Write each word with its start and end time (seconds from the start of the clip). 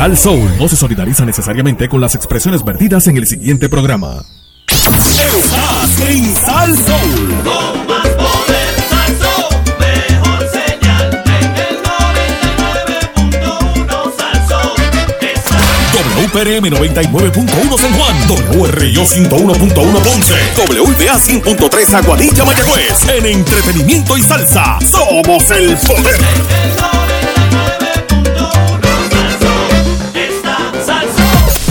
Sal 0.00 0.16
Soul 0.16 0.48
no 0.58 0.66
se 0.66 0.76
solidariza 0.76 1.26
necesariamente 1.26 1.86
con 1.86 2.00
las 2.00 2.14
expresiones 2.14 2.64
vertidas 2.64 3.06
en 3.06 3.18
el 3.18 3.26
siguiente 3.26 3.68
programa. 3.68 4.24
Estás 4.66 6.00
en 6.08 6.34
Sal 6.36 6.74
Soul. 6.74 7.34
Poder, 7.44 8.74
Salso, 8.88 9.50
mejor 9.78 10.48
señal 10.52 11.22
en 11.26 11.54
el 11.54 11.82
99.1 11.84 14.16
Salso. 14.16 14.72
WPRM 16.16 16.64
99.1 16.64 17.78
San 17.78 17.92
Juan, 17.92 18.16
WRIO 18.58 19.04
101.1 19.04 20.02
Ponce, 20.02 20.34
WIBA 20.66 21.18
100.3 21.18 21.92
Aguadilla 21.92 22.46
Mayagüez. 22.46 23.06
En 23.06 23.26
entretenimiento 23.26 24.16
y 24.16 24.22
salsa, 24.22 24.78
somos 24.80 25.50
el 25.50 25.76
poder. 25.76 26.16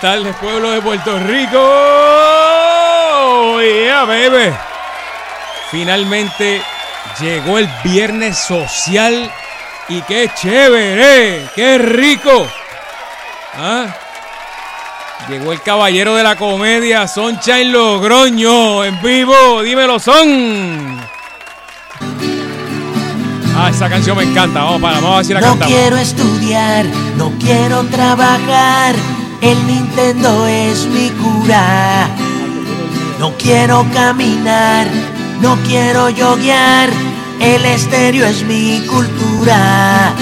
Buenas 0.00 0.22
tardes, 0.22 0.36
pueblo 0.36 0.70
de 0.70 0.80
Puerto 0.80 1.18
Rico. 1.18 1.58
Yeah, 3.60 4.04
baby. 4.04 4.54
Finalmente 5.70 6.62
llegó 7.20 7.58
el 7.58 7.68
viernes 7.84 8.38
social 8.38 9.30
y 9.88 10.00
qué 10.02 10.30
chévere, 10.34 11.46
qué 11.54 11.78
rico. 11.78 12.46
¿Ah? 13.56 13.86
Llegó 15.28 15.52
el 15.52 15.60
caballero 15.62 16.14
de 16.16 16.22
la 16.22 16.36
comedia, 16.36 17.06
Sunshine 17.06 17.70
Logroño, 17.70 18.84
en 18.84 19.00
vivo. 19.02 19.62
Dímelo, 19.62 19.98
Son. 19.98 20.98
Ah, 23.56 23.68
esa 23.70 23.88
canción 23.90 24.16
me 24.16 24.24
encanta. 24.24 24.62
Vamos 24.64 24.80
para, 24.80 25.00
vamos 25.00 25.20
a 25.20 25.24
si 25.24 25.34
la 25.34 25.40
No 25.40 25.48
cantamos. 25.48 25.74
quiero 25.74 25.96
estudiar, 25.98 26.86
no 27.16 27.32
quiero 27.38 27.84
trabajar. 27.84 28.94
El 29.40 29.66
Nintendo 29.66 30.46
es 30.46 30.86
mi 30.86 31.08
cura. 31.10 32.08
No 33.18 33.32
quiero 33.38 33.86
caminar, 33.92 34.86
no 35.40 35.56
quiero 35.66 36.10
yoguear. 36.10 36.90
El 37.40 37.64
estéreo 37.64 38.26
es 38.26 38.44
mi 38.44 38.86
cultura. 38.86 40.14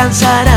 Descansar 0.00 0.49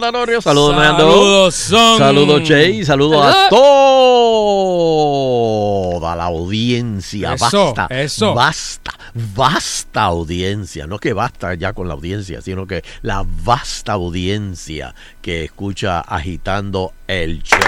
Saludos, 0.00 0.76
Nando. 0.76 1.10
Saludos, 1.10 1.54
son. 1.54 1.98
Saludos, 1.98 2.42
Jay. 2.46 2.84
Saludos 2.84 3.26
a 3.26 3.48
toda 3.48 3.58
la 6.14 6.24
audiencia. 6.24 7.34
Eso, 7.34 7.74
basta. 7.74 7.88
eso. 7.90 8.32
Basta. 8.34 8.92
Vasta 9.34 10.02
audiencia. 10.04 10.86
No 10.86 10.98
que 10.98 11.12
basta 11.12 11.54
ya 11.54 11.72
con 11.72 11.88
la 11.88 11.94
audiencia, 11.94 12.40
sino 12.40 12.66
que 12.66 12.84
la 13.02 13.24
vasta 13.26 13.94
audiencia 13.94 14.94
que 15.20 15.44
escucha 15.44 16.00
agitando 16.00 16.92
el 17.08 17.42
show. 17.42 17.58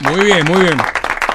Muy 0.00 0.24
bien, 0.24 0.44
muy 0.46 0.62
bien. 0.62 0.78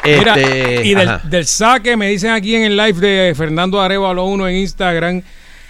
Mira, 0.04 0.36
Este, 0.36 0.86
y 0.86 0.94
del 0.94 1.46
saque 1.46 1.96
me 1.98 2.10
dicen 2.10 2.32
aquí 2.32 2.56
en 2.56 2.64
el 2.64 2.76
live 2.78 3.00
de 3.00 3.34
Fernando 3.36 3.82
Arevalo 3.82 4.26
1 4.26 4.48
en 4.50 4.56
Instagram 4.58 5.24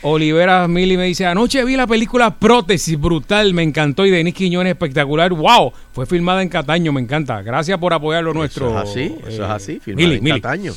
Olivera 0.08 0.68
Mili 0.68 0.98
me 0.98 1.06
dice, 1.06 1.26
anoche 1.26 1.66
vi 1.66 1.76
la 1.76 1.88
película 1.88 2.36
Prótesis, 2.36 3.00
brutal, 3.00 3.56
me 3.56 3.64
encantó. 3.64 4.06
Y 4.06 4.12
Denis 4.12 4.36
Quiñones, 4.36 4.72
espectacular. 4.74 5.32
¡Wow! 5.34 5.74
Fue 5.94 6.06
filmada 6.06 6.44
en 6.44 6.50
Cataño, 6.50 6.94
me 6.94 7.02
encanta. 7.02 7.42
Gracias 7.42 7.80
por 7.80 7.92
apoyar 7.92 8.24
lo 8.24 8.32
nuestro. 8.32 8.68
Eso 8.68 8.78
es 8.84 8.90
así, 8.90 9.16
eso 9.22 9.30
es 9.30 9.40
eh, 9.40 9.54
así. 9.54 9.80
Filmado 9.80 10.08
Mili, 10.08 10.18
en 10.20 10.24
Mili. 10.24 10.42
Cataño. 10.42 10.74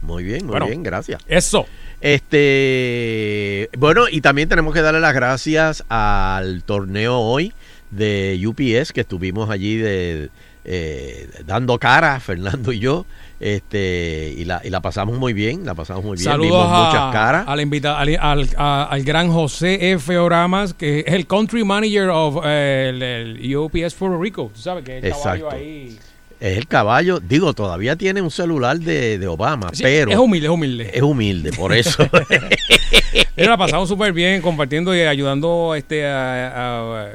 Muy 0.00 0.24
bien, 0.24 0.46
muy 0.46 0.52
Bueno. 0.52 0.66
bien, 0.66 0.82
gracias. 0.82 1.22
Eso. 1.28 1.66
Este, 2.00 3.68
bueno, 3.76 4.04
y 4.10 4.22
también 4.22 4.48
tenemos 4.48 4.72
que 4.72 4.80
darle 4.80 5.00
las 5.00 5.12
gracias 5.14 5.84
al 5.90 6.62
torneo 6.62 7.18
hoy 7.18 7.52
de 7.90 8.40
UPS 8.46 8.92
que 8.94 9.02
estuvimos 9.02 9.50
allí 9.50 9.76
de 9.76 10.30
eh, 10.64 11.28
dando 11.44 11.78
cara, 11.78 12.18
Fernando 12.20 12.72
y 12.72 12.78
yo, 12.78 13.04
este, 13.40 14.34
y 14.36 14.44
la, 14.44 14.60
y 14.62 14.70
la 14.70 14.80
pasamos 14.80 15.18
muy 15.18 15.32
bien, 15.32 15.64
la 15.64 15.74
pasamos 15.74 16.04
muy 16.04 16.16
bien, 16.16 16.24
Saludos 16.24 16.50
vimos 16.50 16.66
a- 16.70 16.84
muchas 16.86 17.12
caras. 17.12 17.44
al, 17.48 17.60
invita- 17.60 17.98
al, 17.98 18.16
al- 18.20 18.48
a- 18.56 18.84
al 18.90 19.02
gran 19.02 19.32
José 19.32 19.92
F. 19.92 20.16
Oramas, 20.18 20.74
que 20.74 21.00
es 21.00 21.14
el 21.14 21.26
country 21.26 21.64
manager 21.64 22.10
of 22.10 22.42
eh, 22.44 22.90
el, 22.90 23.02
el 23.02 23.56
UPS 23.56 23.94
Puerto 23.94 24.20
Rico. 24.20 24.50
Tú 24.54 24.60
sabes 24.60 24.84
que 24.84 24.98
es 24.98 25.04
el 25.04 25.10
caballo 25.12 25.44
Exacto. 25.46 25.56
ahí. 25.56 25.98
Es 26.38 26.56
el 26.56 26.66
caballo, 26.66 27.20
digo, 27.20 27.52
todavía 27.52 27.96
tiene 27.96 28.22
un 28.22 28.30
celular 28.30 28.78
de, 28.78 29.18
de 29.18 29.26
Obama, 29.26 29.68
Sí, 29.74 29.82
pero 29.82 30.10
es 30.10 30.16
humilde, 30.16 30.46
es 30.46 30.50
humilde. 30.52 30.90
es 30.94 31.02
humilde, 31.02 31.52
por 31.52 31.72
eso. 31.74 32.02
La 33.36 33.56
pasamos 33.56 33.88
súper 33.88 34.12
bien 34.12 34.40
compartiendo 34.42 34.94
y 34.94 35.00
ayudando 35.00 35.74
este 35.74 36.06
a, 36.06 36.48
a- 36.48 37.04
a- 37.04 37.08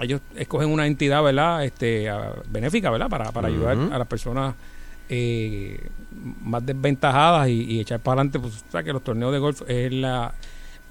ellos 0.00 0.20
escogen 0.36 0.68
una 0.70 0.86
entidad, 0.86 1.22
¿verdad? 1.22 1.64
Este 1.64 2.08
a- 2.08 2.32
benéfica, 2.50 2.90
¿verdad? 2.90 3.08
Para, 3.08 3.30
para 3.30 3.48
ayudar 3.48 3.76
a 3.92 3.98
las 3.98 4.06
personas 4.08 4.54
eh, 5.14 5.78
más 6.42 6.64
desventajadas 6.64 7.48
y, 7.48 7.64
y 7.64 7.80
echar 7.80 8.00
para 8.00 8.20
adelante, 8.22 8.38
pues, 8.38 8.64
sabes 8.70 8.86
que 8.86 8.92
los 8.94 9.04
torneos 9.04 9.30
de 9.32 9.38
golf 9.38 9.62
es 9.68 9.92
la 9.92 10.32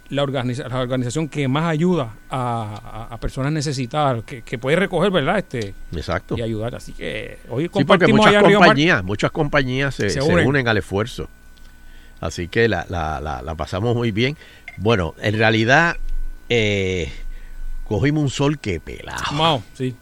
la, 0.10 0.24
organiza- 0.24 0.68
la 0.68 0.80
organización 0.82 1.30
que 1.30 1.48
más 1.48 1.64
ayuda 1.70 2.14
a, 2.30 3.08
a- 3.10 3.14
a 3.16 3.18
personas 3.18 3.54
necesitadas, 3.54 4.22
que, 4.26 4.42
que 4.42 4.58
puede 4.58 4.76
recoger, 4.76 5.10
¿verdad? 5.10 5.38
Este 5.38 5.74
Exacto. 5.96 6.36
y 6.38 6.42
ayudar. 6.42 6.76
Así 6.76 6.92
que 6.92 7.40
hoy 7.50 7.64
Sí, 7.64 7.70
porque 7.70 7.86
compartimos 7.86 8.26
muchas 8.26 8.44
Río 8.44 8.60
Mar- 8.60 8.68
compañías, 8.68 9.04
muchas 9.06 9.32
compañías 9.32 9.96
se, 9.96 10.10
Se 10.10 10.22
se 10.22 10.46
unen. 10.46 10.68
al 10.68 10.78
esfuerzo. 10.78 11.30
Así 12.20 12.50
que 12.50 12.68
la, 12.68 12.86
la- 12.90 13.42
la- 13.42 13.56
pasamos 13.56 13.96
muy 13.96 14.12
bien. 14.12 14.36
Bueno, 14.76 15.16
en 15.22 15.38
realidad 15.38 15.96
eh, 16.50 17.10
cogimos 17.88 18.22
un 18.22 18.30
sol 18.30 18.60
que 18.60 18.82
pelado. 18.82 19.24
Mao, 19.32 19.64
sí. 19.76 19.96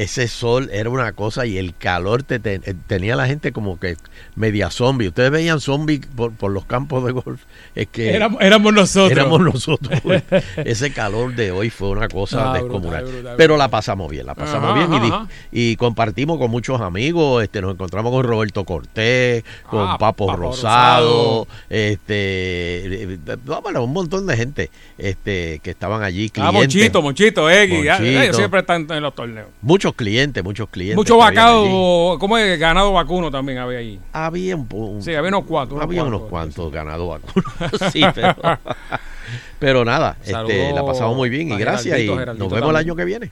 Ese 0.00 0.28
sol 0.28 0.70
era 0.72 0.88
una 0.88 1.12
cosa 1.12 1.44
y 1.44 1.58
el 1.58 1.74
calor 1.76 2.22
te, 2.22 2.38
te- 2.38 2.54
eh, 2.64 2.74
tenía 2.86 3.16
la 3.16 3.26
gente 3.26 3.52
como 3.52 3.78
que 3.78 3.96
media 4.34 4.70
zombie. 4.70 5.08
Ustedes 5.08 5.30
veían 5.30 5.60
zombies 5.60 6.00
por, 6.16 6.32
por 6.32 6.50
los 6.52 6.64
campos 6.64 7.04
de 7.04 7.12
golf. 7.12 7.42
Es 7.74 7.86
que 7.88 8.14
Éramos, 8.14 8.40
éramos 8.40 8.72
nosotros. 8.72 9.10
éramos 9.12 9.40
nosotros. 9.42 10.00
Ese 10.56 10.92
calor 10.92 11.34
de 11.34 11.50
hoy 11.50 11.68
fue 11.68 11.88
una 11.90 12.08
cosa 12.08 12.50
Ah, 12.50 12.54
descomunal. 12.54 13.02
brutal, 13.02 13.12
brutal, 13.20 13.34
Pero 13.36 13.56
la 13.58 13.68
pasamos 13.68 14.10
bien, 14.10 14.24
la 14.24 14.34
pasamos 14.34 14.70
Ajá, 14.70 14.86
bien 14.88 15.04
y, 15.52 15.72
ajá, 15.72 15.78
compartimos 15.78 16.38
con 16.38 16.50
muchos 16.50 16.80
amigos. 16.80 17.42
Este, 17.42 17.60
nos 17.60 17.72
encontramos 17.74 18.10
con 18.10 18.24
Roberto 18.24 18.64
Cortés, 18.64 19.44
con 19.68 19.80
Ah, 19.86 19.96
Papo, 19.98 20.26
Papo 20.28 20.38
Rosado, 20.40 21.46
este, 21.68 23.02
eh, 23.14 23.18
no, 23.44 23.60
bueno, 23.62 23.84
un 23.84 23.92
montón 23.92 24.26
de 24.26 24.36
gente 24.36 24.70
este, 24.98 25.60
que 25.62 25.70
estaban 25.70 26.02
allí. 26.02 26.28
Ah, 26.28 26.32
Clientes, 26.32 26.52
Monchito, 26.54 27.02
Monchito, 27.02 27.50
eh, 27.50 27.68
Monchito. 27.68 28.02
ellos 28.22 28.36
siempre 28.36 28.60
están 28.60 28.86
en 28.90 29.02
los 29.02 29.14
torneos. 29.14 29.48
Muchos 29.62 29.89
clientes, 29.94 30.42
muchos 30.44 30.68
clientes. 30.68 30.96
Mucho 30.96 31.16
vacado, 31.16 32.18
¿cómo 32.18 32.36
es? 32.38 32.58
Ganado 32.58 32.92
vacuno 32.92 33.30
también 33.30 33.58
había 33.58 33.78
ahí. 33.78 34.00
Había 34.12 34.56
un, 34.56 34.66
un- 34.70 35.02
Sí, 35.02 35.14
había 35.14 35.28
unos 35.28 35.44
cuantos. 35.44 35.74
unos 35.76 35.84
había 35.84 36.02
unos 36.04 36.22
cuantos, 36.22 36.54
cuantos 36.70 36.72
ganados 36.72 37.08
vacunas. 37.08 37.92
sí, 37.92 38.02
pero, 38.14 38.34
pero 39.58 39.84
nada, 39.84 40.16
este, 40.24 40.72
la 40.72 40.84
pasamos 40.84 41.16
muy 41.16 41.28
bien 41.28 41.52
y 41.52 41.56
gracias. 41.56 41.98
Y 41.98 42.02
Geraldito, 42.02 42.14
nos 42.14 42.20
Geraldito 42.20 42.54
vemos 42.54 42.70
el 42.70 42.76
año 42.76 42.96
que 42.96 43.04
viene. 43.04 43.30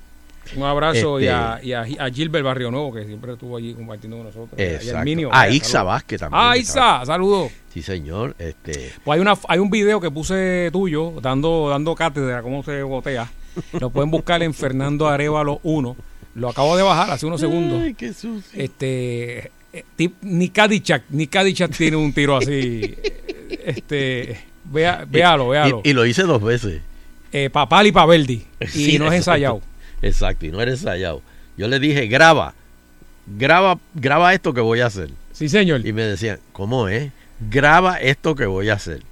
Un 0.56 0.62
abrazo 0.62 1.20
y, 1.20 1.24
Este- 1.26 1.34
a, 1.34 1.60
y, 1.62 1.72
a, 1.74 1.82
a 2.06 2.10
Gilbert 2.10 2.42
Barrio 2.42 2.70
Nuevo, 2.70 2.90
que 2.92 3.04
siempre 3.04 3.32
estuvo 3.34 3.58
allí 3.58 3.74
compartiendo 3.74 4.16
con 4.16 4.26
nosotros. 4.26 4.58
Y 4.58 4.62
a 4.62 4.74
Exacto. 4.76 5.04
Minio, 5.04 5.28
A 5.30 5.48
Ixa. 5.50 5.82
Vázquez 5.82 6.20
también. 6.20 6.42
Ah, 6.42 6.56
Isa, 6.56 7.02
saludos. 7.04 7.52
Sí, 7.72 7.82
señor. 7.82 8.34
Este, 8.38 8.92
Pues 9.04 9.16
hay, 9.16 9.20
una, 9.20 9.34
hay 9.46 9.58
un 9.58 9.68
video 9.68 10.00
que 10.00 10.10
puse 10.10 10.70
tuyo 10.72 11.12
dando, 11.20 11.68
dando 11.68 11.94
cátedra 11.94 12.40
cómo 12.42 12.62
se 12.62 12.82
botea. 12.82 13.28
Lo 13.78 13.90
pueden 13.90 14.10
buscar 14.10 14.42
en 14.42 14.54
Fernando 14.54 15.06
Arevalo 15.06 15.60
1. 15.64 15.96
Lo 16.38 16.48
acabo 16.48 16.76
de 16.76 16.82
bajar 16.82 17.10
hace 17.10 17.26
unos 17.26 17.40
segundos. 17.40 17.82
Ay, 17.82 17.94
qué 17.94 18.12
sucio. 18.12 18.42
Este, 18.54 19.50
eh, 19.72 19.84
tip- 19.96 20.14
ni 20.22 20.48
Kadichak, 20.50 21.04
ni 21.10 21.26
Kadichak 21.26 21.76
tiene 21.76 21.96
un 21.96 22.12
tiro 22.12 22.36
así. 22.36 22.96
Este, 23.50 24.38
vea, 24.64 25.04
véalo, 25.08 25.48
véalo. 25.48 25.80
Y, 25.84 25.90
y 25.90 25.92
lo 25.94 26.04
hice 26.06 26.22
dos 26.22 26.42
veces. 26.42 26.80
Eh, 27.32 27.50
Papal 27.50 27.86
y 27.86 27.92
Paveldi. 27.92 28.46
Y 28.60 28.66
Sí, 28.66 28.98
no 28.98 29.06
es 29.06 29.12
exacto. 29.18 29.32
ensayado. 29.32 29.60
Exacto, 30.02 30.46
y 30.46 30.50
no 30.50 30.60
era 30.62 30.70
ensayado. 30.70 31.22
Yo 31.56 31.66
le 31.68 31.78
dije, 31.80 32.06
graba, 32.06 32.54
graba, 33.26 33.78
graba 33.94 34.32
esto 34.34 34.52
que 34.54 34.60
voy 34.60 34.80
a 34.80 34.86
hacer. 34.86 35.10
Sí, 35.32 35.48
señor. 35.48 35.84
Y 35.86 35.92
me 35.92 36.02
decían, 36.02 36.38
¿cómo 36.52 36.88
es? 36.88 37.10
Graba 37.50 37.96
esto 38.00 38.34
que 38.34 38.46
voy 38.46 38.68
a 38.68 38.74
hacer. 38.74 39.02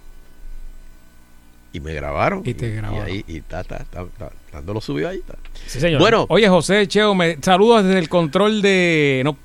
Y 1.73 1.81
me 1.81 1.93
grabaron. 1.95 2.43
Y 2.45 2.55
te 2.55 2.71
grabaron. 2.75 3.07
ahí, 3.07 3.25
y 3.27 3.41
ta, 3.41 3.63
ta, 3.65 3.85
ta, 3.91 4.05
ta, 4.19 4.31
Cuando 4.57 4.73
lo 4.73 4.81
subió 4.81 5.11
ahí. 5.11 5.21
Sí, 5.67 5.79
señor. 5.79 6.01
Bueno. 6.01 6.25
Oye, 6.31 6.49
José 6.49 6.89
Cheo, 6.89 7.15
me 7.15 7.37
saludos 7.43 7.85
desde 7.85 7.99
el 7.99 8.09
control 8.09 8.63
de. 8.63 9.21
No, 9.23 9.37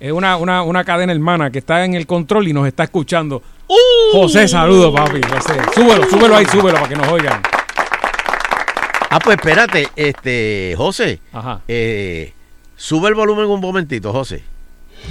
es 0.00 0.10
una, 0.10 0.38
una, 0.38 0.62
una 0.62 0.84
cadena 0.84 1.12
hermana 1.12 1.50
que 1.50 1.58
está 1.58 1.84
en 1.84 1.92
el 1.92 2.06
control 2.06 2.48
y 2.48 2.54
nos 2.54 2.66
está 2.66 2.84
escuchando. 2.84 3.42
José, 4.12 4.48
saludos, 4.48 4.94
papi. 4.94 5.20
José. 5.22 5.60
Súbelo, 5.74 6.08
súbelo 6.08 6.34
ahí, 6.36 6.46
súbelo 6.46 6.78
para 6.78 6.88
que 6.88 6.96
nos 6.96 7.06
oigan. 7.08 7.42
Ah, 9.10 9.18
pues 9.22 9.36
espérate, 9.36 9.86
este, 9.96 10.72
José, 10.78 11.20
Ajá. 11.34 11.60
eh, 11.68 12.32
sube 12.74 13.08
el 13.08 13.14
volumen 13.14 13.44
un 13.44 13.60
momentito, 13.60 14.12
José. 14.12 14.42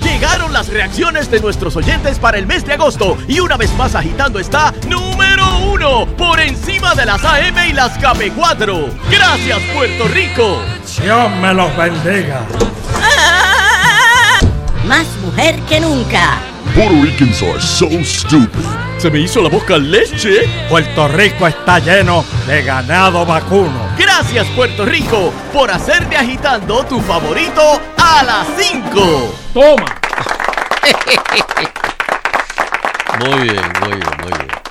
Llegaron 0.02 0.54
las 0.54 0.70
reacciones 0.70 1.30
de 1.30 1.40
nuestros 1.40 1.76
oyentes 1.76 2.20
para 2.20 2.38
el 2.38 2.48
mes 2.48 2.66
de 2.66 2.74
agosto 2.74 3.18
y 3.28 3.40
una 3.40 3.58
vez 3.58 3.74
más 3.76 3.96
agitando 3.96 4.40
está 4.40 4.74
número 4.88 5.46
uno 5.72 6.06
por 6.18 6.40
encima 6.40 6.96
de 6.96 7.06
las 7.06 7.24
AM 7.24 7.58
y 7.70 7.74
las 7.74 8.00
KP4. 8.00 8.90
Gracias 9.12 9.60
Puerto 9.74 10.08
Rico. 10.08 10.62
Dios 11.02 11.32
me 11.42 11.54
los 11.54 11.76
bendiga. 11.76 12.42
Más 14.88 15.08
mujer 15.24 15.60
que 15.70 15.80
nunca. 15.80 16.53
Puerto 16.76 16.96
Ricans 17.04 17.42
are 17.44 17.62
so 17.62 17.88
stupid. 18.04 18.66
Se 18.98 19.12
me 19.12 19.20
hizo 19.20 19.44
la 19.44 19.50
boca 19.50 19.78
leche. 19.78 20.50
Puerto 20.68 21.08
Rico 21.08 21.46
está 21.46 21.78
lleno 21.78 22.26
de 22.48 22.64
ganado 22.64 23.24
vacuno. 23.28 23.90
Gracias 23.96 24.48
Puerto 24.56 24.84
Rico 24.84 25.32
por 25.54 25.70
hacer 25.70 26.10
de 26.10 26.18
agitando 26.18 26.84
tu 26.86 27.00
favorito 27.00 27.80
a 27.98 28.24
las 28.24 28.48
5. 28.58 29.36
Toma. 29.54 29.86
Muy 33.20 33.44
bien, 33.44 33.62
muy 33.80 33.90
bien, 33.90 34.18
muy 34.24 34.32
bien. 34.32 34.63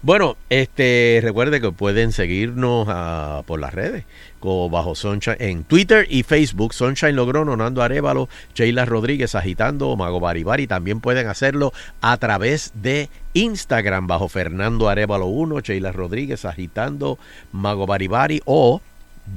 Bueno, 0.00 0.36
este, 0.48 1.18
recuerde 1.22 1.60
que 1.60 1.72
pueden 1.72 2.12
seguirnos 2.12 2.86
ah, 2.88 3.42
por 3.46 3.58
las 3.58 3.74
redes, 3.74 4.04
como 4.38 4.70
bajo 4.70 4.94
Sunshine, 4.94 5.36
en 5.40 5.64
Twitter 5.64 6.06
y 6.08 6.22
Facebook, 6.22 6.72
Sunshine 6.72 7.16
Logrono, 7.16 7.56
Nando 7.56 7.82
Arevalo, 7.82 8.28
Sheila 8.54 8.84
Rodríguez 8.84 9.34
agitando, 9.34 9.96
Mago 9.96 10.20
Baribari, 10.20 10.68
también 10.68 11.00
pueden 11.00 11.26
hacerlo 11.26 11.72
a 12.00 12.16
través 12.16 12.70
de 12.74 13.08
Instagram, 13.34 14.06
bajo 14.06 14.28
Fernando 14.28 14.88
Arevalo 14.88 15.26
1, 15.26 15.60
Sheila 15.60 15.90
Rodríguez 15.90 16.44
agitando, 16.44 17.18
Mago 17.50 17.84
Baribari 17.86 18.40
o 18.44 18.80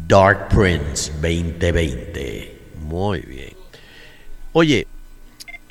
Dark 0.07 0.49
Prince 0.49 1.11
2020. 1.13 2.59
Muy 2.83 3.21
bien. 3.21 3.53
Oye, 4.53 4.85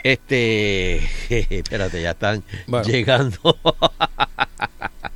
este, 0.03 0.97
espérate, 1.59 2.03
ya 2.03 2.11
están 2.11 2.43
Bueno. 2.67 2.85
llegando. 2.89 3.57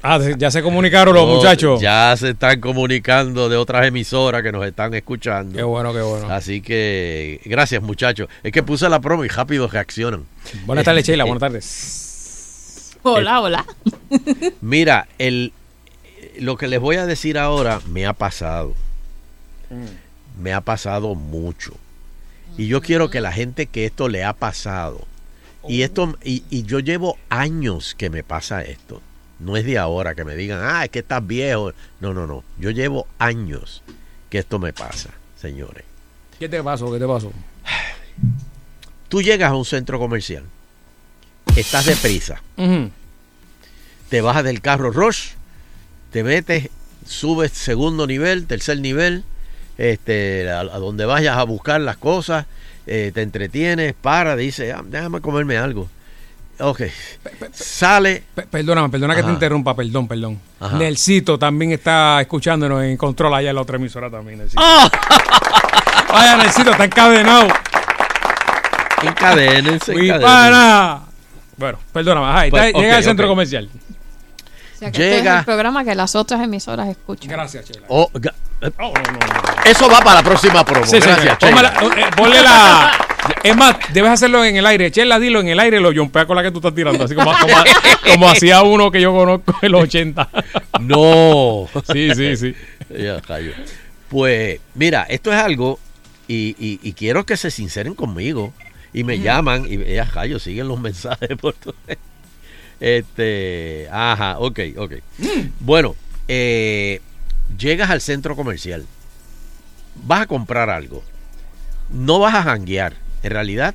Ah, 0.06 0.20
ya 0.36 0.50
se 0.50 0.62
comunicaron 0.62 1.14
los 1.14 1.24
Oh, 1.24 1.36
muchachos. 1.36 1.80
Ya 1.80 2.14
se 2.18 2.30
están 2.30 2.60
comunicando 2.60 3.48
de 3.48 3.56
otras 3.56 3.86
emisoras 3.86 4.42
que 4.42 4.52
nos 4.52 4.66
están 4.66 4.92
escuchando. 4.92 5.56
Qué 5.56 5.62
bueno, 5.62 5.94
qué 5.94 6.02
bueno. 6.02 6.28
Así 6.30 6.60
que 6.60 7.40
gracias 7.46 7.82
muchachos. 7.82 8.28
Es 8.42 8.52
que 8.52 8.62
puse 8.62 8.86
la 8.90 9.00
promo 9.00 9.24
y 9.24 9.28
rápido 9.28 9.66
reaccionan. 9.66 10.26
Buenas 10.66 10.84
tardes, 10.84 11.04
Eh, 11.08 11.12
Sheila. 11.12 11.24
eh, 11.24 11.26
Buenas 11.26 11.40
tardes. 11.40 12.96
Hola, 13.02 13.40
hola. 13.40 13.64
Mira, 14.60 15.08
el, 15.16 15.54
lo 16.38 16.58
que 16.58 16.68
les 16.68 16.80
voy 16.80 16.96
a 16.96 17.06
decir 17.06 17.38
ahora 17.38 17.80
me 17.88 18.04
ha 18.04 18.12
pasado. 18.12 18.74
Me 20.38 20.52
ha 20.52 20.60
pasado 20.60 21.14
mucho. 21.14 21.72
Y 22.58 22.66
yo 22.66 22.82
quiero 22.82 23.08
que 23.08 23.22
la 23.22 23.32
gente 23.32 23.66
que 23.66 23.86
esto 23.86 24.08
le 24.10 24.22
ha 24.22 24.34
pasado, 24.34 25.06
y 25.66 25.80
esto, 25.80 26.14
y, 26.22 26.44
y 26.50 26.64
yo 26.64 26.78
llevo 26.78 27.16
años 27.30 27.94
que 27.96 28.10
me 28.10 28.22
pasa 28.22 28.62
esto. 28.62 29.00
No 29.44 29.56
es 29.56 29.64
de 29.66 29.76
ahora 29.78 30.14
que 30.14 30.24
me 30.24 30.34
digan, 30.36 30.60
ah, 30.62 30.84
es 30.84 30.90
que 30.90 31.00
estás 31.00 31.24
viejo. 31.26 31.72
No, 32.00 32.14
no, 32.14 32.26
no. 32.26 32.42
Yo 32.58 32.70
llevo 32.70 33.06
años 33.18 33.82
que 34.30 34.38
esto 34.38 34.58
me 34.58 34.72
pasa, 34.72 35.10
señores. 35.40 35.84
¿Qué 36.38 36.48
te 36.48 36.62
pasó? 36.62 36.90
¿Qué 36.90 36.98
te 36.98 37.06
pasó? 37.06 37.30
Tú 39.08 39.22
llegas 39.22 39.50
a 39.50 39.54
un 39.54 39.64
centro 39.64 39.98
comercial, 39.98 40.44
estás 41.56 41.86
deprisa, 41.86 42.42
Ujú. 42.56 42.90
te 44.08 44.20
bajas 44.20 44.42
del 44.44 44.60
carro 44.60 44.90
Rush, 44.90 45.30
te 46.10 46.24
metes, 46.24 46.68
subes 47.06 47.52
segundo 47.52 48.06
nivel, 48.06 48.46
tercer 48.46 48.80
nivel, 48.80 49.22
este, 49.78 50.50
a, 50.50 50.60
a 50.60 50.78
donde 50.78 51.04
vayas 51.04 51.36
a 51.36 51.44
buscar 51.44 51.80
las 51.80 51.96
cosas, 51.96 52.46
eh, 52.86 53.12
te 53.14 53.22
entretienes, 53.22 53.94
para, 53.94 54.34
dice, 54.36 54.72
"Ah, 54.72 54.82
déjame 54.84 55.20
comerme 55.20 55.58
algo. 55.58 55.88
Ok, 56.60 56.82
sale, 57.52 58.22
Pe- 58.34 58.46
Perdóname, 58.46 58.88
perdona 58.88 59.14
que 59.16 59.22
te 59.22 59.30
interrumpa, 59.30 59.74
perdón, 59.74 60.06
perdón. 60.06 60.40
Ajá. 60.60 60.76
Nelsito 60.78 61.38
también 61.38 61.72
está 61.72 62.20
escuchándonos 62.20 62.82
en 62.84 62.96
control 62.96 63.34
allá 63.34 63.50
en 63.50 63.56
la 63.56 63.62
otra 63.62 63.76
emisora 63.76 64.08
también. 64.10 64.38
Nelsito. 64.38 64.62
¡Ah! 64.64 64.88
Vaya, 66.12 66.36
Nelsito, 66.36 66.70
está 66.70 66.84
encadenado. 66.84 67.48
encadénense, 69.02 69.94
¡Mi 69.94 70.08
pana! 70.10 71.00
Bueno, 71.56 71.78
perdóname, 71.92 72.26
ajá, 72.26 72.46
está- 72.46 72.58
Pues, 72.58 72.74
llega 72.74 72.96
al 72.96 73.04
centro 73.04 73.28
comercial. 73.28 73.68
Sea, 74.84 74.92
que 74.92 75.02
este 75.04 75.16
Llega- 75.18 75.32
es 75.34 75.38
el 75.40 75.44
programa 75.44 75.84
que 75.84 75.94
las 75.94 76.14
otras 76.14 76.40
emisoras 76.42 76.88
escuchan. 76.88 77.28
Gracias, 77.30 77.64
Chela. 77.66 77.86
Oh, 77.88 78.10
ga- 78.14 78.34
Oh, 78.78 78.92
no, 78.94 79.12
no, 79.12 79.18
no. 79.18 79.64
eso 79.66 79.90
va 79.90 79.98
para 80.00 80.14
la 80.16 80.22
próxima 80.22 80.64
promo. 80.64 80.86
Sí, 80.86 80.98
Gracias. 80.98 81.38
Sheila. 81.38 81.38
Póngala- 81.38 81.98
eh, 81.98 82.10
ponle 82.16 82.42
la. 82.42 82.92
Es 83.42 83.54
más, 83.56 83.76
debes 83.92 84.10
hacerlo 84.10 84.42
en 84.44 84.56
el 84.56 84.64
aire. 84.66 84.90
Chela, 84.90 85.18
dilo 85.18 85.40
en 85.40 85.48
el 85.48 85.60
aire, 85.60 85.80
lo 85.80 85.92
yompea 85.92 86.24
con 86.26 86.36
la 86.36 86.42
que 86.42 86.50
tú 86.50 86.58
estás 86.58 86.74
tirando. 86.74 87.04
Así 87.04 87.14
como, 87.14 87.30
como, 87.38 87.54
como 88.10 88.28
hacía 88.28 88.62
uno 88.62 88.90
que 88.90 89.00
yo 89.02 89.12
conozco 89.12 89.54
en 89.62 89.72
los 89.72 89.82
80. 89.82 90.28
No. 90.80 91.66
Sí, 91.92 92.14
sí, 92.14 92.36
sí. 92.36 92.54
Ya, 92.90 93.20
rayo. 93.20 93.52
Pues, 94.08 94.60
mira, 94.74 95.04
esto 95.08 95.32
es 95.32 95.38
algo 95.38 95.78
y, 96.28 96.54
y- 96.58 96.80
y 96.82 96.92
quiero 96.94 97.24
que 97.26 97.36
se 97.36 97.50
sinceren 97.50 97.94
conmigo 97.94 98.52
y 98.92 99.04
me 99.04 99.18
llaman 99.18 99.66
y 99.68 99.92
ya, 99.94 100.04
rayo, 100.04 100.38
siguen 100.38 100.68
los 100.68 100.78
mensajes 100.80 101.30
por 101.40 101.52
todo. 101.54 101.74
Este, 102.80 103.88
ajá, 103.90 104.38
ok, 104.38 104.60
ok. 104.76 104.92
Bueno, 105.60 105.94
eh, 106.28 107.00
llegas 107.58 107.90
al 107.90 108.00
centro 108.00 108.36
comercial, 108.36 108.84
vas 109.94 110.22
a 110.22 110.26
comprar 110.26 110.70
algo, 110.70 111.02
no 111.90 112.18
vas 112.18 112.34
a 112.34 112.42
janguear, 112.42 112.94
en 113.22 113.30
realidad 113.30 113.74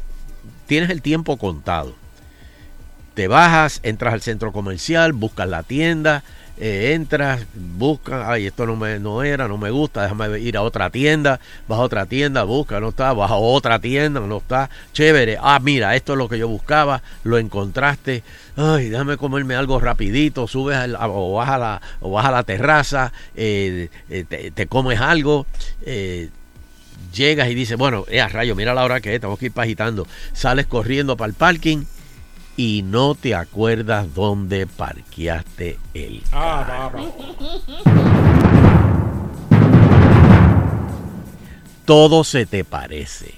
tienes 0.68 0.90
el 0.90 1.02
tiempo 1.02 1.38
contado. 1.38 1.96
Te 3.16 3.28
bajas, 3.28 3.80
entras 3.84 4.14
al 4.14 4.22
centro 4.22 4.52
comercial, 4.52 5.14
buscas 5.14 5.50
la 5.50 5.64
tienda, 5.64 6.24
eh, 6.60 6.94
entras, 6.94 7.46
buscas, 7.56 8.28
ay, 8.28 8.48
esto 8.48 8.66
no 8.66 8.76
me 8.76 9.00
no 9.00 9.24
era, 9.24 9.48
no 9.48 9.58
me 9.58 9.70
gusta, 9.70 10.04
déjame 10.04 10.40
ir 10.40 10.58
a 10.58 10.62
otra 10.62 10.90
tienda, 10.90 11.40
vas 11.68 11.80
a 11.80 11.82
otra 11.84 12.06
tienda, 12.06 12.44
busca, 12.44 12.80
no 12.80 12.90
está, 12.90 13.14
vas 13.14 13.32
a 13.32 13.36
otra 13.36 13.80
tienda, 13.80 14.20
no 14.20 14.38
está, 14.38 14.70
chévere, 14.94 15.38
ah, 15.42 15.60
mira, 15.62 15.96
esto 15.96 16.14
es 16.14 16.18
lo 16.18 16.28
que 16.28 16.38
yo 16.38 16.48
buscaba, 16.48 17.02
lo 17.24 17.38
encontraste, 17.38 18.24
ay, 18.58 18.90
déjame 18.90 19.18
comerme 19.18 19.56
algo 19.56 19.80
rapidito, 19.80 20.48
subes 20.48 20.78
a- 20.78 21.08
o, 21.08 21.34
vas 21.36 21.50
a 21.50 21.58
la, 21.58 21.82
o 22.02 22.12
vas 22.12 22.26
a 22.26 22.32
la 22.32 22.44
terraza, 22.44 23.14
eh, 23.36 23.90
eh, 24.10 24.26
te, 24.28 24.52
te 24.52 24.68
comes 24.68 25.00
algo, 25.00 25.46
eh, 25.86 26.30
llegas 27.14 27.50
y 27.50 27.56
dices, 27.56 27.78
bueno, 27.78 28.06
eh, 28.10 28.22
a 28.22 28.28
rayo, 28.28 28.56
mira 28.56 28.74
la 28.74 28.84
hora 28.84 29.00
que 29.02 29.16
es, 29.16 29.22
tenemos 29.22 29.40
que 29.40 29.48
ir 29.48 29.52
pagitando. 29.52 30.06
Sales 30.34 30.68
corriendo 30.68 31.18
para 31.18 31.30
el 31.30 31.34
parking 31.34 31.86
y 32.62 32.82
no 32.82 33.16
te 33.16 33.36
acuerdas 33.36 34.14
dónde 34.14 34.68
parqueaste 34.68 35.80
el 35.94 36.22
Ah, 36.34 36.66
carro. 36.92 37.16
Todo 41.86 42.26
se 42.26 42.46
te 42.46 42.66
parece. 42.66 43.34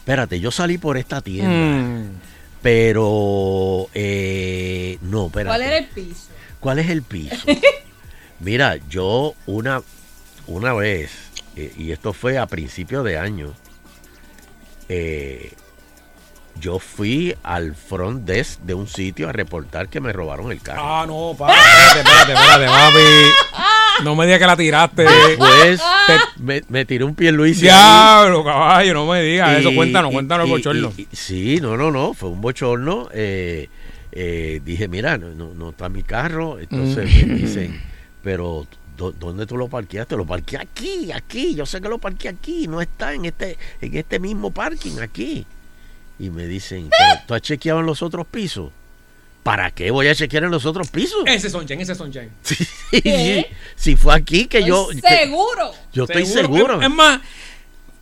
Espérate, 0.00 0.40
yo 0.40 0.50
salí 0.50 0.76
por 0.76 0.98
esta 0.98 1.22
tienda, 1.22 1.50
Mm. 1.50 2.20
pero 2.60 3.88
eh, 3.94 4.98
no, 5.00 5.28
espérate. 5.28 5.48
¿Cuál 5.56 5.62
era 5.62 5.78
el 5.78 5.86
piso? 5.88 6.26
¿Cuál 6.60 6.78
es 6.80 6.90
el 6.90 7.02
piso? 7.02 7.46
Mira, 8.40 8.76
yo 8.90 9.34
una, 9.46 9.80
una 10.46 10.74
vez, 10.74 11.12
eh, 11.56 11.72
y 11.78 11.92
esto 11.92 12.12
fue 12.12 12.36
a 12.36 12.46
principio 12.46 13.02
de 13.02 13.16
año, 13.18 13.54
eh, 14.90 15.52
yo 16.60 16.78
fui 16.78 17.34
al 17.42 17.74
front 17.74 18.24
desk 18.26 18.60
de 18.60 18.74
un 18.74 18.86
sitio 18.86 19.28
a 19.28 19.32
reportar 19.32 19.88
que 19.88 20.00
me 20.00 20.12
robaron 20.12 20.52
el 20.52 20.60
carro. 20.60 20.82
Ah, 20.84 21.04
no, 21.06 21.34
papi. 21.38 21.52
Espérate, 21.52 22.32
espérate, 22.32 22.32
espérate, 22.34 22.66
papi. 22.66 24.04
No 24.04 24.14
me 24.16 24.24
digas 24.26 24.38
que 24.40 24.46
la 24.46 24.56
tiraste. 24.56 25.02
Después 25.02 25.80
me, 26.38 26.62
me 26.68 26.84
tiré 26.84 27.04
un 27.04 27.14
pie 27.14 27.32
Luis. 27.32 27.60
Diablo, 27.60 28.44
caballo, 28.44 28.94
no 28.94 29.06
me 29.06 29.20
digas 29.22 29.58
eso. 29.58 29.74
Cuéntanos, 29.74 30.12
cuéntanos 30.12 30.44
el 30.46 30.50
bochorno. 30.50 30.92
sí, 31.12 31.58
no, 31.60 31.76
no, 31.76 31.90
no, 31.90 32.14
fue 32.14 32.28
un 32.30 32.40
bochorno. 32.40 33.08
eh, 33.12 33.68
eh, 34.12 34.60
dije, 34.64 34.88
mira, 34.88 35.18
no, 35.18 35.28
no, 35.30 35.54
no 35.54 35.70
está 35.70 35.88
mi 35.88 36.02
carro. 36.02 36.58
Entonces 36.58 37.08
Mm. 37.24 37.28
me 37.28 37.34
dicen, 37.34 37.80
pero 38.22 38.66
¿dó- 38.96 39.12
¿dónde 39.12 39.46
tú 39.46 39.56
lo 39.56 39.68
parqueaste? 39.68 40.16
Lo 40.16 40.26
parqué 40.26 40.56
aquí, 40.58 41.12
aquí. 41.12 41.54
Yo 41.54 41.64
sé 41.66 41.80
que 41.80 41.88
lo 41.88 41.98
parqué 41.98 42.28
aquí. 42.28 42.66
No 42.68 42.80
está 42.80 43.12
en 43.14 43.26
este, 43.26 43.56
en 43.80 43.96
este 43.96 44.18
mismo 44.18 44.50
parking 44.50 44.98
aquí. 45.00 45.46
Y 46.20 46.30
me 46.30 46.46
dicen, 46.46 46.88
"¿Pero 46.90 47.20
¿tú 47.26 47.34
has 47.34 47.42
chequeado 47.42 47.80
en 47.80 47.86
los 47.86 48.02
otros 48.02 48.26
pisos? 48.26 48.70
¿Para 49.42 49.70
qué 49.70 49.90
voy 49.90 50.06
a 50.06 50.14
chequear 50.14 50.44
en 50.44 50.50
los 50.50 50.66
otros 50.66 50.90
pisos? 50.90 51.22
Ese 51.26 51.46
es 51.46 51.52
Sunshine, 51.52 51.80
ese 51.80 51.92
es 51.92 51.98
Sunshine. 51.98 52.30
¿Qué? 52.90 53.50
Si 53.74 53.96
fue 53.96 54.14
aquí 54.14 54.46
que 54.46 54.62
yo... 54.62 54.88
Que- 54.88 55.00
seguro. 55.00 55.72
yo 55.92 56.04
estoy 56.04 56.26
seguro. 56.26 56.78
Es, 56.78 56.86
es 56.86 56.94
más, 56.94 57.20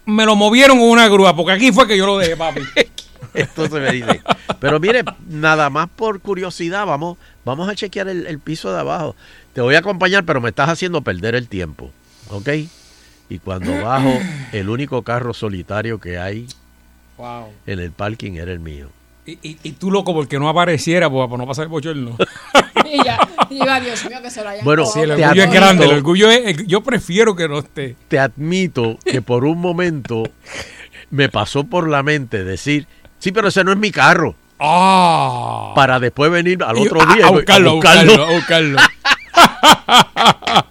me 0.05 0.27
lo 0.27 0.35
movieron 0.35 0.79
con 0.79 0.89
una 0.89 1.09
grúa, 1.09 1.37
porque 1.37 1.53
aquí 1.53 1.71
fue 1.71 1.87
que 1.87 1.97
yo 1.97 2.07
lo 2.07 2.19
dejé, 2.19 2.37
papi. 2.37 2.61
Entonces 3.35 3.81
me 3.81 3.93
dice, 3.93 4.21
pero 4.59 4.81
mire, 4.81 5.05
nada 5.29 5.71
más 5.71 5.89
por 5.95 6.21
curiosidad, 6.21 6.87
vamos, 6.87 7.19
vamos 7.45 7.69
a 7.69 7.75
chequear 7.77 8.09
el, 8.09 8.27
el 8.27 8.41
piso 8.41 8.73
de 8.73 8.81
abajo. 8.81 9.15
Te 9.53 9.61
voy 9.61 9.77
a 9.77 9.79
acompañar, 9.79 10.25
pero 10.25 10.41
me 10.41 10.49
estás 10.49 10.69
haciendo 10.71 11.03
perder 11.03 11.37
el 11.37 11.47
tiempo, 11.47 11.93
¿ok? 12.31 12.49
Y 13.31 13.39
cuando 13.39 13.71
bajo, 13.85 14.13
el 14.53 14.69
único 14.71 15.03
carro 15.03 15.35
solitario 15.35 16.01
que 16.01 16.19
hay 16.19 16.47
Wow. 17.19 17.49
en 17.67 17.79
el 17.81 17.91
parking 17.93 18.33
era 18.35 18.53
el 18.53 18.61
mío. 18.61 18.89
Y, 19.27 19.33
y, 19.43 19.59
y 19.63 19.73
tú 19.73 19.91
loco 19.91 20.15
porque 20.15 20.39
no 20.39 20.49
apareciera, 20.49 21.11
pues, 21.11 21.27
para 21.29 21.37
no 21.37 21.47
pasar 21.47 21.65
el 21.65 21.69
bochorno. 21.69 22.17
Y 22.91 23.05
ya, 23.05 23.19
y 23.51 23.57
iba, 23.63 23.79
Dios 23.81 24.03
mío, 24.09 24.17
que 24.23 24.31
se 24.31 24.43
lo 24.43 24.49
hayan 24.49 24.65
Bueno. 24.65 24.87
Sí, 24.87 25.01
el 25.01 25.11
orgullo 25.11 25.43
es 25.45 25.53
grande, 25.53 25.85
el 25.85 25.91
orgullo 25.93 26.31
es... 26.31 26.47
el- 26.47 26.67
yo 26.67 26.81
prefiero 26.83 27.37
que 27.37 27.47
no 27.47 27.59
esté. 27.59 27.97
Te 28.09 28.19
admito 28.19 28.97
que 29.05 29.21
por 29.21 29.45
un 29.45 29.59
momento 29.61 30.23
me 31.11 31.29
pasó 31.29 31.65
por 31.65 31.87
la 31.87 32.03
mente 32.03 32.45
decir, 32.45 32.87
sí, 33.19 33.31
pero 33.31 33.49
ese 33.49 33.63
no 33.63 33.73
es 33.73 33.77
mi 33.79 33.91
carro, 33.91 34.37
¡Ah! 34.59 35.73
para 35.75 36.01
después 36.01 36.31
venir 36.31 36.63
al 36.65 36.79
otro 36.79 37.03
a- 37.03 37.15
día 37.15 37.27
a 37.27 37.29
y- 37.29 37.33
buscarlo, 37.35 37.71
a 37.71 37.75
buscarlo, 37.75 38.25
a 38.25 38.31
buscarlo. 38.33 38.79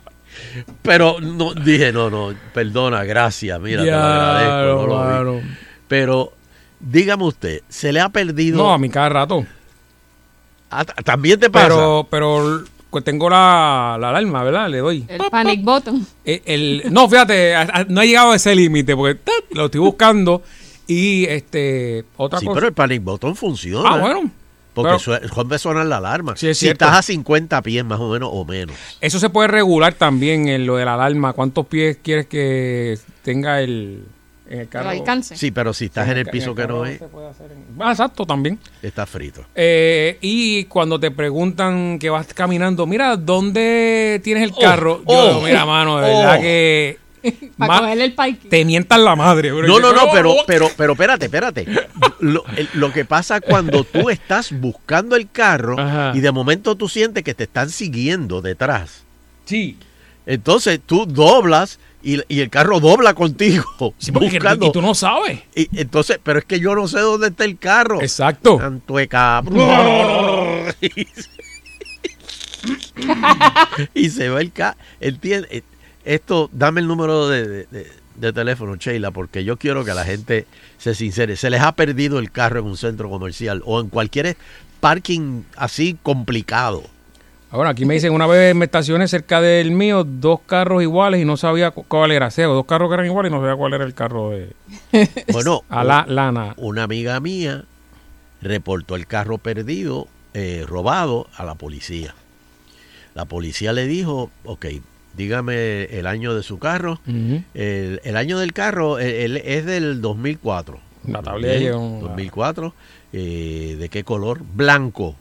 Pero 0.82 1.20
no, 1.22 1.54
dije, 1.54 1.92
no, 1.92 2.10
no, 2.10 2.34
perdona, 2.54 3.04
gracias, 3.04 3.60
mira, 3.60 3.84
te 3.84 3.92
lo 3.92 3.98
agradezco. 3.98 4.82
no 4.82 4.88
lo 4.88 4.88
vi. 4.88 5.14
mano. 5.14 5.42
Pero 5.88 6.34
dígame 6.80 7.24
usted, 7.24 7.62
¿se 7.70 7.92
le 7.92 8.00
ha 8.00 8.10
perdido? 8.10 8.58
No, 8.58 8.74
a 8.74 8.78
mí 8.78 8.90
cada 8.90 9.10
rato. 9.10 9.46
Ah, 10.70 10.84
También 10.86 11.40
te 11.40 11.50
pasa. 11.50 11.68
Pero, 11.70 12.08
pero 12.10 12.64
pues, 12.90 13.04
tengo 13.04 13.30
la, 13.30 13.98
la 14.00 14.10
alarma, 14.10 14.44
¿verdad? 14.44 14.70
Le 14.70 14.80
doy. 14.80 15.06
El 15.08 15.22
panic 15.32 15.64
button. 15.64 16.06
El, 16.26 16.42
el- 16.46 16.84
no, 16.94 17.08
fíjate, 17.10 17.56
a- 17.56 17.62
a- 17.62 17.84
no 17.86 18.02
ha 18.02 18.06
llegado 18.06 18.32
a 18.32 18.36
ese 18.36 18.54
límite 18.56 18.96
porque 18.96 19.22
lo 19.52 19.66
estoy 19.66 19.80
buscando 19.82 20.42
y 20.88 21.26
este 21.26 22.06
otra 22.18 22.40
sí, 22.40 22.46
cosa. 22.46 22.56
pero 22.56 22.68
el 22.68 22.74
panic 22.74 23.04
button 23.04 23.36
funciona. 23.36 23.90
ah, 23.90 23.98
bueno. 23.98 24.30
Porque 24.74 24.90
pero- 24.90 25.00
sue- 25.00 25.22
cuando 25.34 25.58
suena 25.58 25.84
la 25.86 25.98
alarma. 25.98 26.36
Sí, 26.36 26.50
es 26.50 26.58
si 26.58 26.66
cierto. 26.66 26.86
estás 26.86 27.00
a 27.00 27.02
50 27.02 27.62
pies 27.62 27.84
más 27.86 28.00
o 28.00 28.12
menos 28.12 28.30
o 28.32 28.44
menos. 28.46 28.76
Eso 29.02 29.20
se 29.20 29.30
puede 29.30 29.48
regular 29.48 29.94
también 29.94 30.48
en 30.50 30.68
lo 30.68 30.76
de 30.76 30.86
la 30.86 30.94
alarma. 30.96 31.34
¿Cuántos 31.34 31.66
pies 31.66 31.98
quieres 32.04 32.28
que 32.28 33.00
tenga 33.24 33.62
el 33.62 34.04
en 34.48 34.54
el 34.54 34.60
El 34.62 34.68
carro? 34.70 34.90
alcance. 34.90 35.36
Sí, 35.36 35.52
pero 35.52 35.74
si 35.74 35.86
estás 35.86 36.08
en 36.10 36.18
el 36.18 36.26
piso 36.28 36.54
que 36.56 36.68
no 36.68 36.86
es, 36.86 37.00
se 37.00 37.08
puede 37.08 37.28
hacer 37.30 37.52
en- 37.52 37.82
Ah, 37.82 37.92
exacto, 37.92 38.26
también. 38.26 38.60
está 38.82 39.06
frito. 39.06 39.44
Eh, 39.56 40.18
y 40.22 40.64
cuando 40.66 41.00
te 41.00 41.12
preguntan 41.12 42.00
que 42.00 42.10
vas 42.10 42.28
caminando, 42.34 42.86
mira, 42.86 43.16
¿dónde 43.18 44.22
tienes 44.24 44.44
el 44.44 44.52
Oh, 44.56 44.60
carro? 44.60 44.98
Yo 45.00 45.04
oh, 45.08 45.28
digo, 45.30 45.42
mira, 45.42 45.66
mano, 45.66 45.98
de 46.00 46.08
verdad 46.08 46.36
oh. 46.38 46.42
que 46.42 46.98
Para 47.58 47.80
cogerle 47.80 48.06
el 48.06 48.14
parking. 48.14 48.50
te 48.50 48.64
mientan 48.64 49.04
la 49.04 49.16
madre. 49.16 49.52
bro. 49.52 49.68
No, 49.68 49.80
no, 49.80 49.92
no, 49.92 50.04
"Oh, 50.06 50.10
pero, 50.14 50.32
oh". 50.32 50.44
pero, 50.48 50.70
pero 50.78 50.94
espérate, 50.94 51.26
espérate. 51.26 51.66
Lo, 52.20 52.44
el- 52.56 52.70
lo 52.76 52.94
que 52.94 53.06
pasa 53.06 53.42
cuando 53.42 53.84
tú 53.84 54.10
estás 54.10 54.52
buscando 54.58 55.16
el 55.16 55.30
carro 55.30 55.78
Ajá. 55.80 56.12
y 56.16 56.20
de 56.22 56.32
momento 56.32 56.76
tú 56.76 56.88
sientes 56.88 57.24
que 57.24 57.34
te 57.34 57.44
están 57.46 57.70
siguiendo 57.70 58.42
detrás. 58.42 59.04
Sí. 59.46 59.78
Entonces 60.26 60.80
tú 60.86 61.06
doblas 61.06 61.80
y, 62.04 62.22
y 62.28 62.40
el 62.42 62.50
carro 62.50 62.80
dobla 62.80 63.14
contigo. 63.14 63.66
Sí, 63.98 64.12
porque 64.12 64.30
buscando. 64.32 64.68
y 64.68 64.72
tú 64.72 64.82
no 64.82 64.94
sabes. 64.96 65.40
Y 65.56 65.68
entonces, 65.80 66.20
pero 66.24 66.40
es 66.40 66.46
que 66.46 66.60
yo 66.60 66.76
no 66.76 66.88
sé 66.88 67.00
dónde 67.00 67.28
está 67.28 67.46
el 67.46 67.58
carro. 67.58 68.02
Exacto. 68.02 68.58
Cantueca. 68.58 69.42
y 73.94 74.10
se 74.10 74.30
va 74.30 74.42
el 74.42 74.52
carro. 74.52 74.78
Entiende. 75.00 75.64
Esto, 76.06 76.50
dame 76.54 76.82
el 76.82 76.88
número 76.88 77.28
de, 77.28 77.48
de- 77.48 77.66
de- 77.72 77.92
de 78.18 78.34
teléfono, 78.34 78.76
Sheila, 78.78 79.12
porque 79.12 79.44
yo 79.44 79.58
quiero 79.58 79.86
que 79.86 79.94
la 79.94 80.04
gente 80.04 80.48
se 80.80 80.96
sincere. 80.96 81.36
Se 81.36 81.52
les 81.52 81.62
ha 81.62 81.74
perdido 81.74 82.18
el 82.18 82.32
carro 82.32 82.60
en 82.62 82.66
un 82.66 82.76
centro 82.76 83.12
comercial 83.12 83.62
o 83.64 83.80
en 83.80 83.90
cualquier 83.90 84.36
parking 84.80 85.44
así 85.56 85.96
complicado. 86.02 86.84
Ahora, 87.58 87.72
aquí 87.72 87.86
me 87.86 87.96
dicen, 87.96 88.14
una 88.14 88.28
vez 88.28 88.54
me 88.54 88.66
estacioné 88.66 89.08
cerca 89.08 89.42
del 89.42 89.72
mío, 89.72 90.04
dos 90.04 90.42
carros 90.46 90.84
iguales 90.84 91.20
y 91.22 91.26
no 91.26 91.38
sabía 91.38 91.72
cu- 91.72 91.86
cuál 91.88 92.12
era. 92.12 92.30
Dos 92.30 92.66
carros 92.68 92.88
que 92.88 92.94
eran 92.94 93.06
iguales 93.08 93.32
y 93.32 93.34
no 93.34 93.42
sabía 93.42 93.56
cuál 93.56 93.74
era 93.74 93.84
el 93.84 93.96
carro 93.96 94.30
de... 94.30 94.52
Bueno, 95.34 95.64
A 95.70 95.84
la 95.84 96.06
lana. 96.08 96.54
una 96.58 96.84
amiga 96.84 97.20
mía 97.20 97.64
reportó 98.44 98.96
el 98.96 99.08
carro 99.08 99.40
perdido, 99.40 100.08
eh, 100.36 100.66
robado, 100.68 101.26
a 101.36 101.46
la 101.46 101.56
policía. 101.56 102.14
La 103.16 103.26
policía 103.26 103.74
le 103.74 103.88
dijo, 103.88 104.30
ok, 104.46 104.68
dígame 105.16 105.86
el 105.86 106.06
año 106.06 106.36
de 106.36 106.44
su 106.44 106.60
carro. 106.60 107.00
El, 107.56 108.00
el 108.04 108.18
año 108.18 108.38
del 108.38 108.54
carro 108.54 109.00
el- 109.00 109.38
es 109.38 109.66
del 109.66 110.00
2004. 110.02 110.80
La 111.08 111.24
tablilla 111.24 111.50
Bien, 111.54 111.64
llega 111.64 111.78
un- 111.78 112.02
2004. 112.02 112.74
eh, 113.14 113.78
¿De 113.80 113.90
qué 113.90 114.04
color? 114.04 114.42
Blanco. 114.54 115.16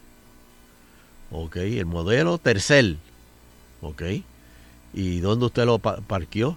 Ok, 1.31 1.57
el 1.57 1.87
modelo 1.87 2.39
Tercel. 2.39 2.99
Ok. 3.83 4.03
¿Y 4.95 5.19
dónde 5.21 5.47
usted 5.47 5.65
lo 5.67 5.79
pa- 5.79 5.99
parqueó? 6.07 6.57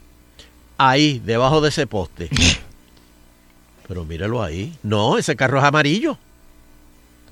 Ahí, 0.77 1.19
debajo 1.25 1.59
de 1.61 1.69
ese 1.69 1.87
poste. 1.87 2.29
Pero 3.87 4.05
míralo 4.05 4.41
ahí. 4.43 4.73
No, 4.83 5.17
ese 5.17 5.35
carro 5.35 5.57
es 5.59 5.63
amarillo. 5.63 6.17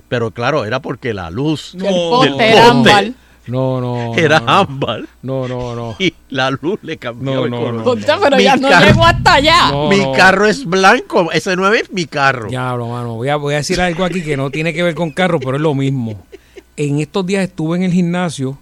Pero 0.08 0.30
claro, 0.30 0.64
era 0.64 0.80
porque 0.80 1.14
la 1.14 1.30
luz 1.30 1.74
El 1.74 1.80
poste 1.84 2.50
era 2.52 2.68
ámbar. 2.70 3.12
No, 3.46 3.80
no. 3.80 4.14
era 4.14 4.40
no, 4.40 4.46
no. 4.46 4.52
ámbar. 4.52 5.04
No, 5.22 5.48
no, 5.48 5.74
no. 5.74 5.96
Y 6.00 6.12
la 6.30 6.50
luz 6.50 6.78
le 6.82 6.98
cambió 6.98 7.34
No, 7.34 7.44
el 7.44 7.50
no, 7.50 7.56
color. 7.58 7.74
no. 7.74 7.84
Puta, 7.84 8.18
pero 8.20 8.36
Mi 8.36 8.42
ya 8.44 8.56
no 8.56 8.68
llegó 8.68 9.04
hasta 9.04 9.34
allá. 9.34 9.70
No, 9.70 9.88
mi 9.88 9.98
no. 10.00 10.12
carro 10.12 10.46
es 10.46 10.64
blanco. 10.66 11.30
Ese 11.32 11.56
no 11.56 11.72
es 11.72 11.90
mi 11.92 12.04
carro. 12.06 12.50
Ya, 12.50 12.74
mano. 12.74 13.14
Voy 13.14 13.28
a, 13.28 13.36
voy 13.36 13.54
a 13.54 13.58
decir 13.58 13.80
algo 13.80 14.04
aquí 14.04 14.22
que 14.22 14.36
no 14.36 14.50
tiene 14.50 14.74
que 14.74 14.82
ver 14.82 14.94
con 14.94 15.10
carro, 15.12 15.38
pero 15.40 15.56
es 15.56 15.62
lo 15.62 15.74
mismo. 15.74 16.20
En 16.78 17.00
estos 17.00 17.26
días 17.26 17.42
estuve 17.42 17.76
en 17.76 17.82
el 17.82 17.92
gimnasio, 17.92 18.56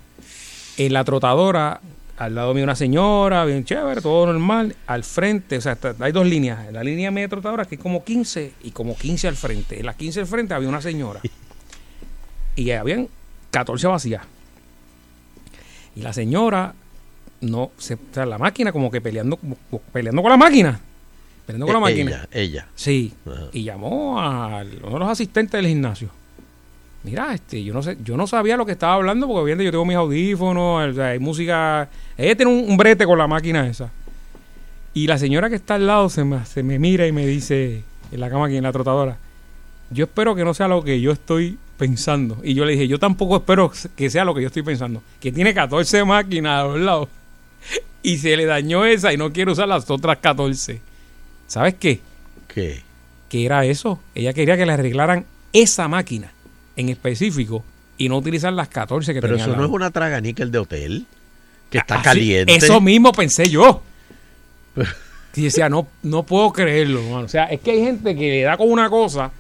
en 0.79 0.93
la 0.95 1.05
trotadora, 1.05 1.81
al 2.17 2.35
lado 2.35 2.55
mío 2.55 2.65
una 2.65 2.75
señora, 2.75 3.45
bien 3.45 3.63
chévere, 3.65 4.01
todo 4.01 4.25
normal. 4.27 4.75
Al 4.87 5.05
frente, 5.05 5.59
o 5.59 5.61
sea, 5.61 5.73
está- 5.73 5.95
hay 6.01 6.13
dos 6.13 6.27
líneas. 6.27 6.73
La 6.73 6.83
línea 6.83 7.11
media 7.11 7.29
trotadora 7.29 7.67
que 7.67 7.75
es 7.75 7.81
como 7.81 8.03
15 8.05 8.55
y 8.63 8.71
como 8.71 8.97
15 8.97 9.29
al 9.29 9.37
frente. 9.37 9.79
En 9.79 9.85
las 9.85 9.97
15 9.97 10.21
al 10.21 10.27
frente 10.27 10.55
había 10.55 10.69
una 10.71 10.81
señora. 10.81 11.21
Y 12.57 12.71
habían 12.71 13.09
14 13.51 13.87
vacías. 13.87 14.23
Y 15.95 16.01
la 16.01 16.15
señora, 16.15 16.73
no, 17.43 17.71
se, 17.77 17.95
o 17.95 17.99
sea, 18.13 18.25
la 18.25 18.39
máquina 18.39 18.73
como 18.73 18.91
que 18.91 19.03
peleando, 19.03 19.39
peleando 19.93 20.23
con 20.23 20.31
la 20.31 20.39
máquina. 20.39 20.81
Peleando 21.45 21.67
con 21.67 21.75
la 21.75 21.79
Eh, 21.91 21.93
máquina. 21.93 22.11
Ella, 22.11 22.29
ella. 22.33 22.67
Sí. 22.75 23.13
Ajá. 23.27 23.43
Y 23.53 23.63
llamó 23.65 24.19
a 24.23 24.63
uno 24.63 24.93
de 24.95 24.99
los 25.01 25.09
asistentes 25.11 25.53
del 25.61 25.67
gimnasio. 25.69 26.09
Mira, 27.03 27.35
este, 27.35 27.63
yo 27.63 27.73
no 27.73 27.83
sé, 27.83 27.97
yo 28.03 28.17
no 28.17 28.27
sabía 28.27 28.57
lo 28.57 28.67
que 28.67 28.73
estaba 28.73 28.95
hablando 28.95 29.27
porque 29.27 29.41
obviamente 29.41 29.65
yo 29.65 29.71
tengo 29.71 29.85
mis 29.85 29.97
audífonos, 29.97 30.91
o 30.91 30.93
sea, 30.95 31.09
hay 31.09 31.19
música. 31.19 31.89
Ella 32.17 32.37
tiene 32.37 32.53
un, 32.53 32.71
un 32.71 32.77
brete 32.77 33.05
con 33.05 33.19
la 33.19 33.27
máquina 33.27 33.67
esa. 33.67 33.91
Y 34.93 35.07
la 35.07 35.19
señora 35.19 35.49
que 35.49 35.57
está 35.57 35.75
al 35.75 35.87
lado 35.87 36.09
se 36.09 36.25
me, 36.25 36.45
se 36.47 36.63
me 36.63 36.79
mira 36.79 37.07
y 37.07 37.13
me 37.13 37.27
dice, 37.27 37.85
en 38.11 38.21
la 38.21 38.31
cama 38.31 38.47
aquí, 38.47 38.57
en 38.57 38.65
la 38.65 38.73
trotadora, 38.73 39.19
yo 39.91 40.07
espero 40.07 40.35
que 40.35 40.45
no 40.45 40.55
sea 40.55 40.69
lo 40.69 40.83
que 40.83 41.01
yo 41.01 41.13
estoy 41.13 41.59
pensando. 41.77 42.39
Y 42.43 42.55
yo 42.55 42.65
le 42.65 42.73
dije, 42.73 42.89
yo 42.89 42.99
tampoco 42.99 43.37
espero 43.37 43.71
que 43.95 44.11
sea 44.11 44.25
lo 44.25 44.35
que 44.35 44.41
yo 44.43 44.49
estoy 44.49 44.63
pensando. 44.63 45.03
Que 45.21 45.31
tiene 45.31 45.55
14 45.55 46.05
máquinas 46.05 46.61
a 46.61 46.65
los 46.65 46.81
lados. 46.81 47.09
Y 48.03 48.19
se 48.19 48.37
le 48.37 48.47
dañó 48.47 48.85
esa 48.85 49.13
y 49.13 49.17
no 49.17 49.33
quiere 49.33 49.51
usar 49.51 49.69
las 49.69 49.91
otras 49.91 50.19
14. 50.19 50.81
¿Sabes 51.47 51.75
qué? 51.75 52.01
¿Qué? 52.49 52.87
que 53.29 53.45
era 53.45 53.65
eso. 53.65 54.01
Ella 54.15 54.33
quería 54.33 54.57
que 54.57 54.67
le 54.67 54.73
arreglaran 54.73 55.25
esa 55.53 55.89
máquina 55.89 56.33
en 56.77 56.89
específico 56.89 57.65
y 57.99 58.09
no 58.09 58.19
utilizar 58.19 58.53
las 58.53 58.69
14 58.69 59.15
que 59.15 59.21
Pero 59.21 59.35
tenía 59.35 59.45
eso 59.45 59.53
al 59.55 59.59
no 59.59 59.65
es 59.67 59.71
una 59.73 59.91
traganíquel 59.91 60.51
de 60.51 60.59
hotel. 60.59 61.07
Que 61.71 61.79
está 61.79 61.97
Así- 61.97 62.05
caliente. 62.05 62.55
Eso 62.55 62.81
mismo 62.81 63.13
pensé 63.13 63.49
yo. 63.49 63.83
Y 65.35 65.43
decía, 65.43 65.69
no, 65.69 65.87
no 66.03 66.23
puedo 66.23 66.51
creerlo, 66.51 67.03
mano. 67.03 67.27
O 67.27 67.29
sea, 67.29 67.45
es 67.45 67.61
que 67.61 67.73
hay 67.73 67.83
gente 67.83 68.17
que 68.17 68.23
le 68.31 68.41
da 68.41 68.57
con 68.57 68.71
una 68.71 68.89
cosa 68.89 69.31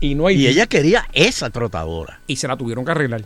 y 0.00 0.14
no 0.14 0.26
hay. 0.26 0.36
Y 0.36 0.46
ella 0.46 0.66
quería 0.66 1.06
esa 1.12 1.50
trotadora. 1.50 2.18
Y 2.26 2.36
se 2.36 2.48
la 2.48 2.56
tuvieron 2.56 2.82
que 2.82 2.92
arreglar. 2.92 3.22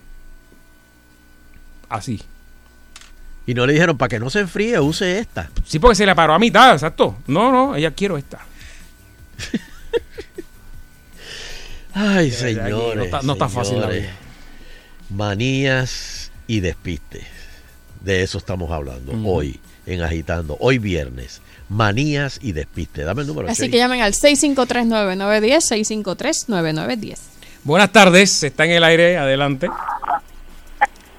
Así. 1.88 2.20
Y 3.46 3.54
no 3.54 3.66
le 3.66 3.74
dijeron, 3.74 3.96
para 3.96 4.08
que 4.08 4.18
no 4.18 4.30
se 4.30 4.40
enfríe, 4.40 4.80
use 4.80 5.20
esta. 5.20 5.48
Sí, 5.64 5.78
porque 5.78 5.94
se 5.94 6.04
le 6.04 6.12
paró 6.16 6.34
a 6.34 6.40
mitad, 6.40 6.72
exacto. 6.72 7.16
No, 7.28 7.52
no, 7.52 7.76
ella 7.76 7.92
quiero 7.92 8.18
esta. 8.18 8.40
Ay, 11.94 12.30
señores. 12.30 12.96
no 12.96 13.02
está- 13.04 13.22
no 13.22 13.32
está 13.34 13.48
fácil 13.48 13.76
la 13.80 13.88
señores. 13.88 14.02
vida. 14.02 14.12
Manías 15.10 16.30
y 16.46 16.60
despistes. 16.60 17.26
De 18.00 18.22
eso 18.22 18.38
estamos 18.38 18.70
hablando 18.72 19.12
hoy 19.30 19.60
en 19.86 20.02
Agitando. 20.02 20.56
Hoy 20.60 20.78
viernes. 20.78 21.40
Manías 21.68 22.38
y 22.42 22.52
despistes. 22.52 23.04
Dame 23.06 23.22
el 23.22 23.28
número. 23.28 23.48
Así 23.48 23.70
que 23.70 23.76
llamen 23.78 24.00
al 24.02 24.12
653-9910, 24.14 25.64
653-9910. 25.64 27.18
Buenas 27.64 27.92
tardes, 27.92 28.42
está 28.42 28.64
en 28.64 28.72
el 28.72 28.84
aire, 28.84 29.16
adelante. 29.18 29.68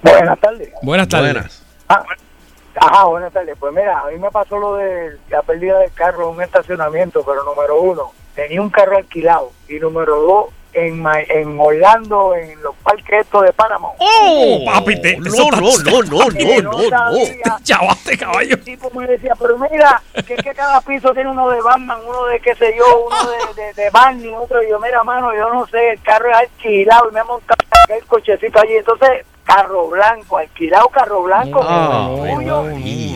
Buenas 0.02 0.40
tardes. 0.40 0.70
Buenas 0.82 1.08
tardes. 1.08 1.34
Buenas. 1.34 1.64
Ah, 1.88 2.04
ajá, 2.76 3.06
buenas 3.06 3.32
tardes. 3.32 3.56
Pues 3.58 3.74
mira, 3.74 4.02
a 4.02 4.10
mí 4.12 4.18
me 4.20 4.30
pasó 4.30 4.58
lo 4.60 4.76
de 4.76 5.18
la 5.30 5.42
pérdida 5.44 5.80
del 5.80 5.92
carro 5.94 6.30
en 6.30 6.36
un 6.36 6.42
estacionamiento, 6.44 7.24
pero 7.26 7.44
número 7.46 7.80
uno, 7.82 8.12
tenía 8.36 8.62
un 8.62 8.70
carro 8.70 8.98
alquilado. 8.98 9.52
Y 9.70 9.76
número 9.80 10.20
dos, 10.22 10.46
en, 10.74 11.02
Ma- 11.02 11.22
en 11.22 11.60
Orlando, 11.60 12.36
en 12.36 12.62
los 12.62 12.76
parques 12.78 13.22
estos 13.22 13.44
de 13.44 13.54
Panamá. 13.54 13.90
¡Oh, 14.00 14.60
papi! 14.66 15.02
Te, 15.02 15.18
No, 15.18 15.28
eso 15.28 15.48
no, 15.52 15.60
no, 15.60 16.02
no, 16.04 16.30
no, 16.30 16.62
no, 16.62 16.90
no. 17.12 17.58
Chavaste, 17.64 18.18
caballo. 18.18 18.56
El 18.56 18.64
tipo 18.64 18.90
me 18.96 19.08
decía, 19.08 19.34
pero 19.40 19.58
mira, 19.58 20.02
que, 20.26 20.34
es 20.34 20.44
que 20.44 20.54
cada 20.54 20.82
piso 20.82 21.14
tiene 21.14 21.30
uno 21.30 21.50
de 21.50 21.62
Batman, 21.62 22.00
uno 22.08 22.26
de 22.26 22.40
qué 22.40 22.56
sé 22.56 22.74
yo, 22.78 23.06
uno 23.08 23.54
de, 23.54 23.64
de, 23.64 23.74
de 23.74 23.90
Barney, 23.90 24.34
otro. 24.34 24.62
Y 24.64 24.70
yo, 24.70 24.80
mira, 24.80 25.04
mano, 25.04 25.34
yo 25.36 25.54
no 25.54 25.66
sé, 25.68 25.92
el 25.92 26.02
carro 26.02 26.30
es 26.30 26.36
alquilado 26.38 27.10
y 27.10 27.14
me 27.14 27.20
he 27.20 27.24
montado 27.24 27.58
el 27.90 28.06
cochecito 28.06 28.60
allí. 28.60 28.76
Entonces, 28.76 29.26
carro 29.44 29.88
blanco, 29.90 30.38
alquilado 30.38 30.88
carro 30.90 31.22
blanco. 31.24 31.60
Tuyo. 31.62 32.64
María. 32.64 33.14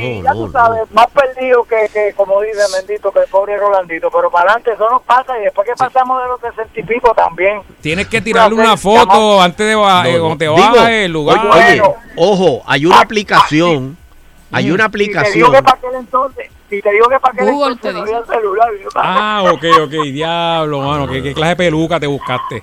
Y 0.00 0.18
No, 0.20 0.24
ya 0.24 0.34
no, 0.34 0.46
tú 0.46 0.52
sabes, 0.52 0.90
más 0.92 1.06
perdido 1.08 1.64
que, 1.64 1.88
que, 1.92 2.12
como 2.14 2.40
dice 2.42 2.60
bendito, 2.76 3.10
que 3.12 3.20
el 3.20 3.26
pobre 3.28 3.56
Rolandito. 3.56 4.10
Pero 4.10 4.30
para 4.30 4.44
adelante 4.52 4.72
eso 4.72 4.88
nos 4.90 5.02
pasa 5.02 5.38
y 5.38 5.42
después 5.42 5.66
que 5.68 5.74
pasamos 5.74 6.22
de 6.22 6.28
los 6.28 6.40
sesenta 6.40 6.78
y 6.80 6.82
pico 6.84 6.97
también. 7.14 7.60
Tienes 7.80 8.06
que 8.08 8.20
tirarle 8.20 8.54
una 8.60 8.76
foto 8.76 9.40
antes 9.40 9.66
de 9.66 9.72
eh, 9.72 9.76
no. 9.76 10.20
cuando 10.20 10.36
te 10.38 10.44
Digo, 10.44 10.56
bajas 10.56 10.90
el 10.90 11.12
lugar. 11.12 11.46
Oye, 11.46 11.82
ojo, 12.16 12.62
hay 12.66 12.86
una 12.86 13.00
aplicación. 13.00 13.96
Hay 14.50 14.70
una 14.70 14.84
Si 14.86 14.90
te 14.92 14.98
digo 14.98 15.08
aplicación. 15.18 15.52
que 15.52 15.62
para 15.62 15.76
aquel 15.76 15.90
entonces, 15.98 16.50
si 16.70 16.80
te 16.82 16.90
digo 16.92 17.08
que 17.08 17.20
para 17.20 17.34
aquel 17.34 17.50
Google 17.52 17.72
entonces 17.74 17.80
te 17.82 17.92
no 17.92 18.04
dice. 18.04 18.16
había 18.16 18.34
celular. 18.40 18.68
Ah, 18.96 19.42
ok, 19.52 19.64
ok, 19.84 19.90
diablo, 20.12 20.80
mano. 20.80 21.06
¿Qué, 21.08 21.22
qué 21.22 21.34
clase 21.34 21.50
de 21.50 21.56
peluca 21.56 22.00
te 22.00 22.06
buscaste? 22.06 22.62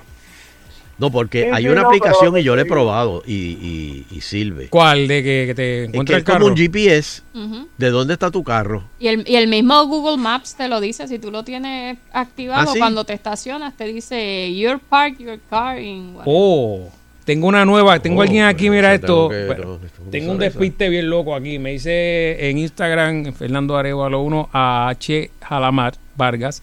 No, 0.98 1.10
porque 1.10 1.42
Sí, 1.44 1.48
hay 1.52 1.62
sí, 1.64 1.68
una 1.68 1.82
no, 1.82 1.88
aplicación 1.88 2.32
pero- 2.32 2.38
y 2.38 2.42
yo 2.44 2.56
la 2.56 2.62
he 2.62 2.64
probado 2.64 3.22
y, 3.26 3.34
y, 3.34 4.06
y 4.10 4.20
sirve. 4.22 4.68
¿Cuál? 4.68 5.06
De 5.08 5.22
que, 5.22 5.44
que 5.48 5.54
te 5.54 5.74
Es 5.84 5.84
que 5.84 5.84
encuentra 5.90 6.16
es 6.16 6.20
el 6.20 6.24
carro. 6.24 6.38
como 6.40 6.52
un 6.52 6.56
GPS 6.56 7.22
de 7.76 7.90
dónde 7.90 8.14
está 8.14 8.30
tu 8.30 8.42
carro. 8.42 8.84
Y 8.98 9.08
el, 9.08 9.28
y 9.28 9.36
el 9.36 9.46
mismo 9.48 9.84
Google 9.86 10.16
Maps 10.16 10.54
te 10.56 10.68
lo 10.68 10.80
dice, 10.80 11.06
si 11.06 11.18
tú 11.18 11.30
lo 11.30 11.44
tienes 11.44 11.98
activado, 12.12 12.70
¿Ah, 12.70 12.72
sí? 12.72 12.78
cuando 12.78 13.04
te 13.04 13.12
estacionas 13.12 13.76
te 13.76 13.84
dice, 13.84 14.54
your 14.56 14.78
park 14.80 15.18
your 15.18 15.38
car 15.50 15.78
in... 15.80 16.16
Oh, 16.24 16.88
tengo 17.26 17.46
una 17.48 17.64
nueva. 17.66 17.98
Tengo 17.98 18.20
Oh, 18.20 18.22
alguien 18.22 18.44
aquí, 18.44 18.70
mira 18.70 18.94
esto. 18.94 19.28
tengo 19.28 19.78
que- 19.80 20.10
tengo 20.10 20.30
un 20.32 20.36
esa. 20.42 20.44
despiste 20.58 20.88
bien 20.88 21.10
loco 21.10 21.34
aquí. 21.34 21.58
Me 21.58 21.72
dice 21.72 22.48
en 22.48 22.56
Instagram, 22.56 23.34
Fernando 23.34 23.76
Arevalo 23.76 24.22
1, 24.22 24.48
a 24.52 24.88
H. 24.88 25.30
Jalamar 25.42 25.94
Vargas. 26.16 26.62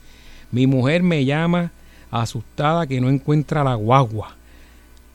Mi 0.52 0.66
mujer 0.66 1.04
me 1.04 1.24
llama 1.26 1.72
asustada 2.22 2.86
que 2.88 3.02
no 3.02 3.10
encuentra 3.10 3.64
la 3.64 3.76
guagua. 3.76 4.36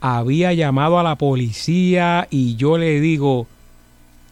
Había 0.01 0.53
llamado 0.53 0.99
a 0.99 1.03
la 1.03 1.15
policía 1.15 2.27
y 2.29 2.55
yo 2.55 2.77
le 2.77 2.99
digo, 2.99 3.47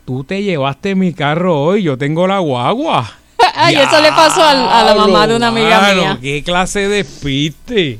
tú 0.05 0.23
te 0.23 0.43
llevaste 0.43 0.95
mi 0.95 1.13
carro 1.13 1.61
hoy, 1.61 1.83
yo 1.83 1.97
tengo 1.97 2.27
la 2.27 2.39
guagua. 2.39 3.09
Ay, 3.55 3.75
eso 3.75 4.01
le 4.01 4.09
pasó 4.09 4.43
a 4.43 4.83
la 4.83 4.95
mamá 4.95 5.27
de 5.27 5.35
una 5.35 5.47
amiga 5.47 5.81
Mano, 5.81 6.01
mía. 6.01 6.17
¿Qué 6.21 6.43
clase 6.43 6.81
de 6.87 7.03
despiste? 7.03 7.99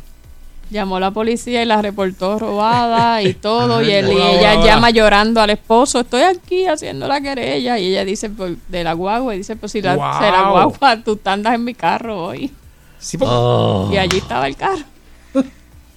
Llamó 0.70 0.98
a 0.98 1.00
la 1.00 1.12
policía 1.12 1.64
y 1.64 1.66
la 1.66 1.82
reportó 1.82 2.38
robada 2.40 3.22
y 3.24 3.34
todo. 3.34 3.82
y, 3.82 3.92
él, 3.92 4.12
y 4.12 4.18
ella 4.18 4.56
llama 4.64 4.90
llorando 4.90 5.42
al 5.42 5.50
esposo, 5.50 6.02
estoy 6.02 6.22
aquí 6.24 6.66
haciendo 6.66 7.08
la 7.08 7.22
querella. 7.22 7.80
Y 7.80 7.88
ella 7.88 8.04
dice, 8.04 8.30
pues, 8.30 8.58
de 8.68 8.84
la 8.84 8.94
guagua, 8.94 9.34
y 9.34 9.40
dice, 9.40 9.56
pues 9.56 9.72
si 9.72 9.82
la, 9.82 9.96
Wow. 9.96 10.14
se 10.20 10.32
la 10.32 10.50
guagua, 10.50 11.04
tú 11.04 11.20
andas 11.26 11.56
en 11.56 11.64
mi 11.64 11.74
carro 11.74 12.26
hoy. 12.26 12.52
Sí, 13.00 13.18
porque- 13.18 13.34
Ah, 13.36 13.90
Y 13.92 13.98
allí 13.98 14.18
estaba 14.18 14.48
el 14.48 14.56
carro. 14.56 14.84
ah, 15.36 15.42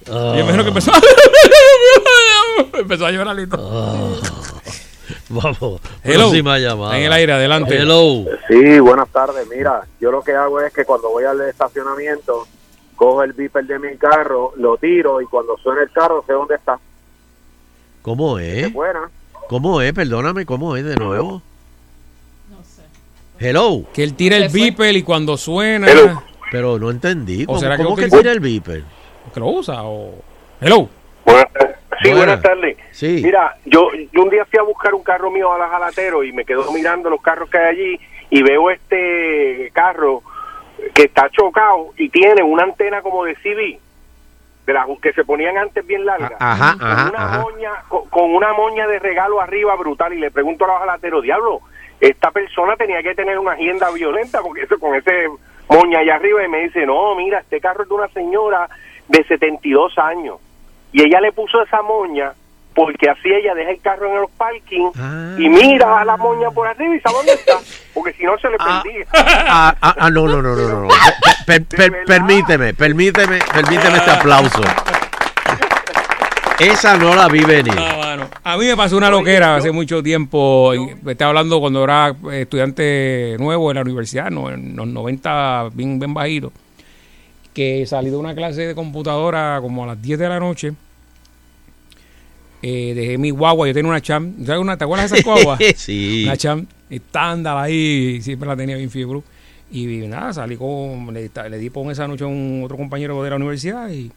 Y 0.07 0.11
yo 0.11 0.33
me 0.35 0.41
imagino 0.41 0.63
que 0.65 0.69
empezó, 0.69 0.93
empezó 2.75 3.07
a 3.07 3.11
llorar 3.11 3.39
y 3.39 3.47
todo. 3.49 4.17
Vamos, 5.29 5.81
Hello. 6.03 6.25
próxima 6.29 6.59
llamada. 6.59 6.99
En 6.99 7.05
el 7.05 7.13
aire, 7.13 7.33
adelante. 7.33 7.77
Hello. 7.77 8.25
Sí, 8.49 8.79
buenas 8.81 9.09
tardes. 9.11 9.47
Mira, 9.49 9.87
yo 10.01 10.11
lo 10.11 10.23
que 10.23 10.33
hago 10.33 10.61
es 10.61 10.73
que 10.73 10.85
cuando 10.85 11.09
voy 11.11 11.25
al 11.25 11.41
estacionamiento, 11.43 12.47
cojo 12.97 13.23
el 13.23 13.33
beeper 13.33 13.65
de 13.65 13.79
mi 13.79 13.97
carro, 13.97 14.53
lo 14.57 14.77
tiro 14.77 15.21
y 15.21 15.27
cuando 15.27 15.57
suena 15.59 15.83
el 15.83 15.91
carro 15.91 16.25
sé 16.27 16.33
dónde 16.33 16.57
está. 16.57 16.79
¿Cómo 18.03 18.39
es? 18.39 18.73
Buena. 18.73 19.09
¿Cómo 19.49 19.81
es? 19.81 19.93
Perdóname, 19.93 20.45
¿cómo 20.47 20.77
es 20.77 20.85
de 20.85 20.97
nuevo? 20.97 21.43
Hello. 23.39 23.85
Que 23.95 24.03
él 24.05 24.15
tira 24.15 24.37
el 24.37 24.49
beeper 24.49 24.97
y 24.97 25.03
cuando 25.03 25.37
suena. 25.37 26.23
Pero 26.51 26.79
no 26.79 26.91
entendí. 26.91 27.45
¿O 27.45 27.47
¿Cómo, 27.47 27.59
será 27.61 27.77
que 27.77 27.83
cómo 27.85 27.97
lo 27.97 28.03
que 28.03 28.11
que- 28.11 28.17
tira 28.17 28.33
el 28.33 28.41
beeper? 28.41 28.83
¿Que 29.33 29.41
lo 29.41 29.47
usa? 29.49 29.83
O... 29.85 30.15
Hello. 30.61 30.89
Sí, 32.03 32.09
Buenas. 32.09 32.17
buenas 32.19 32.43
tardes. 32.43 32.77
Sí. 32.93 33.21
Mira, 33.23 33.57
yo, 33.67 33.91
yo 34.13 34.23
un 34.23 34.31
día 34.31 34.45
fui 34.47 34.59
a 34.59 34.63
buscar 34.63 34.95
un 34.95 35.03
carro 35.03 35.31
mío 35.31 35.53
a 35.53 35.59
la 35.59 35.69
Jalatero 35.69 36.25
y 36.25 36.33
me 36.33 36.45
quedo 36.45 36.71
mirando 36.73 37.11
los 37.11 37.21
carros 37.21 37.51
que 37.51 37.59
hay 37.59 37.67
allí 37.67 38.01
y 38.31 38.43
veo 38.43 38.71
este 38.71 39.71
carro 39.75 40.23
que 40.95 41.03
está 41.05 41.29
chocado 41.31 41.93
y 41.99 42.09
tiene 42.09 42.43
una 42.43 42.63
antena 42.63 43.03
como 43.03 43.25
de 43.25 43.35
CB, 43.35 43.79
de 44.67 44.73
las 44.73 44.87
que 45.03 45.13
se 45.13 45.25
ponían 45.25 45.59
antes 45.59 45.87
bien 45.87 46.07
largas, 46.07 46.33
Ajá, 46.39 46.73
con, 46.79 46.87
ajá, 46.89 47.11
una 47.11 47.25
ajá. 47.27 47.39
Moña, 47.43 47.71
con, 47.89 48.09
con 48.09 48.35
una 48.35 48.55
moña 48.55 48.87
de 48.87 48.99
regalo 48.99 49.41
arriba 49.41 49.77
brutal 49.77 50.15
y 50.15 50.21
le 50.21 50.31
pregunto 50.31 50.65
a 50.65 50.69
la 50.69 50.79
Jalatero, 50.79 51.21
diablo, 51.21 51.61
esta 52.01 52.31
persona 52.31 52.77
tenía 52.77 53.03
que 53.03 53.15
tener 53.15 53.39
una 53.39 53.53
agenda 53.53 53.91
violenta 53.91 54.41
porque 54.41 54.63
eso 54.63 54.79
con 54.79 54.95
ese 54.95 55.29
moña 55.71 56.01
allá 56.01 56.17
arriba 56.17 56.45
y 56.45 56.49
me 56.49 56.59
dice, 56.65 56.85
no, 56.85 57.15
mira, 57.15 57.39
este 57.41 57.61
carro 57.61 57.85
es 57.85 57.89
de 57.89 57.95
una 57.95 58.09
señora 58.09 58.69
de 59.09 59.25
72 59.25 59.97
años 59.99 60.37
y 60.93 61.03
ella 61.03 61.21
le 61.21 61.33
puso 61.33 61.63
esa 61.63 61.81
moña 61.83 62.33
porque 62.75 63.11
así 63.11 63.29
ella 63.33 63.55
deja 63.55 63.71
el 63.71 63.81
carro 63.81 64.07
en 64.09 64.21
los 64.23 64.31
parking 64.33 64.91
y 65.39 65.49
mira 65.49 66.01
a 66.01 66.05
la 66.05 66.17
moña 66.17 66.51
por 66.51 66.67
arriba 66.69 66.95
y 66.95 67.01
sabe 67.01 67.17
dónde 67.17 67.33
está 67.33 67.55
porque 67.95 68.13
si 68.13 68.25
no 68.25 68.39
se 68.39 68.49
le 68.51 68.57
perdía 68.59 69.07
Ah, 69.13 69.75
ah, 69.81 69.95
ah, 69.99 70.11
no, 70.11 70.27
no, 70.29 70.41
no, 70.43 70.55
no, 70.55 70.69
no. 70.69 70.81
no. 70.83 70.89
Per- 71.47 71.65
per- 71.67 71.91
per- 71.91 72.05
permíteme, 72.05 72.75
permíteme, 72.75 73.39
permíteme 73.53 73.97
este 73.99 74.11
aplauso. 74.13 74.63
Esa 76.61 76.99
no 76.99 77.15
la 77.15 77.27
vi 77.29 77.41
venir. 77.41 77.75
A 78.45 78.59
mí 78.59 78.67
me 78.67 78.77
pasó 78.77 78.99
una 78.99 79.09
loquera 79.09 79.57
hace 79.57 79.73
mucho 79.73 80.03
tiempo. 80.03 80.73
estaba 81.07 81.31
hablando 81.31 81.59
cuando 81.59 81.83
era 81.83 82.15
eh, 82.31 82.43
estudiante 82.43 83.37
nuevo 83.39 83.71
en 83.71 83.77
la 83.77 83.81
universidad, 83.81 84.31
no, 84.31 84.51
en 84.51 84.77
los 84.77 84.87
90, 84.87 85.71
bien, 85.73 85.99
bien 85.99 86.13
bajito. 86.13 86.53
Que 87.55 87.87
salí 87.87 88.11
de 88.11 88.17
una 88.17 88.35
clase 88.35 88.67
de 88.67 88.75
computadora 88.75 89.59
como 89.63 89.85
a 89.85 89.87
las 89.89 90.03
10 90.03 90.19
de 90.19 90.29
la 90.29 90.39
noche. 90.39 90.73
Eh, 92.63 92.93
dejé 92.95 93.17
mi 93.17 93.31
guagua, 93.31 93.67
yo 93.67 93.73
tenía 93.73 93.91
una 93.91 94.03
cham. 94.03 94.45
¿sabes 94.45 94.61
una, 94.61 94.77
¿Te 94.77 94.85
acuerdas 94.85 95.11
de 95.11 95.19
esas 95.19 95.25
guaguas? 95.33 95.61
Sí. 95.77 96.25
Una 96.27 96.37
cham 96.37 96.67
estándar 96.91 97.57
ahí, 97.57 98.21
siempre 98.21 98.47
la 98.47 98.55
tenía 98.55 98.77
bien 98.77 98.91
fibro. 98.91 99.25
Y 99.73 99.87
nada, 99.87 100.35
salí 100.35 100.57
con. 100.57 101.15
Le, 101.15 101.31
le 101.49 101.59
di 101.59 101.71
por 101.71 101.91
esa 101.91 102.07
noche 102.07 102.25
a 102.25 102.27
un 102.27 102.61
otro 102.65 102.77
compañero 102.77 103.23
de 103.23 103.31
la 103.31 103.37
universidad 103.37 103.89
y 103.91 104.13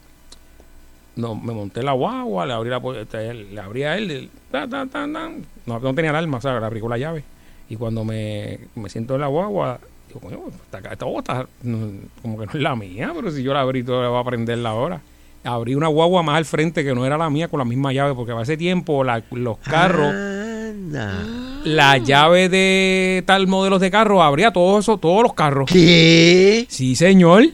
no, 1.16 1.34
me 1.34 1.52
monté 1.52 1.82
la 1.82 1.92
guagua, 1.92 2.44
le 2.46 2.52
abrí 2.52 2.70
la 2.70 2.80
puerta, 2.80 3.18
le 3.20 3.60
abrí 3.60 3.82
a 3.84 3.96
él, 3.96 4.08
le- 4.08 4.28
ta, 4.50 4.66
ta, 4.68 4.86
ta. 4.86 5.06
No, 5.06 5.78
no 5.78 5.94
tenía 5.94 6.10
alarma, 6.10 6.40
sea, 6.40 6.58
le 6.58 6.66
abrí 6.66 6.80
con 6.80 6.90
la 6.90 6.98
llave. 6.98 7.22
Y 7.68 7.76
cuando 7.76 8.04
me, 8.04 8.58
me 8.74 8.88
siento 8.90 9.14
en 9.14 9.20
la 9.22 9.26
guagua, 9.28 9.78
digo, 10.08 10.20
coño, 10.20 10.40
esta, 10.64 10.78
esta 10.92 11.06
está, 11.18 11.46
no, 11.62 11.88
como 12.22 12.38
que 12.38 12.46
no 12.46 12.52
es 12.52 12.60
la 12.60 12.76
mía, 12.76 13.12
pero 13.14 13.30
si 13.30 13.42
yo 13.42 13.54
la 13.54 13.60
abrí, 13.60 13.82
todo 13.82 14.02
le 14.02 14.08
va 14.08 14.20
a 14.20 14.24
prenderla 14.24 14.70
ahora. 14.70 15.00
Abrí 15.44 15.74
una 15.74 15.88
guagua 15.88 16.22
más 16.22 16.36
al 16.36 16.44
frente 16.46 16.82
que 16.84 16.94
no 16.94 17.04
era 17.06 17.16
la 17.18 17.28
mía 17.30 17.48
con 17.48 17.58
la 17.58 17.64
misma 17.64 17.92
llave, 17.92 18.14
porque 18.14 18.32
a 18.32 18.40
ese 18.42 18.56
tiempo 18.56 19.04
la- 19.04 19.22
los 19.30 19.58
carros, 19.58 20.12
la 21.64 21.98
llave 21.98 22.48
de 22.48 23.22
tal 23.26 23.46
modelos 23.46 23.80
de 23.80 23.90
carro 23.90 24.22
abría 24.22 24.52
todo 24.52 24.78
eso, 24.78 24.98
todos 24.98 25.22
los 25.22 25.34
carros. 25.34 25.68
¿Qué? 25.70 26.66
Sí, 26.68 26.96
señor. 26.96 27.44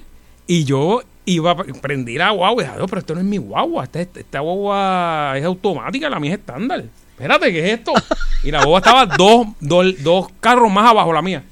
Y 0.46 0.64
yo 0.64 1.03
iba, 1.35 1.57
prendí 1.57 2.16
la 2.19 2.31
guagua 2.31 2.62
y 2.62 2.66
dije, 2.66 2.79
"Ah, 2.81 2.87
pero 2.88 2.99
esto 3.01 3.14
no 3.14 3.21
es 3.21 3.27
mi 3.27 3.38
guagua, 3.38 3.85
esta, 3.85 4.01
esta 4.01 4.40
guagua 4.40 5.35
es 5.37 5.45
automática, 5.45 6.09
la 6.11 6.21
mía 6.21 6.33
es 6.35 6.38
estándar. 6.40 6.85
Espérate, 7.12 7.53
¿qué 7.53 7.59
es 7.73 7.79
esto? 7.79 7.93
Y 8.45 8.51
la 8.51 8.59
guagua 8.61 8.79
estaba 8.79 9.05
dos, 9.07 9.49
dos, 9.61 10.03
dos 10.03 10.29
carros 10.40 10.71
más 10.73 10.88
abajo 10.90 11.12
la 11.12 11.21
mía. 11.23 11.43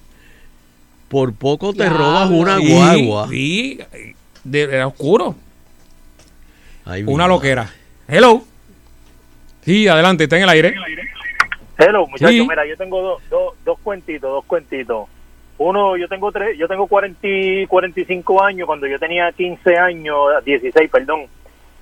Por 1.09 1.35
poco 1.35 1.73
te 1.75 1.88
robas 1.88 2.31
una 2.31 2.59
Sí, 2.59 2.73
guagua. 2.73 3.29
Sí, 3.29 3.79
de- 4.45 4.62
era 4.62 4.87
oscuro. 4.87 5.35
Ay, 6.85 7.03
Una 7.03 7.25
madre. 7.25 7.29
loquera. 7.35 7.71
Hello. 8.07 8.43
Sí, 9.64 9.87
adelante, 9.87 10.25
está 10.25 10.37
en 10.38 10.45
el 10.45 10.49
aire. 10.49 10.75
Hello, 11.77 12.07
muchachos, 12.07 12.31
Sí. 12.35 12.47
mira, 12.49 12.67
yo 12.67 12.77
tengo 12.77 13.01
dos, 13.03 13.23
dos, 13.31 13.55
dos 13.64 13.79
cuentitos, 13.83 14.31
dos 14.31 14.45
cuentitos. 14.47 15.07
Uno, 15.59 15.97
yo 15.97 16.07
tengo 16.09 16.31
tres, 16.31 16.57
yo 16.57 16.68
tengo 16.68 16.87
40, 16.87 17.18
y 17.27 17.66
45 17.66 18.42
años, 18.44 18.66
cuando 18.66 18.87
yo 18.87 18.99
tenía 18.99 19.33
15 19.33 19.77
años, 19.77 20.16
16, 20.44 20.88
perdón, 20.90 21.27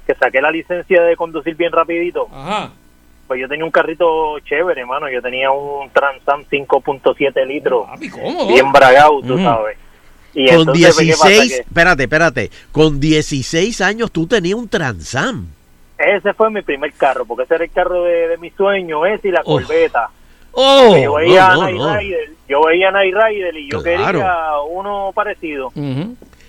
que 0.07 0.15
saqué 0.15 0.41
la 0.41 0.51
licencia 0.51 1.03
de 1.03 1.15
conducir 1.17 1.55
bien 1.57 1.73
rapidito. 1.73 2.27
Ajá. 2.33 2.71
Pues 3.27 3.41
yo 3.41 3.49
tenía 3.49 3.65
un 3.65 3.71
carrito 3.73 4.39
chévere, 4.41 4.81
hermano, 4.83 5.11
yo 5.11 5.21
tenía 5.21 5.51
un 5.51 5.91
Transam 5.91 6.45
5.7 6.45 7.45
litros, 7.47 7.87
cómodo. 8.13 8.47
bien 8.49 8.71
bragado, 8.73 9.21
tú 9.21 9.37
sabes. 9.39 9.77
Y 10.33 10.47
Con 10.49 10.61
entonces, 10.61 10.95
pues, 10.95 11.07
¿qué 11.07 11.13
pasa? 11.13 11.29
16, 11.29 11.53
Que 11.53 11.61
espérate, 11.63 12.03
espérate. 12.05 12.51
Con 12.71 13.01
16 13.01 13.81
años 13.81 14.13
tú 14.13 14.27
tenías 14.27 14.55
un 14.59 14.69
Transam. 14.69 15.47
ese 15.99 16.33
fue 16.35 16.51
mi 16.51 16.63
primer 16.63 16.93
carro, 16.93 17.25
porque 17.25 17.45
ese 17.45 17.57
era 17.57 17.65
el 17.65 17.71
carro 17.73 18.05
de, 18.05 18.29
de 18.29 18.39
mi 18.39 18.51
sueño, 18.51 19.05
ese 19.07 19.29
y 19.29 19.33
la 19.33 19.41
Oh. 19.45 19.55
Corveta. 19.61 20.09
Oh, 20.59 20.97
yo 20.97 21.15
veía 21.15 21.49
no, 21.49 21.61
a 21.63 21.65
Night 21.67 21.77
no. 21.79 21.97
Rider, 21.99 22.31
yo 22.49 22.65
veía 22.65 22.89
a 22.89 22.93
Night 22.93 23.15
Rider 23.15 23.57
y 23.57 23.71
yo 23.71 23.83
Claro. 23.83 24.19
quería 24.19 24.35
uno 24.71 25.13
parecido. 25.15 25.71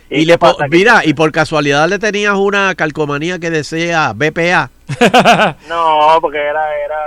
Y, 0.09 0.23
le 0.23 0.37
po- 0.37 0.55
mira, 0.69 1.01
y 1.03 1.13
por 1.13 1.33
casualidad 1.33 1.89
le 1.89 1.99
tenías 1.99 2.35
una 2.35 2.73
calcomanía 2.75 3.39
que 3.39 3.49
desea 3.49 4.13
BPA. 4.15 4.69
No, 5.67 6.17
porque 6.21 6.37
era, 6.37 6.63
era, 6.85 6.97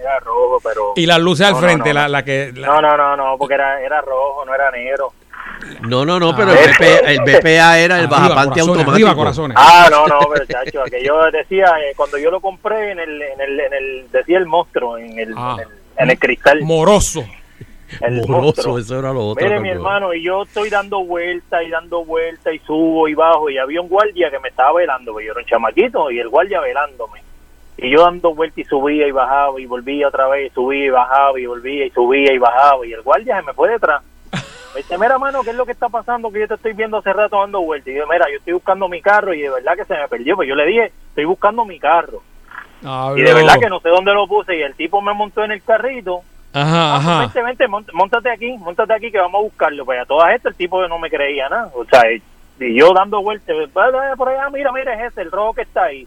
era 0.00 0.18
rojo, 0.20 0.58
pero... 0.64 0.92
Y 0.96 1.06
las 1.06 1.20
luces 1.20 1.46
al 1.46 1.52
No, 1.52 1.60
no, 1.60 1.66
frente, 1.66 1.88
no, 1.90 1.94
la, 1.94 2.02
no. 2.02 2.08
la 2.08 2.24
que... 2.24 2.52
la- 2.56 2.66
No, 2.66 2.82
no, 2.82 2.96
no, 2.96 3.16
no, 3.16 3.38
porque 3.38 3.54
era, 3.54 3.80
era 3.80 4.00
rojo, 4.00 4.44
no 4.44 4.52
era 4.54 4.70
negro. 4.72 5.12
No, 5.82 6.04
no, 6.04 6.18
no, 6.18 6.34
pero 6.36 6.50
Ah. 6.52 6.56
el, 6.60 6.70
BPA, 6.72 7.10
el 7.12 7.20
BPA 7.20 7.78
era 7.78 7.98
el 7.98 8.04
Arriba, 8.06 8.08
bajapante 8.18 8.48
corazones, 8.50 8.68
automático. 8.68 8.90
arriba, 8.92 9.14
corazones. 9.14 9.56
Ah, 9.60 9.88
no, 9.90 10.06
no, 10.06 10.18
pero 10.32 10.44
chacho, 10.48 10.82
que 10.90 11.04
yo 11.04 11.30
decía, 11.30 11.66
eh, 11.80 11.92
cuando 11.96 12.18
yo 12.18 12.30
lo 12.30 12.40
compré 12.40 12.90
en 12.92 12.98
el, 13.00 13.22
en 13.22 13.40
el, 13.40 13.60
en 13.60 13.72
el, 13.74 14.06
decía 14.10 14.38
el 14.38 14.46
monstruo, 14.46 14.98
en 14.98 15.18
el, 15.18 15.34
Ah. 15.36 15.56
en 15.58 15.62
el, 15.62 15.68
en 15.98 16.10
el 16.10 16.18
cristal. 16.18 16.62
Moroso. 16.62 17.24
El 18.00 18.26
Moroso, 18.28 18.78
eso 18.78 18.98
era 18.98 19.12
lo 19.12 19.28
otro. 19.28 19.44
Mire, 19.44 19.60
mi 19.60 19.70
hermano, 19.70 20.12
y 20.12 20.22
yo 20.22 20.42
estoy 20.42 20.68
dando 20.68 21.04
vueltas 21.04 21.62
y 21.66 21.70
dando 21.70 22.04
vueltas 22.04 22.54
y 22.54 22.58
subo 22.60 23.08
y 23.08 23.14
bajo, 23.14 23.48
y 23.50 23.58
había 23.58 23.80
un 23.80 23.88
guardia 23.88 24.30
que 24.30 24.38
me 24.38 24.48
estaba 24.48 24.74
velando, 24.74 25.12
porque 25.12 25.26
yo 25.26 25.32
era 25.32 25.40
un 25.40 25.46
chamaquito, 25.46 26.10
y 26.10 26.18
el 26.18 26.28
guardia 26.28 26.60
velándome. 26.60 27.22
Y 27.78 27.90
yo 27.90 28.02
dando 28.02 28.34
vueltas 28.34 28.58
y 28.58 28.64
subía 28.64 29.06
y 29.06 29.12
bajaba 29.12 29.58
y 29.60 29.66
volvía 29.66 30.08
otra 30.08 30.28
vez, 30.28 30.52
subía 30.52 30.86
y 30.86 30.90
bajaba 30.90 31.40
y 31.40 31.46
volvía 31.46 31.86
y 31.86 31.90
subía 31.90 32.32
y 32.32 32.38
bajaba, 32.38 32.86
y 32.86 32.92
el 32.92 33.02
guardia 33.02 33.40
se 33.40 33.46
me 33.46 33.52
fue 33.54 33.70
detrás. 33.70 34.02
Me 34.74 34.82
dice, 34.82 34.98
mira, 34.98 35.18
mano, 35.18 35.42
¿qué 35.42 35.50
es 35.50 35.56
lo 35.56 35.64
que 35.64 35.72
está 35.72 35.88
pasando? 35.88 36.30
Que 36.30 36.40
yo 36.40 36.48
te 36.48 36.54
estoy 36.54 36.74
viendo 36.74 36.98
hace 36.98 37.12
rato 37.12 37.40
dando 37.40 37.62
vueltas. 37.62 37.88
Y 37.88 37.96
yo, 37.96 38.06
mira, 38.06 38.26
yo 38.30 38.36
estoy 38.36 38.52
buscando 38.52 38.86
mi 38.88 39.00
carro 39.00 39.32
y 39.32 39.40
de 39.40 39.48
verdad 39.48 39.76
que 39.76 39.86
se 39.86 39.94
me 39.94 40.06
perdió. 40.08 40.36
Pues 40.36 40.46
yo 40.46 40.54
le 40.54 40.66
dije, 40.66 40.92
estoy 41.08 41.24
buscando 41.24 41.64
mi 41.64 41.78
carro. 41.78 42.22
Y 43.16 43.22
de 43.22 43.34
verdad 43.34 43.58
que 43.60 43.68
no 43.68 43.80
sé 43.80 43.88
dónde 43.88 44.12
lo 44.14 44.26
puse. 44.26 44.56
Y 44.56 44.62
el 44.62 44.74
tipo 44.74 45.00
me 45.02 45.12
montó 45.12 45.44
en 45.44 45.52
el 45.52 45.62
carrito. 45.62 46.20
Ajá, 46.52 46.94
Ah, 46.94 46.96
ajá. 46.96 47.20
Vente, 47.20 47.42
vente, 47.42 47.68
mont- 47.68 47.92
montate 47.92 48.30
aquí, 48.30 48.56
montate 48.58 48.92
aquí 48.94 49.10
que 49.10 49.18
vamos 49.18 49.40
a 49.40 49.42
buscarlo. 49.42 49.84
Pues 49.84 50.00
a 50.00 50.06
todas 50.06 50.34
estas 50.34 50.52
el 50.52 50.56
tipo 50.56 50.86
no 50.88 50.98
me 50.98 51.10
creía 51.10 51.48
nada. 51.48 51.70
O 51.74 51.84
sea, 51.84 52.02
y 52.10 52.74
yo 52.78 52.92
dando 52.94 53.22
vueltas, 53.22 53.54
"Va, 53.76 53.90
va, 53.90 54.16
por 54.16 54.28
allá, 54.30 54.48
mira, 54.50 54.72
mira, 54.72 54.94
es 54.94 55.12
ese, 55.12 55.22
el 55.22 55.30
rojo 55.30 55.54
que 55.54 55.62
está 55.62 55.84
ahí. 55.84 56.06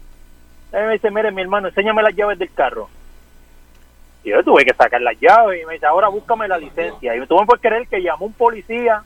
Él 0.72 0.86
me 0.86 0.92
dice, 0.94 1.10
mire, 1.10 1.30
mi 1.30 1.42
hermano, 1.42 1.68
enséñame 1.68 2.02
las 2.02 2.14
llaves 2.16 2.38
del 2.38 2.52
carro. 2.52 2.88
Y 4.24 4.30
yo 4.30 4.42
tuve 4.42 4.64
que 4.64 4.72
sacar 4.74 5.00
las 5.00 5.18
llaves 5.20 5.62
y 5.62 5.66
me 5.66 5.74
dice, 5.74 5.86
ahora 5.86 6.08
búscame 6.08 6.48
la 6.48 6.58
licencia. 6.58 7.14
Y 7.16 7.20
me 7.20 7.26
puedes 7.26 7.60
creer 7.60 7.86
que 7.88 8.02
llamó 8.02 8.26
un 8.26 8.32
policía 8.32 9.02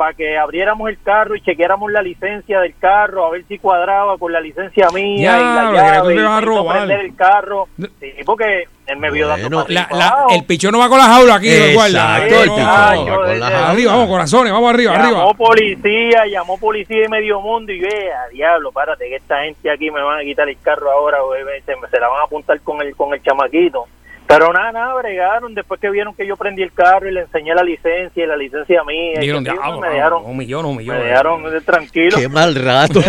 para 0.00 0.14
que 0.14 0.38
abriéramos 0.38 0.88
el 0.88 0.98
carro 1.02 1.36
y 1.36 1.42
chequeáramos 1.42 1.92
la 1.92 2.00
licencia 2.00 2.58
del 2.60 2.74
carro, 2.78 3.26
a 3.26 3.30
ver 3.32 3.44
si 3.46 3.58
cuadraba 3.58 4.16
con 4.16 4.32
la 4.32 4.40
licencia 4.40 4.88
mía 4.94 5.12
y 5.14 5.18
Diablo, 5.20 5.52
la 5.52 5.70
que 5.70 5.76
llave. 5.76 5.98
tú 6.00 6.06
te 6.08 6.14
y 6.14 6.24
vas 6.24 6.38
a 6.38 6.40
robar. 6.40 6.90
el 6.90 7.16
carro. 7.16 7.68
Sí, 7.78 8.12
porque 8.24 8.64
él 8.86 8.96
me 8.96 9.10
vio 9.10 9.28
dando 9.28 9.66
La- 9.68 10.24
y 10.30 10.34
el 10.36 10.44
pichón 10.46 10.72
no 10.72 10.78
va 10.78 10.88
con 10.88 10.96
la 10.96 11.04
jaula 11.04 11.34
aquí, 11.34 11.50
Exacto, 11.52 12.24
el 12.24 12.46
No, 12.48 12.54
pichón 12.54 12.64
no. 12.64 12.70
va 12.72 13.16
con 13.26 13.40
la 13.40 13.46
jaula. 13.50 13.70
Arriba, 13.72 13.92
vamos, 13.92 14.08
corazones, 14.08 14.52
vamos 14.54 14.72
arriba, 14.72 14.92
llamó 14.94 15.04
arriba. 15.04 15.34
policía, 15.34 16.24
llamó 16.30 16.58
policía 16.58 17.02
de 17.02 17.08
medio 17.10 17.40
mundo 17.42 17.70
y 17.70 17.80
vea, 17.80 18.26
diablo, 18.32 18.72
párate 18.72 19.06
que 19.06 19.16
esta 19.16 19.42
gente 19.42 19.70
aquí 19.70 19.90
me 19.90 20.02
van 20.02 20.20
a 20.20 20.22
quitar 20.22 20.48
el 20.48 20.58
carro 20.62 20.90
ahora, 20.90 21.18
güey, 21.20 21.42
se, 21.66 21.76
me- 21.76 21.88
se 21.88 22.00
la 22.00 22.08
van 22.08 22.20
a 22.20 22.24
apuntar 22.24 22.58
con 22.62 22.80
el 22.80 22.96
con 22.96 23.12
el 23.12 23.22
chamaquito. 23.22 23.84
Pero 24.32 24.52
nada, 24.52 24.70
nada, 24.72 24.94
bregaron 24.94 25.54
después 25.54 25.80
que 25.80 25.90
vieron 25.90 26.14
que 26.14 26.26
yo 26.26 26.36
prendí 26.36 26.62
el 26.62 26.72
carro 26.72 27.08
y 27.08 27.12
le 27.12 27.22
enseñé 27.22 27.54
la 27.54 27.62
licencia 27.64 28.22
y 28.24 28.26
la 28.26 28.36
licencia 28.36 28.82
mía. 28.84 29.14
y 29.16 29.20
Dijeron, 29.20 29.42
diablo, 29.44 29.80
me 29.80 29.88
dejaron, 29.88 30.24
un 30.24 30.36
millón, 30.36 30.64
un 30.66 30.76
millón. 30.76 30.98
me 30.98 31.04
dejaron 31.04 31.56
eh, 31.56 31.60
tranquilo. 31.62 32.16
Qué 32.16 32.28
mal 32.28 32.54
rato. 32.54 33.00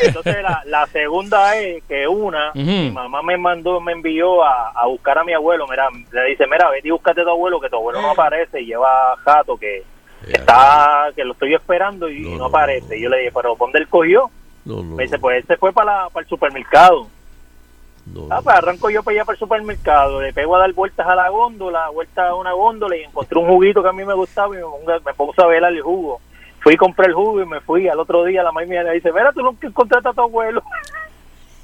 Entonces 0.00 0.36
la, 0.42 0.62
la 0.66 0.86
segunda 0.86 1.56
es 1.56 1.82
que 1.84 2.06
una, 2.06 2.52
mi 2.54 2.90
mamá 2.90 3.22
me 3.22 3.36
mandó, 3.36 3.80
me 3.80 3.92
envió 3.92 4.44
a, 4.44 4.70
a 4.70 4.86
buscar 4.86 5.18
a 5.18 5.24
mi 5.24 5.32
abuelo, 5.32 5.66
mira, 5.68 5.88
le 6.12 6.24
dice, 6.30 6.46
mira, 6.46 6.70
vete 6.70 6.88
y 6.88 6.90
búscate 6.92 7.20
a 7.20 7.24
tu 7.24 7.30
abuelo, 7.30 7.60
que 7.60 7.68
tu 7.68 7.76
abuelo 7.76 8.00
no 8.02 8.10
aparece 8.12 8.60
y 8.60 8.66
lleva 8.66 9.16
jato 9.24 9.56
que 9.56 9.82
está, 10.28 11.08
que 11.16 11.24
lo 11.24 11.32
estoy 11.32 11.54
esperando 11.54 12.08
y 12.08 12.20
no, 12.36 12.44
aparece. 12.46 12.96
Y 12.96 13.02
yo 13.02 13.08
le 13.10 13.18
dije, 13.18 13.32
pero 13.34 13.56
¿dónde 13.58 13.78
él 13.80 13.88
cogió? 13.88 14.30
No, 14.64 14.76
no. 14.82 14.96
Me 14.96 15.04
dice, 15.04 15.18
pues 15.18 15.38
él 15.38 15.44
se 15.46 15.56
fue 15.56 15.72
para, 15.72 16.02
la- 16.04 16.08
para 16.10 16.22
el 16.24 16.28
supermercado. 16.28 17.08
Ah, 18.30 18.40
pues 18.42 18.56
arranco 18.56 18.90
yo 18.90 19.02
para 19.02 19.14
allá 19.16 19.24
para 19.24 19.34
el 19.34 19.38
supermercado, 19.40 20.20
le 20.20 20.32
pego 20.32 20.56
a 20.56 20.60
dar 20.60 20.72
vueltas 20.72 21.06
a 21.06 21.14
la 21.14 21.28
góndola, 21.28 21.88
vueltas 21.90 22.26
a 22.30 22.34
una 22.34 22.52
góndola 22.52 22.96
y 22.96 23.02
encontré 23.04 23.38
un 23.38 23.46
juguito 23.48 23.82
que 23.82 23.88
a 23.88 23.92
mí 23.92 24.04
me 24.04 24.14
gustaba 24.14 24.54
y 24.54 24.58
me, 24.58 24.64
pongo- 24.64 25.00
me 25.04 25.14
puse 25.14 25.42
a 25.42 25.46
velar 25.46 25.72
el 25.72 25.82
jugo. 25.82 26.20
Fui 26.60 26.76
compré 26.76 27.06
el 27.06 27.14
jugo 27.14 27.40
y 27.40 27.46
me 27.46 27.60
fui. 27.60 27.88
Al 27.88 28.00
otro 28.00 28.24
día 28.24 28.42
la 28.42 28.50
mamá 28.52 28.66
mía 28.66 28.82
le 28.82 28.92
dice, 28.94 29.12
mira, 29.12 29.32
tú 29.32 29.42
nunca 29.42 29.66
encontraste 29.66 30.08
a 30.08 30.12
tu 30.12 30.22
abuelo. 30.22 30.62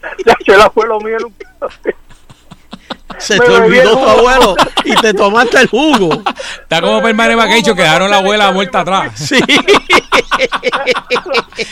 El 0.46 0.60
abuelo 0.60 1.00
mío 1.00 1.16
nunca. 1.20 1.46
Se 3.18 3.38
Me 3.38 3.44
te 3.44 3.50
olvidó 3.52 3.92
tu 3.96 4.08
abuelo 4.08 4.56
y 4.84 4.94
te 4.96 5.14
tomaste 5.14 5.60
el 5.62 5.68
jugo. 5.68 6.22
Está 6.62 6.80
como 6.80 7.02
Permane 7.02 7.34
Vacation 7.34 7.76
que 7.76 7.82
dejaron 7.82 8.10
la 8.10 8.18
abuela 8.18 8.52
muerta 8.52 8.80
atrás. 8.80 9.12
Sí. 9.16 9.38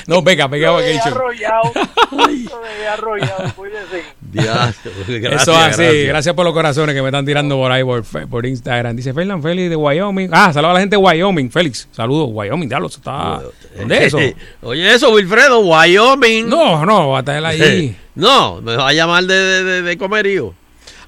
No, 0.06 0.22
venga, 0.22 0.46
venga 0.46 0.70
Vacation. 0.70 1.12
arrollado. 1.12 1.72
Lo 2.12 2.26
dejé 2.26 2.88
arrollado, 2.92 3.52
cuídese. 3.56 4.04
Diastro, 4.20 4.92
gracias, 5.06 5.42
Eso 5.42 5.52
así, 5.56 5.82
gracias. 5.82 6.06
gracias. 6.08 6.34
por 6.34 6.44
los 6.44 6.54
corazones 6.54 6.94
que 6.94 7.02
me 7.02 7.08
están 7.08 7.26
tirando 7.26 7.56
por 7.56 7.70
ahí 7.72 7.82
por, 7.82 8.04
por 8.28 8.46
Instagram. 8.46 8.94
Dice 8.96 9.12
Fernan 9.12 9.42
Félix 9.42 9.70
de 9.70 9.76
Wyoming. 9.76 10.28
Ah, 10.32 10.52
saludos 10.52 10.70
a 10.70 10.74
la 10.74 10.80
gente 10.80 10.96
de 10.96 11.02
Wyoming. 11.02 11.50
Félix, 11.50 11.88
saludos, 11.92 12.28
Wyoming, 12.32 12.72
eso 12.72 12.86
está. 12.86 13.42
¿Dónde 13.76 13.96
es 13.98 14.02
eso? 14.14 14.18
Oye, 14.62 14.94
eso, 14.94 15.10
Wilfredo, 15.10 15.60
Wyoming. 15.60 16.48
No, 16.48 16.84
no, 16.86 17.08
va 17.10 17.18
a 17.18 17.20
estar 17.20 17.44
allí. 17.44 17.96
No, 18.14 18.60
me 18.60 18.76
va 18.76 18.88
a 18.88 18.92
llamar 18.92 19.24
de, 19.24 19.34
de, 19.34 19.64
de, 19.64 19.82
de 19.82 19.98
comerío. 19.98 20.54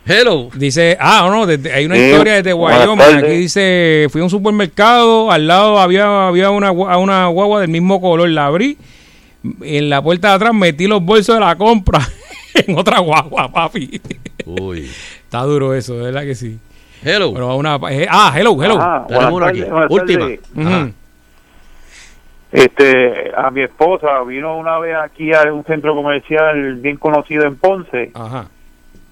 Hello. 0.07 0.51
Dice, 0.55 0.97
ah, 1.01 1.27
no, 1.31 1.47
desde- 1.47 1.73
hay 1.73 1.87
una 1.87 1.95
Sí, 1.97 2.03
historia 2.03 2.35
desde 2.35 2.53
Wyoming. 2.53 3.01
Aquí 3.19 3.27
dice, 3.33 4.07
fui 4.11 4.21
a 4.21 4.25
un 4.25 4.31
supermercado, 4.31 5.31
al 5.31 5.47
lado 5.47 5.79
había, 5.79 6.29
había 6.29 6.51
una, 6.51 6.71
gua- 6.73 6.99
una 7.01 7.27
guagua 7.29 7.61
del 7.63 7.71
mismo 7.71 8.01
color, 8.01 8.29
la 8.29 8.47
abrí, 8.47 8.77
en 9.63 9.89
la 9.89 10.03
puerta 10.03 10.29
de 10.29 10.35
atrás 10.35 10.53
metí 10.55 10.87
los 10.87 11.03
bolsos 11.03 11.37
de 11.37 11.41
la 11.41 11.57
compra 11.57 12.01
en 12.55 12.77
otra 12.79 12.99
guagua, 12.99 13.51
papi. 13.51 14.01
Uy. 14.45 14.91
Está 15.25 15.43
duro 15.43 15.75
eso, 15.75 15.95
de 15.97 16.03
verdad 16.05 16.23
que 16.23 16.35
sí. 16.35 16.59
Hello. 17.03 17.31
Bueno, 17.33 17.57
una, 17.57 17.79
eh, 17.91 18.07
ah, 18.11 18.33
hello, 18.37 18.63
hello. 18.63 18.81
Ajá, 18.81 19.07
buenas 19.09 19.31
tardes, 19.41 19.71
buenas 19.71 20.07
tardes. 20.07 20.41
Ujú. 20.55 20.93
Este, 22.53 23.33
a 23.37 23.51
mi 23.51 23.63
esposa 23.63 24.23
vino 24.27 24.57
una 24.57 24.79
vez 24.79 24.95
aquí 25.03 25.33
a 25.33 25.43
un 25.53 25.65
centro 25.65 25.95
comercial 25.95 26.77
bien 26.77 26.97
conocido 26.99 27.45
en 27.47 27.57
Ponce. 27.57 28.11
Ajá. 28.15 28.47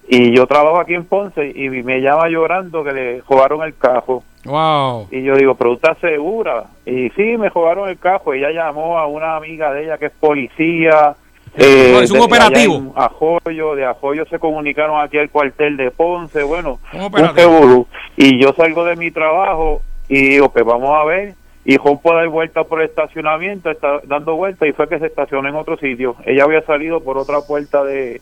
Y 0.07 0.35
yo 0.35 0.45
trabajo 0.47 0.79
aquí 0.79 0.93
en 0.95 1.05
Ponce 1.05 1.51
y 1.55 1.69
me 1.69 2.01
llama 2.01 2.27
llorando 2.29 2.83
que 2.83 2.91
le 2.91 3.21
robaron 3.21 3.63
el 3.63 3.75
cajo. 3.77 4.23
Wow. 4.45 5.07
Y 5.11 5.23
yo 5.23 5.35
digo, 5.35 5.55
pero 5.55 5.73
¿estás 5.73 5.97
segura? 5.99 6.65
Y 6.85 7.09
sí, 7.11 7.37
me 7.37 7.49
robaron 7.49 7.87
el 7.89 7.97
cajo. 7.97 8.33
Ella 8.33 8.51
llamó 8.51 8.97
a 8.99 9.07
una 9.07 9.37
amiga 9.37 9.71
de 9.73 9.85
ella 9.85 9.97
que 9.97 10.07
es 10.07 10.11
policía. 10.19 11.15
eh, 11.55 11.99
es 12.01 12.11
un 12.11 12.17
de- 12.19 12.25
operativo. 12.25 12.93
Ajoyo, 12.95 13.75
de 13.75 13.85
Ajoyo 13.85 14.25
se 14.25 14.39
comunicaron 14.39 14.99
aquí 15.01 15.17
al 15.17 15.29
cuartel 15.29 15.77
de 15.77 15.91
Ponce. 15.91 16.43
Bueno, 16.43 16.79
Un. 16.93 17.87
Y 18.17 18.41
yo 18.41 18.53
salgo 18.53 18.83
de 18.85 18.95
mi 18.97 19.11
trabajo 19.11 19.81
y 20.09 20.29
digo, 20.29 20.49
pues 20.51 20.65
vamos 20.65 20.89
a 20.99 21.05
ver. 21.05 21.35
Y 21.65 21.77
rompo 21.77 22.11
a 22.11 22.15
dar 22.17 22.27
vuelta 22.27 22.65
por 22.65 22.81
el 22.81 22.89
estacionamiento, 22.89 23.71
está 23.71 24.01
dando 24.03 24.35
vuelta 24.35 24.67
y 24.67 24.73
fue 24.73 24.89
que 24.89 24.99
se 24.99 25.05
estacionó 25.05 25.47
en 25.47 25.55
otro 25.55 25.77
sitio. 25.77 26.17
Ella 26.25 26.43
había 26.43 26.61
salido 26.63 26.99
por 27.01 27.17
otra 27.17 27.39
puerta 27.47 27.85
de, 27.85 28.19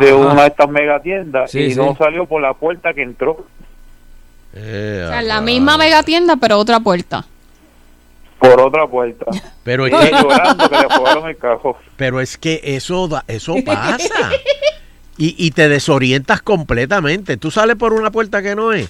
de 0.00 0.12
una 0.12 0.42
de 0.42 0.46
estas 0.48 0.68
megatiendas 0.70 1.50
Sí, 1.50 1.58
y 1.60 1.70
sí. 1.72 1.76
no 1.78 1.94
salió 1.96 2.26
por 2.26 2.40
la 2.42 2.54
puerta 2.54 2.94
que 2.94 3.02
entró. 3.02 3.46
O 4.54 4.58
sea, 4.58 5.20
la 5.22 5.40
misma 5.40 5.76
mega 5.76 6.02
tienda, 6.02 6.36
pero 6.36 6.58
otra 6.58 6.80
puerta. 6.80 7.24
Por 8.38 8.60
otra 8.60 8.86
puerta. 8.86 9.26
Pero 9.64 9.86
es 9.86 9.92
que, 9.94 10.10
llorando 10.12 10.68
que 10.68 10.76
el 11.30 11.36
cajo. 11.38 11.76
pero 11.96 12.20
es 12.20 12.36
que 12.38 12.60
eso, 12.62 13.08
da- 13.08 13.24
eso 13.26 13.54
pasa. 13.66 14.30
Y, 15.18 15.34
y 15.44 15.50
te 15.50 15.68
desorientas 15.68 16.40
completamente. 16.42 17.36
Tú 17.36 17.50
sales 17.50 17.74
por 17.76 17.92
una 17.92 18.10
puerta 18.12 18.42
que 18.42 18.54
no 18.54 18.72
es. 18.72 18.88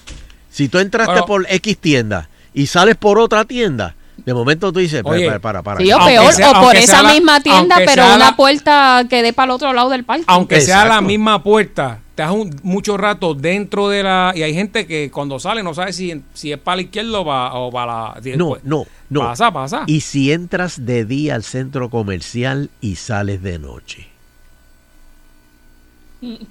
Si 0.51 0.69
tú 0.69 0.77
entraste 0.79 1.11
Bueno. 1.13 1.25
por 1.25 1.45
X 1.49 1.77
tienda 1.79 2.29
y 2.53 2.67
sales 2.67 2.95
por 2.97 3.17
otra 3.17 3.45
tienda, 3.45 3.95
de 4.27 4.33
momento 4.33 4.73
tú 4.73 4.79
dices, 4.79 5.01
Oye, 5.05 5.25
para, 5.25 5.39
para, 5.39 5.63
para. 5.63 5.79
Sí, 5.79 5.89
o 5.89 5.95
Aunque 5.97 6.11
peor, 6.15 6.33
sea- 6.33 6.51
o 6.51 6.61
por 6.61 6.75
esa 6.75 7.01
la- 7.01 7.13
misma 7.13 7.39
tienda, 7.39 7.77
pero 7.85 8.05
una 8.05 8.17
la- 8.17 8.35
puerta 8.35 9.05
que 9.09 9.23
dé 9.23 9.31
para 9.31 9.45
el 9.45 9.51
otro 9.51 9.71
lado 9.71 9.89
del 9.89 10.03
parque. 10.03 10.25
Aunque 10.27 10.59
sea 10.59 10.83
la 10.85 10.99
misma 10.99 11.41
puerta, 11.41 12.01
te 12.13 12.23
das 12.23 12.31
un, 12.33 12.53
mucho 12.61 12.97
rato 12.97 13.33
dentro 13.35 13.87
de 13.87 14.03
la... 14.03 14.33
Y 14.35 14.43
hay 14.43 14.53
gente 14.53 14.85
que 14.85 15.09
cuando 15.11 15.39
sale 15.39 15.63
no 15.63 15.73
sabe 15.73 15.93
si, 15.93 16.21
si 16.33 16.51
es 16.51 16.57
para 16.59 16.75
la 16.75 16.81
izquierda 16.81 17.19
o 17.19 17.25
para, 17.25 17.53
o 17.53 17.71
para 17.71 17.85
la... 18.15 18.21
si- 18.21 18.35
No, 18.35 18.49
pues, 18.49 18.63
no, 18.65 18.85
no. 19.09 19.21
Pasa, 19.21 19.49
pasa. 19.53 19.83
Y 19.87 20.01
si 20.01 20.33
entras 20.33 20.85
de 20.85 21.05
día 21.05 21.33
al 21.35 21.43
centro 21.43 21.89
comercial 21.89 22.69
y 22.81 22.95
sales 22.97 23.41
de 23.41 23.59
noche, 23.59 24.07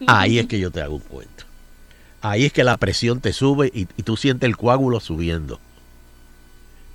ahí 0.07 0.39
es 0.39 0.47
que 0.47 0.59
yo 0.59 0.71
te 0.71 0.81
hago 0.81 0.95
un 0.95 1.01
cuento. 1.03 1.45
Ahí 2.23 2.47
es 2.47 2.53
que 2.53 2.65
la 2.65 2.77
presión 2.79 3.21
te 3.21 3.33
sube 3.35 3.71
y, 3.75 3.87
y 3.99 4.03
tú 4.03 4.17
sientes 4.17 4.47
el 4.49 4.57
coágulo 4.57 5.01
subiendo. 5.01 5.61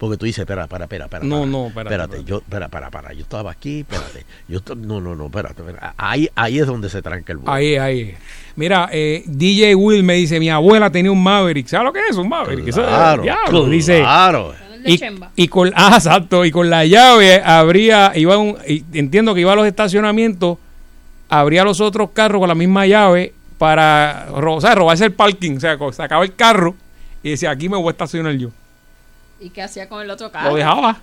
Porque 0.02 0.18
tú 0.18 0.26
dices, 0.26 0.40
espera, 0.40 0.64
espera, 0.64 0.86
espera, 0.86 1.06
espera. 1.06 1.24
No, 1.24 1.42
para, 1.42 1.46
no, 1.52 1.68
espérate, 1.68 1.94
Espérate, 1.94 2.24
yo, 2.24 2.38
espera, 2.40 2.70
para, 2.70 2.90
para, 2.90 3.14
yo 3.14 3.22
estaba 3.22 3.52
aquí, 3.52 3.82
espérate. 3.82 4.26
Yo 4.48 4.60
no, 4.76 5.00
no, 5.00 5.16
no, 5.16 5.26
espérate, 5.28 5.62
espérate. 5.62 5.94
Ahí, 5.96 6.28
ahí 6.34 6.58
es 6.58 6.66
donde 6.66 6.90
se 6.90 7.04
tranca 7.04 7.32
el 7.34 7.38
vuelo. 7.38 7.54
Ahí, 7.54 7.76
ahí. 7.76 8.16
Mira, 8.56 8.90
eh, 8.92 9.22
DJ 9.28 9.76
Will 9.76 10.02
me 10.02 10.16
dice, 10.16 10.40
mi 10.40 10.50
abuela 10.50 10.90
tenía 10.90 11.12
un 11.12 11.22
Maverick. 11.22 11.68
¿Sabes 11.68 11.86
lo 11.86 11.94
que 11.94 12.00
es 12.10 12.18
un 12.18 12.28
Maverick? 12.28 12.68
Eso 12.68 12.82
Claro, 12.82 13.22
diablo, 13.22 13.66
dice. 13.68 14.00
claro. 14.00 14.56
Y, 14.84 15.00
y 15.36 15.48
con, 15.50 15.72
ah, 15.76 15.92
exacto, 15.98 16.44
y 16.46 16.50
con 16.50 16.68
la 16.72 16.84
llave 16.84 17.40
habría, 17.40 18.12
iba 18.16 18.36
un, 18.40 18.58
y 18.68 18.84
entiendo 18.94 19.36
que 19.36 19.42
iba 19.42 19.54
a 19.54 19.56
los 19.56 19.68
estacionamientos, 19.68 20.58
abría 21.30 21.64
los 21.64 21.80
otros 21.80 22.10
carros 22.12 22.40
con 22.40 22.48
la 22.48 22.56
misma 22.56 22.88
llave 22.88 23.34
para 23.60 24.26
ro- 24.36 24.56
o 24.56 24.62
sea, 24.62 24.74
robarse 24.74 25.06
el 25.06 25.14
parking, 25.14 25.58
o 25.58 25.60
sea, 25.60 25.78
sacaba 25.92 26.24
el 26.24 26.34
carro 26.34 26.74
y 27.22 27.30
decía, 27.30 27.52
aquí 27.52 27.70
me 27.70 27.78
voy 27.78 27.90
a 27.90 27.92
estacionar 27.92 28.34
yo. 28.34 28.50
¿Y 29.42 29.50
qué 29.50 29.64
hacía 29.64 29.90
con 29.90 30.02
el 30.04 30.10
otro 30.10 30.32
carro? 30.32 30.52
Lo 30.52 30.56
dejaba 30.56 31.00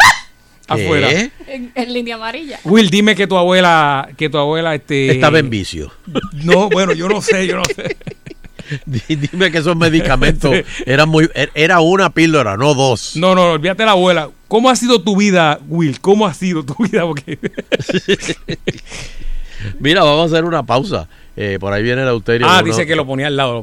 afuera. 0.68 1.10
En, 1.46 1.70
en 1.74 1.92
línea 1.92 2.14
amarilla. 2.16 2.58
Will, 2.64 2.88
dime 2.90 3.14
que 3.14 3.26
tu 3.26 3.36
abuela, 3.36 4.08
que 4.16 4.30
tu 4.30 4.38
abuela 4.38 4.74
este 4.74 5.10
Estaba 5.12 5.38
en 5.38 5.50
vicio. 5.50 5.92
No, 6.32 6.68
bueno, 6.70 6.92
yo 6.94 7.08
no 7.08 7.20
sé, 7.20 7.46
yo 7.46 7.56
no 7.58 7.64
sé. 7.64 7.96
Di- 8.86 9.16
Dime 9.16 9.52
que 9.52 9.58
esos 9.58 9.76
medicamentos 9.76 10.54
eran 10.86 11.10
muy. 11.10 11.24
er- 11.34 11.50
Era 11.54 11.80
una 11.80 12.08
píldora, 12.10 12.56
no 12.56 12.72
dos. 12.72 13.14
No, 13.16 13.34
no, 13.34 13.50
olvídate 13.52 13.82
de 13.82 13.86
la 13.86 13.92
abuela. 13.92 14.30
¿Cómo 14.48 14.70
ha 14.70 14.76
sido 14.76 15.02
tu 15.02 15.16
vida, 15.16 15.60
Will? 15.68 16.00
¿Cómo 16.00 16.26
ha 16.26 16.32
sido 16.32 16.64
tu 16.64 16.74
vida? 16.82 17.02
Porque 17.02 17.38
Mira, 19.78 20.02
vamos 20.02 20.32
a 20.32 20.34
hacer 20.34 20.44
una 20.46 20.62
pausa. 20.64 21.06
Eh, 21.36 21.58
por 21.60 21.72
ahí 21.72 21.82
viene 21.82 22.02
el 22.02 22.08
auterio. 22.08 22.46
Ah, 22.48 22.58
uno- 22.58 22.62
dice 22.62 22.86
que 22.86 22.94
lo 22.94 23.04
ponía 23.06 23.26
al 23.26 23.36
lado, 23.36 23.54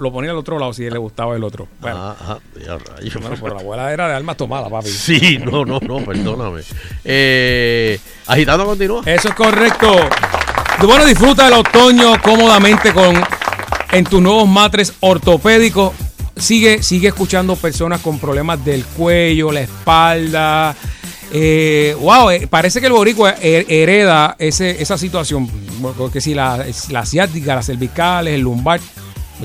lo, 0.00 0.12
ponía 0.12 0.30
al 0.30 0.36
otro 0.36 0.58
lado 0.58 0.74
si 0.74 0.88
le 0.90 0.98
gustaba 0.98 1.34
el 1.36 1.42
otro. 1.42 1.66
Bueno, 1.80 1.96
Ah, 1.98 2.16
ajá, 2.20 2.38
rayos. 2.96 3.14
bueno, 3.20 3.36
pero 3.42 3.54
la 3.54 3.60
abuela 3.60 3.92
era 3.92 4.08
de 4.08 4.14
almas 4.14 4.36
tomadas, 4.36 4.70
papi. 4.70 4.88
Sí, 4.90 5.38
no, 5.38 5.64
no, 5.64 5.80
no, 5.80 6.04
perdóname. 6.04 6.60
Eh, 7.02 7.98
agitando 8.26 8.66
continúa. 8.66 9.02
Eso 9.06 9.28
es 9.28 9.34
correcto. 9.34 9.90
Bueno, 10.86 11.04
disfruta 11.06 11.44
del 11.44 11.54
otoño 11.54 12.20
cómodamente 12.22 12.92
con 12.92 13.14
en 13.92 14.04
tus 14.04 14.20
nuevos 14.20 14.46
matres 14.48 14.92
ortopédicos. 15.00 15.92
Sigue, 16.36 16.82
sigue 16.82 17.08
escuchando 17.08 17.54
personas 17.56 18.00
con 18.00 18.18
problemas 18.18 18.62
del 18.64 18.84
cuello, 18.84 19.52
la 19.52 19.60
espalda. 19.60 20.74
Eh, 21.32 21.96
wow, 22.00 22.30
eh, 22.30 22.46
parece 22.48 22.80
que 22.80 22.86
el 22.86 22.92
boricua 22.92 23.34
her- 23.40 23.66
hereda 23.68 24.34
ese, 24.38 24.82
esa 24.82 24.98
situación. 24.98 25.48
Porque 25.92 26.20
si 26.20 26.34
la, 26.34 26.64
la 26.90 27.00
asiática, 27.00 27.54
las 27.54 27.66
cervicales, 27.66 28.34
el 28.34 28.40
lumbar, 28.40 28.80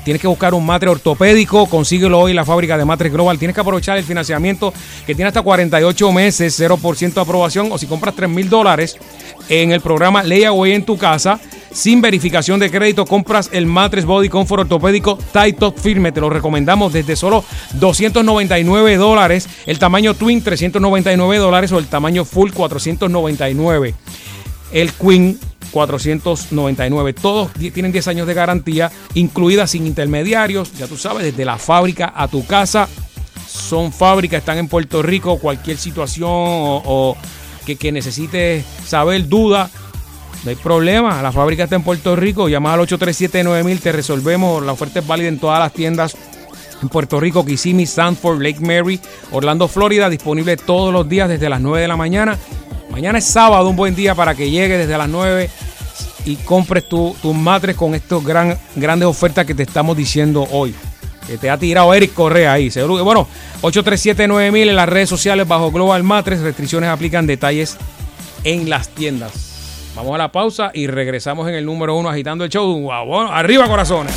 Tienes 0.04 0.22
que 0.22 0.28
buscar 0.28 0.54
un 0.54 0.66
matre 0.66 0.90
ortopédico, 0.90 1.66
consíguelo 1.66 2.20
hoy 2.20 2.32
en 2.32 2.36
la 2.36 2.46
fábrica 2.46 2.78
de 2.78 2.86
Matres 2.86 3.12
Global. 3.12 3.38
Tienes 3.38 3.56
que 3.56 3.62
aprovechar 3.62 3.98
el 3.98 4.04
financiamiento 4.04 4.74
que 5.06 5.16
tiene 5.16 5.28
hasta 5.28 5.42
48 5.42 6.12
meses, 6.12 6.60
0% 6.60 7.14
de 7.14 7.22
aprobación, 7.22 7.72
o 7.72 7.78
si 7.78 7.88
compras 7.88 8.16
3 8.16 8.30
mil 8.30 8.50
dólares 8.50 8.98
en 9.50 9.72
el 9.72 9.82
programa 9.82 10.24
Layaway 10.24 10.74
en 10.74 10.86
tu 10.86 10.98
casa, 10.98 11.40
sin 11.72 12.02
verificación 12.02 12.60
de 12.60 12.70
crédito, 12.70 13.06
compras 13.06 13.50
el 13.52 13.66
Matres 13.66 14.06
Body 14.06 14.30
Comfort 14.30 14.62
ortopédico 14.62 15.18
Tight 15.34 15.58
Top 15.58 15.78
Firme. 15.78 16.12
Te 16.12 16.22
lo 16.22 16.30
recomendamos 16.30 16.94
desde 16.94 17.16
solo 17.16 17.44
299 17.74 18.96
dólares, 18.96 19.50
el 19.66 19.80
tamaño 19.80 20.14
Twin 20.14 20.44
399 20.44 21.38
dólares 21.38 21.72
o 21.72 21.80
el 21.80 21.88
tamaño 21.88 22.26
Full 22.26 22.52
499 22.52 23.96
el 24.72 24.92
Queen 24.94 25.40
499. 25.72 27.14
Todos 27.14 27.52
tienen 27.54 27.92
10 27.92 28.08
años 28.08 28.28
de 28.28 28.34
garantía, 28.34 28.92
incluida 29.14 29.68
sin 29.68 29.88
intermediarios, 29.88 30.74
ya 30.74 30.88
tú 30.88 30.98
sabes, 30.98 31.24
desde 31.24 31.46
la 31.46 31.58
fábrica 31.58 32.14
a 32.16 32.28
tu 32.28 32.46
casa. 32.46 32.88
Son 33.48 33.92
fábricas, 33.92 34.40
están 34.40 34.58
en 34.58 34.68
Puerto 34.68 35.02
Rico, 35.02 35.40
cualquier 35.40 35.78
situación 35.78 36.30
o, 36.32 37.18
que 37.80 37.92
necesites 37.92 38.66
saber, 38.86 39.28
duda, 39.28 39.70
no 40.44 40.50
hay 40.50 40.56
problema. 40.56 41.22
La 41.22 41.32
fábrica 41.32 41.66
está 41.66 41.76
en 41.76 41.84
Puerto 41.84 42.16
Rico, 42.16 42.50
llama 42.50 42.74
al 42.74 42.80
837-9000, 42.82 43.80
te 43.80 43.92
resolvemos. 43.92 44.64
La 44.64 44.72
oferta 44.72 45.00
es 45.00 45.08
válida 45.08 45.28
en 45.28 45.40
todas 45.40 45.60
las 45.60 45.74
tiendas 45.74 46.16
en 46.82 46.90
Puerto 46.90 47.20
Rico, 47.20 47.46
Kissimmee, 47.46 47.86
Sanford, 47.86 48.42
Lake 48.42 48.60
Mary, 48.62 49.00
Orlando, 49.32 49.68
Florida, 49.68 50.10
disponible 50.10 50.58
todos 50.58 50.94
los 50.94 51.08
días 51.08 51.30
desde 51.30 51.50
las 51.50 51.62
9 51.62 51.82
de 51.82 51.88
la 51.88 51.98
mañana. 51.98 52.38
Mañana 52.92 53.20
es 53.20 53.26
sábado, 53.26 53.70
un 53.70 53.76
buen 53.76 53.96
día 53.96 54.16
para 54.16 54.36
que 54.36 54.50
llegue 54.50 54.78
desde 54.78 54.98
las 54.98 55.10
9. 55.10 55.50
y 56.26 56.36
compres 56.36 56.88
tu- 56.88 57.16
tus 57.22 57.34
matres 57.34 57.76
con 57.78 57.96
estas 57.96 58.24
gran, 58.24 58.56
grandes 58.76 59.08
ofertas 59.08 59.46
que 59.46 59.56
te 59.56 59.64
estamos 59.64 59.96
diciendo 59.96 60.46
hoy. 60.52 60.76
Que 61.26 61.38
te 61.38 61.50
ha 61.50 61.58
tirado 61.58 61.94
Eric 61.94 62.14
Correa 62.14 62.54
ahí. 62.54 62.70
Bueno, 63.04 63.26
837-9000 63.62 64.70
en 64.70 64.76
las 64.76 64.90
redes 64.90 65.08
sociales 65.10 65.48
bajo 65.48 65.72
Global 65.72 66.04
Matres. 66.04 66.42
Restricciones 66.42 66.90
aplican 66.90 67.26
detalles 67.26 67.78
en 68.44 68.70
las 68.70 68.90
tiendas. 68.90 69.32
Vamos 69.96 70.14
a 70.14 70.18
la 70.18 70.32
pausa 70.32 70.72
y 70.74 70.88
regresamos 70.88 71.48
en 71.48 71.56
el 71.56 71.66
número 71.66 71.96
uno 71.96 72.10
agitando 72.10 72.44
el 72.44 72.50
show. 72.50 72.78
Bueno, 72.80 73.32
arriba 73.32 73.66
corazones. 73.68 74.14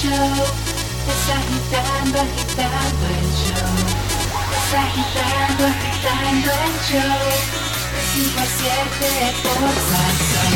Show. 0.00 0.32
Es 1.10 1.24
agitando, 1.28 2.20
agitando 2.20 3.04
el 3.20 3.28
show. 3.36 3.74
Es 4.56 4.70
agitando, 4.72 5.64
agitando 5.66 6.50
el 6.64 6.74
show. 6.88 7.20
De 7.92 8.02
5 8.14 8.40
a 8.40 8.46
7 8.46 9.34
por 9.42 9.72
Salsón. 9.90 10.52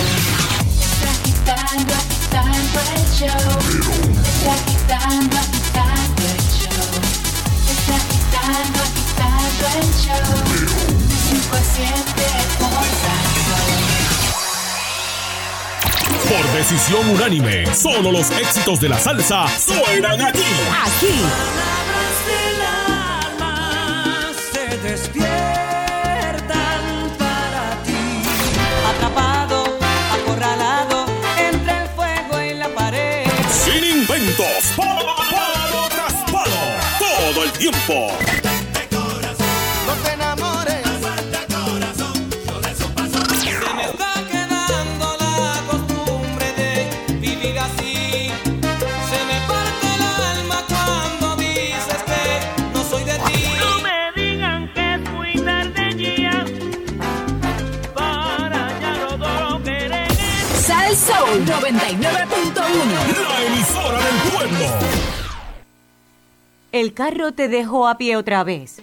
Es 0.80 1.00
agitando, 1.12 1.92
agitando 1.92 2.78
el 2.94 3.04
show. 3.18 3.50
Es 4.24 4.42
agitando, 4.56 5.36
agitando 5.36 6.22
el 6.24 6.40
show. 6.56 6.92
Es 7.68 7.84
agitando, 8.00 8.78
agitando 8.88 9.64
el 9.76 9.88
show. 10.04 10.28
De 11.08 11.16
5 11.28 11.56
a 11.56 11.64
7 11.74 12.32
por. 12.60 13.33
Por 16.28 16.52
decisión 16.52 17.08
unánime, 17.10 17.66
solo 17.74 18.10
los 18.10 18.30
éxitos 18.30 18.80
de 18.80 18.88
la 18.88 18.98
salsa 18.98 19.46
suenan 19.58 20.20
aquí. 20.22 20.42
Aquí. 20.84 21.22
se 24.52 24.78
despiertan 24.78 25.28
para 27.18 27.82
ti. 27.84 28.22
Atrapado, 28.88 29.78
acorralado 30.12 31.06
entre 31.38 31.82
el 31.82 31.88
fuego 31.90 32.40
y 32.40 32.54
la 32.54 32.68
pared. 32.74 33.26
Sin 33.50 33.84
inventos, 33.84 34.72
palo, 34.76 35.16
palo 35.30 35.88
tras 35.90 36.14
palo, 36.30 36.62
todo 36.98 37.44
el 37.44 37.52
tiempo. 37.52 38.16
99.1. 61.64 63.28
La 63.28 63.42
emisora 63.42 63.98
del 63.98 64.32
pueblo. 64.32 64.58
El 66.72 66.92
carro 66.92 67.32
te 67.32 67.48
dejó 67.48 67.88
a 67.88 67.96
pie 67.96 68.16
otra 68.16 68.44
vez. 68.44 68.82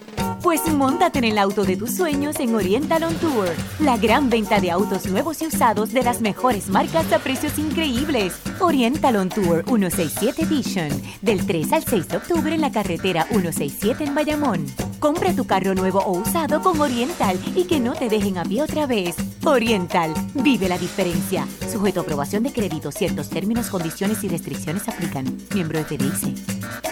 Pues 0.52 0.70
móntate 0.70 1.18
en 1.18 1.24
el 1.24 1.38
auto 1.38 1.64
de 1.64 1.78
tus 1.78 1.96
sueños 1.96 2.38
en 2.38 2.54
Oriental 2.54 3.04
On 3.04 3.14
Tour. 3.14 3.48
La 3.80 3.96
gran 3.96 4.28
venta 4.28 4.60
de 4.60 4.70
autos 4.70 5.06
nuevos 5.06 5.40
y 5.40 5.46
usados 5.46 5.94
de 5.94 6.02
las 6.02 6.20
mejores 6.20 6.68
marcas 6.68 7.10
a 7.10 7.20
precios 7.20 7.58
increíbles. 7.58 8.34
Oriental 8.60 9.16
On 9.16 9.30
Tour 9.30 9.64
167 9.64 10.42
Edition. 10.42 10.90
Del 11.22 11.46
3 11.46 11.72
al 11.72 11.84
6 11.84 12.06
de 12.06 12.16
octubre 12.18 12.54
en 12.54 12.60
la 12.60 12.70
carretera 12.70 13.24
167 13.30 14.04
en 14.04 14.14
Bayamón. 14.14 14.66
Compra 15.00 15.32
tu 15.32 15.46
carro 15.46 15.74
nuevo 15.74 16.00
o 16.00 16.18
usado 16.18 16.60
con 16.60 16.78
Oriental 16.78 17.40
y 17.56 17.64
que 17.64 17.80
no 17.80 17.94
te 17.94 18.10
dejen 18.10 18.36
a 18.36 18.44
pie 18.44 18.60
otra 18.60 18.86
vez. 18.86 19.16
Oriental. 19.46 20.12
Vive 20.34 20.68
la 20.68 20.76
diferencia. 20.76 21.48
Sujeto 21.72 22.00
a 22.00 22.02
aprobación 22.02 22.42
de 22.42 22.52
crédito. 22.52 22.92
Ciertos 22.92 23.30
términos, 23.30 23.70
condiciones 23.70 24.22
y 24.22 24.28
restricciones 24.28 24.86
aplican. 24.86 25.34
Miembro 25.54 25.78
de 25.78 25.84
FDIC. 25.86 26.91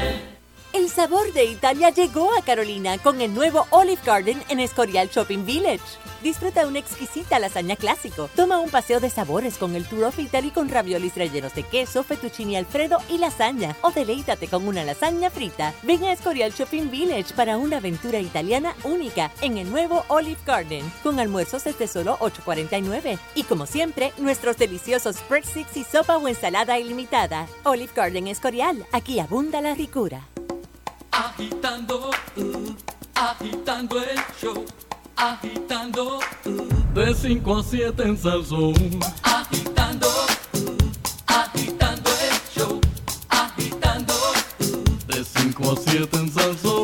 Sabor 1.01 1.33
de 1.33 1.45
Italia 1.45 1.89
llegó 1.89 2.31
a 2.37 2.43
Carolina 2.43 2.99
con 2.99 3.21
el 3.21 3.33
nuevo 3.33 3.65
Olive 3.71 3.99
Garden 4.05 4.39
en 4.49 4.59
Escorial 4.59 5.09
Shopping 5.09 5.45
Village. 5.45 5.81
Disfruta 6.21 6.67
una 6.67 6.77
exquisita 6.77 7.39
lasaña 7.39 7.75
clásico. 7.75 8.29
Toma 8.35 8.59
un 8.59 8.69
paseo 8.69 8.99
de 8.99 9.09
sabores 9.09 9.57
con 9.57 9.75
el 9.75 9.87
Tour 9.87 10.03
of 10.03 10.19
Italy 10.19 10.51
con 10.51 10.69
raviolis 10.69 11.15
rellenos 11.15 11.55
de 11.55 11.63
queso, 11.63 12.03
fettuccine 12.03 12.55
alfredo 12.55 12.99
y 13.09 13.17
lasaña. 13.17 13.75
O 13.81 13.89
deleítate 13.89 14.47
con 14.47 14.67
una 14.67 14.83
lasaña 14.83 15.31
frita. 15.31 15.73
Ven 15.81 16.03
a 16.03 16.11
Escorial 16.11 16.51
Shopping 16.51 16.91
Village 16.91 17.33
para 17.33 17.57
una 17.57 17.77
aventura 17.77 18.19
italiana 18.19 18.75
única 18.83 19.31
en 19.41 19.57
el 19.57 19.71
nuevo 19.71 20.05
Olive 20.07 20.37
Garden 20.45 20.87
con 21.01 21.19
almuerzos 21.19 21.63
desde 21.63 21.87
solo 21.87 22.19
$8.49. 22.19 23.17
Y 23.33 23.41
como 23.45 23.65
siempre, 23.65 24.13
nuestros 24.19 24.55
deliciosos 24.57 25.15
breadsticks 25.27 25.77
y 25.77 25.83
sopa 25.83 26.17
o 26.17 26.27
ensalada 26.27 26.77
ilimitada. 26.77 27.47
Olive 27.63 27.91
Garden 27.95 28.27
Escorial. 28.27 28.85
Aquí 28.91 29.19
abunda 29.19 29.61
la 29.61 29.73
ricura. 29.73 30.27
Agitando, 31.11 32.09
uh, 32.37 32.75
agitando 33.15 33.99
el 33.99 34.17
show, 34.39 34.65
agitando, 35.15 36.19
uh, 36.45 36.93
de 36.93 37.13
5 37.13 37.57
a 37.57 37.63
7 37.63 38.03
en 38.03 38.17
Salsón. 38.17 38.73
Agitando, 39.23 40.07
uh, 40.07 40.77
agitando 41.27 42.09
el 42.11 42.59
show, 42.59 42.81
agitando, 43.29 44.13
de 45.07 45.23
5 45.23 45.71
a 45.71 45.75
7 45.77 46.17
en 46.17 46.31
Salsón. 46.31 46.80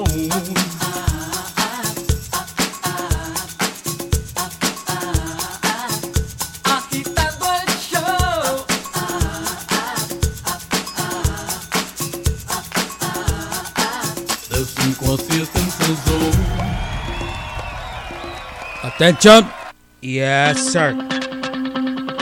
Attention. 18.98 19.48
Yes, 20.02 20.72
sir. 20.72 20.96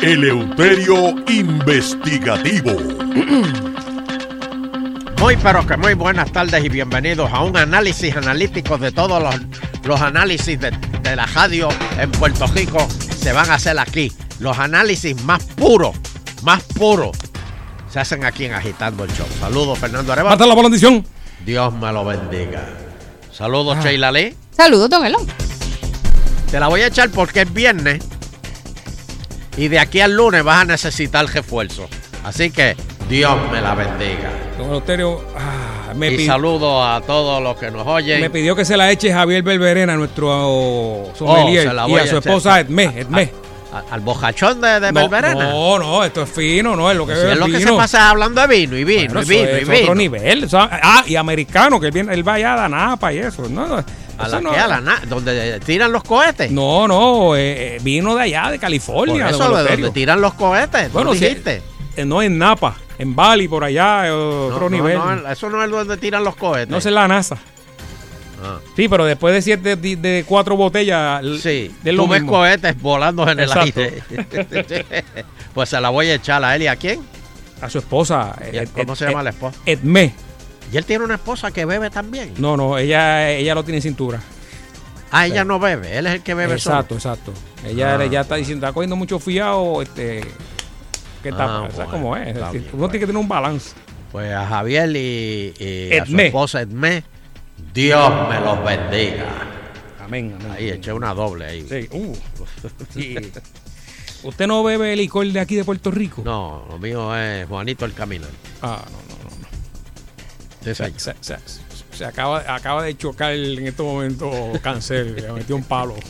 Eleuterio 0.01 1.15
Investigativo. 1.29 2.71
Muy 5.21 5.38
pero 5.38 5.65
que 5.65 5.78
muy 5.78 5.93
buenas 5.93 6.30
tardes 6.34 6.65
y 6.65 6.67
bienvenidos 6.67 7.32
a 7.32 7.43
un 7.43 7.55
análisis 7.55 8.13
analítico 8.17 8.78
de 8.78 8.91
todos 8.91 9.23
los, 9.23 9.36
los 9.86 10.01
análisis 10.01 10.59
de, 10.59 10.71
de 11.01 11.15
la 11.15 11.26
radio 11.28 11.69
en 11.97 12.11
Puerto 12.11 12.45
Rico 12.47 12.86
se 12.89 13.32
van 13.32 13.49
a 13.49 13.53
hacer 13.53 13.80
aquí. 13.80 14.11
Los 14.39 14.59
análisis 14.59 15.23
más 15.23 15.45
puros, 15.45 15.95
más 16.43 16.61
puros, 16.63 17.17
se 17.89 18.01
hacen 18.01 18.26
aquí 18.26 18.43
en 18.43 18.53
Agitando 18.53 19.05
el 19.05 19.13
Show. 19.13 19.28
Saludos, 19.39 19.80
Fernando 19.80 20.11
Arevalo. 20.11 20.36
Mata 20.36 20.45
la 20.45 20.61
bendición. 20.61 21.05
Dios 21.45 21.73
me 21.73 21.93
lo 21.93 22.03
bendiga. 22.03 22.65
Saludos, 23.32 23.78
Sheila 23.82 24.11
Lee. 24.11 24.36
Saludos, 24.51 24.89
don 24.89 25.05
Elon. 25.05 25.45
Te 26.56 26.62
la 26.62 26.70
voy 26.70 26.80
a 26.80 26.88
echar 26.88 27.10
porque 27.10 27.41
es 27.41 27.53
viernes. 27.53 28.01
Y 29.58 29.68
de 29.68 29.78
aquí 29.78 29.99
al 29.99 30.14
lunes 30.16 30.41
vas 30.41 30.62
a 30.62 30.64
necesitar 30.64 31.26
refuerzo. 31.26 31.86
Así 32.24 32.49
que 32.49 32.78
Dios 33.10 33.36
me 33.51 33.60
la 33.60 33.76
bendiga. 33.76 34.32
Don 34.58 34.68
Eleuterio, 34.68 35.22
ah, 35.38 35.93
me, 35.95 36.14
y 36.14 36.26
saludo 36.26 36.82
a 36.82 37.01
todos 37.01 37.43
los 37.43 37.58
que 37.58 37.72
nos 37.72 37.86
oyen. 37.86 38.22
me 38.22 38.30
pidió 38.30 38.56
que 38.56 38.64
se 38.64 38.78
la 38.78 38.89
eche 38.89 39.12
Javier 39.12 39.43
Belverena, 39.43 39.97
nuestro 39.97 40.30
oh, 40.32 41.12
sommelier, 41.14 41.74
la 41.74 41.89
y 41.89 41.95
a 41.95 42.08
su 42.08 42.20
esposa. 42.20 42.62
Edmé. 42.62 42.86
Edmé. 43.01 43.34
a- 43.74 43.93
al 43.93 43.99
bojachón 43.99 44.62
de, 44.62 44.80
de 44.80 44.93
no, 44.93 45.01
Belverena. 45.01 45.49
no, 45.49 45.78
no, 45.78 46.03
esto 46.06 46.22
es 46.22 46.30
fino, 46.30 46.74
no 46.78 46.89
es 46.89 46.95
lo 46.95 47.06
que 47.06 47.16
Si 47.16 47.20
bebe 47.20 47.34
es 47.34 47.38
lo 47.38 47.47
que 47.47 47.60
se 47.60 47.74
pasa 47.74 48.10
hablando 48.10 48.39
de 48.39 48.47
vino 48.47 48.78
y 48.78 48.86
vino 48.86 49.14
Bueno, 49.14 49.24
y 49.24 49.26
vino 49.26 49.43
eso 49.43 49.58
y 49.58 49.60
es 49.62 49.68
vino. 49.68 49.82
otro 49.82 49.95
nivel. 49.95 50.43
eso- 50.45 50.58
ah, 50.62 51.03
y 51.06 51.18
americano, 51.18 51.82
que 51.82 51.88
él, 51.88 51.91
viene, 51.91 52.14
él 52.14 52.26
va 52.26 52.36
allá 52.36 52.64
a 52.64 52.70
Napa 52.70 53.12
y 53.12 53.18
eso. 53.18 53.49
No, 53.49 53.68
no, 53.68 53.84
¿A 54.18 54.28
la 54.28 54.41
no- 54.41 54.51
qué? 54.51 54.57
¿A 54.59 54.68
la 54.68 54.82
na- 54.82 55.01
¿Donde 55.07 55.59
tiran 55.59 55.91
los 55.91 56.03
cohetes? 56.03 56.51
No, 56.51 56.88
no, 56.88 57.36
eh, 57.36 57.76
eh, 57.76 57.80
vino 57.82 58.16
de 58.16 58.22
allá, 58.24 58.49
de 58.51 58.59
California. 58.59 59.26
Por 59.26 59.34
eso, 59.36 59.55
de 59.55 59.63
de 59.63 59.70
donde 59.72 59.91
tiran 59.91 60.22
los 60.22 60.34
cohetes. 60.36 60.91
Bueno, 60.91 61.13
eh, 61.13 62.05
no 62.05 62.22
en 62.22 62.38
Napa, 62.38 62.76
en 62.97 63.16
Bali, 63.16 63.47
por 63.47 63.63
allá, 63.63 64.07
eh, 64.07 64.11
otro 64.11 64.70
No, 64.70 64.70
no, 64.70 64.84
nivel. 64.84 64.97
no, 64.97 65.16
No, 65.16 65.30
eso 65.32 65.49
no 65.49 65.63
es 65.63 65.70
donde 65.70 65.97
tiran 65.97 66.24
los 66.24 66.36
cohetes. 66.36 66.84
sé 66.84 66.91
la 66.91 67.07
NASA. 67.07 67.38
Ah. 68.43 68.59
Sí, 68.76 68.88
pero 68.89 69.05
después 69.05 69.34
de 69.34 69.41
siete, 69.41 69.76
de, 69.76 69.95
de 69.95 70.24
cuatro 70.28 70.55
botellas, 70.57 71.22
Sí, 71.41 71.74
es 71.84 71.93
lo 71.93 72.03
tú 72.03 72.09
ves 72.09 72.22
mismo. 72.22 72.38
cohetes 72.38 72.80
volando 72.82 73.24
en 73.30 73.39
el 73.39 73.45
Exacto. 73.49 73.82
aire. 73.82 74.03
pues 75.53 75.70
se 75.70 75.80
la 75.82 75.89
voy 75.89 76.07
a 76.07 76.16
echar 76.16 76.43
a 76.43 76.55
él 76.55 76.63
y 76.63 76.68
a 76.68 76.76
quién. 76.76 76.99
A 77.61 77.70
su 77.70 77.78
esposa. 77.80 78.36
¿Y 78.51 78.57
eh, 78.57 78.68
¿Cómo 78.74 78.95
se 78.95 79.05
llama 79.07 79.24
la 79.24 79.30
esposa? 79.32 79.57
Edmé. 79.66 80.13
Y 80.72 80.78
él 80.78 80.86
tiene 80.86 81.05
una 81.05 81.16
esposa 81.16 81.51
que 81.51 81.66
bebe 81.66 81.89
también. 81.89 82.34
No, 82.38 82.57
no, 82.57 82.78
ella, 82.78 83.30
ella 83.32 83.53
lo 83.55 83.63
tiene 83.63 83.78
en 83.78 83.82
cintura. 83.84 84.20
Ah, 85.11 85.28
ella 85.28 85.43
no 85.45 85.59
bebe, 85.59 85.97
él 85.97 86.07
es 86.07 86.13
el 86.16 86.24
que 86.24 86.34
bebe 86.34 86.53
Exacto, 86.53 86.99
solo. 86.99 87.13
exacto. 87.16 87.34
Ella, 87.66 87.97
Ah. 87.97 88.03
ella 88.03 88.22
está 88.22 88.36
diciendo, 88.36 88.66
está 88.66 88.74
cogiendo 88.74 88.95
mucho 88.95 89.20
fiado, 89.20 89.82
este, 89.82 90.22
¿qué 91.24 91.30
Ah, 91.30 91.38
tal? 91.38 91.47
¿Sabes 91.61 91.76
bueno, 91.76 91.91
cómo 91.91 92.18
es? 92.18 92.28
está 92.28 92.47
decir, 92.47 92.61
bien, 92.61 92.74
uno 92.76 92.88
tiene 92.89 92.99
que 92.99 93.05
tener 93.07 93.22
un 93.22 93.28
balance. 93.28 93.72
Pues 94.11 94.34
a 94.34 94.45
Javier 94.47 94.89
y, 94.95 95.53
y 95.59 95.97
a 95.97 96.05
su 96.05 96.18
esposa 96.18 96.61
Edmé, 96.61 97.03
Dios 97.74 98.11
me 98.30 98.39
los 98.41 98.63
bendiga. 98.63 99.28
Amén, 100.03 100.36
amén. 100.39 100.51
Ahí 100.51 100.70
eché 100.70 100.91
una 100.93 101.13
doble 101.13 101.45
ahí. 101.45 101.66
Sí, 101.68 101.88
uh, 101.91 102.16
sí. 102.93 103.16
¿Usted 104.24 104.47
no 104.47 104.63
bebe 104.63 104.95
licor 104.95 105.28
de 105.28 105.39
aquí 105.39 105.55
de 105.55 105.63
Puerto 105.63 105.91
Rico? 105.91 106.22
No, 106.26 106.66
lo 106.70 106.78
mío 106.80 107.16
es 107.16 107.47
Juanito 107.47 107.86
el 107.86 107.93
Camino. 107.93 108.26
Ah, 108.61 108.84
no, 108.86 108.97
no, 109.14 109.14
Se, 110.74 110.99
se- 110.99 111.16
se- 111.22 111.38
se 111.91 112.05
acaba, 112.05 112.43
acaba 112.53 112.84
de 112.84 112.97
chocar 112.97 113.34
en 113.34 113.68
este 113.68 113.82
momento 113.84 114.30
cáncer, 114.61 115.05
le 115.22 115.32
metió 115.32 115.55
un 115.55 115.63
palo. 115.63 115.95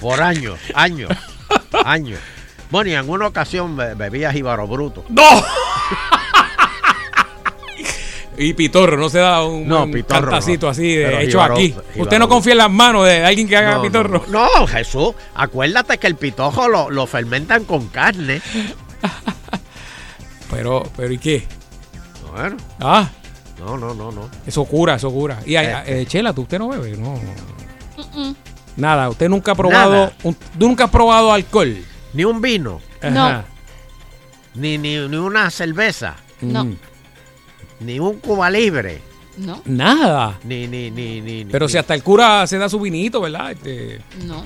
Por 0.00 0.22
años, 0.22 0.58
años, 0.74 1.10
años. 1.84 2.18
Bueno, 2.70 2.90
y 2.90 2.94
en 2.94 3.08
una 3.08 3.26
ocasión 3.26 3.76
be- 3.76 3.94
bebía 3.94 4.32
jíbaro 4.32 4.66
bruto. 4.66 5.04
¡No! 5.08 5.22
Y 8.36 8.54
Pitorro, 8.54 8.96
no 8.96 9.10
se 9.10 9.18
da 9.18 9.44
un, 9.44 9.68
No, 9.68 9.82
un 9.84 9.90
Pitorro 9.92 10.30
cantacito 10.30 10.64
no. 10.66 10.70
así 10.72 10.94
de 10.96 11.04
Pero 11.04 11.18
hecho 11.18 11.42
aquí. 11.42 11.74
Usted 11.96 12.18
no 12.18 12.26
confía 12.26 12.52
en 12.52 12.58
las 12.58 12.70
manos 12.70 13.04
de 13.04 13.22
alguien 13.22 13.46
que 13.46 13.54
haga 13.54 13.74
No, 13.74 13.82
Pitorro. 13.82 14.24
No, 14.28 14.48
no, 14.60 14.66
Jesús, 14.66 15.12
acuérdate 15.34 15.98
que 15.98 16.06
el 16.06 16.14
pitojo 16.14 16.66
lo, 16.66 16.88
lo 16.88 17.06
fermentan 17.06 17.64
con 17.64 17.88
carne. 17.88 18.40
Pero, 20.50 20.82
pero 20.96 21.12
¿y 21.12 21.18
qué? 21.18 21.46
Bueno, 22.32 22.56
Ah, 22.80 23.08
no, 23.58 23.76
no, 23.76 23.94
no, 23.94 24.10
no. 24.12 24.28
eso 24.46 24.64
cura, 24.64 24.94
eso 24.94 25.10
cura. 25.10 25.40
Y 25.46 25.56
hay- 25.56 25.66
Este. 25.66 26.00
eh, 26.02 26.06
Chela, 26.06 26.32
¿tú 26.32 26.42
usted 26.42 26.58
no 26.58 26.68
bebe? 26.68 26.96
No. 26.96 27.18
Nada, 28.76 29.08
usted 29.10 29.28
nunca 29.28 29.52
ha 29.52 29.54
probado, 29.54 30.12
un- 30.22 30.36
nunca 30.58 30.84
has 30.84 30.90
probado 30.90 31.32
alcohol. 31.32 31.76
Ni 32.12 32.24
un 32.24 32.40
vino, 32.40 32.80
No. 33.10 33.44
ni, 34.54 34.78
ni, 34.78 34.96
ni 35.08 35.16
una 35.16 35.50
cerveza, 35.50 36.16
No. 36.40 36.64
Mm. 36.64 36.76
ni 37.80 37.98
un 38.00 38.18
cuba 38.20 38.48
libre, 38.50 39.02
No, 39.36 39.62
Nada. 39.64 40.38
ni, 40.44 40.66
ni, 40.66 40.90
ni, 40.90 41.20
ni. 41.20 41.44
Pero 41.46 41.66
ni- 41.66 41.72
si 41.72 41.78
hasta 41.78 41.94
el 41.94 42.02
cura 42.02 42.46
se 42.46 42.58
da 42.58 42.68
su 42.68 42.80
vinito, 42.80 43.20
¿verdad? 43.20 43.52
Este, 43.52 44.00
no. 44.26 44.44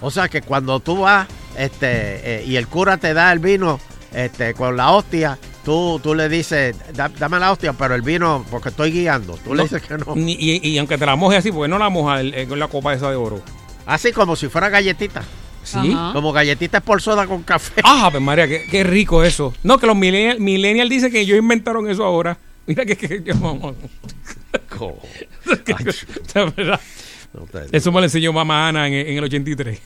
O 0.00 0.10
sea 0.10 0.28
que 0.28 0.42
cuando 0.42 0.80
tú 0.80 1.00
vas 1.00 1.26
este, 1.56 2.40
eh, 2.40 2.44
y 2.46 2.56
el 2.56 2.68
cura 2.68 2.96
te 2.98 3.12
da 3.14 3.32
el 3.32 3.38
vino 3.38 3.80
este, 4.16 4.54
con 4.54 4.76
la 4.76 4.90
hostia, 4.92 5.38
tú, 5.64 6.00
tú 6.02 6.14
le 6.14 6.28
dices, 6.28 6.74
"Da- 6.94 7.08
dame 7.18 7.38
la 7.38 7.52
hostia, 7.52 7.72
pero 7.74 7.94
el 7.94 8.02
vino, 8.02 8.44
porque 8.50 8.70
estoy 8.70 8.90
guiando. 8.90 9.38
Tú 9.44 9.54
le 9.54 9.64
dices 9.64 9.82
que 9.82 9.98
no. 9.98 10.14
ni- 10.16 10.36
y, 10.38 10.66
y 10.68 10.78
aunque 10.78 10.96
te 10.98 11.06
la 11.06 11.14
moje 11.16 11.36
así, 11.36 11.52
porque 11.52 11.68
no 11.68 11.78
la 11.78 11.88
moja 11.90 12.20
el- 12.20 12.34
eh, 12.34 12.46
con 12.48 12.58
la 12.58 12.68
copa 12.68 12.92
esa 12.94 13.10
de 13.10 13.16
oro. 13.16 13.42
Así 13.86 14.12
como 14.12 14.34
si 14.36 14.48
fuera 14.48 14.68
galletita. 14.68 15.22
Sí. 15.62 15.92
Ajá. 15.92 16.12
Como 16.12 16.32
galletitas 16.32 16.82
por 16.82 17.02
soda 17.02 17.26
con 17.26 17.42
café. 17.42 17.80
Ah, 17.84 18.08
pues 18.10 18.22
María, 18.22 18.46
qué, 18.48 18.66
qué 18.70 18.84
rico 18.84 19.22
eso. 19.24 19.52
No, 19.64 19.78
que 19.78 19.86
los 19.86 19.96
millennials 19.96 20.38
millennial 20.40 20.88
dicen 20.88 21.10
que 21.10 21.20
ellos 21.20 21.36
inventaron 21.38 21.88
eso 21.90 22.04
ahora. 22.04 22.38
Mira 22.66 22.84
que, 22.86 22.96
que 22.96 23.22
yo- 23.26 23.34
No 27.34 27.46
te- 27.46 27.76
Eso 27.76 27.92
me 27.92 27.98
lo 28.00 28.04
enseñó 28.04 28.32
mamá 28.32 28.68
Ana 28.68 28.86
en, 28.88 28.94
en 28.94 29.16
el 29.18 29.24
83. 29.24 29.80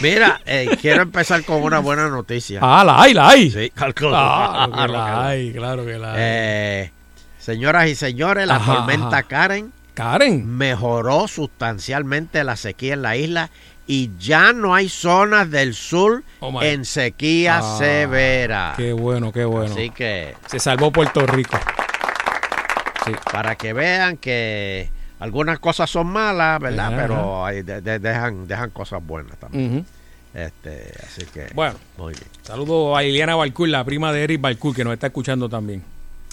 Mira, 0.00 0.40
eh, 0.46 0.76
quiero 0.80 1.02
empezar 1.02 1.44
con 1.44 1.62
una 1.62 1.78
buena 1.78 2.08
noticia. 2.08 2.58
Ah, 2.62 2.82
la 2.84 3.00
hay, 3.02 3.14
la 3.14 3.28
hay. 3.28 3.50
Sí, 3.50 3.70
calculo. 3.70 4.10
Claro 4.10 4.72
que 4.72 4.88
la 4.92 5.26
hay, 5.28 5.52
claro 5.52 5.86
que 5.86 5.98
la 5.98 6.08
hay. 6.12 6.18
Eh, 6.20 6.90
señoras 7.38 7.88
y 7.88 7.94
señores, 7.94 8.46
la 8.46 8.56
Ajá, 8.56 8.74
tormenta 8.76 9.06
ajá. 9.18 9.22
Karen 9.24 9.72
Karen. 9.94 10.46
mejoró 10.56 11.28
sustancialmente 11.28 12.42
la 12.44 12.56
sequía 12.56 12.94
en 12.94 13.02
la 13.02 13.16
isla 13.16 13.50
y 13.86 14.10
ya 14.18 14.52
no 14.52 14.74
hay 14.74 14.88
zonas 14.88 15.50
del 15.50 15.74
sur 15.74 16.22
Oh, 16.40 16.62
en 16.62 16.84
sequía 16.84 17.58
Ah, 17.58 17.76
severa. 17.78 18.74
Qué 18.76 18.92
bueno, 18.92 19.30
qué 19.32 19.44
bueno. 19.44 19.72
Así 19.72 19.90
que 19.90 20.34
Se 20.46 20.58
salvó 20.58 20.90
Puerto 20.90 21.24
Rico. 21.26 21.58
Sí. 23.04 23.12
para 23.32 23.56
que 23.56 23.72
vean 23.72 24.16
que 24.16 24.88
algunas 25.22 25.58
cosas 25.60 25.88
son 25.88 26.08
malas, 26.08 26.60
¿verdad? 26.60 26.88
Ajá. 26.92 27.02
Pero 27.02 27.46
hay- 27.46 27.62
de- 27.62 27.80
de- 27.80 27.98
dejan, 27.98 28.46
dejan 28.48 28.70
cosas 28.70 29.04
buenas 29.06 29.36
también. 29.38 29.86
Este, 30.34 30.92
así 31.06 31.26
que 31.32 31.48
Bueno. 31.54 31.74
muy 31.98 32.12
bien. 32.14 32.24
Saludo 32.42 32.96
a 32.96 33.02
Liliana 33.02 33.34
Balcour, 33.36 33.68
la 33.68 33.84
prima 33.84 34.12
de 34.12 34.24
Eric 34.24 34.40
Balcour, 34.40 34.74
que 34.74 34.82
nos 34.82 34.94
está 34.94 35.06
escuchando 35.08 35.48
también. 35.48 35.82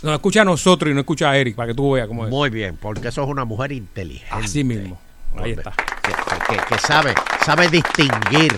Nos 0.01 0.13
escucha 0.13 0.41
a 0.41 0.45
nosotros 0.45 0.89
y 0.89 0.93
no 0.93 1.01
escucha 1.01 1.29
a 1.29 1.37
Eric, 1.37 1.55
para 1.55 1.67
que 1.67 1.73
tú 1.75 1.91
veas 1.91 2.07
cómo 2.07 2.23
es. 2.25 2.31
Muy 2.31 2.49
bien, 2.49 2.77
porque 2.81 3.09
eso 3.09 3.21
es 3.23 3.29
una 3.29 3.43
mujer 3.45 3.71
inteligente. 3.73 4.27
Así 4.31 4.63
mismo. 4.63 4.99
Ahí 5.37 5.51
está. 5.51 5.71
Que, 5.71 6.11
que- 6.49 6.57
que 6.75 6.79
sabe, 6.79 7.13
sabe 7.45 7.67
distinguir 7.69 8.55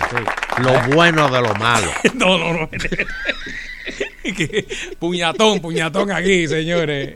lo 0.60 0.82
bueno 0.96 1.30
de 1.30 1.42
lo 1.42 1.54
malo. 1.56 1.92
no, 2.16 2.38
no, 2.38 2.54
no. 2.54 2.70
Puñatón, 5.00 5.60
puñatón 5.60 6.12
aquí, 6.12 6.48
señores. 6.48 7.16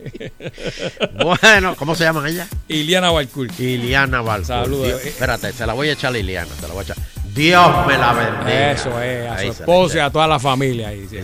Bueno, 1.22 1.76
¿cómo 1.76 1.94
se 1.94 2.04
llama 2.04 2.28
ella? 2.28 2.46
Iliana 2.68 3.10
Balcour. 3.10 3.48
Iliana 3.58 4.20
Balcour. 4.20 4.46
Saludos. 4.46 4.86
Dios- 4.88 5.04
espérate, 5.04 5.52
se 5.52 5.64
la 5.66 5.72
voy 5.72 5.88
a 5.88 5.92
echar 5.92 6.08
a 6.10 6.12
Liliana, 6.14 6.50
se 6.60 6.62
la 6.66 6.74
voy 6.74 6.80
a 6.80 6.82
echar. 6.82 6.96
Dios 7.32 7.86
me 7.86 7.96
la 7.96 8.12
bendiga. 8.12 8.72
Eso 8.72 9.00
es, 9.00 9.28
a 9.30 9.34
Ahí 9.36 9.46
su 9.46 9.52
esposa 9.62 9.96
y 9.96 10.00
a 10.00 10.10
toda 10.10 10.26
la 10.26 10.38
familia. 10.40 10.88
Ahí, 10.88 11.06
sí. 11.08 11.18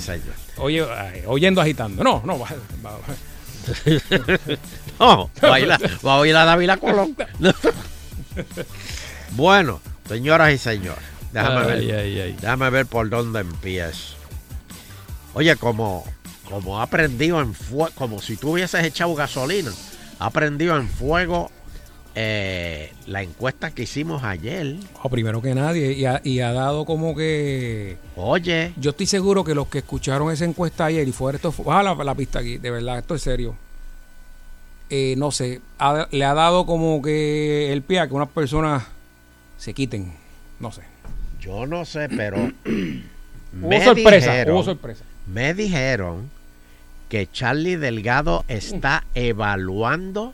Oye, 0.59 0.87
oyendo 1.27 1.61
agitando. 1.61 2.05
No, 2.05 2.23
no, 2.25 2.39
va, 2.39 2.49
va- 2.85 2.99
No, 5.01 5.31
va 5.43 5.57
a 5.57 6.19
va 6.21 6.27
ir 6.29 6.37
a 6.37 6.45
Dávila 6.45 6.77
Colón. 6.77 7.17
Bueno, 9.37 9.81
señoras 10.09 10.53
y 10.53 10.59
señores, 10.59 11.03
déjame 11.33 11.61
Ay, 11.73 11.87
ver. 11.87 11.99
ay, 11.99 12.21
ay. 12.21 12.37
Déjame 12.41 12.71
ver 12.71 12.87
por 12.87 13.09
dónde 13.09 13.41
empiezo. 13.41 14.15
Oye, 15.35 15.57
como, 15.57 16.05
como 16.49 16.81
ha 16.81 16.87
prendido 16.87 17.41
en 17.41 17.55
fuego, 17.55 17.91
como 17.95 18.21
si 18.21 18.37
tú 18.37 18.53
hubieses 18.53 18.85
echado 18.85 19.15
gasolina, 19.15 19.71
ha 20.19 20.31
prendido 20.31 20.77
en 20.77 20.89
fuego 20.89 21.51
eh, 22.15 22.93
la 23.07 23.23
encuesta 23.23 23.71
que 23.71 23.85
hicimos 23.85 24.23
ayer. 24.23 24.77
Oh, 25.03 25.09
primero 25.09 25.41
que 25.41 25.55
nadie, 25.55 25.93
y 25.93 26.05
ha, 26.05 26.21
y 26.23 26.41
ha 26.41 26.53
dado 26.53 26.85
como 26.85 27.17
que. 27.17 27.97
Oye, 28.17 28.75
Yo 28.77 28.91
estoy 28.91 29.07
seguro 29.07 29.43
que 29.45 29.55
los 29.55 29.69
que 29.69 29.79
escucharon 29.79 30.31
esa 30.31 30.45
encuesta 30.45 30.85
ayer 30.85 31.09
y 31.09 31.13
fuera 31.13 31.37
esto, 31.37 31.55
baja 31.65 31.83
la, 31.83 31.95
la 31.95 32.15
pista 32.15 32.41
aquí, 32.41 32.59
de 32.59 32.71
verdad, 32.71 32.99
esto 32.99 33.15
es 33.15 33.23
serio. 33.23 33.57
Eh, 34.91 35.15
no 35.17 35.31
sé, 35.31 35.63
ha- 35.79 36.07
le 36.11 36.25
ha 36.27 36.35
dado 36.35 36.67
como 36.67 37.01
que 37.01 37.73
el 37.73 37.81
pie 37.81 38.01
a 38.01 38.09
que 38.09 38.13
unas 38.13 38.29
personas 38.29 38.83
se 39.63 39.75
quiten. 39.75 40.13
No 40.59 40.73
sé. 40.73 40.83
yo 41.41 41.67
no 41.67 41.85
sé, 41.85 42.09
pero 42.09 42.37
Hubo 42.67 43.69
me 43.69 43.85
sorpresa, 43.85 44.33
dijeron- 44.33 44.55
hubo 44.57 44.65
sorpresa. 44.65 45.05
Me 45.27 45.55
dijeron 45.55 46.31
que 47.09 47.29
Charlie 47.31 47.77
Delgado 47.77 48.45
está 48.49 49.05
evaluando 49.15 50.33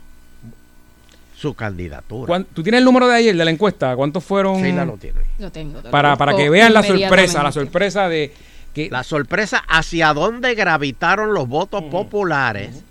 su 1.35 1.53
candidatura. 1.53 2.27
¿Cuán- 2.27 2.45
¿Tú 2.45 2.63
tienes 2.63 2.79
el 2.79 2.85
número 2.85 3.07
de 3.07 3.15
ayer 3.15 3.35
de 3.35 3.45
la 3.45 3.51
encuesta? 3.51 3.95
¿Cuántos 3.95 4.23
fueron? 4.23 4.63
Sí, 4.63 4.71
la 4.71 4.85
lo 4.85 4.97
tiene. 4.97 5.19
Lo 5.37 5.51
tengo. 5.51 5.81
lo 5.81 5.91
Para, 5.91 6.15
para 6.15 6.35
que 6.35 6.49
vean 6.49 6.73
la 6.73 6.81
sorpresa, 6.83 7.43
la 7.43 7.51
sorpresa 7.51 8.09
de 8.09 8.33
que 8.73 8.89
La 8.89 9.03
sorpresa 9.03 9.63
hacia 9.67 10.13
dónde 10.13 10.53
gravitaron 10.55 11.33
los 11.33 11.47
votos 11.47 11.83
populares 11.85 12.83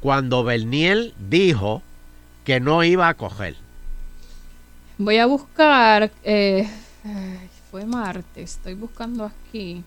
cuando 0.00 0.42
Berniel 0.44 1.14
dijo 1.28 1.82
que 2.44 2.60
no 2.60 2.82
iba 2.84 3.08
a 3.08 3.14
coger. 3.14 3.56
Voy 4.98 5.18
a 5.18 5.26
buscar. 5.26 6.10
eh, 6.24 6.68
fue 7.70 7.84
martes. 7.86 8.52
Estoy 8.56 8.74
buscando 8.74 9.24
aquí. 9.24 9.82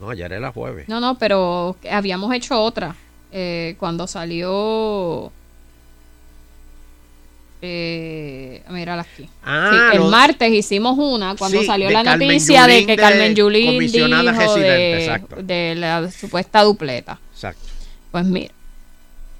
No, 0.00 0.10
ayer 0.10 0.32
era 0.32 0.50
jueves. 0.52 0.88
No, 0.88 1.00
no, 1.00 1.16
pero 1.18 1.76
habíamos 1.90 2.32
hecho 2.34 2.60
otra. 2.60 2.94
eh, 3.30 3.76
cuando 3.78 4.06
salió. 4.06 5.32
eh, 7.62 8.62
Mírala 8.70 9.02
aquí. 9.02 9.28
Ah, 9.44 9.70
Sí, 9.90 9.96
el 9.96 10.02
martes 10.10 10.52
hicimos 10.52 10.98
una 10.98 11.36
cuando 11.36 11.60
Sí, 11.60 11.66
salió 11.66 11.88
de 11.88 11.94
la 11.94 12.02
Carmen 12.04 12.28
noticia 12.28 12.66
de 12.66 12.80
que 12.86 12.92
de 12.92 12.96
Carmen 12.96 13.34
Yulín 13.34 13.78
dijo 14.32 14.54
de, 14.56 15.44
de 15.44 15.74
la 15.76 16.10
supuesta 16.10 16.62
dupleta. 16.62 17.18
Exacto. 17.32 17.62
Pues 18.10 18.24
mira, 18.26 18.52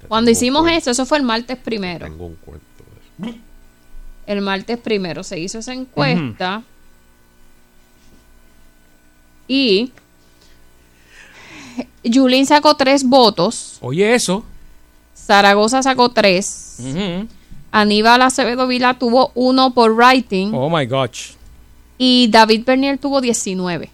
cuando 0.07 0.31
hicimos 0.31 0.69
eso, 0.71 0.91
eso 0.91 1.05
fue 1.05 1.17
el 1.17 1.23
martes 1.23 1.57
primero. 1.57 2.05
Tengo 2.05 2.25
un 2.27 2.35
cuento. 2.35 2.63
El 4.27 4.41
martes 4.41 4.77
primero 4.77 5.23
se 5.23 5.39
hizo 5.39 5.59
esa 5.59 5.73
encuesta 5.73 6.63
y 9.47 9.91
Yulín 12.03 12.45
sacó 12.45 12.75
tres 12.75 13.03
votos, 13.03 13.77
Oye, 13.81 14.13
eso. 14.15 14.43
Zaragoza 15.15 15.81
sacó 15.83 16.09
tres. 16.09 16.77
Aníbal 17.71 18.21
Acevedo 18.21 18.67
Vila 18.67 18.93
tuvo 18.95 19.31
uno 19.35 19.73
por 19.73 19.91
writing 19.95 20.51
Oh 20.53 20.69
my 20.69 20.85
gosh. 20.85 21.31
y 21.97 22.27
David 22.29 22.65
Bernier 22.65 22.97
tuvo 22.97 23.19
19. 23.21 23.89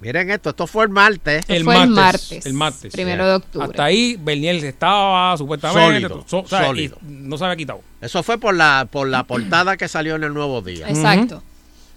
Miren 0.00 0.30
esto, 0.30 0.50
esto 0.50 0.66
fue 0.68 0.84
el 0.84 0.90
martes. 0.90 1.44
El 1.48 1.64
fue 1.64 1.74
el 1.82 1.88
martes, 1.90 2.22
martes, 2.30 2.46
El 2.46 2.52
martes. 2.52 2.92
primero 2.92 3.26
de 3.26 3.34
octubre. 3.34 3.66
Hasta 3.66 3.84
ahí 3.84 4.16
Bernier 4.20 4.56
estaba 4.64 5.36
supuestamente. 5.36 6.08
Sólido, 6.08 6.24
so- 6.28 6.38
o 6.40 6.46
sea, 6.48 6.66
sólido. 6.66 6.98
no 7.02 7.36
se 7.36 7.44
había 7.44 7.56
quitado. 7.56 7.80
Eso 8.00 8.22
fue 8.22 8.38
por 8.38 8.54
la, 8.54 8.86
por 8.90 9.08
la 9.08 9.24
portada 9.24 9.76
que 9.76 9.88
salió 9.88 10.14
en 10.14 10.22
el 10.24 10.32
Nuevo 10.34 10.62
Día. 10.62 10.88
Exacto. 10.88 11.42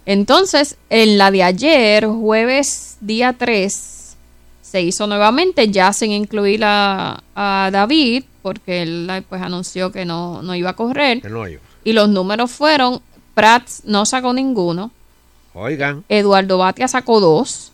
Entonces, 0.06 0.78
en 0.90 1.18
la 1.20 1.30
de 1.30 1.44
ayer, 1.44 2.08
jueves 2.08 2.98
día 3.02 3.34
3, 3.38 4.16
se 4.64 4.82
hizo 4.82 5.06
nuevamente, 5.06 5.70
ya 5.70 5.94
sin 5.94 6.12
incluir 6.12 6.64
a, 6.66 7.22
a 7.36 7.70
David, 7.72 8.24
porque 8.42 8.82
él 8.82 9.24
pues 9.30 9.42
anunció 9.44 9.92
que 9.92 10.06
no, 10.06 10.42
no 10.42 10.56
iba 10.56 10.72
a 10.72 10.76
correr. 10.76 11.22
Que 11.22 11.30
no 11.30 11.48
iba. 11.48 11.62
Y 11.84 11.94
los 11.94 12.10
números 12.10 12.50
fueron, 12.50 13.00
Prats 13.36 13.84
no 13.86 14.06
sacó 14.08 14.34
ninguno, 14.34 14.92
Oigan, 15.54 16.04
Eduardo 16.10 16.58
Batia 16.58 16.88
sacó 16.88 17.20
dos, 17.20 17.72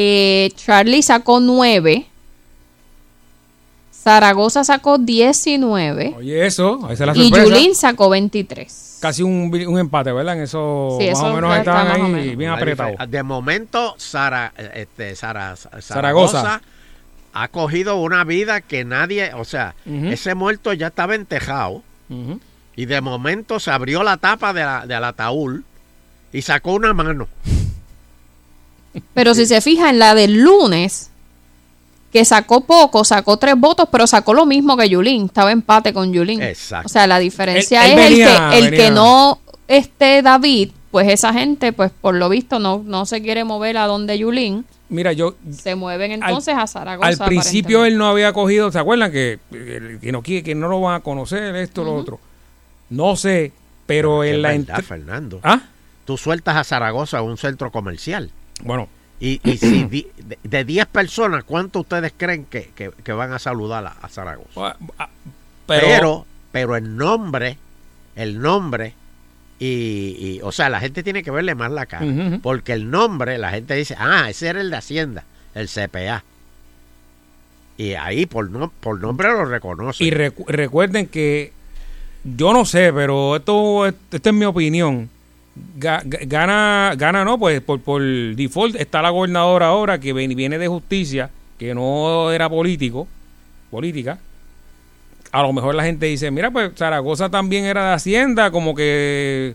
eh, 0.00 0.50
Charlie 0.54 1.02
sacó 1.02 1.40
nueve, 1.40 2.06
Zaragoza 3.92 4.64
sacó 4.64 4.96
19 4.98 6.14
Oye, 6.16 6.46
eso. 6.46 6.88
Esa 6.90 7.04
es 7.10 7.16
la 7.16 7.22
y. 7.22 7.30
Yulín 7.30 7.74
sacó 7.74 8.08
23. 8.08 8.98
Casi 9.00 9.22
un, 9.22 9.50
un 9.66 9.78
empate, 9.78 10.12
¿verdad? 10.12 10.36
En 10.36 10.42
eso, 10.44 10.96
Sí, 11.00 11.08
más 11.08 11.18
eso 11.18 11.26
o 11.26 11.34
menos 11.34 11.50
está 11.56 11.58
estaban 11.82 11.88
más 11.88 11.98
o 12.00 12.04
ahí 12.04 12.12
menos. 12.12 12.36
bien 12.36 12.50
la 12.50 12.56
apretados. 12.56 13.10
De 13.10 13.22
momento, 13.22 13.94
Sara, 13.98 14.52
este, 14.74 15.14
Sara, 15.14 15.56
Zaragoza, 15.56 15.80
Zaragoza. 15.82 16.62
ha 17.32 17.48
cogido 17.48 17.96
una 17.96 18.24
vida 18.24 18.60
que 18.60 18.84
nadie, 18.84 19.32
o 19.34 19.44
sea, 19.44 19.74
ese 19.86 20.34
muerto 20.34 20.72
ya 20.72 20.88
estaba 20.88 21.14
entejado 21.14 21.82
Ujú. 22.08 22.40
y 22.76 22.86
de 22.86 23.00
momento 23.00 23.60
se 23.60 23.70
abrió 23.70 24.02
la 24.02 24.16
tapa 24.16 24.52
de 24.52 24.62
la- 24.62 24.86
del 24.86 25.04
ataúd 25.04 25.60
y 26.32 26.42
sacó 26.42 26.72
una 26.72 26.92
mano. 26.94 27.28
Pero 29.14 29.34
si 29.34 29.46
se 29.46 29.60
fija 29.60 29.90
en 29.90 29.98
la 29.98 30.14
del 30.14 30.40
lunes, 30.42 31.10
que 32.12 32.24
sacó 32.24 32.62
poco, 32.62 33.04
sacó 33.04 33.36
tres 33.36 33.54
votos, 33.56 33.88
pero 33.92 34.06
sacó 34.06 34.32
lo 34.34 34.46
mismo 34.46 34.76
que 34.76 34.88
Yulín. 34.88 35.26
Estaba 35.26 35.52
empate 35.52 35.92
con 35.92 36.12
Yulín. 36.12 36.40
Exacto. 36.42 36.86
O 36.86 36.88
sea, 36.88 37.06
la 37.06 37.18
diferencia 37.18 37.84
Él- 37.86 37.92
él 37.92 37.98
es 37.98 38.10
el 38.10 38.16
que, 38.50 38.58
el 38.58 38.64
venía- 38.70 38.78
que 38.86 38.90
no 38.90 39.38
esté 39.68 40.22
David, 40.22 40.70
pues 40.90 41.08
esa 41.08 41.32
gente, 41.34 41.72
pues 41.74 41.90
por 42.00 42.14
lo 42.14 42.28
visto, 42.30 42.58
no, 42.58 42.82
no 42.84 43.04
se 43.04 43.20
quiere 43.20 43.44
mover 43.44 43.76
a 43.76 43.86
donde 43.86 44.18
Yulín. 44.18 44.64
Mira, 44.88 45.12
yo 45.12 45.34
Se 45.52 45.74
mueven 45.74 46.12
entonces 46.12 46.54
a 46.56 46.66
Zaragoza. 46.66 47.08
al 47.08 47.18
principio 47.28 47.84
él 47.84 47.98
no 47.98 48.08
había 48.08 48.32
cogido, 48.32 48.72
¿se 48.72 48.78
acuerdan? 48.78 49.12
Que, 49.12 49.38
que 50.00 50.10
no 50.10 50.22
quiere, 50.22 50.42
que 50.42 50.54
no 50.54 50.68
lo 50.68 50.80
van 50.80 50.94
a 50.94 51.00
conocer, 51.00 51.54
esto, 51.56 51.84
lo 51.84 51.94
otro. 51.94 52.18
No 52.88 53.14
sé, 53.16 53.52
pero 53.84 54.24
en 54.24 54.40
la 54.40 54.48
verdad, 54.52 54.80
Fernando. 54.82 55.40
¿Ah? 55.42 55.60
Tú 56.06 56.16
sueltas 56.16 56.56
a 56.56 56.64
Zaragoza 56.64 57.18
a 57.18 57.22
un 57.22 57.36
centro 57.36 57.70
comercial. 57.70 58.30
Bueno. 58.62 58.88
Y, 59.20 59.40
y 59.48 59.56
si 59.58 59.84
di- 59.90 60.06
de- 60.16 60.38
de 60.42 60.64
10 60.64 60.86
personas, 60.86 61.44
¿cuántos 61.44 61.80
ustedes 61.82 62.12
creen 62.16 62.44
que, 62.44 62.70
que- 62.74 62.90
que 63.02 63.12
van 63.12 63.32
a 63.32 63.38
saludar 63.38 63.84
a, 63.86 63.90
a 64.00 64.08
Zaragoza? 64.08 64.76
pero- 65.66 65.86
Pero, 65.86 66.26
pero, 66.52 66.76
el 66.76 66.96
nombre, 66.96 67.58
el 68.16 68.40
nombre, 68.40 68.94
y, 69.58 70.16
y, 70.18 70.40
o 70.42 70.52
sea, 70.52 70.68
la 70.70 70.78
gente 70.80 71.02
tiene 71.02 71.22
que 71.22 71.30
verle 71.32 71.54
más 71.54 71.70
la 71.72 71.86
cara. 71.86 72.06
Porque 72.42 72.72
el 72.72 72.90
nombre, 72.90 73.38
la 73.38 73.50
gente 73.50 73.74
dice, 73.74 73.96
ah, 73.98 74.30
ese 74.30 74.48
era 74.48 74.60
el 74.60 74.70
de 74.70 74.76
Hacienda, 74.76 75.24
el 75.54 75.68
CPA. 75.68 76.22
Y 77.76 77.94
ahí 77.94 78.26
por, 78.26 78.50
no, 78.50 78.70
por 78.80 79.00
nombre 79.00 79.28
lo 79.28 79.44
reconocen. 79.44 80.06
Y 80.06 80.10
recu- 80.10 80.46
recuerden 80.46 81.06
que 81.06 81.52
yo 82.24 82.52
no 82.52 82.64
sé, 82.64 82.92
pero 82.92 83.36
esto, 83.36 83.86
esto 83.86 84.28
es 84.30 84.34
mi 84.34 84.44
opinión. 84.44 85.08
Ga- 85.78 86.02
ga- 86.04 86.26
Gana, 86.26 86.92
gana 86.96 87.24
no, 87.24 87.38
pues 87.38 87.60
por, 87.60 87.80
por 87.80 88.02
default 88.02 88.76
está 88.76 89.00
la 89.02 89.10
gobernadora 89.10 89.66
ahora 89.68 89.98
que 89.98 90.12
viene 90.12 90.58
de 90.58 90.68
justicia, 90.68 91.30
que 91.58 91.74
no 91.74 92.30
era 92.32 92.48
político, 92.48 93.06
política. 93.70 94.18
A 95.30 95.42
lo 95.42 95.52
mejor 95.52 95.74
la 95.74 95.84
gente 95.84 96.06
dice, 96.06 96.30
mira, 96.30 96.50
pues 96.50 96.72
Zaragoza 96.76 97.28
también 97.28 97.64
era 97.64 97.88
de 97.88 97.94
Hacienda, 97.94 98.50
como 98.50 98.74
que 98.74 99.54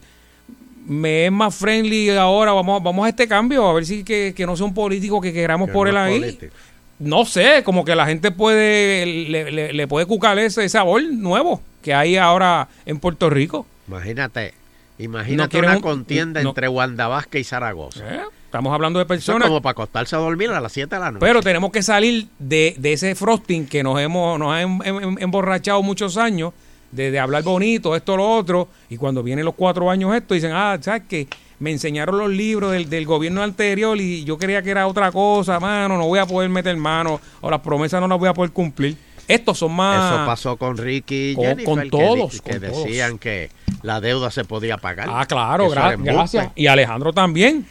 me 0.85 1.25
es 1.25 1.31
más 1.31 1.55
friendly 1.55 2.09
ahora, 2.11 2.51
vamos, 2.53 2.83
vamos 2.83 3.05
a 3.05 3.09
este 3.09 3.27
cambio, 3.27 3.67
a 3.67 3.73
ver 3.73 3.85
si 3.85 4.03
que, 4.03 4.33
que 4.35 4.45
no 4.45 4.55
sea 4.55 4.65
un 4.65 4.73
político 4.73 5.19
que 5.21 5.33
queramos 5.33 5.67
Que 5.69 5.73
por 5.73 5.87
él 5.87 5.97
ahí. 5.97 6.19
político. 6.19 6.53
No 6.99 7.25
sé, 7.25 7.63
como 7.63 7.83
que 7.83 7.95
la 7.95 8.05
gente 8.05 8.31
puede, 8.31 9.05
le, 9.05 9.51
le- 9.51 9.73
le 9.73 9.87
puede 9.87 10.05
cucar 10.05 10.37
ese 10.39 10.67
sabor 10.69 11.01
nuevo 11.03 11.61
que 11.81 11.93
hay 11.93 12.17
ahora 12.17 12.67
en 12.85 12.99
Puerto 12.99 13.29
Rico. 13.29 13.65
Imagínate, 13.87 14.53
imagínate 14.99 15.57
una 15.59 15.75
un- 15.77 15.81
contienda 15.81 16.41
no. 16.43 16.49
entre 16.49 16.67
Wanda 16.67 17.07
Vázquez 17.07 17.41
y 17.41 17.43
Zaragoza. 17.43 18.03
¿Eh? 18.15 18.21
Estamos 18.45 18.73
hablando 18.73 18.99
de 18.99 19.03
Eso 19.05 19.13
es 19.13 19.17
personas, 19.19 19.47
como 19.47 19.61
para 19.61 19.71
acostarse 19.71 20.15
a 20.15 20.19
dormir 20.19 20.51
a 20.51 20.61
las 20.61 20.71
7 20.71 20.95
de 20.95 20.99
la 21.01 21.11
noche. 21.11 21.25
pero 21.25 21.41
tenemos 21.41 21.71
que 21.71 21.81
salir 21.81 22.27
de, 22.37 22.75
de 22.77 22.93
ese 22.93 23.15
frosting 23.15 23.65
que 23.67 23.81
nos 23.81 23.99
hemos 23.99 24.37
nos 24.37 24.53
ha 24.53 24.61
em- 24.61 24.79
em- 24.83 25.17
emborrachado 25.19 25.81
muchos 25.81 26.17
años, 26.17 26.53
de, 26.91 27.09
de 27.09 27.19
hablar 27.19 27.41
bonito, 27.41 27.95
esto, 27.95 28.15
lo 28.15 28.29
otro, 28.29 28.67
y 28.89 28.97
cuando 28.97 29.23
vienen 29.23 29.45
los 29.45 29.55
cuatro 29.55 29.89
años 29.89 30.13
esto, 30.15 30.35
dicen, 30.35 30.51
ah, 30.53 30.77
¿sabes 30.79 31.01
qué? 31.09 31.27
Me 31.57 31.71
enseñaron 31.71 32.19
los 32.19 32.29
libros 32.29 32.71
del, 32.73 32.87
del 32.89 33.05
gobierno 33.07 33.41
anterior 33.41 33.99
y 33.99 34.23
yo 34.23 34.37
creía 34.37 34.61
que 34.61 34.69
era 34.69 34.85
otra 34.85 35.11
cosa, 35.11 35.59
mano, 35.59 35.97
no 35.97 36.05
voy 36.05 36.19
a 36.19 36.27
poder 36.27 36.49
meter 36.51 36.77
mano, 36.77 37.19
o 37.41 37.49
las 37.49 37.61
promesas 37.61 37.99
no 37.99 38.07
las 38.07 38.19
voy 38.19 38.29
a 38.29 38.33
poder 38.35 38.51
cumplir. 38.51 38.95
Estos 39.27 39.57
son 39.57 39.71
más... 39.73 40.13
Eso 40.13 40.25
pasó 40.27 40.57
con 40.57 40.77
Ricky 40.77 41.29
y 41.31 41.35
Con- 41.35 41.45
Jennifer, 41.45 41.65
con 41.65 41.79
que 41.81 41.89
todos, 41.89 42.41
que, 42.41 42.51
con 42.51 42.61
todos. 42.69 42.83
decían 42.85 43.17
que 43.17 43.49
la 43.83 44.01
deuda 44.01 44.31
se 44.31 44.43
podía 44.45 44.77
pagar. 44.77 45.07
Ah, 45.11 45.25
claro, 45.27 45.69
gra- 45.69 45.95
gracias. 46.01 46.49
Y 46.55 46.67
Alejandro 46.67 47.13
también. 47.13 47.65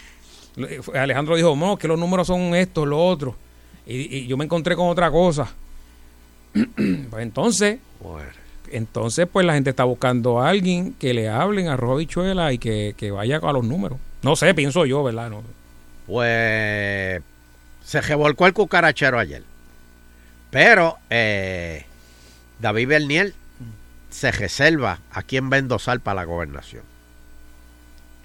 Le- 0.57 0.81
Alejandro 0.95 1.35
dijo, 1.37 1.57
no, 1.57 1.77
que 1.77 1.89
los 1.89 1.99
números 1.99 2.27
son 2.29 2.55
estos, 2.55 2.87
los 2.87 2.99
otros. 3.01 3.35
Y, 3.87 4.19
y 4.19 4.27
yo 4.27 4.37
me 4.37 4.45
encontré 4.45 4.77
con 4.77 4.89
otra 4.89 5.11
cosa. 5.11 5.51
pues 6.53 7.23
entonces, 7.23 7.79
entonces 8.71 9.27
pues 9.33 9.45
la 9.47 9.55
gente 9.55 9.71
está 9.71 9.85
buscando 9.85 10.41
a 10.41 10.49
alguien 10.51 10.95
que 10.99 11.15
le 11.15 11.29
hablen 11.29 11.69
a 11.69 11.77
Rojo 11.77 11.97
Bichuela 11.97 12.53
y 12.53 12.59
que, 12.59 12.95
que 12.97 13.11
vaya 13.11 13.39
a 13.43 13.53
los 13.53 13.65
números. 13.65 13.99
No 14.23 14.37
sé, 14.37 14.55
pienso 14.55 14.85
yo, 14.87 15.03
¿verdad? 15.03 15.31
No. 15.31 15.43
Pues 16.07 17.23
se 17.85 18.01
revolcó 18.03 18.47
el 18.47 18.53
cucarachero 18.53 19.19
ayer. 19.19 19.43
Pero 20.51 20.99
eh, 21.11 21.85
David 22.61 22.89
Bernier 22.89 23.33
se 24.13 24.31
reserva 24.31 24.99
a 25.13 25.23
quién 25.23 25.51
va 25.51 25.57
a 25.57 25.59
endosar 25.59 25.99
para 26.01 26.17
la 26.17 26.25
gobernación. 26.25 26.83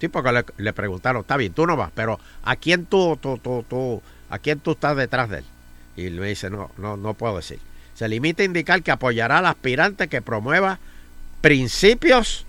Sí, 0.00 0.06
porque 0.08 0.30
le, 0.32 0.44
le 0.58 0.72
preguntaron, 0.72 1.22
está 1.22 1.36
bien, 1.36 1.52
tú 1.52 1.66
no 1.66 1.76
vas, 1.76 1.90
pero 1.94 2.20
¿a 2.44 2.54
quién 2.56 2.86
tú, 2.86 3.18
tú, 3.20 3.38
tú, 3.38 3.64
tú, 3.68 4.00
a 4.30 4.38
quién 4.38 4.60
tú 4.60 4.72
estás 4.72 4.96
detrás 4.96 5.28
de 5.28 5.38
él? 5.38 5.44
Y 5.96 6.10
le 6.10 6.24
dice, 6.26 6.50
no, 6.50 6.70
no, 6.78 6.96
no 6.96 7.14
puedo 7.14 7.36
decir. 7.36 7.58
Se 7.94 8.08
limita 8.08 8.42
a 8.42 8.46
indicar 8.46 8.82
que 8.84 8.92
apoyará 8.92 9.38
al 9.38 9.46
aspirante 9.46 10.06
que 10.06 10.22
promueva 10.22 10.78
principios 11.40 12.44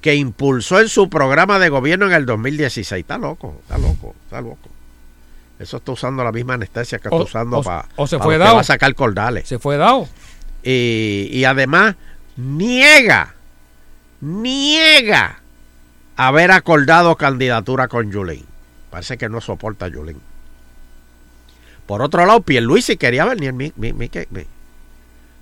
que 0.00 0.14
impulsó 0.16 0.80
en 0.80 0.88
su 0.88 1.08
programa 1.08 1.58
de 1.60 1.68
gobierno 1.68 2.06
en 2.06 2.12
el 2.12 2.26
2016. 2.26 3.00
Está 3.02 3.18
loco, 3.18 3.56
está 3.62 3.78
loco, 3.78 4.14
está 4.24 4.40
loco. 4.40 4.68
Eso 5.60 5.76
está 5.78 5.92
usando 5.92 6.22
la 6.24 6.32
misma 6.32 6.54
anestesia 6.54 6.98
que 6.98 7.08
está 7.08 7.16
O- 7.16 7.22
usando 7.24 7.62
para 7.62 7.88
o 7.96 8.06
se 8.06 8.18
fue 8.18 8.34
que 8.34 8.38
dado. 8.38 8.54
va 8.56 8.60
a 8.60 8.64
sacar 8.64 8.94
cordales. 8.94 9.48
Se 9.48 9.58
fue 9.58 9.76
dado. 9.76 10.08
Y, 10.70 11.44
además 11.44 11.96
niega, 12.36 13.34
niega 14.20 15.40
haber 16.16 16.50
acordado 16.50 17.16
candidatura 17.16 17.88
con 17.88 18.12
Yulín. 18.12 18.44
Parece 18.90 19.16
que 19.16 19.30
no 19.30 19.40
soporta 19.40 19.86
a 19.86 19.88
Yulín. 19.88 20.20
Por 21.86 22.02
otro 22.02 22.26
lado, 22.26 22.42
Pierluisi 22.42 22.98
quería 22.98 23.24
venir 23.24 23.54
mi, 23.54 23.72
mi- 23.76 23.94
mi- 23.94 24.10
que- 24.10 24.28
mi- 24.30 24.44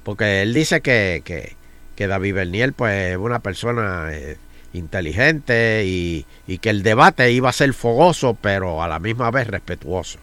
porque 0.04 0.42
él 0.42 0.54
dice 0.54 0.80
que, 0.80 1.22
que, 1.24 1.56
que 1.96 2.06
David 2.06 2.34
Bernier 2.34 2.72
pues 2.72 3.12
es 3.12 3.16
una 3.16 3.40
persona 3.40 4.10
eh, 4.12 4.36
inteligente 4.74 5.82
y, 5.86 6.24
que 6.58 6.70
el 6.70 6.84
debate 6.84 7.32
iba 7.32 7.48
a 7.48 7.52
ser 7.52 7.72
fogoso 7.72 8.38
pero 8.40 8.80
a 8.80 8.86
la 8.86 9.00
misma 9.00 9.32
vez 9.32 9.48
respetuoso 9.48 10.20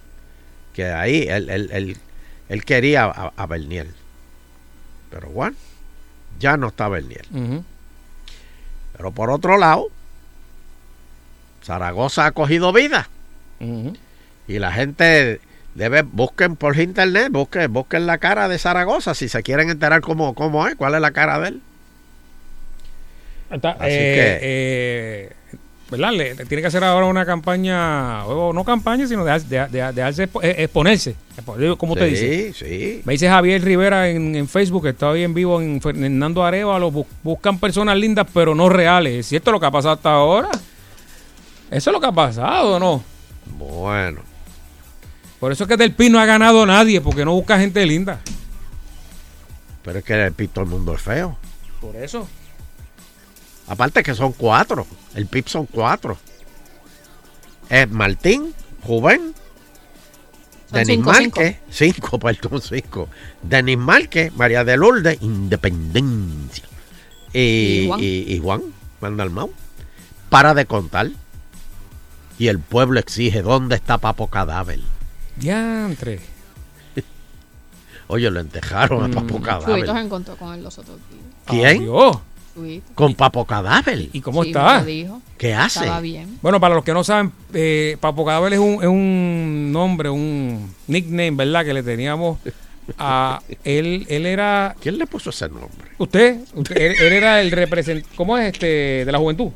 que 0.73 0.85
ahí 0.85 1.23
él, 1.27 1.49
él, 1.49 1.69
él, 1.73 1.97
él 2.47 2.63
quería 2.63 3.03
a, 3.03 3.33
a 3.35 3.45
Bernier 3.47 3.87
pero 5.13 5.29
bueno 5.29 5.55
ya 6.39 6.57
no 6.57 6.67
está 6.69 6.89
Bernier 6.89 7.25
Ujú. 7.31 7.63
Pero 8.97 9.11
por 9.11 9.29
otro 9.29 9.57
lado, 9.57 9.87
Zaragoza 11.63 12.25
ha 12.25 12.31
cogido 12.31 12.73
vida. 12.73 13.09
Y 14.47 14.59
la 14.59 14.71
gente 14.73 15.39
debe, 15.73 16.01
busquen 16.01 16.55
por 16.57 16.77
internet, 16.77 17.29
busquen, 17.31 17.71
busquen 17.71 18.05
la 18.05 18.17
cara 18.17 18.47
de 18.49 18.59
Zaragoza 18.59 19.13
si 19.15 19.29
se 19.29 19.41
quieren 19.41 19.69
enterar 19.69 20.01
cómo, 20.01 20.35
cómo 20.35 20.67
es, 20.67 20.75
cuál 20.75 20.95
es 20.95 21.01
la 21.01 21.11
cara 21.11 21.39
de 21.39 21.47
él. 21.49 21.61
Está, 23.49 23.71
Así 23.71 23.85
eh, 23.89 24.13
que- 24.15 24.39
eh, 24.41 25.35
¿verdad? 25.97 26.11
Le- 26.13 26.35
tiene 26.45 26.61
que 26.61 26.67
hacer 26.67 26.83
ahora 26.83 27.05
una 27.05 27.25
campaña, 27.25 28.25
o 28.25 28.51
no 28.53 28.63
campaña, 28.63 29.07
sino 29.07 29.23
de, 29.23 29.31
eh, 30.41 30.55
exponerse, 30.57 31.15
expo- 31.37 31.77
como 31.77 31.93
usted 31.93 32.09
Sí, 32.15 32.25
dice. 32.27 32.53
sí. 32.53 33.01
Me 33.05 33.13
dice 33.13 33.27
Javier 33.29 33.63
Rivera 33.63 34.09
en, 34.09 34.35
en 34.35 34.47
Facebook, 34.47 34.83
que 34.83 34.89
está 34.89 35.09
hoy 35.09 35.23
en 35.23 35.33
vivo 35.33 35.61
en 35.61 35.79
Fernando 35.81 36.43
Arevalo, 36.43 36.91
bu- 36.91 37.05
buscan 37.23 37.59
personas 37.59 37.97
lindas 37.97 38.27
pero 38.33 38.53
no 38.55 38.69
reales. 38.69 39.13
¿Es 39.19 39.25
cierto 39.27 39.51
lo 39.51 39.59
que 39.59 39.65
ha 39.65 39.71
pasado 39.71 39.93
hasta 39.95 40.11
ahora? 40.11 40.49
Eso 41.71 41.89
es 41.89 41.93
lo 41.93 41.99
que 41.99 42.07
ha 42.07 42.11
pasado, 42.11 42.79
¿no? 42.79 43.03
Bueno. 43.57 44.21
Por 45.39 45.51
eso 45.51 45.63
es 45.65 45.67
que 45.67 45.75
del 45.77 45.91
PIN 45.93 46.11
no 46.13 46.19
ha 46.19 46.25
ganado 46.25 46.65
nadie, 46.65 47.01
porque 47.01 47.25
no 47.25 47.33
busca 47.33 47.59
gente 47.59 47.85
linda. 47.85 48.19
Pero 49.83 49.99
es 49.99 50.05
que 50.05 50.13
el 50.13 50.31
PIB 50.31 50.49
todo 50.49 50.63
el 50.65 50.69
mundo 50.71 50.93
es 50.95 51.01
feo. 51.01 51.37
Por 51.81 51.95
eso. 51.97 52.27
Aparte 53.67 54.03
que 54.03 54.13
son 54.13 54.33
cuatro. 54.33 54.85
El 55.15 55.25
PIB 55.27 55.47
son 55.47 55.65
cuatro. 55.65 56.17
Es 57.69 57.89
Martín, 57.89 58.53
Rubén, 58.85 59.33
Denis 60.71 60.87
cinco, 60.97 61.11
Márquez, 61.11 61.57
cinco, 61.69 62.19
perdón, 62.19 62.61
cinco. 62.61 63.07
Denis 63.41 63.77
Márquez, 63.77 64.33
María 64.35 64.63
de 64.63 64.75
Lourdes, 64.77 65.17
Independencia. 65.21 66.65
Y, 67.31 67.39
Y 67.39 67.87
Juan. 67.87 67.99
y- 68.01 68.33
y 68.33 68.39
Juan, 68.39 68.61
Juan 68.99 69.17
Dalmau. 69.17 69.51
Para 70.29 70.53
de 70.53 70.65
contar. 70.65 71.09
Y 72.37 72.47
el 72.47 72.59
pueblo 72.59 72.99
exige, 72.99 73.41
¿dónde 73.43 73.75
está 73.75 73.97
Papo 73.99 74.27
Cadáver? 74.27 74.79
Diantre. 75.37 76.19
Oye, 78.07 78.29
lo 78.29 78.39
entejaron 78.39 79.03
a 79.03 79.15
Papo 79.15 79.37
se 79.37 79.41
Cadáver. 79.43 79.89
encontró 80.05 80.35
con 80.35 80.53
él 80.53 80.63
los 80.63 80.77
otros 80.77 80.97
días. 81.09 81.23
¿Quién? 81.45 81.87
Con 82.95 83.15
Papo 83.15 83.45
Cadáver. 83.45 84.09
¿Y 84.13 84.21
cómo 84.21 84.43
Sí, 84.43 84.49
está? 84.49 84.75
me 84.75 84.79
lo 84.79 84.85
dijo. 84.85 85.21
¿Qué 85.37 85.53
hace? 85.53 85.79
Estaba 85.81 85.99
bien. 86.01 86.37
Bueno, 86.41 86.59
para 86.59 86.75
los 86.75 86.83
que 86.83 86.93
no 86.93 87.03
saben, 87.03 87.31
eh, 87.53 87.97
Papo 87.99 88.25
Cadáver 88.25 88.53
es 88.53 88.59
un, 88.59 88.75
es 88.81 88.87
un 88.87 89.71
nombre, 89.71 90.09
un 90.09 90.73
nickname, 90.87 91.31
¿verdad? 91.31 91.65
Que 91.65 91.73
le 91.73 91.83
teníamos 91.83 92.37
a 92.97 93.41
él. 93.63 94.05
Él 94.09 94.25
era. 94.25 94.75
¿Quién 94.79 94.97
le 94.97 95.07
puso 95.07 95.29
ese 95.31 95.47
nombre? 95.49 95.69
Usted. 95.97 96.37
usted 96.53 96.77
él, 96.77 96.95
él 96.99 97.13
era 97.13 97.41
el 97.41 97.51
representante. 97.51 98.15
¿Cómo 98.15 98.37
es 98.37 98.53
este? 98.53 99.05
De 99.05 99.11
la 99.11 99.17
juventud. 99.17 99.49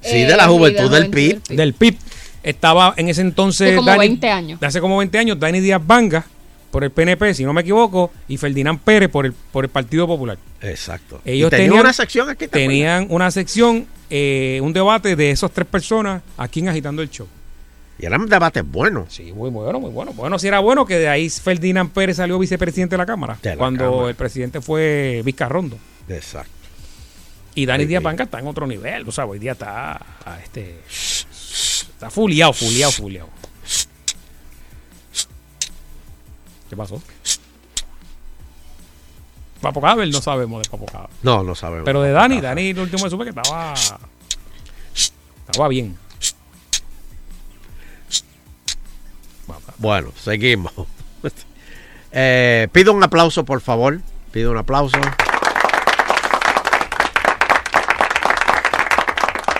Sí, 0.00 0.22
de 0.22 0.36
la 0.36 0.44
Eh, 0.44 0.48
juventud 0.48 0.82
sí, 0.84 0.88
de 0.88 0.90
la 0.90 1.00
del 1.00 1.10
PIB. 1.10 1.42
Del 1.48 1.74
PIB. 1.74 1.96
Estaba 2.42 2.94
en 2.96 3.08
ese 3.08 3.20
entonces. 3.22 3.70
De 3.70 3.76
como 3.76 3.96
20 3.98 4.30
años. 4.30 4.60
De 4.60 4.66
hace 4.66 4.80
como 4.80 4.96
20 4.98 5.18
años, 5.18 5.38
Dani 5.40 5.60
Díaz 5.60 5.82
Vanga 5.84 6.24
por 6.70 6.84
el 6.84 6.90
PNP, 6.90 7.34
si 7.34 7.44
no 7.44 7.52
me 7.52 7.62
equivoco, 7.62 8.12
y 8.28 8.36
Ferdinand 8.36 8.78
Pérez 8.80 9.08
por 9.08 9.24
el, 9.26 9.32
por 9.32 9.64
el 9.64 9.70
Partido 9.70 10.06
Popular. 10.06 10.38
Exacto. 10.60 11.20
Ellos 11.24 11.48
Y 11.48 11.50
tenía 11.50 11.66
tenían 11.66 11.80
una 11.84 11.92
sección 11.92 12.28
aquí. 12.28 12.48
Tenían 12.48 13.06
una 13.10 13.30
sección, 13.30 13.86
eh, 14.10 14.60
un 14.62 14.72
debate 14.72 15.16
de 15.16 15.30
esas 15.30 15.50
tres 15.50 15.66
personas 15.66 16.22
aquí 16.36 16.60
en 16.60 16.68
Agitando 16.68 17.00
el 17.02 17.10
Show. 17.10 17.26
Y 18.00 18.06
eran 18.06 18.26
debates 18.26 18.64
buenos. 18.64 19.12
Sí, 19.12 19.32
muy 19.32 19.50
bueno, 19.50 19.80
muy 19.80 19.90
bueno. 19.90 20.12
Bueno, 20.12 20.38
si 20.38 20.46
era 20.46 20.60
bueno 20.60 20.86
que 20.86 20.98
de 20.98 21.08
ahí 21.08 21.28
Ferdinand 21.30 21.90
Pérez 21.90 22.18
salió 22.18 22.38
vicepresidente 22.38 22.94
de 22.94 22.98
la 22.98 23.06
Cámara. 23.06 23.38
De 23.42 23.50
la 23.50 23.56
cuando 23.56 23.90
Cámara. 23.90 24.08
el 24.10 24.14
presidente 24.14 24.60
fue 24.60 25.22
Vizcarrondo. 25.24 25.78
Exacto. 26.08 26.52
Y 27.56 27.66
Dani 27.66 27.84
Sí, 27.84 27.88
Díaz 27.88 28.00
sí. 28.00 28.04
Banca 28.04 28.22
está 28.22 28.38
en 28.38 28.46
otro 28.46 28.68
nivel. 28.68 29.08
O 29.08 29.10
sea, 29.10 29.26
hoy 29.26 29.40
día 29.40 29.52
está 29.52 30.00
a 30.24 30.38
este. 30.44 30.78
Está 30.88 32.08
fuleado, 32.08 32.52
fuleado, 32.52 32.92
fuleado. 32.92 33.28
¿Qué 36.68 36.76
pasó? 36.76 37.00
Papo 39.60 39.80
Caber 39.80 40.08
no 40.08 40.20
sabemos 40.20 40.62
de 40.62 40.68
Papo 40.70 40.86
Caber. 40.86 41.08
No, 41.22 41.42
no 41.42 41.54
sabemos. 41.54 41.84
Pero 41.84 42.02
de 42.02 42.12
Dani, 42.12 42.40
Dani, 42.40 42.72
lo 42.74 42.82
último 42.82 43.04
que 43.04 43.10
supe 43.10 43.24
que 43.24 43.30
estaba. 43.30 43.74
Estaba 45.48 45.68
bien. 45.68 45.96
Bueno, 49.78 50.12
seguimos. 50.22 50.72
Eh, 52.10 52.68
pido 52.72 52.94
un 52.94 53.04
aplauso, 53.04 53.44
por 53.44 53.60
favor. 53.60 54.00
Pido 54.32 54.50
un 54.50 54.56
aplauso. 54.56 54.98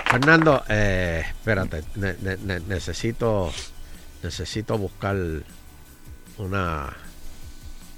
Fernando, 0.09 0.63
eh, 0.67 1.23
espérate, 1.27 1.83
ne- 1.95 2.15
ne- 2.21 2.37
ne- 2.37 2.59
necesito 2.61 3.53
necesito 4.23 4.79
buscar 4.79 5.15
una 6.39 6.91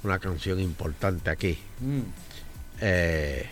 una 0.04 0.18
canción 0.18 0.60
importante 0.60 1.30
aquí, 1.30 1.58
Mm. 1.80 2.00
Eh, 2.80 3.48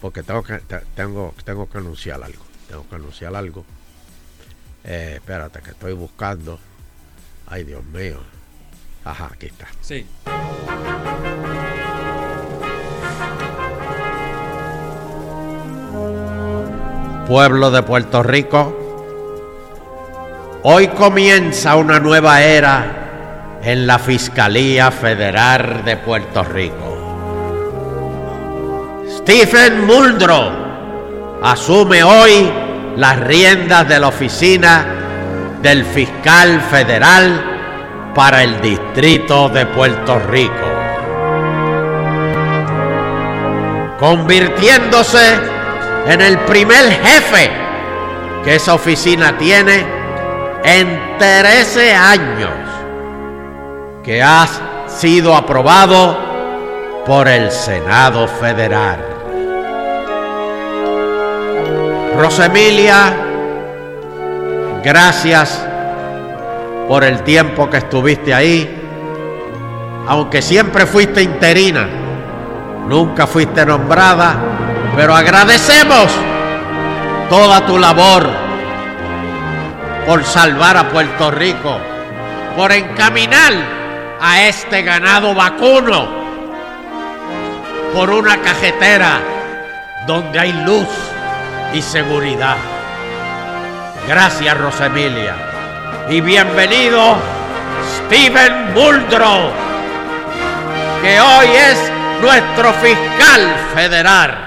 porque 0.00 0.22
tengo 0.22 0.42
que 0.42 0.58
te- 0.58 0.82
tengo 0.94 1.34
tengo 1.44 1.68
que 1.68 1.78
anunciar 1.78 2.22
algo, 2.22 2.44
tengo 2.68 2.88
que 2.88 2.94
anunciar 2.94 3.34
algo. 3.34 3.64
Eh, 4.84 5.14
espérate, 5.16 5.60
que 5.60 5.70
estoy 5.70 5.92
buscando. 5.94 6.58
Ay, 7.46 7.64
Dios 7.64 7.84
mío. 7.86 8.20
Ajá, 9.04 9.30
aquí 9.34 9.46
está. 9.46 9.66
Sí. 9.80 10.06
Pueblo 17.26 17.70
de 17.70 17.82
Puerto 17.82 18.22
Rico, 18.22 18.76
hoy 20.62 20.88
comienza 20.88 21.74
una 21.76 21.98
nueva 21.98 22.42
era 22.42 23.03
en 23.64 23.86
la 23.86 23.98
Fiscalía 23.98 24.90
Federal 24.90 25.82
de 25.84 25.96
Puerto 25.96 26.44
Rico. 26.44 26.94
Stephen 29.18 29.86
Muldrow 29.86 31.40
asume 31.42 32.04
hoy 32.04 32.50
las 32.96 33.18
riendas 33.20 33.88
de 33.88 33.98
la 33.98 34.08
oficina 34.08 34.84
del 35.62 35.82
fiscal 35.84 36.60
federal 36.70 38.12
para 38.14 38.42
el 38.42 38.60
Distrito 38.60 39.48
de 39.48 39.64
Puerto 39.64 40.18
Rico, 40.30 40.52
convirtiéndose 43.98 45.38
en 46.06 46.20
el 46.20 46.38
primer 46.40 46.84
jefe 47.02 47.50
que 48.44 48.56
esa 48.56 48.74
oficina 48.74 49.38
tiene 49.38 49.86
en 50.64 51.16
13 51.18 51.94
años, 51.94 52.52
que 54.04 54.22
ha 54.22 54.46
sido 54.86 55.34
aprobado 55.34 56.16
por 57.06 57.26
el 57.26 57.50
Senado 57.50 58.28
Federal. 58.28 58.98
Rosemilia, 62.14 63.16
gracias 64.84 65.66
por 66.86 67.02
el 67.02 67.22
tiempo 67.22 67.70
que 67.70 67.78
estuviste 67.78 68.34
ahí, 68.34 68.82
aunque 70.06 70.42
siempre 70.42 70.84
fuiste 70.84 71.22
interina, 71.22 71.88
nunca 72.86 73.26
fuiste 73.26 73.64
nombrada, 73.64 74.36
pero 74.94 75.14
agradecemos 75.14 76.12
toda 77.30 77.64
tu 77.64 77.78
labor 77.78 78.28
por 80.06 80.22
salvar 80.24 80.76
a 80.76 80.90
Puerto 80.90 81.30
Rico, 81.30 81.78
por 82.54 82.70
encaminar 82.70 83.83
a 84.26 84.48
este 84.48 84.80
ganado 84.80 85.34
vacuno 85.34 86.08
por 87.92 88.08
una 88.08 88.40
cajetera 88.40 89.20
donde 90.06 90.40
hay 90.40 90.52
luz 90.64 90.88
y 91.74 91.82
seguridad. 91.82 92.56
Gracias, 94.08 94.56
Rosemilia. 94.56 95.34
Y 96.08 96.22
bienvenido, 96.22 97.16
Steven 97.98 98.72
Muldrow, 98.72 99.50
que 101.02 101.20
hoy 101.20 101.46
es 101.48 101.92
nuestro 102.22 102.72
fiscal 102.72 103.54
federal. 103.74 104.43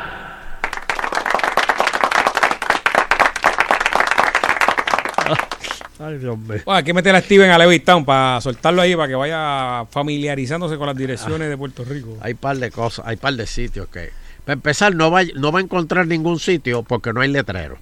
Ay, 6.00 6.18
Dios 6.18 6.38
mío. 6.38 6.62
Bueno, 6.66 6.78
hay 6.78 6.84
que 6.84 6.93
meter 6.93 7.16
a 7.16 7.22
Steven 7.22 7.50
a 7.50 7.58
Levittown 7.58 8.06
para 8.06 8.39
soltarlo 8.41 8.82
ahí 8.82 8.95
para 8.95 9.08
que 9.08 9.16
vaya 9.16 9.86
familiarizándose 9.89 10.78
con 10.78 10.88
las 10.88 10.95
direcciones 10.95 11.50
de 11.50 11.58
Puerto 11.58 11.84
Rico. 11.84 12.18
Hay 12.22 12.36
par 12.36 12.58
de 12.58 12.72
cosas, 12.72 13.06
hay 13.08 13.18
par 13.18 13.34
de 13.34 13.48
sitios 13.48 13.88
que. 13.89 14.12
Para 14.45 14.54
empezar, 14.54 14.95
no 14.95 15.12
va, 15.12 15.24
no 15.36 15.52
va 15.52 15.60
a 15.60 15.62
encontrar 15.62 16.08
ningún 16.08 16.39
sitio 16.39 16.84
porque 16.84 17.12
no 17.12 17.22
hay 17.22 17.30
letrero. 17.30 17.78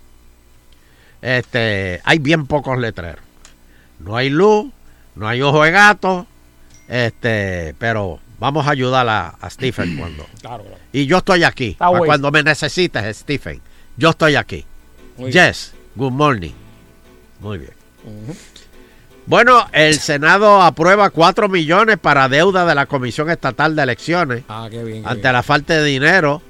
Este, 1.22 2.02
hay 2.04 2.20
bien 2.20 2.48
pocos 2.48 2.78
letreros. 2.80 3.24
No 4.00 4.16
hay 4.16 4.30
luz, 4.30 4.72
no 5.16 5.28
hay 5.28 5.42
ojo 5.42 5.64
de 5.64 5.72
gato. 5.72 6.26
Este, 6.88 7.76
pero 7.78 8.20
vamos 8.40 8.68
a 8.68 8.72
ayudar 8.72 9.08
a, 9.08 9.30
a 9.30 9.50
Stephen 9.50 9.98
cuando. 10.00 10.26
Claro, 10.42 10.64
claro. 10.64 10.80
Y 10.92 11.06
yo 11.06 11.18
estoy 11.18 11.44
aquí. 11.44 11.76
cuando 11.78 12.32
me 12.32 12.44
necesites, 12.44 13.18
Stephen. 13.18 13.62
yo 13.98 14.12
estoy 14.12 14.36
aquí. 14.36 14.66
Muy 15.18 15.32
bien. 15.32 15.48
yes, 15.48 15.74
good 15.96 16.12
morning. 16.12 16.54
Muy 17.40 17.58
bien. 17.60 17.75
Bueno, 19.28 19.66
el 19.72 19.96
Senado 19.96 20.62
aprueba 20.62 21.10
4 21.10 21.50
millones 21.50 21.98
para 21.98 22.30
deuda 22.30 22.66
de 22.66 22.76
la 22.76 22.86
Comisión 22.86 23.30
Estatal 23.32 23.76
de 23.76 23.82
Elecciones. 23.84 24.44
Ah, 24.48 24.68
qué 24.70 24.84
bien. 24.84 25.02
qué 25.04 25.10
Ante 25.10 25.22
bien. 25.22 25.34
la 25.34 25.42
falta 25.44 25.74
de 25.74 25.84
dinero 25.84 26.42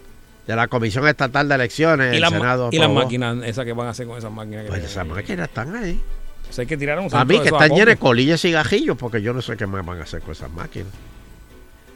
de 0.45 0.55
la 0.55 0.67
Comisión 0.67 1.07
Estatal 1.07 1.47
de 1.47 1.55
Elecciones, 1.55 2.13
y 2.13 2.17
el 2.17 2.27
Senado 2.27 2.69
y 2.71 2.77
las 2.77 2.89
máquinas, 2.89 3.37
esas 3.45 3.63
que 3.65 3.71
van 3.73 3.87
a 3.87 3.91
hacer 3.91 4.05
con 4.07 4.17
esas 4.17 4.31
máquinas. 4.31 4.63
que 4.65 4.69
Pues 4.69 4.83
esas 4.83 5.07
máquinas 5.07 5.47
están 5.47 5.75
ahí. 5.75 6.01
Eso 6.49 6.61
hay 6.61 6.67
que 6.67 6.77
tirar 6.77 6.99
un 6.99 7.07
A 7.15 7.25
mí 7.25 7.39
que 7.39 7.45
están 7.47 7.69
llenas 7.69 7.87
de 7.87 7.97
colillas 7.97 8.43
y 8.45 8.51
gajillos, 8.51 8.97
porque 8.97 9.21
yo 9.21 9.33
no 9.33 9.41
sé 9.41 9.55
qué 9.57 9.65
más 9.65 9.83
van 9.85 9.99
a 9.99 10.03
hacer 10.03 10.21
con 10.21 10.33
esas 10.33 10.51
máquinas. 10.51 10.89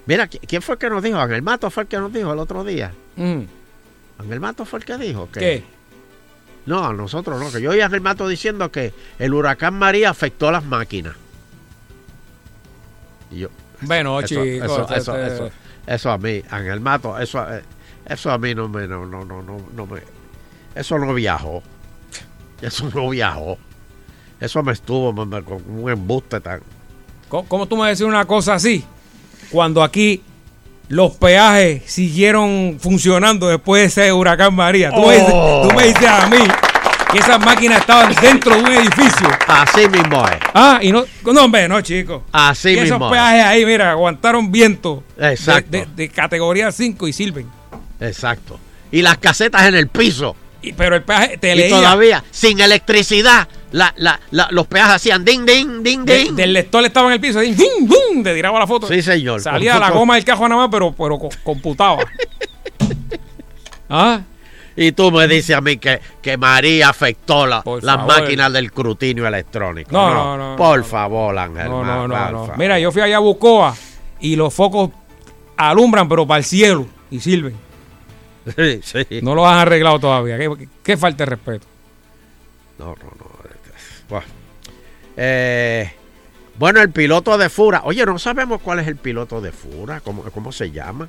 Mira, 0.05 0.27
¿qui- 0.29 0.39
¿quién 0.47 0.61
fue 0.61 0.73
el 0.75 0.79
que 0.79 0.89
nos 0.89 1.03
dijo? 1.03 1.19
Ángel 1.19 1.41
Mato 1.43 1.69
fue 1.69 1.83
el 1.83 1.89
que 1.89 1.97
nos 1.97 2.11
dijo 2.11 2.33
el 2.33 2.39
otro 2.39 2.63
día. 2.63 2.91
Mm. 3.17 3.41
Ángel 4.17 4.39
Mato 4.39 4.65
fue 4.65 4.79
el 4.79 4.85
que 4.85 4.97
dijo 4.97 5.29
que... 5.31 5.39
¿Qué? 5.39 5.63
No, 6.65 6.85
a 6.85 6.93
nosotros 6.93 7.39
no, 7.39 7.51
que 7.51 7.61
yo 7.61 7.71
oí 7.71 7.81
a 7.81 7.89
Mato 7.89 8.27
diciendo 8.27 8.71
que 8.71 8.93
el 9.17 9.33
huracán 9.33 9.73
María 9.73 10.09
afectó 10.09 10.51
las 10.51 10.63
máquinas. 10.63 11.15
Y 13.31 13.39
yo... 13.39 13.49
Bueno, 13.81 14.19
eso, 14.19 14.27
chicos, 14.27 14.65
eso, 14.65 14.81
este- 14.81 14.97
eso, 14.97 15.17
eso, 15.17 15.49
eso 15.87 16.11
a 16.11 16.17
mí, 16.17 16.43
Ángel 16.49 16.81
Mato, 16.81 17.17
eso, 17.17 17.41
eh, 17.53 17.63
eso 18.05 18.31
a 18.31 18.37
mí 18.37 18.53
no 18.53 18.67
me, 18.67 18.87
no, 18.87 19.05
no, 19.05 19.23
no, 19.23 19.41
no, 19.41 19.85
me, 19.85 20.01
eso 20.75 20.99
no 20.99 21.13
viajó, 21.13 21.63
eso 22.61 22.89
no 22.93 23.09
viajó, 23.09 23.57
eso 24.39 24.61
me 24.63 24.73
estuvo 24.73 25.15
con 25.15 25.63
un 25.67 25.89
embuste 25.89 26.41
tan, 26.41 26.61
¿Cómo, 27.29 27.47
cómo 27.47 27.67
tú 27.67 27.77
me 27.77 27.87
decís 27.87 28.01
una 28.01 28.25
cosa 28.25 28.55
así? 28.55 28.83
Cuando 29.51 29.83
aquí 29.83 30.21
los 30.89 31.13
peajes 31.15 31.83
siguieron 31.85 32.77
funcionando 32.81 33.47
después 33.47 33.81
de 33.81 33.87
ese 34.03 34.11
huracán 34.13 34.53
María. 34.55 34.91
Tú, 34.91 35.05
me, 35.05 35.13
dices, 35.13 35.29
Oh. 35.33 35.67
tú 35.69 35.75
me 35.75 35.83
dices 35.87 36.07
a 36.07 36.27
mí 36.27 36.37
que 37.11 37.17
esas 37.19 37.39
máquinas 37.39 37.79
estaban 37.81 38.13
dentro 38.21 38.55
de 38.55 38.61
un 38.61 38.71
edificio. 38.71 39.27
así 39.47 39.87
mismo 39.87 40.27
es, 40.27 40.37
Ah, 40.53 40.79
y 40.81 40.91
no, 40.91 41.05
no, 41.31 41.43
hombre, 41.45 41.67
no, 41.67 41.81
chicos. 41.81 42.21
así 42.31 42.69
y 42.69 42.73
esos 42.73 42.91
mismo 42.91 43.05
es, 43.07 43.11
peajes 43.13 43.43
ahí, 43.45 43.65
mira, 43.65 43.91
aguantaron 43.91 44.51
viento. 44.51 45.03
de- 45.17 45.29
Exacto. 45.31 45.71
De, 45.71 45.87
de 45.95 46.09
categoría 46.09 46.71
5 46.71 47.07
y 47.07 47.13
sirven. 47.13 47.47
exacto, 47.99 48.59
y 48.91 49.01
las 49.01 49.17
casetas 49.17 49.67
en 49.67 49.75
el 49.75 49.87
piso, 49.87 50.35
Y- 50.61 50.73
pero 50.73 50.95
el 50.95 51.03
peaje 51.03 51.37
te 51.37 51.53
y 51.53 51.55
leía. 51.55 51.75
todavía, 51.77 52.23
sin 52.31 52.59
electricidad, 52.59 53.47
la, 53.71 53.93
la, 53.97 54.19
la- 54.31 54.47
los 54.51 54.67
peajes 54.67 54.95
hacían 54.95 55.23
ding, 55.25 55.45
ding, 55.45 55.83
ding, 55.83 56.03
de- 56.05 56.17
ding, 56.17 56.35
del 56.35 56.53
lector 56.53 56.83
estaba 56.85 57.07
en 57.07 57.13
el 57.13 57.19
piso, 57.19 57.39
ahí, 57.39 57.53
¡bum, 57.53 57.87
bum! 57.87 58.23
te 58.23 58.33
tiraba 58.33 58.57
la 58.59 58.67
foto. 58.67 58.87
sí 58.87 59.01
señor, 59.01 59.41
Salía 59.41 59.77
la 59.79 59.91
goma 59.91 60.15
del 60.15 60.25
cajón 60.25 60.49
nada 60.49 60.61
más, 60.63 60.69
pero, 60.71 60.91
pero 60.93 61.17
co- 61.19 61.29
computaba. 61.43 62.03
ah, 63.89 64.21
Y 64.75 64.91
tú 64.93 65.11
me 65.11 65.27
dices 65.27 65.55
a 65.55 65.61
mí 65.61 65.77
que, 65.77 65.99
que 66.21 66.37
María 66.37 66.89
afectó 66.89 67.45
la- 67.45 67.61
Por 67.61 67.83
las 67.83 67.97
favor. 67.97 68.21
máquinas 68.21 68.53
del 68.53 68.65
escrutinio 68.65 69.27
electrónico. 69.27 69.91
No, 69.91 70.13
no, 70.13 70.37
no, 70.37 70.55
Por 70.55 70.79
no, 70.79 70.85
favor, 70.85 71.37
Ángel. 71.37 71.69
no, 71.69 71.83
no, 72.07 72.07
no. 72.07 72.53
Mira, 72.57 72.79
yo 72.79 72.91
fui 72.91 73.01
allá 73.01 73.17
a 73.17 73.19
Bucoa 73.19 73.75
y 74.21 74.35
los 74.35 74.53
focos 74.53 74.89
alumbran, 75.57 76.07
pero 76.07 76.25
para 76.25 76.37
el 76.39 76.45
cielo 76.45 76.85
y 77.11 77.19
sirven. 77.19 77.55
Sí, 78.57 78.79
sí. 78.81 79.19
No 79.21 79.35
los 79.35 79.45
han 79.45 79.59
arreglado 79.59 79.99
todavía. 79.99 80.37
Qué, 80.39 80.49
qué- 80.57 80.67
qué 80.81 80.97
falta 80.97 81.23
de 81.23 81.29
respeto. 81.31 81.67
No, 82.79 82.85
no, 82.95 83.11
no. 83.19 83.28
Buah. 84.09 84.23
Eh, 85.15 85.91
bueno, 86.57 86.81
el 86.81 86.91
piloto 86.91 87.37
de 87.37 87.49
Fura. 87.49 87.81
Oye, 87.85 88.05
no 88.05 88.19
sabemos 88.19 88.61
cuál 88.61 88.79
es 88.79 88.87
el 88.87 88.95
piloto 88.95 89.39
de 89.41 89.51
Fura, 89.51 90.01
cómo, 90.01 90.23
cómo 90.23 90.51
se 90.51 90.71
llama. 90.71 91.07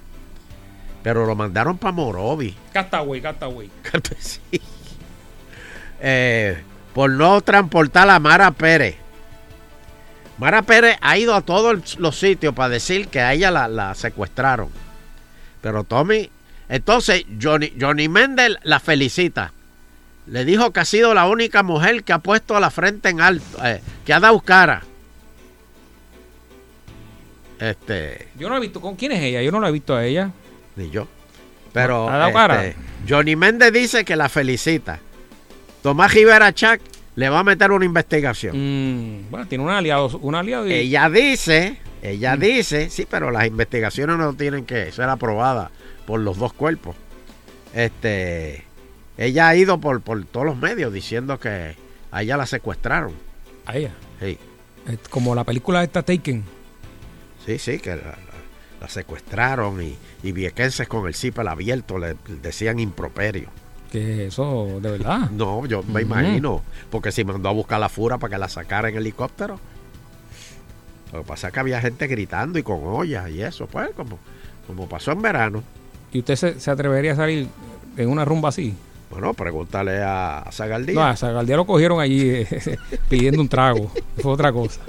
Pero 1.02 1.26
lo 1.26 1.34
mandaron 1.34 1.78
para 1.78 1.92
Morovi. 1.92 2.54
Castaway, 2.72 3.20
Castaway. 3.20 3.70
Sí. 4.18 4.60
Eh, 6.00 6.62
por 6.94 7.10
no 7.10 7.40
transportar 7.40 8.08
a 8.08 8.18
Mara 8.18 8.50
Pérez. 8.52 8.96
Mara 10.38 10.62
Pérez 10.62 10.96
ha 11.00 11.18
ido 11.18 11.34
a 11.34 11.42
todos 11.42 11.98
los 11.98 12.18
sitios 12.18 12.54
para 12.54 12.70
decir 12.70 13.08
que 13.08 13.20
a 13.20 13.32
ella 13.34 13.50
la, 13.50 13.68
la 13.68 13.94
secuestraron. 13.94 14.70
Pero 15.60 15.84
Tommy, 15.84 16.30
entonces 16.68 17.24
Johnny, 17.40 17.72
Johnny 17.78 18.08
Méndez 18.08 18.56
la 18.62 18.80
felicita. 18.80 19.52
Le 20.26 20.44
dijo 20.44 20.72
que 20.72 20.80
ha 20.80 20.84
sido 20.84 21.12
la 21.14 21.26
única 21.26 21.62
mujer 21.62 22.04
que 22.04 22.12
ha 22.12 22.18
puesto 22.18 22.58
la 22.60 22.70
frente 22.70 23.08
en 23.08 23.20
alto, 23.20 23.44
eh, 23.64 23.80
que 24.04 24.12
ha 24.12 24.20
dado 24.20 24.40
cara. 24.40 24.82
Este, 27.58 28.28
Yo 28.38 28.48
no 28.48 28.54
la 28.54 28.58
he 28.58 28.62
visto. 28.62 28.80
¿Con 28.80 28.96
quién 28.96 29.12
es 29.12 29.20
ella? 29.22 29.42
Yo 29.42 29.50
no 29.52 29.60
la 29.60 29.68
he 29.68 29.72
visto 29.72 29.94
a 29.94 30.04
ella. 30.04 30.30
ni 30.76 30.88
yo. 30.90 31.06
Pero 31.72 32.08
¿Ha 32.08 32.16
dado 32.16 32.28
este, 32.28 32.34
cara? 32.38 32.74
Johnny 33.08 33.36
Méndez 33.36 33.72
dice 33.72 34.04
que 34.04 34.16
la 34.16 34.28
felicita. 34.28 34.98
Tomás 35.82 36.12
Rivera 36.14 36.52
Chac 36.54 36.80
le 37.16 37.28
va 37.28 37.40
a 37.40 37.44
meter 37.44 37.70
una 37.72 37.84
investigación. 37.84 38.56
Mm, 38.56 39.30
bueno, 39.30 39.46
tiene 39.46 39.64
un 39.64 39.70
aliado. 39.70 40.08
Un 40.18 40.34
aliado 40.34 40.66
y- 40.68 40.72
Ella 40.72 41.08
dice, 41.10 41.78
ella 42.02 42.36
Mm. 42.36 42.40
dice, 42.40 42.90
sí, 42.90 43.06
pero 43.10 43.30
las 43.30 43.46
investigaciones 43.46 44.16
no 44.16 44.34
tienen 44.34 44.64
que 44.64 44.90
ser 44.92 45.08
aprobadas 45.08 45.70
por 46.06 46.20
los 46.20 46.38
dos 46.38 46.52
cuerpos. 46.52 46.96
Este, 47.74 48.64
ella 49.20 49.48
ha 49.48 49.54
ido 49.56 49.78
por, 49.80 50.00
por 50.00 50.24
todos 50.24 50.46
los 50.46 50.56
medios 50.56 50.92
diciendo 50.92 51.38
que 51.38 51.76
a 52.10 52.22
ella 52.22 52.36
la 52.36 52.46
secuestraron. 52.46 53.12
a 53.66 53.76
ella. 53.76 53.92
Sí, 54.20 54.38
Es 54.88 54.98
como 55.08 55.34
la 55.34 55.44
película 55.44 55.82
esta 55.84 56.02
Taken. 56.02 56.42
sí, 57.46 57.58
sí, 57.58 57.78
que 57.78 57.96
la, 57.96 58.88
secuestraron 58.88 59.82
y, 59.82 59.96
y 60.22 60.32
viequenses 60.32 60.88
con 60.88 61.06
el 61.06 61.14
cipel 61.14 61.46
abierto 61.48 61.98
le 61.98 62.16
decían 62.42 62.78
improperio. 62.80 63.48
Que 63.92 64.26
eso, 64.28 64.78
de 64.80 64.90
verdad. 64.92 65.30
No, 65.30 65.66
yo 65.66 65.82
me 65.82 66.00
imagino, 66.02 66.62
porque 66.90 67.12
si 67.12 67.24
mandó 67.24 67.48
a 67.48 67.52
buscar 67.52 67.78
la 67.80 67.88
fura 67.88 68.18
para 68.18 68.30
que 68.34 68.38
la 68.38 68.48
sacara 68.48 68.88
en 68.88 68.96
helicóptero. 68.96 69.58
Lo 71.12 71.22
que 71.22 71.26
pasa 71.26 71.48
es 71.48 71.52
que 71.52 71.60
había 71.60 71.80
gente 71.80 72.06
gritando 72.06 72.58
y 72.58 72.62
con 72.62 72.80
ollas 72.84 73.28
y 73.30 73.42
eso, 73.42 73.66
pues, 73.66 73.90
como, 73.96 74.18
como 74.66 74.88
pasó 74.88 75.10
en 75.12 75.20
verano. 75.22 75.62
¿Y 76.12 76.20
usted 76.20 76.36
se, 76.36 76.60
se 76.60 76.70
atrevería 76.70 77.12
a 77.12 77.16
salir 77.16 77.48
en 77.96 78.08
una 78.08 78.24
rumba 78.24 78.48
así? 78.50 78.74
Bueno, 79.10 79.34
pregúntale 79.34 80.00
a, 80.02 80.38
a 80.38 80.52
Zagaldía. 80.52 80.94
No, 80.94 81.02
a 81.04 81.16
Zagaldía 81.16 81.56
lo 81.56 81.66
cogieron 81.66 82.00
allí 82.00 82.20
eh, 82.30 82.46
pidiendo 83.08 83.40
un 83.40 83.48
trago. 83.48 83.90
Fue 84.18 84.32
otra 84.32 84.52
cosa. 84.52 84.80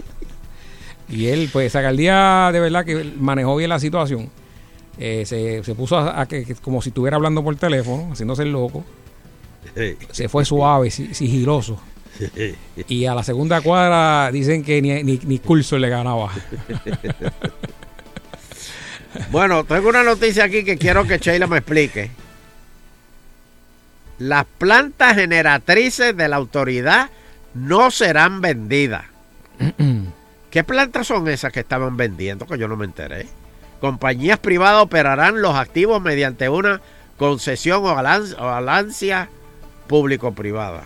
Y 1.10 1.28
él, 1.28 1.50
pues, 1.52 1.72
Zagaldía 1.74 2.50
de 2.54 2.60
verdad 2.60 2.86
que 2.86 3.04
manejó 3.20 3.56
bien 3.56 3.70
la 3.70 3.80
situación. 3.80 4.30
Eh, 4.98 5.24
se, 5.26 5.64
se 5.64 5.74
puso 5.74 5.98
a, 5.98 6.22
a 6.22 6.28
que, 6.28 6.46
que 6.46 6.54
como 6.56 6.82
si 6.82 6.90
estuviera 6.90 7.18
hablando 7.18 7.44
por 7.44 7.56
teléfono, 7.56 8.10
haciéndose 8.12 8.44
el 8.44 8.52
loco. 8.52 8.86
Se 10.12 10.30
fue 10.30 10.46
suave, 10.46 10.92
si- 10.92 11.14
sigiloso. 11.14 11.80
Y 12.88 13.06
a 13.06 13.16
la 13.16 13.24
segunda 13.24 13.62
cuadra 13.62 14.30
dicen 14.32 14.64
que 14.64 14.82
ni, 14.82 15.02
ni, 15.04 15.20
ni 15.24 15.40
curso 15.40 15.78
le 15.80 15.90
ganaba. 15.90 16.30
Bueno, 19.30 19.64
tengo 19.66 19.90
una 19.90 20.04
noticia 20.04 20.46
aquí 20.46 20.64
que 20.64 20.78
quiero 20.78 21.06
que 21.06 21.18
Sheila 21.18 21.48
me 21.48 21.58
explique. 21.58 22.12
Las 24.22 24.46
plantas 24.60 25.16
generatrices 25.16 26.16
de 26.16 26.28
la 26.28 26.36
autoridad 26.36 27.10
no 27.56 27.90
serán 27.90 28.40
vendidas. 28.40 29.04
¿Qué 30.52 30.64
plantas 30.64 31.08
son 31.08 31.28
esas 31.28 31.52
que 31.52 31.62
estaban 31.62 31.98
vendiendo? 31.98 32.46
Que 32.46 32.58
yo 32.58 32.68
no 32.68 32.76
me 32.78 32.86
enteré. 32.86 33.28
Compañías 33.80 34.38
privadas 34.38 34.84
operarán 34.84 35.42
los 35.42 35.56
activos 35.56 36.02
mediante 36.02 36.50
una 36.50 36.82
concesión 37.18 37.84
o 37.86 37.98
alan- 37.98 38.36
o 38.40 38.48
alancia 38.50 39.30
público-privada. 39.88 40.84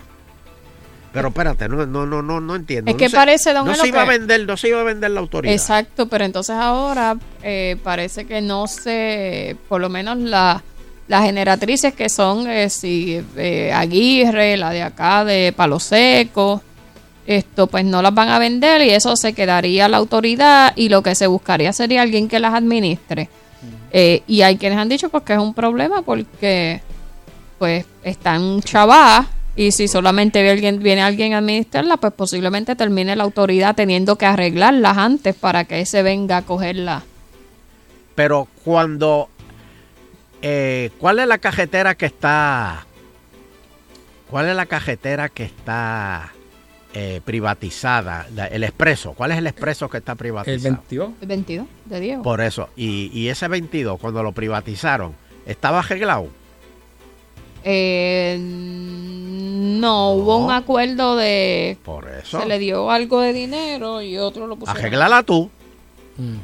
Pero 1.12 1.28
espérate, 1.28 1.68
no, 1.68 1.84
no, 1.86 2.06
no, 2.06 2.22
no, 2.22 2.40
no 2.40 2.56
entiendo. 2.56 2.90
Es 2.90 2.94
No 2.94 2.98
que 2.98 3.08
se- 3.08 3.16
parece, 3.16 3.52
don 3.52 3.66
no 3.66 3.72
Elo, 3.72 3.82
se 3.82 3.88
iba 3.88 4.02
a 4.02 4.06
vender, 4.06 4.46
no 4.46 4.56
se 4.56 4.68
iba 4.68 4.80
a 4.80 4.84
vender 4.84 5.10
la 5.10 5.20
autoridad. 5.20 5.54
Exacto, 5.54 6.08
pero 6.08 6.24
entonces 6.24 6.56
ahora 6.56 7.16
eh, 7.42 7.76
parece 7.82 8.26
que 8.26 8.40
no 8.40 8.66
se, 8.66 9.56
por 9.68 9.80
lo 9.80 9.88
menos 9.88 10.18
la, 10.18 10.62
las 11.08 11.24
generatrices 11.24 11.94
que 11.94 12.08
son 12.08 12.48
eh, 12.50 12.68
si, 12.68 13.20
eh, 13.36 13.72
Aguirre, 13.72 14.56
la 14.56 14.70
de 14.70 14.82
acá 14.82 15.24
de 15.24 15.52
Palo 15.56 15.78
Seco, 15.78 16.62
esto 17.26 17.66
pues 17.66 17.84
no 17.84 18.02
las 18.02 18.14
van 18.14 18.28
a 18.28 18.38
vender 18.38 18.82
y 18.82 18.90
eso 18.90 19.16
se 19.16 19.32
quedaría 19.32 19.88
la 19.88 19.96
autoridad 19.96 20.72
y 20.76 20.88
lo 20.88 21.02
que 21.02 21.14
se 21.14 21.26
buscaría 21.26 21.72
sería 21.72 22.02
alguien 22.02 22.28
que 22.28 22.38
las 22.38 22.54
administre. 22.54 23.28
Eh, 23.92 24.22
y 24.26 24.42
hay 24.42 24.56
quienes 24.56 24.78
han 24.78 24.88
dicho 24.88 25.08
pues 25.08 25.22
que 25.22 25.32
es 25.32 25.38
un 25.38 25.54
problema 25.54 26.02
porque 26.02 26.80
pues 27.58 27.86
están 28.02 28.60
chavadas 28.62 29.26
y 29.56 29.70
si 29.72 29.88
solamente 29.88 30.48
alguien, 30.48 30.82
viene 30.82 31.02
alguien 31.02 31.32
a 31.32 31.38
administrarla, 31.38 31.96
pues 31.96 32.12
posiblemente 32.12 32.76
termine 32.76 33.16
la 33.16 33.24
autoridad 33.24 33.74
teniendo 33.74 34.16
que 34.16 34.26
arreglarlas 34.26 34.98
antes 34.98 35.34
para 35.34 35.64
que 35.64 35.80
ese 35.80 36.02
venga 36.02 36.38
a 36.38 36.42
cogerla. 36.42 37.04
Pero 38.14 38.48
cuando... 38.64 39.28
eh, 40.42 40.90
¿Cuál 40.98 41.18
es 41.18 41.26
la 41.26 41.38
cajetera 41.38 41.94
que 41.94 42.06
está... 42.06 42.86
¿Cuál 44.30 44.48
es 44.48 44.56
la 44.56 44.66
cajetera 44.66 45.28
que 45.28 45.44
está 45.44 46.32
eh, 46.94 47.20
privatizada? 47.24 48.26
El 48.50 48.64
expreso. 48.64 49.12
¿Cuál 49.12 49.32
es 49.32 49.38
el 49.38 49.46
expreso 49.46 49.88
que 49.88 49.98
está 49.98 50.12
El 50.12 50.18
privatizado? 50.18 50.62
22. 50.62 51.10
El 51.20 51.28
22 51.28 51.66
de 51.84 52.00
Diego. 52.00 52.22
Por 52.22 52.40
eso. 52.40 52.68
Y, 52.76 53.10
y 53.12 53.28
ese 53.28 53.46
22, 53.46 54.00
cuando 54.00 54.22
lo 54.22 54.32
privatizaron, 54.32 55.14
¿estaba 55.46 55.78
arreglado? 55.78 56.28
Eh, 57.68 58.38
no, 58.40 60.12
hubo 60.12 60.36
un 60.36 60.52
acuerdo 60.52 61.16
de... 61.16 61.76
Por 61.84 62.08
eso. 62.08 62.40
Se 62.40 62.46
le 62.46 62.60
dio 62.60 62.92
algo 62.92 63.20
de 63.20 63.32
dinero 63.32 64.00
y 64.02 64.18
otro 64.18 64.46
lo 64.46 64.56
puso. 64.56 64.70
Arreglala 64.70 65.24
tú. 65.24 65.50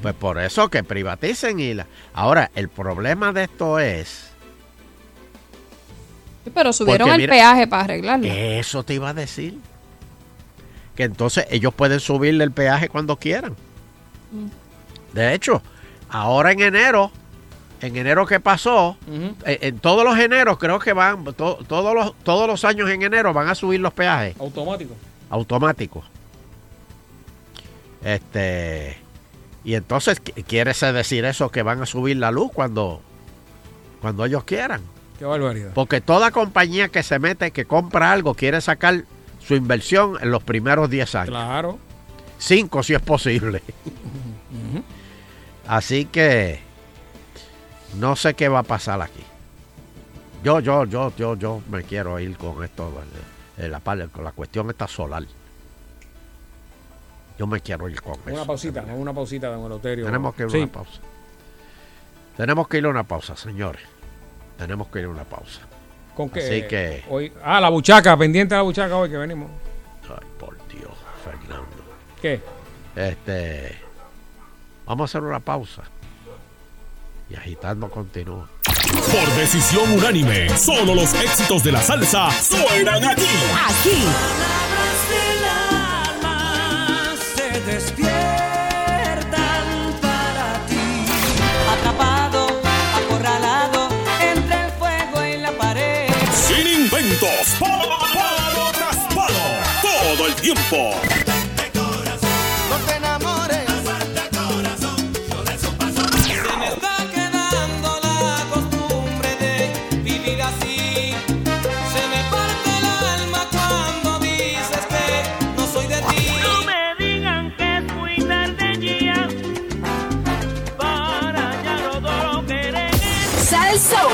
Pues 0.03 0.15
por 0.15 0.39
eso 0.39 0.69
que 0.69 0.85
privaticen 0.85 1.59
y 1.61 1.73
la... 1.75 1.87
Ahora, 2.13 2.51
el 2.55 2.69
problema 2.69 3.33
de 3.33 3.45
esto 3.45 3.79
es... 3.79 4.31
Sí, 6.45 6.51
pero 6.55 6.73
subieron 6.73 7.09
Porque 7.09 7.15
el 7.25 7.31
mira- 7.31 7.33
peaje 7.35 7.67
para 7.67 7.85
arreglarlo. 7.85 8.27
Eso 8.27 8.83
te 8.83 8.95
iba 8.95 9.09
a 9.11 9.15
decir. 9.15 9.59
Que 10.95 11.05
entonces 11.05 11.47
ellos 11.51 11.73
pueden 11.73 12.01
subirle 12.01 12.45
el 12.45 12.53
peaje 12.53 12.89
cuando 12.91 13.17
quieran. 13.17 13.57
De 15.15 15.33
hecho, 15.35 15.63
ahora 16.11 16.53
en 16.53 16.61
enero, 16.61 17.11
en 17.81 17.97
enero 17.97 18.27
que 18.27 18.41
pasó, 18.41 18.99
eh, 19.47 19.59
en 19.63 19.79
todos 19.79 20.05
los 20.05 20.19
eneros 20.19 20.59
creo 20.59 20.79
que 20.81 20.93
van, 20.93 21.25
to- 21.33 21.61
todos, 21.67 21.95
los, 21.95 22.15
todos 22.25 22.47
los 22.47 22.63
años 22.67 22.91
en 22.91 23.03
enero 23.03 23.33
van 23.33 23.49
a 23.49 23.55
subir 23.55 23.81
los 23.81 23.93
peajes 23.95 24.35
Automático. 24.39 24.95
automáticos. 25.31 26.05
Este, 28.05 28.99
y 29.65 29.75
entonces 29.75 30.23
¿qu- 30.23 30.45
quiere 30.45 30.73
decir 30.93 31.25
eso 31.25 31.51
que 31.51 31.63
van 31.63 31.83
a 31.83 31.87
subir 31.87 32.17
la 32.17 32.31
luz 32.31 32.51
cuando, 32.53 33.01
cuando 34.01 34.25
ellos 34.25 34.45
quieran. 34.45 34.81
Qué 35.19 35.25
barbaridad. 35.25 35.71
Porque 35.75 36.01
toda 36.01 36.31
compañía 36.33 36.89
que 36.89 37.03
se 37.03 37.19
mete, 37.19 37.51
que 37.53 37.65
compra 37.65 38.13
algo, 38.13 38.35
quiere 38.35 38.61
sacar 38.61 39.05
su 39.47 39.55
inversión 39.55 40.19
en 40.21 40.31
los 40.31 40.43
primeros 40.43 40.91
10 40.91 41.15
años. 41.15 41.29
Claro. 41.31 41.79
Cinco 42.39 42.83
si 42.83 42.95
es 42.95 43.01
posible. 43.01 43.63
Así 45.67 46.07
que 46.07 46.61
no 47.99 48.17
sé 48.17 48.35
qué 48.35 48.49
va 48.49 48.61
a 48.61 48.65
pasar 48.65 49.01
aquí. 49.01 49.23
Yo, 50.43 50.59
yo, 50.61 50.85
yo, 50.87 51.13
yo, 51.17 51.37
yo 51.37 51.63
me 51.71 51.85
quiero 51.85 52.19
ir 52.19 52.37
con 52.37 52.65
esto, 52.65 52.93
eh, 53.59 53.69
la, 53.69 53.79
par- 53.79 54.09
con 54.09 54.25
la 54.25 54.33
cuestión 54.33 54.69
esta 54.71 54.89
solar. 54.89 55.23
Yo 57.43 57.47
me 57.49 57.59
quiero 57.61 57.89
ir 57.89 58.01
con 58.01 58.15
Una 58.25 58.35
eso. 58.37 58.47
pausita, 58.47 58.83
una 58.83 59.13
pausita, 59.13 59.49
don 59.49 59.67
Eleuterio. 59.67 60.05
Tenemos 60.07 60.33
que 60.33 60.43
ir 60.45 60.47
a 60.47 60.51
Sí. 60.53 60.59
una 60.59 60.67
pausa. 60.71 61.01
Tenemos 62.37 62.69
que 62.69 62.79
ir 62.79 62.85
a 62.85 62.89
una 62.89 63.03
pausa, 63.03 63.35
señores. 63.37 63.83
Tenemos 64.57 64.87
que 64.87 65.01
ir 65.01 65.07
a 65.07 65.09
una 65.09 65.25
pausa. 65.25 65.61
¿Con 66.15 66.31
qué? 66.31 66.39
Así 66.39 66.69
que, 66.69 67.03
Hoy, 67.11 67.33
ah, 67.43 67.61
la 67.61 67.69
buchaca, 67.69 68.17
pendiente 68.17 68.55
de 68.55 68.61
la 68.61 68.63
buchaca 68.63 68.97
hoy 68.97 69.11
que 69.11 69.17
venimos. 69.17 69.51
ay, 70.09 70.25
por 70.39 70.57
Dios, 70.69 70.93
Fernando. 71.25 71.67
¿Qué? 72.21 72.41
Este, 72.95 73.77
vamos 74.87 75.03
a 75.03 75.19
hacer 75.19 75.29
una 75.29 75.41
pausa. 75.41 75.83
Y 77.29 77.35
agitando 77.35 77.91
continúa. 77.91 78.49
Por 78.65 79.35
decisión 79.35 79.91
unánime, 79.91 80.49
solo 80.57 80.95
los 80.95 81.13
éxitos 81.15 81.65
de 81.65 81.73
la 81.73 81.83
salsa 81.83 82.31
suenan 82.31 83.03
aquí. 83.03 83.27
Aquí. 83.69 84.05
Despiertan 87.67 88.07
para 90.01 90.67
ti. 90.67 91.07
Atrapado, 91.73 92.61
acorralado 92.97 93.89
entre 94.21 94.67
el 94.67 94.71
fuego 94.73 95.25
y 95.25 95.37
la 95.39 95.53
pared. 95.53 96.09
Sin 96.33 96.67
inventos, 96.67 97.57
palo, 97.59 97.99
palo 98.13 98.73
tras 98.73 98.97
palo, 99.15 99.45
todo 99.83 100.27
el 100.27 100.35
tiempo. 100.37 100.95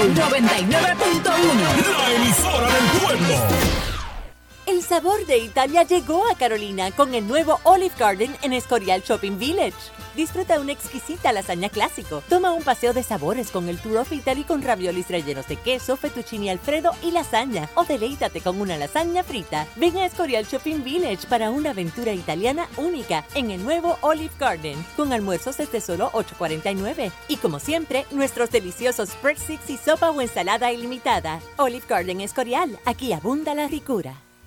99.1. 0.07 1.99
La 1.99 2.15
emisora 2.15 2.69
del 2.69 2.85
pueblo. 3.01 3.78
Sabor 4.89 5.27
de 5.27 5.37
Italia 5.37 5.83
llegó 5.83 6.27
a 6.31 6.35
Carolina 6.35 6.91
con 6.93 7.15
el 7.15 7.29
nuevo 7.29 7.61
Olive 7.65 7.95
Garden 7.99 8.35
en 8.41 8.55
Escorial 8.55 9.03
Shopping 9.03 9.39
Village. 9.39 9.77
Disfruta 10.17 10.59
una 10.59 10.73
exquisita 10.73 11.31
lasaña 11.31 11.69
clásico. 11.69 12.23
Toma 12.27 12.53
un 12.53 12.63
paseo 12.63 12.95
de 12.95 13.03
sabores 13.03 13.51
con 13.51 13.69
el 13.69 13.79
Tour 13.79 13.99
of 13.99 14.13
Italy 14.13 14.45
con 14.45 14.63
raviolis 14.63 15.09
rellenos 15.09 15.47
de 15.47 15.57
queso, 15.57 15.99
fettuccine 15.99 16.51
alfredo 16.51 16.93
y 17.03 17.11
lasaña. 17.11 17.69
O 17.75 17.85
deleítate 17.85 18.41
con 18.41 18.63
una 18.63 18.79
lasaña 18.79 19.23
frita. 19.23 19.67
Ven 19.77 19.99
a 19.99 20.07
Escorial 20.07 20.47
Shopping 20.47 20.83
Village 20.83 21.27
para 21.29 21.51
una 21.51 21.71
aventura 21.71 22.15
italiana 22.15 22.67
única 22.79 23.27
en 23.35 23.51
el 23.51 23.63
nuevo 23.63 23.99
Olive 24.01 24.33
Garden. 24.39 24.83
Con 24.97 25.13
almuerzos 25.13 25.59
desde 25.59 25.83
solo 25.83 26.11
$8.49. 26.13 27.13
Y 27.29 27.37
como 27.37 27.61
siempre, 27.61 28.07
nuestros 28.11 28.51
deliciosos 28.51 29.11
breadsticks 29.23 29.69
y 29.69 29.77
sopa 29.77 30.11
o 30.11 30.23
ensalada 30.23 30.73
ilimitada. 30.73 31.41
Olive 31.59 31.85
Garden 31.87 32.23
Escorial. 32.23 32.79
Aquí 32.87 33.13
abunda 33.13 33.55
la 33.55 33.69
ricura. 33.69 34.28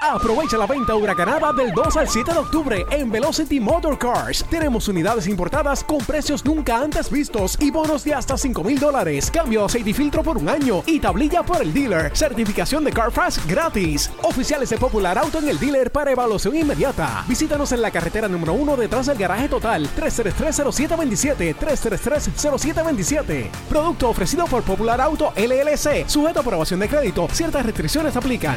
Aprovecha 0.00 0.58
la 0.58 0.66
venta 0.66 0.94
huracanada 0.94 1.52
del 1.52 1.72
2 1.72 1.96
al 1.96 2.08
7 2.08 2.32
de 2.32 2.38
octubre 2.38 2.86
en 2.90 3.10
Velocity 3.10 3.58
Motor 3.58 3.98
Cars. 3.98 4.44
Tenemos 4.48 4.88
unidades 4.88 5.26
importadas 5.26 5.82
con 5.82 5.98
precios 5.98 6.44
nunca 6.44 6.78
antes 6.78 7.10
vistos 7.10 7.56
y 7.60 7.70
bonos 7.70 8.04
de 8.04 8.14
hasta 8.14 8.36
5 8.36 8.62
mil 8.62 8.78
dólares. 8.78 9.30
Cambio 9.30 9.60
de 9.60 9.66
aceite 9.66 9.90
y 9.90 9.94
filtro 9.94 10.22
por 10.22 10.36
un 10.36 10.48
año 10.48 10.82
y 10.86 11.00
tablilla 11.00 11.42
por 11.42 11.62
el 11.62 11.72
dealer. 11.72 12.14
Certificación 12.14 12.84
de 12.84 12.92
CarFast 12.92 13.46
gratis. 13.48 14.10
Oficiales 14.22 14.70
de 14.70 14.76
Popular 14.76 15.16
Auto 15.18 15.38
en 15.38 15.48
el 15.48 15.58
dealer 15.58 15.90
para 15.90 16.12
evaluación 16.12 16.56
inmediata. 16.56 17.24
Visítanos 17.26 17.72
en 17.72 17.80
la 17.80 17.90
carretera 17.90 18.28
número 18.28 18.52
1 18.52 18.76
detrás 18.76 19.06
del 19.06 19.16
garaje 19.18 19.48
total 19.48 19.88
333-0727. 19.96 21.56
333-0727. 21.56 23.50
Producto 23.68 24.10
ofrecido 24.10 24.44
por 24.44 24.62
Popular 24.62 25.00
Auto 25.00 25.32
LLC. 25.36 26.06
Sujeto 26.06 26.40
a 26.40 26.42
aprobación 26.42 26.80
de 26.80 26.88
crédito. 26.88 27.28
Ciertas 27.32 27.64
restricciones 27.64 28.14
aplican. 28.14 28.56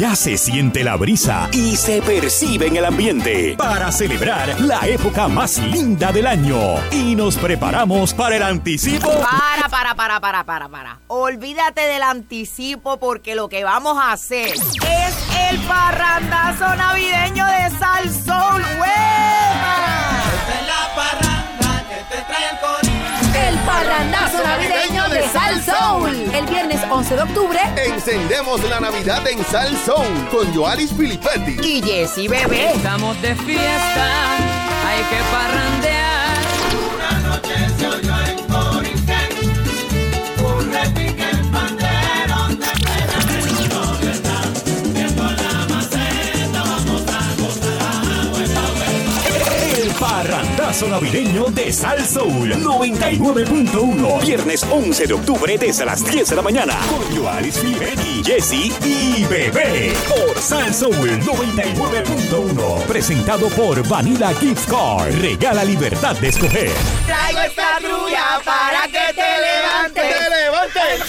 Ya 0.00 0.16
se 0.16 0.38
siente 0.38 0.82
la 0.82 0.96
brisa 0.96 1.48
y 1.52 1.76
se 1.76 2.00
percibe 2.00 2.68
en 2.68 2.76
el 2.76 2.86
ambiente 2.86 3.54
para 3.58 3.92
celebrar 3.92 4.58
la 4.60 4.86
época 4.86 5.28
más 5.28 5.58
linda 5.58 6.10
del 6.10 6.26
año. 6.26 6.58
Y 6.90 7.14
nos 7.14 7.36
preparamos 7.36 8.14
para 8.14 8.36
el 8.36 8.42
anticipo. 8.42 9.10
Para, 9.10 9.68
para, 9.68 9.94
para, 9.94 10.18
para, 10.20 10.44
para, 10.44 10.68
para. 10.70 11.00
Olvídate 11.08 11.82
del 11.82 12.02
anticipo 12.02 12.98
porque 12.98 13.34
lo 13.34 13.50
que 13.50 13.62
vamos 13.62 13.98
a 13.98 14.12
hacer 14.12 14.54
es 14.54 15.14
el 15.50 15.58
parrandazo 15.68 16.74
navideño 16.76 17.46
de 17.46 17.70
Sal 17.78 18.10
Soul. 18.10 18.62
¡Hueva! 18.80 19.76
la 20.66 20.94
parranda 20.96 21.84
que 21.88 22.16
te 22.16 22.22
trae. 22.22 22.39
El 23.50 23.58
parrandazo 23.66 24.44
navideño 24.44 25.08
de 25.08 25.28
Sal 25.28 25.60
Soul. 25.60 26.30
El 26.32 26.46
viernes 26.46 26.80
11 26.88 27.16
de 27.16 27.22
octubre. 27.22 27.58
Encendemos 27.84 28.62
la 28.70 28.78
Navidad 28.78 29.26
en 29.26 29.44
Sal 29.44 29.76
Soul 29.84 30.28
con 30.30 30.54
Joalis 30.54 30.92
Filippetti. 30.92 31.56
Y 31.60 31.82
Jessy 31.82 32.28
Bebé. 32.28 32.74
Estamos 32.74 33.20
de 33.20 33.34
fiesta, 33.34 34.36
hay 34.86 35.02
que 35.02 35.16
parrandear. 35.32 35.99
Parrandazo 50.70 50.88
navideño 50.88 51.44
de 51.50 51.72
Sal 51.72 52.06
Soul 52.06 52.52
99.1. 52.52 54.20
Viernes 54.22 54.64
11 54.70 55.06
de 55.06 55.14
octubre 55.14 55.58
desde 55.58 55.84
las 55.84 56.04
10 56.04 56.30
de 56.30 56.36
la 56.36 56.42
mañana. 56.42 56.78
Con 56.88 57.16
Joalis 57.16 57.58
Filippetti, 57.58 58.22
Jesse 58.24 58.72
y 58.84 59.24
Bebé. 59.24 59.92
Por 60.08 60.40
Sal 60.40 60.72
Soul 60.72 60.94
99.1. 60.94 62.86
Presentado 62.86 63.48
por 63.48 63.86
Vanilla 63.88 64.32
Gift 64.34 64.70
Card. 64.70 65.12
Regala 65.20 65.64
libertad 65.64 66.16
de 66.16 66.28
escoger. 66.28 66.70
Traigo 67.06 67.40
esta 67.40 67.78
trulla 67.78 68.40
para 68.44 68.86
que 68.86 69.14
te 69.14 69.22
levantes. 69.40 70.04
¡Te 70.04 70.30
levantes! 70.30 71.00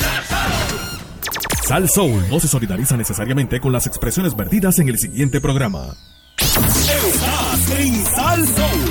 Sal 1.67 1.87
Soul 1.87 2.27
no 2.29 2.39
se 2.39 2.47
solidariza 2.47 2.97
necesariamente 2.97 3.59
con 3.59 3.71
las 3.71 3.85
expresiones 3.85 4.35
vertidas 4.35 4.79
en 4.79 4.89
el 4.89 4.97
siguiente 4.97 5.39
programa. 5.39 5.95
Estás 6.37 7.79
en 7.79 8.05
Sal 8.05 8.47
Soul. 8.47 8.90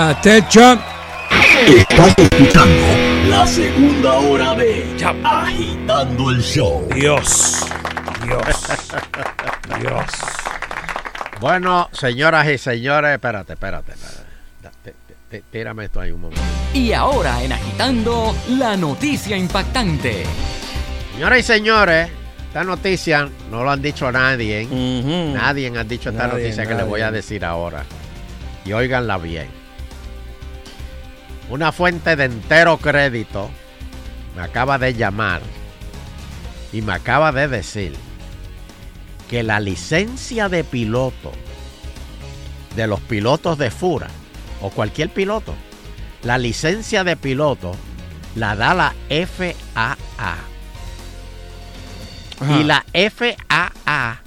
Atención. 0.00 0.80
Estás 1.66 2.14
escuchando 2.16 2.86
la 3.28 3.44
segunda 3.44 4.14
hora 4.14 4.54
de 4.54 4.86
Agitando 5.24 6.30
el 6.30 6.40
Show. 6.40 6.88
Dios. 6.94 7.66
Dios. 8.22 8.46
Dios. 9.80 10.04
Bueno, 11.40 11.88
señoras 11.90 12.46
y 12.46 12.58
señores, 12.58 13.10
espérate, 13.14 13.54
espérate, 13.54 13.90
espérate. 13.90 15.42
Tírame 15.50 15.86
esto 15.86 16.00
ahí 16.00 16.12
un 16.12 16.20
momento. 16.20 16.42
Y 16.74 16.92
ahora 16.92 17.42
en 17.42 17.50
Agitando, 17.54 18.36
la 18.50 18.76
noticia 18.76 19.36
impactante. 19.36 20.22
Señoras 21.14 21.40
y 21.40 21.42
señores, 21.42 22.08
esta 22.46 22.62
noticia 22.62 23.28
no 23.50 23.64
lo 23.64 23.70
han 23.72 23.82
dicho 23.82 24.12
nadie. 24.12 24.64
Nadie 24.64 25.76
ha 25.76 25.82
dicho 25.82 26.10
esta 26.10 26.28
Nadie, 26.28 26.44
noticia 26.44 26.66
que 26.66 26.74
les 26.74 26.86
voy 26.86 27.00
a 27.00 27.10
decir 27.10 27.44
ahora. 27.44 27.82
Y 28.64 28.72
óiganla 28.72 29.18
bien. 29.18 29.58
Una 31.50 31.72
fuente 31.72 32.14
de 32.16 32.24
entero 32.24 32.76
crédito 32.78 33.50
me 34.36 34.42
acaba 34.42 34.78
de 34.78 34.94
llamar 34.94 35.40
y 36.72 36.82
me 36.82 36.92
acaba 36.92 37.32
de 37.32 37.48
decir 37.48 37.94
que 39.30 39.42
la 39.42 39.58
licencia 39.60 40.48
de 40.48 40.64
piloto 40.64 41.32
de 42.76 42.86
los 42.86 43.00
pilotos 43.00 43.58
de 43.58 43.70
Fura 43.70 44.08
o 44.60 44.70
cualquier 44.70 45.10
piloto, 45.10 45.54
la 46.22 46.38
licencia 46.38 47.02
de 47.02 47.16
piloto 47.16 47.74
la 48.34 48.54
da 48.54 48.74
la 48.74 48.94
FAA. 49.08 49.96
Y 52.60 52.62
la 52.62 52.84
FAA 52.92 54.20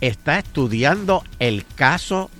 está 0.00 0.38
estudiando 0.38 1.24
el 1.38 1.66
caso 1.66 2.30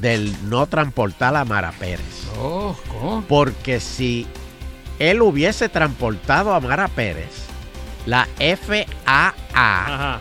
del 0.00 0.34
no 0.48 0.66
transportar 0.66 1.36
a 1.36 1.44
Mara 1.44 1.72
Pérez. 1.72 2.26
Oh, 2.38 2.76
¿cómo? 2.88 3.24
Porque 3.28 3.78
si 3.80 4.26
él 4.98 5.20
hubiese 5.22 5.68
transportado 5.68 6.54
a 6.54 6.60
Mara 6.60 6.88
Pérez, 6.88 7.30
la 8.06 8.26
FAA, 8.38 10.20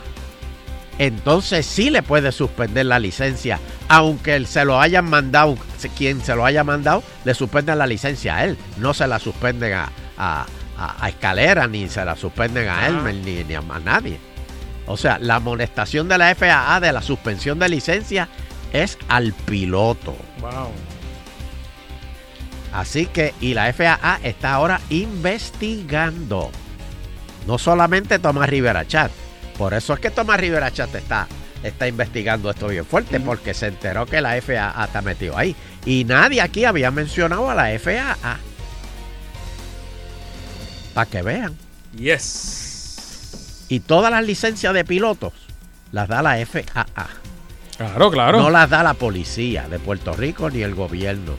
entonces 0.97 1.65
sí 1.65 1.89
le 1.89 2.03
puede 2.03 2.31
suspender 2.31 2.85
la 2.85 2.99
licencia, 2.99 3.59
aunque 3.87 4.35
él 4.35 4.45
se 4.45 4.65
lo 4.65 4.79
hayan 4.79 5.09
mandado, 5.09 5.57
quien 5.97 6.21
se 6.21 6.35
lo 6.35 6.45
haya 6.45 6.63
mandado, 6.63 7.01
le 7.25 7.33
suspenden 7.33 7.77
la 7.79 7.87
licencia 7.87 8.35
a 8.37 8.43
él, 8.45 8.57
no 8.77 8.93
se 8.93 9.07
la 9.07 9.17
suspenden 9.19 9.73
a, 9.73 9.89
a- 10.17 10.45
a- 10.77 11.05
a 11.05 11.09
Escalera, 11.09 11.67
ni 11.67 11.87
se 11.89 12.03
la 12.05 12.15
suspenden 12.15 12.69
a 12.69 12.87
Elmer, 12.87 13.15
ni, 13.15 13.43
ni 13.43 13.53
a 13.55 13.61
más 13.61 13.81
nadie. 13.83 14.19
O 14.85 14.97
sea, 14.97 15.17
la 15.19 15.35
amonestación 15.35 16.07
de 16.07 16.17
la 16.17 16.35
FAA 16.35 16.79
de 16.81 16.91
la 16.91 17.01
suspensión 17.01 17.57
de 17.59 17.69
licencia 17.69 18.27
es 18.73 18.97
al 19.07 19.33
piloto. 19.33 20.15
Wow. 20.39 20.69
Así 22.73 23.05
que, 23.05 23.33
y 23.41 23.53
la 23.53 23.71
FAA 23.73 24.19
está 24.23 24.53
ahora 24.53 24.79
investigando. 24.89 26.49
No 27.47 27.57
solamente 27.57 28.19
Tomás 28.19 28.49
Rivera 28.49 28.87
Chat. 28.87 29.11
Por 29.57 29.73
eso 29.73 29.93
es 29.93 29.99
que 29.99 30.09
Tomás 30.09 30.39
Rivera 30.39 30.71
Chat 30.71 30.93
está, 30.95 31.27
está 31.63 31.87
investigando 31.87 32.49
esto 32.49 32.67
bien 32.67 32.85
fuerte, 32.85 33.19
porque 33.19 33.53
se 33.53 33.67
enteró 33.67 34.05
que 34.05 34.21
la 34.21 34.41
FAA 34.41 34.85
está 34.85 35.01
metido 35.01 35.37
ahí. 35.37 35.55
Y 35.85 36.05
nadie 36.05 36.41
aquí 36.41 36.65
había 36.65 36.91
mencionado 36.91 37.49
a 37.49 37.55
la 37.55 37.77
FAA. 37.77 38.37
Para 40.93 41.09
que 41.09 41.21
vean. 41.21 41.57
Yes. 41.97 43.65
Y 43.67 43.81
todas 43.81 44.11
las 44.11 44.25
licencias 44.25 44.73
de 44.73 44.85
pilotos 44.85 45.33
las 45.91 46.07
da 46.07 46.21
la 46.21 46.37
FAA. 46.45 47.07
Claro, 47.87 48.11
claro. 48.11 48.39
No 48.39 48.49
las 48.49 48.69
da 48.69 48.83
la 48.83 48.93
policía 48.93 49.67
de 49.69 49.79
Puerto 49.79 50.13
Rico 50.13 50.49
ni 50.49 50.61
el 50.61 50.75
gobierno. 50.75 51.35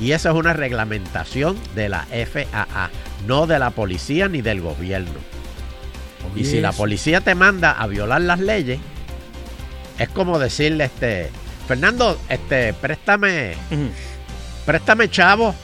Y 0.00 0.12
esa 0.12 0.30
es 0.30 0.34
una 0.34 0.52
reglamentación 0.52 1.56
de 1.74 1.88
la 1.88 2.06
FAA, 2.06 2.90
no 3.26 3.46
de 3.46 3.58
la 3.58 3.70
policía 3.70 4.28
ni 4.28 4.42
del 4.42 4.60
gobierno. 4.60 5.20
y 6.34 6.44
si 6.44 6.60
la 6.60 6.72
policía 6.72 7.20
te 7.20 7.34
manda 7.34 7.72
a 7.72 7.86
violar 7.86 8.22
las 8.22 8.40
leyes, 8.40 8.80
es 9.98 10.08
como 10.08 10.38
decirle, 10.38 10.84
este, 10.84 11.30
Fernando, 11.68 12.18
este, 12.28 12.74
préstame, 12.74 13.54
préstame 14.64 15.08
chavo. 15.10 15.54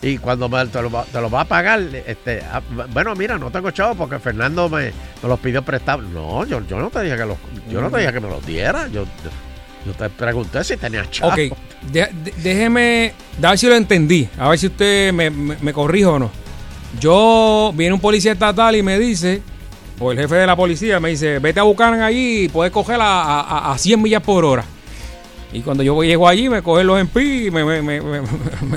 Y 0.00 0.18
cuando 0.18 0.48
te, 0.48 0.82
lo, 0.82 0.90
te 1.04 1.20
va 1.20 1.40
a 1.40 1.44
pagar, 1.44 1.80
este, 2.06 2.40
ah, 2.52 2.62
bueno, 2.92 3.14
mira, 3.16 3.36
no 3.36 3.50
tengo 3.50 3.70
chavo 3.72 3.96
porque 3.96 4.18
Fernando 4.20 4.68
me, 4.68 4.92
me 5.22 5.28
los 5.28 5.40
pidió 5.40 5.62
prestado. 5.62 6.02
No, 6.02 6.46
yo, 6.46 6.60
no 6.60 6.90
te 6.90 7.02
dije 7.02 7.16
que 7.16 7.26
yo 7.68 7.80
no 7.80 7.90
te 7.90 7.98
dije 7.98 8.12
que 8.12 8.20
me 8.20 8.28
los 8.28 8.46
diera. 8.46 8.86
Yo, 8.88 9.04
te 9.98 10.08
pregunté 10.10 10.62
si 10.62 10.76
tenías 10.76 11.10
chavo. 11.10 11.32
Ok, 11.32 11.56
déjeme, 12.42 13.12
a 13.42 13.50
ver 13.50 13.58
si 13.58 13.66
lo 13.66 13.74
entendí, 13.74 14.28
a 14.38 14.50
ver 14.50 14.58
si 14.58 14.66
usted 14.66 15.12
me, 15.12 15.30
me, 15.30 15.72
corrige 15.72 16.06
o 16.06 16.18
no. 16.18 16.30
Yo, 17.00 17.72
viene 17.74 17.94
un 17.94 18.00
policía 18.00 18.32
estatal 18.32 18.76
y 18.76 18.82
me 18.82 18.98
dice, 18.98 19.42
o 19.98 20.12
el 20.12 20.18
jefe 20.18 20.36
de 20.36 20.46
la 20.46 20.54
policía 20.54 21.00
me 21.00 21.10
dice, 21.10 21.40
vete 21.40 21.58
a 21.58 21.64
Buchanan 21.64 22.02
allí 22.02 22.44
y 22.44 22.48
puedes 22.48 22.72
coger 22.72 23.00
a, 23.00 23.40
a, 23.40 23.72
a 23.72 23.78
100 23.78 24.00
millas 24.00 24.22
por 24.22 24.44
hora. 24.44 24.64
Y 25.52 25.60
cuando 25.62 25.82
yo 25.82 26.02
llego 26.02 26.28
allí, 26.28 26.48
me 26.48 26.60
cogen 26.62 26.86
los 26.86 27.00
MP 27.00 27.46
y 27.46 27.50
me, 27.50 27.64
me, 27.64 27.80
me, 27.82 28.02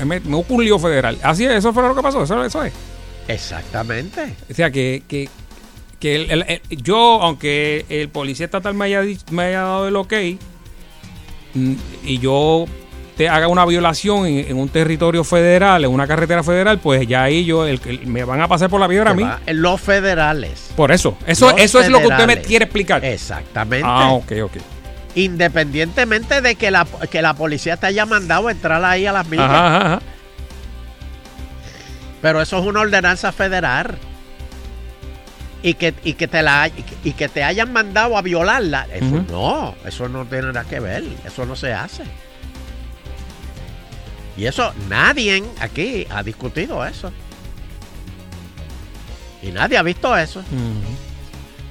me, 0.06 0.22
un 0.48 0.64
lío 0.64 0.80
federal. 0.80 1.18
Así 1.22 1.46
es, 1.46 1.52
eso 1.52 1.74
fue 1.74 1.84
lo 1.84 1.94
que 1.96 2.02
pasó, 2.02 2.24
eso, 2.24 2.44
eso 2.46 2.64
es. 2.64 2.72
Exactamente. 3.28 4.36
O 4.50 4.54
sea, 4.54 4.72
que, 4.72 5.04
que, 5.08 5.30
que 6.00 6.16
el- 6.16 6.32
el- 6.32 6.46
el- 6.48 6.62
yo, 6.82 7.22
aunque 7.22 7.86
el 7.90 8.10
policía 8.10 8.46
estatal 8.46 8.74
me 8.74 8.86
haya, 8.86 9.02
me 9.32 9.44
haya 9.44 9.62
dado 9.62 9.88
el 9.90 9.96
ok, 9.98 10.14
mm, 11.54 11.74
y 12.06 12.20
yo 12.20 12.66
te 13.18 13.28
haga 13.30 13.48
una 13.50 13.66
violación 13.66 14.26
en, 14.26 14.48
en 14.50 14.58
un 14.58 14.70
territorio 14.70 15.24
federal, 15.24 15.84
en 15.84 15.92
una 15.92 16.08
carretera 16.08 16.42
federal, 16.44 16.80
pues 16.80 17.06
ya 17.08 17.24
ahí 17.24 17.44
yo, 17.46 17.68
el- 17.68 17.80
el- 17.86 18.08
me 18.08 18.24
van 18.24 18.42
a 18.42 18.48
pasar 18.48 18.70
por 18.70 18.80
la 18.80 18.88
piedra 18.88 19.12
a 19.12 19.14
mí. 19.14 19.24
Los 19.48 19.82
federales. 19.82 20.72
Por 20.76 20.92
eso, 20.92 21.18
eso, 21.28 21.52
Los 21.52 21.60
eso 21.60 21.80
es 21.82 21.90
lo 21.90 22.00
que 22.00 22.08
usted 22.08 22.28
me 22.28 22.42
quiere 22.42 22.66
explicar. 22.66 23.04
Exactamente. 23.04 23.86
Ah, 23.88 24.12
ok, 24.14 24.32
ok. 24.46 24.52
Independientemente 25.16 26.41
de 26.41 26.55
que 26.55 26.72
la, 26.72 26.86
que 27.09 27.22
la 27.22 27.34
policía 27.34 27.78
te 27.78 27.88
haya 27.88 28.05
mandado 28.05 28.47
a 28.47 28.51
entrar 28.51 28.84
ahí 28.86 29.05
a 29.05 29.12
las 29.12 29.28
millas. 29.28 29.45
Ajá, 29.49 29.78
ajá. 29.78 30.01
Pero 32.22 32.41
eso 32.41 32.59
es 32.59 32.66
una 32.66 32.82
ordenanza 32.82 33.32
federal. 33.32 33.97
Y 35.64 35.76
que, 35.76 35.93
y 36.03 36.14
que 36.14 36.28
te 36.28 36.41
la 36.41 36.70
y 37.03 37.12
que- 37.14 37.30
te 37.30 37.43
hayan 37.43 37.72
mandado 37.72 38.18
a 38.18 38.22
violarla. 38.24 38.88
Eso 38.91 39.24
no, 39.30 39.76
eso 39.86 40.09
no 40.09 40.26
tiene 40.26 40.47
nada 40.53 40.64
que 40.68 40.80
ver. 40.80 41.03
Eso 41.26 41.45
no 41.45 41.55
se 41.55 41.72
hace. 41.74 42.03
Y 44.38 44.45
eso 44.45 44.74
nadie 44.89 45.43
aquí 45.59 46.07
ha 46.09 46.24
discutido 46.24 46.84
eso. 46.86 47.12
Y 49.43 49.51
nadie 49.51 49.78
ha 49.78 49.84
visto 49.84 50.16
eso. 50.18 50.41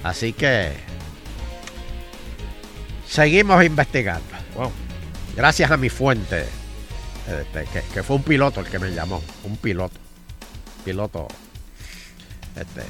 Así 0.04 0.32
que 0.34 0.72
seguimos 3.10 3.62
investigando. 3.64 4.24
Gracias 5.36 5.70
a 5.70 5.76
mi 5.76 5.88
fuente, 5.88 6.46
este, 7.26 7.64
que, 7.72 7.82
que 7.92 8.02
fue 8.02 8.16
un 8.16 8.22
piloto 8.22 8.60
el 8.60 8.66
que 8.66 8.78
me 8.78 8.90
llamó. 8.90 9.22
Un 9.44 9.56
piloto. 9.56 9.98
Piloto 10.84 11.28
este, 12.56 12.82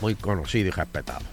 muy 0.00 0.14
conocido 0.14 0.68
y 0.68 0.70
respetado. 0.70 1.24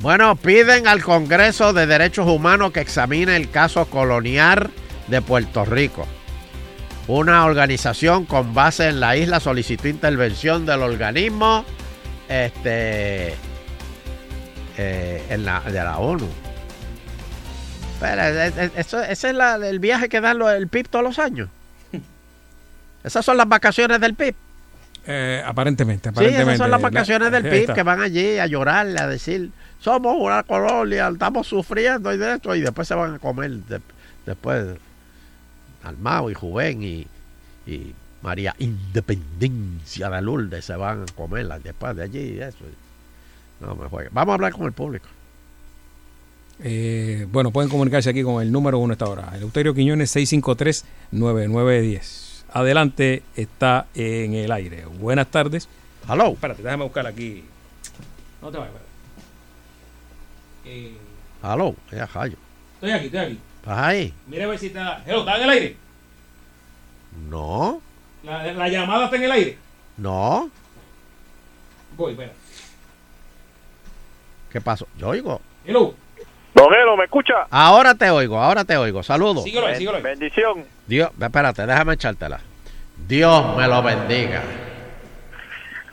Bueno, 0.00 0.36
piden 0.36 0.88
al 0.88 1.02
Congreso 1.02 1.72
de 1.72 1.86
Derechos 1.86 2.28
Humanos 2.28 2.72
que 2.72 2.80
examine 2.80 3.36
el 3.36 3.50
caso 3.50 3.86
colonial 3.86 4.70
de 5.06 5.22
Puerto 5.22 5.64
Rico. 5.64 6.06
una 7.06 7.44
organización 7.44 8.24
con 8.24 8.54
base 8.54 8.88
en 8.88 8.98
la 8.98 9.16
isla 9.16 9.38
solicitó 9.38 9.88
intervención 9.88 10.64
del 10.64 10.82
organismo 10.82 11.64
este 12.28 13.34
eh, 14.76 15.22
en 15.28 15.44
la, 15.44 15.60
de 15.60 15.84
la 15.84 15.98
ONU. 15.98 16.26
Pero, 18.04 18.22
eh, 18.22 18.52
eh, 18.56 18.70
eso, 18.76 19.02
ese 19.02 19.30
es 19.30 19.34
la- 19.34 19.56
el 19.56 19.78
viaje 19.78 20.08
que 20.10 20.20
dan 20.20 20.40
el 20.42 20.68
PIB 20.68 20.88
todos 20.88 21.04
los 21.04 21.18
años. 21.18 21.48
Esas 23.04 23.24
son 23.24 23.36
las 23.36 23.48
vacaciones 23.48 24.00
del 24.00 24.14
PIB. 24.14 24.34
Eh, 25.06 25.42
aparentemente, 25.44 26.08
Sí, 26.08 26.12
aparentemente. 26.12 26.52
esas 26.52 26.58
son 26.58 26.70
las 26.70 26.80
vacaciones 26.82 27.30
del 27.30 27.42
PIB 27.44 27.60
está. 27.60 27.74
que 27.74 27.82
van 27.82 28.00
allí 28.00 28.38
a 28.38 28.46
llorar, 28.46 28.86
a 28.98 29.06
decir, 29.06 29.50
somos 29.80 30.16
una 30.18 30.42
colonia, 30.42 31.08
estamos 31.08 31.46
sufriendo 31.46 32.12
y 32.12 32.16
de 32.18 32.34
esto, 32.34 32.54
y 32.54 32.60
después 32.62 32.88
se 32.88 32.94
van 32.94 33.14
a 33.14 33.18
comer 33.18 33.50
de- 33.50 33.80
después 34.24 34.64
Almao 35.82 36.30
y 36.30 36.34
Jubén 36.34 36.82
y, 36.82 37.06
y 37.66 37.94
María 38.22 38.54
Independencia 38.58 40.08
de 40.08 40.22
Lourdes 40.22 40.64
se 40.64 40.74
van 40.76 41.02
a 41.02 41.12
comerla 41.14 41.58
después 41.58 41.94
de 41.96 42.02
allí 42.04 42.20
y 42.36 42.40
eso. 42.40 42.58
No 43.60 43.74
me 43.74 43.88
juegue. 43.88 44.08
Vamos 44.12 44.32
a 44.32 44.34
hablar 44.36 44.52
con 44.52 44.64
el 44.64 44.72
público. 44.72 45.06
Eh, 46.62 47.26
bueno, 47.30 47.50
pueden 47.50 47.68
comunicarse 47.70 48.10
aquí 48.10 48.22
con 48.22 48.40
el 48.42 48.50
número 48.52 48.78
uno 48.78 48.92
a 48.92 48.94
esta 48.94 49.06
hora. 49.08 49.32
Eleuterio 49.34 49.74
Quiñones 49.74 50.14
653-9910. 50.16 52.44
Adelante, 52.52 53.22
está 53.34 53.86
en 53.94 54.34
el 54.34 54.52
aire. 54.52 54.84
Buenas 54.86 55.26
tardes. 55.28 55.68
Hello. 56.08 56.28
Espérate, 56.32 56.62
déjame 56.62 56.84
buscar 56.84 57.06
aquí. 57.06 57.44
No 58.40 58.50
te 58.50 58.58
vayas. 58.58 58.72
Eh, 60.66 60.96
ya 61.92 62.06
Jayo. 62.06 62.36
estoy 62.74 62.90
aquí, 62.92 63.06
estoy 63.06 63.20
aquí. 63.20 63.38
¿Estás 63.60 63.78
ahí? 63.78 64.14
Mira 64.26 64.44
a 64.44 64.48
ver 64.48 64.58
si 64.58 64.66
está. 64.68 65.02
Hello, 65.06 65.20
¿está 65.20 65.36
en 65.36 65.42
el 65.42 65.50
aire? 65.50 65.76
No, 67.28 67.80
La, 68.24 68.52
la 68.52 68.68
llamada 68.68 69.04
está 69.06 69.16
en 69.16 69.22
el 69.24 69.32
aire. 69.32 69.58
no. 69.96 70.50
Voy, 71.96 72.10
espera. 72.12 72.32
¿Qué 74.50 74.60
pasó? 74.60 74.86
Yo 74.98 75.08
oigo. 75.10 75.40
Hello. 75.64 75.94
Don 76.54 76.72
Elo, 76.72 76.96
¿me 76.96 77.04
escucha? 77.04 77.46
Ahora 77.50 77.94
te 77.94 78.10
oigo, 78.10 78.38
ahora 78.40 78.64
te 78.64 78.76
oigo. 78.76 79.02
Saludos. 79.02 79.42
Síguelo 79.42 79.66
ahí, 79.66 79.76
síguelo. 79.76 80.00
Bendición. 80.00 80.64
Dios, 80.86 81.10
espérate, 81.20 81.66
déjame 81.66 81.94
echártela. 81.94 82.40
Dios 83.08 83.56
me 83.56 83.66
lo 83.66 83.82
bendiga. 83.82 84.42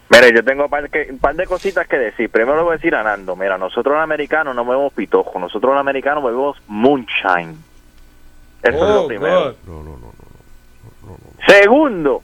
Mire, 0.09 0.33
yo 0.35 0.43
tengo 0.43 0.65
un 0.65 0.69
par, 0.69 0.89
que- 0.89 1.07
un 1.09 1.19
par 1.19 1.35
de 1.35 1.47
cositas 1.47 1.87
que 1.87 1.97
decir. 1.97 2.29
Primero 2.29 2.57
le 2.57 2.63
voy 2.63 2.73
a 2.73 2.75
decir 2.75 2.93
a 2.93 3.01
Nando, 3.01 3.35
mira, 3.35 3.57
nosotros 3.57 3.95
los 3.95 4.03
americanos 4.03 4.53
no 4.55 4.63
bebemos 4.65 4.93
pitojo, 4.93 5.39
nosotros 5.39 5.71
los 5.71 5.79
americanos 5.79 6.23
bebemos 6.23 6.57
moonshine. 6.67 7.55
Eso 8.61 8.75
es 8.75 8.79
lo 8.79 9.03
Oh, 9.03 9.07
primero. 9.07 9.55
God. 9.65 9.91
Segundo, 11.47 12.21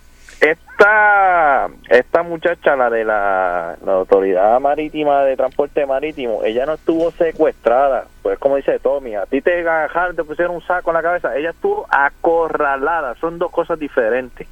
esta, 0.77 1.69
esta 1.89 2.21
muchacha, 2.21 2.75
la 2.75 2.89
de 2.91 3.03
la, 3.03 3.77
la 3.83 3.93
Autoridad 3.93 4.59
Marítima 4.59 5.23
de 5.23 5.35
Transporte 5.35 5.85
Marítimo, 5.87 6.43
ella 6.43 6.67
no 6.67 6.73
estuvo 6.73 7.09
secuestrada, 7.11 8.05
pues 8.21 8.37
como 8.37 8.57
dice 8.57 8.77
Tommy, 8.77 9.15
a 9.15 9.25
ti 9.25 9.41
te 9.41 9.61
agajaron, 9.61 10.15
te 10.15 10.23
pusieron 10.23 10.55
un 10.55 10.61
saco 10.61 10.91
en 10.91 10.95
la 10.95 11.01
cabeza, 11.01 11.35
ella 11.35 11.49
estuvo 11.49 11.87
acorralada, 11.89 13.15
son 13.15 13.39
dos 13.39 13.51
cosas 13.51 13.79
diferentes. 13.79 14.47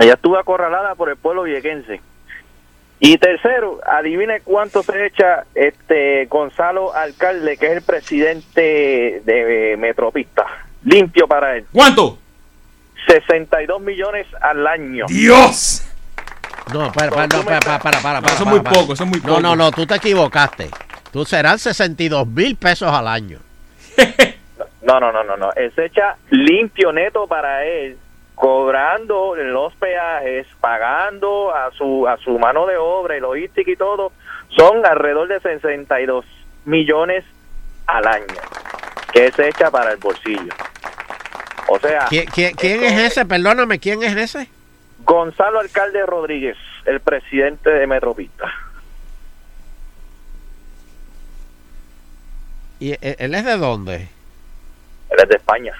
Ella 0.00 0.14
estuvo 0.14 0.38
acorralada 0.38 0.94
por 0.94 1.10
el 1.10 1.16
pueblo 1.16 1.42
viequense. 1.42 2.00
Y 3.00 3.18
tercero, 3.18 3.80
adivine 3.84 4.40
cuánto 4.42 4.84
se 4.84 5.06
echa 5.06 5.44
este 5.56 6.26
Gonzalo 6.26 6.94
Alcalde, 6.94 7.56
que 7.56 7.66
es 7.66 7.72
el 7.72 7.82
presidente 7.82 9.20
de 9.24 9.76
Metropista. 9.76 10.46
Limpio 10.84 11.26
para 11.26 11.56
él. 11.56 11.66
¿Cuánto? 11.72 12.18
62 13.06 13.80
millones 13.80 14.26
al 14.40 14.66
año. 14.66 15.06
¡Dios! 15.08 15.84
No, 16.72 16.92
para, 16.92 17.10
para, 17.10 17.26
no, 17.26 17.42
para, 17.44 17.60
para, 17.60 17.78
para, 17.78 18.00
para, 18.00 18.20
No, 18.20 18.26
eso 18.28 18.42
es 18.44 18.48
muy 18.48 18.60
poco, 18.60 18.92
eso 18.92 19.04
es 19.04 19.10
muy 19.10 19.20
No, 19.20 19.26
poco. 19.28 19.40
no, 19.40 19.56
no, 19.56 19.70
tú 19.72 19.86
te 19.86 19.96
equivocaste. 19.96 20.70
Tú 21.12 21.24
serán 21.24 21.58
62 21.58 22.26
mil 22.26 22.56
pesos 22.56 22.90
al 22.92 23.08
año. 23.08 23.38
No, 24.82 24.98
no, 24.98 25.12
no, 25.12 25.22
no, 25.22 25.36
no. 25.36 25.52
Él 25.54 25.72
se 25.76 25.84
echa 25.84 26.16
limpio 26.30 26.92
neto 26.92 27.28
para 27.28 27.64
él, 27.64 27.96
cobrando 28.34 29.36
los 29.36 29.72
peajes, 29.76 30.44
pagando 30.60 31.54
a 31.54 31.70
su 31.70 32.08
a 32.08 32.16
su 32.16 32.36
mano 32.36 32.66
de 32.66 32.76
obra 32.76 33.16
y 33.16 33.20
logística 33.20 33.70
y 33.70 33.76
todo, 33.76 34.10
son 34.48 34.84
alrededor 34.84 35.28
de 35.28 35.38
62 35.38 36.24
millones 36.64 37.24
al 37.86 38.08
año 38.08 38.26
que 39.12 39.26
él 39.26 39.32
se 39.34 39.48
echa 39.48 39.70
para 39.70 39.92
el 39.92 39.98
bolsillo. 39.98 40.52
O 41.74 41.78
sea, 41.78 42.06
¿Quién, 42.10 42.28
es 42.60 42.98
ese? 42.98 43.24
Perdóname, 43.24 43.78
¿quién 43.78 44.02
es 44.02 44.14
ese? 44.14 44.46
Gonzalo 45.06 45.58
Alcalde 45.58 46.04
Rodríguez, 46.04 46.58
el 46.84 47.00
presidente 47.00 47.70
de 47.70 47.86
Metropista. 47.86 48.52
¿Y 52.78 52.90
él, 52.90 53.16
él 53.18 53.34
es 53.34 53.44
de 53.46 53.56
dónde? 53.56 53.94
Él 53.94 55.18
es 55.22 55.28
de 55.30 55.36
España. 55.36 55.72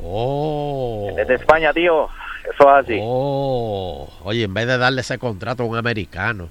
Oh. 0.00 1.08
Él 1.10 1.18
es 1.18 1.26
de 1.26 1.34
España, 1.34 1.72
tío. 1.72 2.08
Eso 2.54 2.78
es 2.78 2.84
así. 2.84 3.00
Oh. 3.02 4.08
Oye, 4.22 4.44
en 4.44 4.54
vez 4.54 4.68
de 4.68 4.78
darle 4.78 5.00
ese 5.00 5.18
contrato 5.18 5.64
a 5.64 5.66
un 5.66 5.76
americano. 5.76 6.48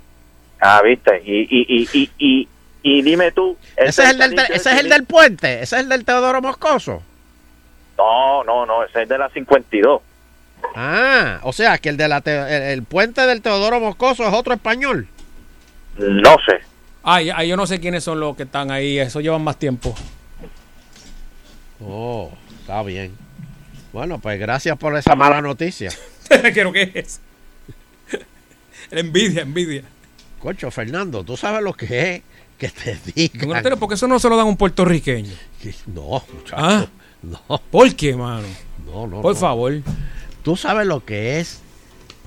Ah, 0.59 0.81
viste. 0.83 1.21
Y, 1.23 1.43
y, 1.43 1.65
y, 1.69 1.89
y, 1.93 2.11
y, 2.17 2.47
y 2.83 3.01
dime 3.03 3.31
tú. 3.31 3.55
Ese 3.77 4.03
es, 4.03 4.09
el 4.09 4.17
del, 4.17 4.39
ese 4.49 4.69
es 4.69 4.79
el 4.81 4.89
del 4.89 5.05
puente. 5.05 5.61
Ese 5.61 5.77
es 5.77 5.83
el 5.83 5.87
del 5.87 6.03
Teodoro 6.03 6.41
Moscoso. 6.41 7.03
No, 7.99 8.43
no, 8.45 8.65
no. 8.65 8.83
Ese 8.83 9.03
es 9.03 9.09
de 9.09 9.17
la 9.17 9.29
52. 9.29 10.01
Ah, 10.75 11.39
o 11.43 11.51
sea 11.53 11.77
que 11.77 11.89
el 11.89 11.97
de 11.97 12.07
la 12.07 12.21
Te- 12.21 12.55
el, 12.55 12.63
el 12.63 12.83
puente 12.83 13.21
del 13.27 13.41
Teodoro 13.41 13.79
Moscoso 13.79 14.25
es 14.27 14.33
otro 14.33 14.53
español. 14.53 15.07
No 15.97 16.35
sé. 16.45 16.59
Ay, 17.03 17.29
ay, 17.33 17.47
yo 17.49 17.57
no 17.57 17.65
sé 17.67 17.79
quiénes 17.79 18.03
son 18.03 18.19
los 18.19 18.35
que 18.35 18.43
están 18.43 18.71
ahí. 18.71 18.99
Eso 18.99 19.19
llevan 19.21 19.41
más 19.43 19.57
tiempo. 19.57 19.93
Oh, 21.81 22.31
está 22.59 22.83
bien. 22.83 23.15
Bueno, 23.93 24.19
pues 24.19 24.39
gracias 24.39 24.77
por 24.77 24.95
esa 24.95 25.15
mala 25.15 25.41
noticia. 25.41 25.91
Creo 26.29 26.71
que 26.71 26.91
es. 26.93 27.21
envidia, 28.91 29.41
envidia. 29.43 29.83
Cocho, 30.39 30.71
Fernando, 30.71 31.23
¿tú 31.23 31.35
sabes 31.35 31.61
lo 31.63 31.73
que 31.73 31.85
es 32.15 32.21
que 32.57 32.69
te 32.69 32.97
digan? 33.13 33.49
Eleuterio, 33.49 33.77
porque 33.79 33.95
eso 33.95 34.07
no 34.07 34.19
se 34.19 34.29
lo 34.29 34.37
dan 34.37 34.45
a 34.45 34.49
un 34.49 34.57
puertorriqueño. 34.57 35.33
No, 35.87 36.23
muchacho. 36.33 36.55
¿Ah? 36.55 36.85
No. 37.21 37.39
¿Por 37.71 37.95
qué, 37.95 38.15
mano? 38.15 38.47
No, 38.85 39.07
no. 39.07 39.21
Por 39.21 39.33
no. 39.33 39.39
favor. 39.39 39.73
¿Tú 40.43 40.55
sabes 40.55 40.87
lo 40.87 41.03
que 41.03 41.39
es 41.39 41.59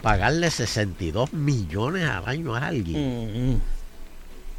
pagarle 0.02 0.50
62 0.50 1.32
millones 1.32 2.08
al 2.08 2.28
año 2.28 2.54
a 2.54 2.66
alguien? 2.66 3.60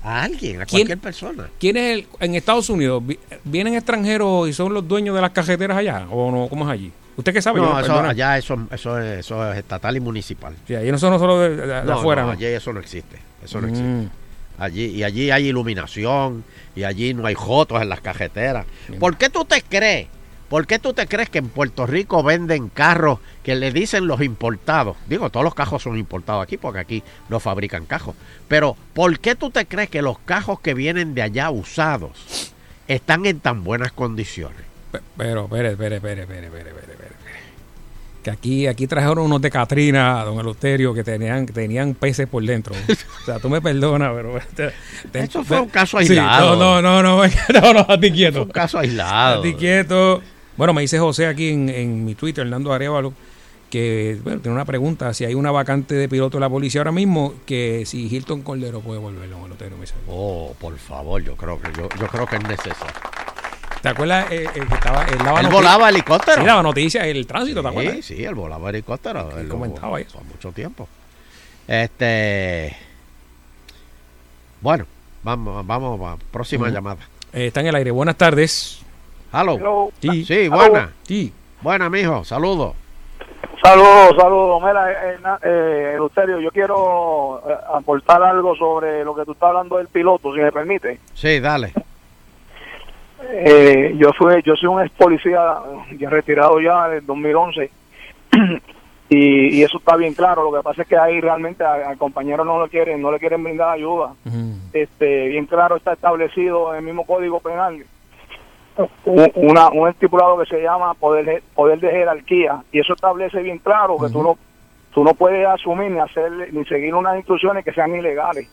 A 0.03 0.23
alguien, 0.23 0.61
a. 0.61 0.65
¿Quién- 0.65 0.81
cualquier 0.87 0.97
persona. 0.99 1.49
¿Quién 1.59 1.77
es 1.77 1.97
el, 1.99 2.07
en 2.19 2.35
Estados 2.35 2.69
Unidos? 2.69 3.01
vi- 3.05 3.19
¿Vienen 3.43 3.75
extranjeros 3.75 4.49
y 4.49 4.53
son 4.53 4.73
los 4.73 4.85
dueños 4.87 5.15
de 5.15 5.21
las 5.21 5.31
cajeteras 5.31 5.77
allá? 5.77 6.07
¿O 6.09 6.29
no? 6.31 6.47
¿Cómo 6.49 6.65
es 6.65 6.71
allí? 6.71 6.91
¿Usted 7.15 7.31
qué 7.31 7.41
sabe? 7.41 7.61
No, 7.61 7.79
eso, 7.79 7.99
allá 7.99 8.37
eso, 8.37 8.57
eso, 8.71 8.99
es, 8.99 9.19
eso 9.19 9.51
es 9.51 9.59
estatal 9.59 9.95
y 9.95 9.99
municipal. 9.99 10.55
Sí, 10.67 10.75
allí 10.75 10.91
no 10.91 10.97
son 10.97 11.17
solo 11.19 11.39
de, 11.39 11.55
de- 11.55 11.67
de 11.67 11.83
No, 11.83 11.93
afuera, 11.93 12.29
allí 12.29 12.45
eso 12.45 12.73
no 12.73 12.79
existe. 12.79 13.17
Eso 13.43 13.61
no 13.61 13.67
Mm. 13.67 13.69
existe. 13.69 14.09
Allí, 14.57 14.85
y 14.85 15.03
allí 15.03 15.31
hay 15.31 15.47
iluminación, 15.47 16.43
y 16.75 16.83
allí 16.83 17.13
no 17.13 17.25
hay 17.25 17.33
jotos 17.35 17.81
en 17.81 17.89
las 17.89 18.01
cajeteras. 18.01 18.65
¿Por 18.99 19.15
qué 19.17 19.29
tú 19.29 19.45
te 19.45 19.61
crees? 19.61 20.07
¿Por 20.53 20.67
qué 20.67 20.77
tú 20.77 20.93
te 20.93 21.07
crees 21.07 21.31
que 21.31 21.39
en 21.39 21.49
Puerto 21.49 21.87
Rico 21.87 22.21
venden 22.21 22.69
carros 22.69 23.17
que 23.41 23.55
le 23.55 23.71
dicen 23.71 24.05
los 24.05 24.21
importados? 24.21 24.95
Digo, 25.07 25.31
todos 25.31 25.43
los 25.43 25.55
cajos 25.55 25.81
son 25.81 25.97
importados 25.97 26.43
aquí 26.43 26.57
porque 26.57 26.77
aquí 26.79 27.03
no 27.27 27.39
fabrican 27.39 27.87
cajos. 27.87 28.13
Pero 28.47 28.77
¿por 28.93 29.17
qué 29.17 29.33
tú 29.33 29.49
te 29.49 29.65
crees 29.65 29.89
que 29.89 30.03
los 30.03 30.19
cajos 30.19 30.59
que 30.59 30.75
vienen 30.75 31.15
de 31.15 31.23
allá 31.23 31.49
usados 31.49 32.53
están 32.87 33.25
en 33.25 33.39
tan 33.39 33.63
buenas 33.63 33.93
condiciones? 33.93 34.59
Pe- 34.91 34.99
Pero, 35.17 35.45
espere, 35.45 35.71
espere, 35.71 35.95
espere, 35.95 36.21
espere, 36.21 36.45
espere, 36.45 36.69
espere. 36.69 36.93
Que 38.21 38.29
aquí, 38.29 38.67
aquí 38.67 38.85
trajeron 38.85 39.17
unos 39.25 39.41
de 39.41 39.49
Catrina, 39.49 40.23
don 40.23 40.39
Eleuterio, 40.39 40.93
que 40.93 41.03
tenían, 41.03 41.47
que 41.47 41.53
tenían 41.53 41.95
peces 41.95 42.27
por 42.27 42.43
dentro. 42.43 42.75
O 43.21 43.25
sea, 43.25 43.39
tú 43.39 43.49
me 43.49 43.59
perdonas, 43.59 44.11
pero... 44.15 44.39
te- 44.55 44.71
te- 45.11 45.19
Eso 45.23 45.43
fue 45.43 45.59
un 45.59 45.69
caso 45.69 45.97
Sí, 45.99 46.09
aislado. 46.17 46.55
no, 46.57 46.79
no, 46.79 47.01
no, 47.01 47.23
no, 47.53 47.61
no, 47.61 47.73
no, 47.73 47.85
a 47.89 47.99
ti 47.99 48.11
quieto. 48.11 48.43
un 48.43 48.49
caso 48.51 48.77
aislado. 48.77 49.39
A 49.39 49.41
ti 49.41 49.55
quieto. 49.55 50.21
Bueno, 50.57 50.73
me 50.73 50.81
dice 50.81 50.99
José 50.99 51.27
aquí 51.27 51.49
en, 51.49 51.69
en 51.69 52.05
mi 52.05 52.15
Twitter, 52.15 52.45
Hernando 52.45 52.73
Arevalo, 52.73 53.13
que 53.69 54.19
bueno, 54.23 54.39
tiene 54.39 54.53
una 54.53 54.65
pregunta, 54.65 55.13
si 55.13 55.25
hay 55.25 55.33
una 55.33 55.49
vacante 55.49 55.95
de 55.95 56.07
piloto 56.07 56.37
de 56.37 56.41
la 56.41 56.49
policía 56.49 56.81
ahora 56.81 56.91
mismo, 56.91 57.33
que 57.45 57.85
si 57.85 58.07
Hilton 58.07 58.43
Cordero 58.43 58.81
puede 58.81 58.99
volver, 58.99 59.23
Eleuterio. 59.23 59.77
me 59.77 59.81
dice. 59.81 59.95
Oh, 60.07 60.55
por 60.59 60.77
favor, 60.77 61.21
yo 61.23 61.35
creo 61.35 61.59
que 61.59 61.69
yo, 61.75 61.89
yo 61.99 62.07
creo 62.07 62.27
que 62.27 62.35
es 62.35 62.43
necesario. 62.43 62.93
¿Te 63.81 63.89
acuerdas 63.89 64.31
eh, 64.31 64.45
eh, 64.55 64.65
que 64.65 64.75
estaba... 64.75 65.03
Él, 65.05 65.17
daba 65.17 65.41
Él 65.41 65.47
volaba 65.47 65.89
helicóptero. 65.89 66.41
Sí, 66.41 66.47
daba 66.47 66.63
noticias, 66.63 67.05
el 67.05 67.27
tránsito, 67.27 67.61
¿te 67.61 67.67
acuerdas? 67.67 67.95
Sí, 67.95 68.15
sí, 68.15 68.23
él 68.23 68.33
volaba 68.33 68.69
helicóptero. 68.69 69.37
Él 69.37 69.49
comentaba 69.49 69.99
eso. 69.99 70.19
Por 70.19 70.23
mucho 70.27 70.51
tiempo. 70.51 70.87
Este. 71.67 72.77
Bueno, 74.61 74.85
vamos, 75.23 75.67
vamos, 75.67 75.99
a 76.13 76.17
próxima 76.31 76.69
llamada. 76.69 77.01
Eh, 77.33 77.47
está 77.47 77.59
en 77.59 77.67
el 77.67 77.75
aire. 77.75 77.91
Buenas 77.91 78.15
tardes. 78.15 78.79
Hello. 79.33 79.89
Sí. 79.99 80.23
Sí, 80.25 80.47
buena. 80.47 80.91
Sí. 81.03 81.33
Buena, 81.61 81.89
mijo. 81.89 82.23
Saludos. 82.23 82.73
Saludos, 83.63 84.15
saludos. 84.19 84.61
Mira, 84.61 84.91
eh, 84.91 85.17
eh, 85.43 85.91
Eleuterio, 85.95 86.39
yo 86.41 86.51
quiero 86.51 87.41
eh, 87.49 87.53
aportar 87.73 88.21
algo 88.21 88.55
sobre 88.55 89.03
lo 89.05 89.15
que 89.15 89.23
tú 89.25 89.31
estás 89.31 89.49
hablando 89.49 89.77
del 89.77 89.87
piloto, 89.87 90.33
si 90.33 90.39
me 90.41 90.51
permite. 90.51 90.99
Sí, 91.13 91.39
dale. 91.39 91.71
Eh, 93.31 93.93
yo 93.97 94.11
fui, 94.17 94.41
yo 94.43 94.53
soy 94.55 94.67
un 94.67 94.81
ex 94.81 94.91
policía 94.91 95.55
ya 95.97 96.09
retirado 96.09 96.59
ya 96.59 96.89
del 96.89 97.05
2011 97.05 97.71
y, 99.09 99.59
y 99.59 99.63
eso 99.63 99.77
está 99.77 99.95
bien 99.95 100.13
claro. 100.13 100.43
Lo 100.51 100.57
que 100.57 100.63
pasa 100.63 100.81
es 100.81 100.87
que 100.89 100.97
ahí 100.97 101.21
realmente 101.21 101.63
a- 101.63 101.89
al 101.89 101.97
compañero 101.97 102.43
no 102.43 102.61
le 102.61 102.69
quieren, 102.69 103.01
no 103.01 103.11
le 103.13 103.19
quieren 103.19 103.41
brindar 103.43 103.69
ayuda. 103.69 104.13
Este, 104.73 105.29
bien 105.29 105.45
claro 105.45 105.77
está 105.77 105.93
establecido 105.93 106.71
en 106.73 106.79
el 106.79 106.83
mismo 106.85 107.05
código 107.05 107.39
penal 107.39 107.85
una, 109.05 109.69
un 109.69 109.89
estipulado 109.89 110.37
que 110.39 110.45
se 110.45 110.61
llama 110.61 110.93
poder 110.95 111.43
poder 111.53 111.79
de 111.79 111.91
jerarquía 111.91 112.63
y 112.71 112.79
eso 112.79 112.93
establece 112.93 113.41
bien 113.41 113.59
claro 113.59 113.97
que 113.99 114.09
tú 114.09 114.23
no 114.23 114.37
tú 114.93 115.03
no 115.03 115.13
puedes 115.13 115.45
asumir 115.47 115.91
ni 115.91 115.99
hacer 115.99 116.31
ni 116.53 116.65
seguir 116.65 116.93
unas 116.95 117.17
instrucciones 117.17 117.63
que 117.65 117.73
sean 117.73 117.95
ilegales. 117.95 118.47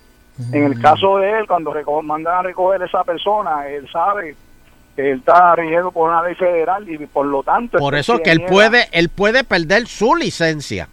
En 0.52 0.64
el 0.64 0.80
caso 0.80 1.18
de 1.18 1.38
él, 1.38 1.46
cuando 1.46 1.74
mandan 2.02 2.34
a 2.38 2.42
recoger 2.42 2.82
a 2.82 2.86
esa 2.86 3.04
persona, 3.04 3.68
él 3.68 3.86
sabe 3.92 4.34
que 4.96 5.12
él 5.12 5.18
está 5.18 5.54
rigiendo 5.54 5.92
por 5.92 6.08
una 6.08 6.22
ley 6.22 6.34
federal 6.34 6.88
y 6.88 6.96
por 7.06 7.26
lo 7.26 7.42
tanto... 7.42 7.76
Por 7.76 7.94
eso 7.94 8.16
se 8.16 8.22
que 8.22 8.30
él 8.30 8.42
puede, 8.48 8.88
él 8.92 9.10
puede 9.10 9.44
perder 9.44 9.86
su 9.86 10.14
licencia. 10.14 10.88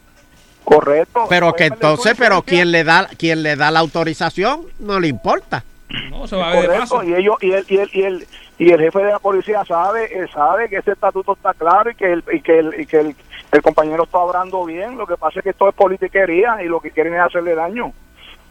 Correcto. 0.65 1.27
Pero 1.29 1.53
que 1.53 1.67
entonces, 1.67 2.13
pero 2.17 2.41
quien 2.41 2.71
le 2.71 2.83
da, 2.83 3.07
quien 3.17 3.41
le 3.41 3.55
da 3.55 3.71
la 3.71 3.79
autorización, 3.79 4.65
no 4.79 4.99
le 4.99 5.07
importa. 5.07 5.63
No, 6.09 6.27
se 6.27 6.35
Correcto, 6.35 7.03
y 7.03 7.13
ellos 7.13 7.37
y 7.39 7.51
él 7.53 7.65
y 7.69 7.77
él 7.77 7.89
y 7.93 8.01
él 8.01 8.27
y 8.59 8.71
el 8.71 8.79
jefe 8.79 8.99
de 8.99 9.11
la 9.11 9.19
policía 9.19 9.63
sabe, 9.65 10.17
él 10.17 10.29
sabe 10.31 10.67
que 10.67 10.77
ese 10.77 10.91
estatuto 10.91 11.33
está 11.33 11.53
claro 11.53 11.91
y 11.91 11.95
que 11.95 12.11
el 12.11 12.23
y 12.31 12.41
que 12.41 12.59
el, 12.59 12.79
y 12.79 12.85
que 12.85 12.99
el, 12.99 13.61
compañero 13.61 14.03
está 14.03 14.17
obrando 14.17 14.65
bien. 14.65 14.97
Lo 14.97 15.05
que 15.05 15.15
pasa 15.17 15.39
es 15.39 15.43
que 15.43 15.49
esto 15.51 15.69
es 15.69 15.75
politiquería 15.75 16.63
y 16.63 16.67
lo 16.67 16.79
que 16.79 16.91
quieren 16.91 17.13
es 17.13 17.21
hacerle 17.21 17.53
daño. 17.55 17.93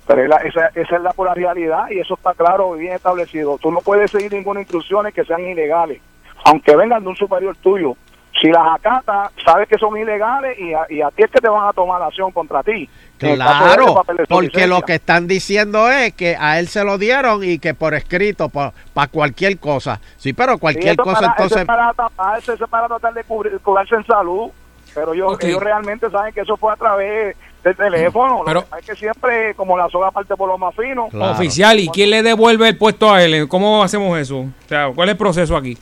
Pero 0.06 0.22
es 0.22 0.28
la- 0.28 0.36
esa, 0.36 0.66
es 0.74 0.90
la 1.02 1.12
pura 1.12 1.34
realidad 1.34 1.90
y 1.90 1.98
eso 1.98 2.14
está 2.14 2.34
claro 2.34 2.76
y 2.76 2.80
bien 2.80 2.92
establecido. 2.94 3.58
Tú 3.58 3.72
no 3.72 3.80
puedes 3.80 4.10
seguir 4.12 4.32
ninguna 4.32 4.60
instrucciones 4.60 5.12
que 5.12 5.24
sean 5.24 5.40
ilegales, 5.44 6.00
aunque 6.44 6.76
vengan 6.76 7.02
de 7.02 7.08
un 7.08 7.16
superior 7.16 7.56
tuyo. 7.56 7.96
Si 8.40 8.48
las 8.48 8.66
acatas, 8.74 9.30
sabes 9.44 9.66
que 9.68 9.78
son 9.78 9.96
ilegales 9.96 10.58
y 10.58 10.74
a, 10.74 10.86
y 10.90 11.00
a 11.00 11.10
ti 11.10 11.22
es 11.22 11.30
que 11.30 11.40
te 11.40 11.48
van 11.48 11.66
a 11.68 11.72
tomar 11.72 12.00
la 12.00 12.08
acción 12.08 12.30
contra 12.32 12.62
ti. 12.62 12.88
Claro, 13.18 13.86
su 13.88 13.94
porque 14.28 14.44
licencia. 14.44 14.66
lo 14.66 14.82
que 14.82 14.94
están 14.96 15.26
diciendo 15.26 15.90
es 15.90 16.12
que 16.12 16.36
a 16.38 16.58
él 16.58 16.68
se 16.68 16.84
lo 16.84 16.98
dieron 16.98 17.42
y 17.42 17.58
que 17.58 17.72
por 17.74 17.94
escrito, 17.94 18.48
para 18.50 18.72
cualquier 19.10 19.58
cosa. 19.58 20.00
Sí, 20.18 20.32
pero 20.32 20.54
Sí, 20.54 20.58
cualquier 20.60 20.92
eso 20.94 21.02
cosa 21.02 21.20
para, 21.20 21.26
eso 21.32 21.34
entonces... 21.44 21.58
es 21.60 21.66
para 21.66 21.92
taparse, 21.94 22.52
eso 22.54 22.64
es 22.64 22.70
para 22.70 22.88
tratar 22.88 23.14
de 23.14 23.24
cubrir, 23.24 23.58
curarse 23.60 23.94
en 23.94 24.04
salud. 24.06 24.50
Pero 24.94 25.12
ellos, 25.14 25.32
Ok. 25.34 25.44
ellos 25.44 25.62
realmente 25.62 26.10
saben 26.10 26.32
que 26.32 26.40
eso 26.40 26.56
fue 26.56 26.72
a 26.72 26.76
través 26.76 27.36
del 27.64 27.76
teléfono. 27.76 28.42
Pero- 28.46 28.60
Lo 28.60 28.64
que 28.64 28.70
pasa 28.70 28.80
es 28.80 28.86
que 28.86 28.94
siempre, 28.96 29.54
como 29.54 29.76
la 29.76 29.88
soga 29.88 30.10
parte 30.10 30.34
por 30.36 30.48
lo 30.48 30.56
más 30.58 30.74
fino. 30.74 31.08
Oficial, 31.12 31.78
¿y 31.80 31.88
quién 31.88 32.10
le 32.10 32.22
devuelve 32.22 32.68
el 32.68 32.78
puesto 32.78 33.12
a 33.12 33.22
él? 33.22 33.46
¿Cómo 33.48 33.82
hacemos 33.82 34.18
eso? 34.18 34.40
O 34.40 34.48
sea, 34.68 34.90
¿cuál 34.94 35.08
es 35.08 35.12
el 35.12 35.18
proceso 35.18 35.56
aquí? 35.56 35.76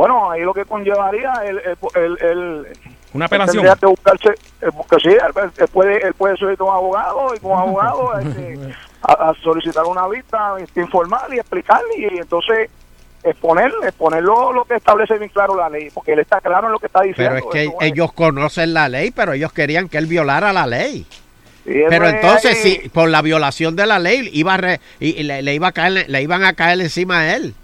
Bueno, 0.00 0.30
ahí 0.30 0.40
lo 0.40 0.54
que 0.54 0.64
conllevaría 0.64 1.30
el, 1.44 1.58
el, 1.58 1.76
el, 1.94 2.18
el- 2.22 2.66
Una 3.12 3.24
él 3.26 3.26
apelación. 3.26 3.56
tendría 3.56 3.76
que 3.76 3.84
buscarse, 3.84 4.28
eh, 4.62 4.66
porque 4.74 4.96
sí, 4.98 5.08
él, 5.10 5.50
él 5.58 5.68
puede, 5.68 6.06
él 6.06 6.14
puede 6.14 6.38
solicitar 6.38 6.66
un 6.66 6.72
abogado 6.74 7.34
y 7.34 7.38
como 7.38 7.58
abogado 7.58 8.18
este, 8.18 8.58
a, 9.02 9.12
a 9.28 9.34
solicitar 9.42 9.84
una 9.84 10.08
vista 10.08 10.54
este, 10.58 10.80
informal 10.80 11.34
y 11.34 11.38
explicarle 11.38 11.98
y 11.98 12.16
entonces 12.16 12.70
exponer, 13.22 13.70
exponer 13.82 14.22
lo, 14.22 14.54
lo 14.54 14.64
que 14.64 14.76
establece 14.76 15.18
bien 15.18 15.28
claro 15.30 15.54
la 15.54 15.68
ley, 15.68 15.90
porque 15.92 16.14
él 16.14 16.20
está 16.20 16.40
claro 16.40 16.68
en 16.68 16.72
lo 16.72 16.78
que 16.78 16.86
está 16.86 17.02
diciendo. 17.02 17.34
Pero 17.34 17.46
es 17.48 17.52
que 17.52 17.62
Eso 17.64 17.76
es- 17.82 17.92
ellos 17.92 18.12
conocen 18.14 18.72
la 18.72 18.88
ley, 18.88 19.10
pero 19.10 19.34
ellos 19.34 19.52
querían 19.52 19.90
que 19.90 19.98
él 19.98 20.06
violara 20.06 20.50
la 20.54 20.66
ley. 20.66 21.04
Pero 21.66 22.06
es 22.08 22.14
entonces, 22.14 22.64
ahí- 22.64 22.80
si 22.80 22.88
por 22.88 23.10
la 23.10 23.20
violación 23.20 23.76
de 23.76 23.86
la 23.86 23.98
ley 23.98 24.30
iba 24.32 24.54
a 24.54 24.56
re- 24.56 24.80
y, 24.98 25.10
y 25.20 25.22
le, 25.24 25.42
le 25.42 25.52
iba 25.54 25.68
a 25.68 25.72
caer, 25.72 26.06
le 26.08 26.22
iban 26.22 26.42
a 26.42 26.54
caer 26.54 26.80
encima 26.80 27.18
a 27.20 27.34
él. 27.36 27.54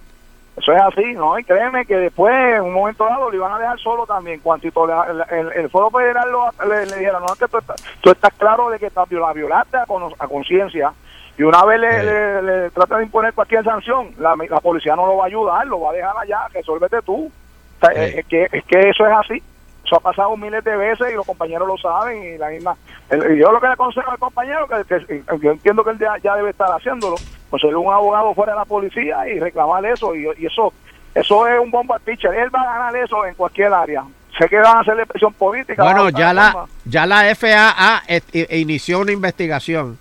Eso 0.56 0.72
es 0.72 0.80
así, 0.80 1.12
¿no? 1.12 1.38
Y 1.38 1.44
créeme 1.44 1.84
que 1.84 1.96
después, 1.96 2.34
en 2.34 2.62
un 2.62 2.72
momento 2.72 3.04
dado, 3.04 3.28
lo 3.30 3.36
iban 3.36 3.52
a 3.52 3.58
dejar 3.58 3.78
solo 3.78 4.06
también. 4.06 4.40
Cuantito 4.40 4.86
la- 4.86 5.12
la- 5.12 5.24
el, 5.24 5.52
el 5.52 5.68
Foro 5.70 5.90
Federal 5.90 6.30
lo- 6.32 6.50
le, 6.66 6.86
le 6.86 6.96
dijeron, 6.96 7.22
no, 7.22 7.32
es 7.34 7.38
que 7.38 7.46
tú, 7.48 7.58
estás- 7.58 7.82
tú 8.00 8.10
estás 8.10 8.32
claro 8.38 8.70
de 8.70 8.78
que 8.78 8.86
estás 8.86 9.06
viola, 9.08 9.32
violaste 9.34 9.76
a, 9.76 9.82
a 10.18 10.28
conciencia. 10.28 10.92
Y 11.38 11.42
una 11.42 11.62
vez 11.66 11.78
le, 11.78 12.02
le, 12.02 12.42
le 12.42 12.70
trata 12.70 12.96
de 12.96 13.04
imponer 13.04 13.34
cualquier 13.34 13.62
sanción, 13.64 14.12
la, 14.18 14.34
la 14.48 14.60
policía 14.60 14.96
no 14.96 15.06
lo 15.06 15.18
va 15.18 15.24
a 15.24 15.26
ayudar, 15.26 15.66
lo 15.66 15.80
va 15.80 15.90
a 15.90 15.94
dejar 15.94 16.14
allá, 16.18 16.48
resuélvete 16.54 17.02
tú. 17.02 17.26
O 17.26 17.86
sea, 17.86 17.90
es 18.18 18.24
que, 18.26 18.48
es 18.50 18.64
que 18.64 18.88
eso 18.88 19.06
es 19.06 19.12
así. 19.12 19.42
Eso 19.86 19.96
ha 19.96 20.00
pasado 20.00 20.36
miles 20.36 20.64
de 20.64 20.76
veces 20.76 21.12
y 21.12 21.14
los 21.14 21.24
compañeros 21.24 21.66
lo 21.68 21.78
saben 21.78 22.22
y 22.22 22.36
la 22.38 22.48
misma... 22.48 22.76
el- 23.08 23.36
y 23.36 23.40
yo 23.40 23.52
lo 23.52 23.60
que 23.60 23.68
le 23.68 23.72
aconsejo 23.74 24.10
al 24.10 24.18
compañero, 24.18 24.66
que, 24.66 25.22
yo 25.40 25.50
entiendo 25.52 25.84
que 25.84 25.90
él 25.90 25.98
ya, 25.98 26.18
ya 26.22 26.34
debe 26.34 26.50
estar 26.50 26.68
haciéndolo, 26.70 27.14
pues 27.50 27.62
ser 27.62 27.76
un 27.76 27.92
abogado 27.92 28.34
fuera 28.34 28.52
de 28.52 28.58
la 28.58 28.64
policía 28.64 29.28
y 29.28 29.38
reclamar 29.38 29.86
eso. 29.86 30.14
Y, 30.14 30.26
y 30.38 30.46
eso 30.46 30.72
eso 31.14 31.46
es 31.46 31.58
un 31.60 31.70
bomba 31.70 31.98
pitcher. 32.00 32.34
Él 32.34 32.54
va 32.54 32.60
a 32.62 32.78
ganar 32.78 32.96
eso 32.96 33.24
en 33.24 33.34
cualquier 33.34 33.72
área. 33.72 34.04
Sé 34.36 34.48
que 34.50 34.56
van 34.58 34.76
a 34.76 34.80
hacerle 34.80 35.06
presión 35.06 35.32
política. 35.32 35.82
Bueno, 35.82 36.10
ya 36.10 36.34
la, 36.34 36.52
forma. 36.52 36.68
ya 36.84 37.06
la 37.06 37.34
FAA 37.34 38.02
et- 38.08 38.34
i- 38.34 38.60
inició 38.60 38.98
una 39.00 39.12
investigación. 39.12 39.96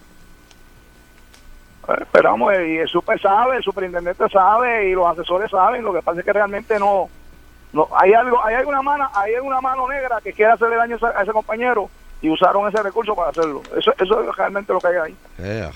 Pero 2.11 2.31
vamos, 2.31 2.51
y 2.53 2.77
el 2.79 2.87
super 2.87 3.21
sabe, 3.21 3.57
el 3.57 3.63
superintendente 3.63 4.27
sabe 4.29 4.89
y 4.89 4.93
los 4.93 5.05
asesores 5.07 5.51
saben. 5.51 5.83
Lo 5.83 5.93
que 5.93 6.01
pasa 6.01 6.19
es 6.19 6.25
que 6.25 6.33
realmente 6.33 6.79
no... 6.79 7.07
no 7.73 7.87
hay 7.99 8.13
algo 8.13 8.43
hay 8.45 8.55
alguna 8.55 8.81
mano 8.81 9.09
hay 9.13 9.35
alguna 9.35 9.61
mano 9.61 9.87
negra 9.87 10.19
que 10.23 10.33
quiere 10.33 10.53
hacerle 10.53 10.75
daño 10.75 10.97
a 11.01 11.23
ese, 11.23 11.31
compañero 11.31 11.89
y 12.21 12.29
usaron 12.29 12.67
ese 12.67 12.81
recurso 12.81 13.15
para 13.15 13.29
hacerlo 13.29 13.61
eso 13.77 13.93
eso 13.99 14.29
es 14.29 14.35
realmente 14.35 14.71
lo 14.73 14.79
que 14.79 14.87
hay 14.87 14.95
ahí 14.95 15.15
Eh. 15.39 15.69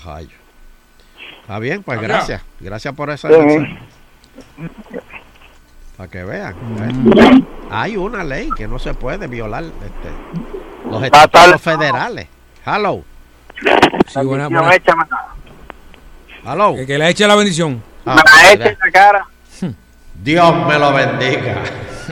Está 1.50 1.58
bien, 1.58 1.82
pues 1.82 2.00
gracias. 2.00 2.42
Gracias 2.60 2.94
por 2.94 3.10
ese 3.10 3.26
Sí. 3.28 3.78
Para 5.96 6.08
que 6.08 6.22
vean. 6.22 6.54
¿eh? 6.54 7.44
Hay 7.72 7.96
una 7.96 8.22
ley 8.22 8.50
que 8.56 8.68
no 8.68 8.78
se 8.78 8.94
puede 8.94 9.26
violar 9.26 9.64
este, 9.64 10.88
los 10.88 11.02
estatutos 11.02 11.60
federales. 11.60 12.28
Hello. 12.64 13.02
Sí, 14.06 14.20
buena, 14.22 14.48
buena. 14.48 14.74
échame. 14.76 15.02
Hello. 16.44 16.76
Que, 16.76 16.86
que 16.86 16.98
le 16.98 17.08
eche 17.08 17.26
la 17.26 17.34
bendición. 17.34 17.82
Ah, 18.06 18.14
Me 18.14 18.22
la 18.22 18.52
eche 18.52 18.68
en 18.68 18.78
la 18.78 18.90
cara 18.92 19.29
Dios 20.22 20.66
me 20.66 20.78
lo 20.78 20.92
bendiga. 20.92 21.62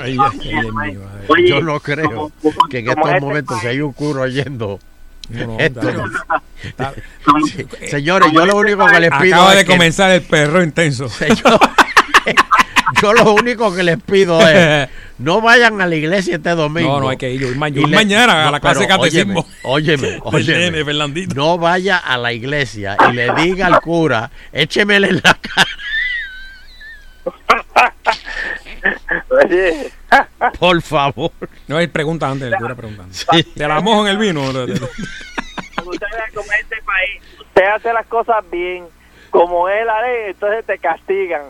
Ay, 0.02 0.16
ay, 0.20 0.38
ay, 0.42 0.48
Dios 0.48 0.74
mío, 0.74 1.00
ay. 1.12 1.24
Oye, 1.28 1.48
Yo 1.48 1.60
no 1.60 1.80
creo 1.80 2.32
que 2.70 2.78
en 2.78 2.88
estos 2.88 3.06
este 3.08 3.20
momentos 3.20 3.60
si 3.60 3.66
hay 3.66 3.80
un 3.80 3.92
curo 3.92 4.22
oyendo. 4.22 4.78
No, 5.30 5.46
no, 5.46 5.58
esto. 5.58 5.80
Sí, 7.54 7.64
Señores, 7.88 8.32
yo 8.32 8.44
lo 8.46 8.56
único 8.56 8.84
que 8.86 8.98
les 8.98 9.10
pido 9.20 9.34
Acaba 9.36 9.52
es 9.52 9.58
de 9.58 9.64
que- 9.64 9.72
comenzar 9.72 10.10
el 10.10 10.22
perro 10.22 10.62
intenso. 10.62 11.06
Yo 13.02 13.12
lo 13.12 13.34
único 13.34 13.72
que 13.74 13.82
les 13.82 14.00
pido 14.02 14.40
es 14.48 14.88
no 15.18 15.40
vayan 15.42 15.78
a 15.80 15.86
la 15.86 15.94
iglesia 15.94 16.36
este 16.36 16.50
domingo. 16.50 16.94
No, 16.94 17.00
no 17.00 17.08
hay 17.10 17.16
que 17.18 17.30
ir. 17.30 17.40
Yo 17.42 17.48
yo 17.48 17.54
Y 17.66 17.80
voy 17.82 17.90
le- 17.90 17.96
mañana 17.96 18.48
a 18.48 18.50
la 18.50 18.58
clase 18.60 18.80
de 18.80 18.88
catecismo. 18.88 19.46
Óyeme, 19.62 20.18
óyeme, 20.24 20.56
óyeme. 20.62 20.84
Fernandito. 20.84 21.34
No 21.36 21.58
vaya 21.58 21.98
a 21.98 22.16
la 22.16 22.32
iglesia 22.32 22.96
y 23.08 23.12
le 23.12 23.32
diga 23.34 23.66
al 23.66 23.80
cura, 23.80 24.30
échemele 24.52 25.08
en 25.10 25.16
la 25.22 25.38
cara. 25.40 25.66
Oye. 29.44 29.92
Por 30.58 30.82
favor. 30.82 31.30
No, 31.66 31.78
él 31.78 31.90
pregunta 31.90 32.28
antes, 32.28 32.48
el 32.48 32.56
cura 32.56 32.74
pregunta 32.74 33.04
antes. 33.04 33.26
¿Te 33.54 33.68
la 33.68 33.80
mojo 33.80 34.06
en 34.06 34.12
el 34.12 34.18
vino? 34.18 34.42
Usted 34.42 36.06
como 36.34 36.52
este 36.52 36.82
país, 36.82 37.22
usted 37.40 37.64
hace 37.64 37.92
las 37.92 38.06
cosas 38.06 38.44
bien, 38.50 38.86
como 39.30 39.68
es 39.68 39.84
la 39.86 40.02
ley, 40.02 40.30
entonces 40.30 40.64
te 40.66 40.78
castigan. 40.78 41.44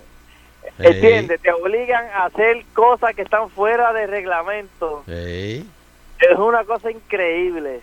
Sí. 0.77 0.87
¿Entiendes? 0.87 1.41
Te 1.41 1.53
obligan 1.53 2.05
a 2.15 2.27
hacer 2.27 2.65
cosas 2.75 3.15
que 3.15 3.23
están 3.23 3.49
fuera 3.51 3.93
de 3.93 4.07
reglamento. 4.07 5.03
Sí. 5.07 5.69
Es 6.21 6.39
una 6.39 6.65
cosa 6.65 6.91
increíble. 6.91 7.81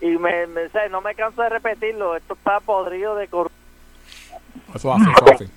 Y 0.00 0.06
me, 0.18 0.46
no 0.90 1.00
me 1.00 1.14
canso 1.14 1.42
de 1.42 1.48
repetirlo, 1.48 2.16
esto 2.16 2.34
está 2.34 2.60
podrido 2.60 3.16
de 3.16 3.26
corrupción. 3.28 3.58
Suave, 4.76 5.04
suave. 5.18 5.48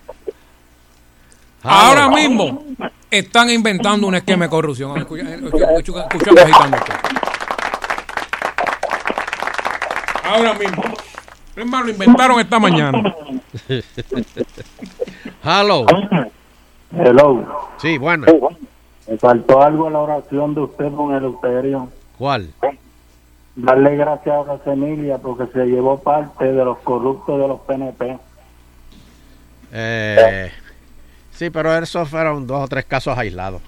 Ahora 1.63 2.09
mismo 2.09 2.63
están 3.09 3.49
inventando 3.49 4.07
un 4.07 4.15
esquema 4.15 4.45
de 4.45 4.49
corrupción. 4.49 4.97
Escucha, 4.97 5.35
escucha, 5.35 5.71
escucha, 5.77 6.07
escucha 6.09 6.41
agitando 6.41 6.77
esto. 6.77 6.93
Ahora 10.23 10.53
mismo. 10.53 10.83
Es 11.55 11.65
más, 11.65 11.85
lo 11.85 11.91
inventaron 11.91 12.39
esta 12.39 12.59
mañana. 12.59 13.03
Hello. 15.43 15.85
Hello. 16.97 17.69
Sí, 17.77 17.97
bueno. 17.97 18.25
Me 19.07 19.17
faltó 19.17 19.61
algo 19.61 19.88
en 19.88 19.93
la 19.93 19.99
oración 19.99 20.55
de 20.55 20.61
usted 20.61 20.91
con 20.93 21.13
el 21.13 21.23
Euterio. 21.23 21.89
¿Cuál? 22.17 22.53
Darle 23.55 23.97
gracias 23.97 24.47
a 24.47 24.59
la 24.65 24.73
Emilia 24.73 25.17
porque 25.17 25.51
se 25.51 25.65
llevó 25.65 25.99
parte 25.99 26.45
de 26.45 26.63
los 26.63 26.77
corruptos 26.79 27.39
de 27.39 27.47
los 27.47 27.59
PNP. 27.61 28.17
Eh, 29.73 30.51
sí, 31.41 31.49
pero 31.49 31.76
esos 31.76 32.07
fueron 32.07 32.45
dos 32.45 32.65
o 32.65 32.68
tres 32.68 32.85
casos 32.85 33.18
aislados. 33.18 33.63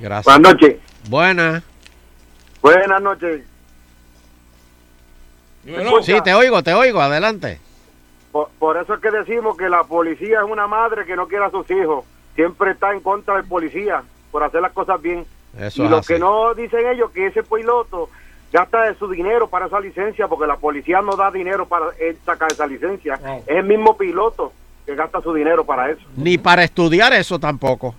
Gracias. 0.00 0.24
Buenas 0.24 0.52
noches. 0.52 0.76
Buenas. 1.08 1.62
Buenas 2.60 3.00
noches. 3.02 3.44
Sí, 6.02 6.20
te 6.24 6.34
oigo, 6.34 6.62
te 6.64 6.74
oigo, 6.74 7.00
adelante. 7.00 7.60
Por, 8.32 8.48
por 8.58 8.78
eso 8.78 8.94
es 8.94 9.00
que 9.00 9.12
decimos 9.12 9.56
que 9.56 9.68
la 9.68 9.84
policía 9.84 10.40
es 10.40 10.50
una 10.50 10.66
madre 10.66 11.06
que 11.06 11.14
no 11.14 11.28
quiere 11.28 11.44
a 11.44 11.50
sus 11.50 11.70
hijos. 11.70 12.04
Siempre 12.34 12.72
está 12.72 12.92
en 12.92 13.00
contra 13.00 13.36
del 13.36 13.44
policía 13.44 14.02
por 14.32 14.42
hacer 14.42 14.60
las 14.60 14.72
cosas 14.72 15.00
bien. 15.00 15.24
Eso 15.56 15.82
y 15.82 15.84
es 15.84 15.90
lo 15.90 15.98
así. 15.98 16.14
que 16.14 16.18
no 16.18 16.52
dicen 16.54 16.84
ellos 16.88 17.12
que 17.12 17.28
ese 17.28 17.44
piloto 17.44 18.10
gasta 18.52 18.82
de 18.82 18.96
su 18.96 19.08
dinero 19.08 19.48
para 19.48 19.66
esa 19.66 19.78
licencia 19.78 20.26
porque 20.26 20.48
la 20.48 20.56
policía 20.56 21.00
no 21.00 21.14
da 21.14 21.30
dinero 21.30 21.66
para 21.66 21.90
él 22.00 22.18
sacar 22.26 22.50
esa 22.50 22.66
licencia. 22.66 23.20
Es 23.46 23.56
el 23.56 23.64
mismo 23.64 23.96
piloto 23.96 24.52
que 24.88 24.94
gasta 24.94 25.20
su 25.20 25.34
dinero 25.34 25.64
para 25.66 25.90
eso. 25.90 26.00
Ni 26.16 26.38
para 26.38 26.64
estudiar 26.64 27.12
eso 27.12 27.38
tampoco. 27.38 27.94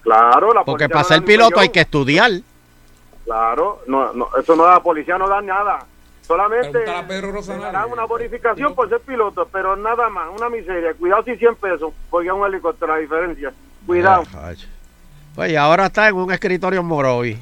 Claro, 0.00 0.54
la 0.54 0.62
Porque 0.62 0.88
para 0.88 1.00
no 1.02 1.08
ser 1.08 1.24
piloto 1.24 1.58
hay 1.58 1.70
que 1.70 1.80
estudiar. 1.80 2.30
Claro, 3.24 3.80
no, 3.88 4.12
no, 4.12 4.28
eso 4.38 4.54
no 4.54 4.62
da, 4.62 4.74
la 4.74 4.80
policía 4.80 5.18
no 5.18 5.26
da 5.26 5.42
nada. 5.42 5.84
Solamente 6.22 6.84
darán 6.84 7.90
una 7.90 8.04
bonificación 8.04 8.76
por 8.76 8.88
ser 8.88 9.00
piloto, 9.00 9.48
pero 9.50 9.74
nada 9.74 10.08
más, 10.08 10.28
una 10.38 10.48
miseria. 10.48 10.94
Cuidado 10.94 11.24
si 11.24 11.34
100 11.36 11.56
pesos, 11.56 11.92
porque 12.10 12.28
es 12.28 12.34
un 12.34 12.46
helicóptero, 12.46 12.94
la 12.94 13.00
diferencia. 13.00 13.52
Cuidado, 13.84 14.22
Ya, 14.32 14.46
ay. 14.46 14.56
Pues 15.34 15.50
y 15.50 15.56
ahora 15.56 15.86
está 15.86 16.06
en 16.08 16.14
un 16.14 16.30
escritorio 16.32 16.78
en 16.78 16.86
Morovi. 16.86 17.36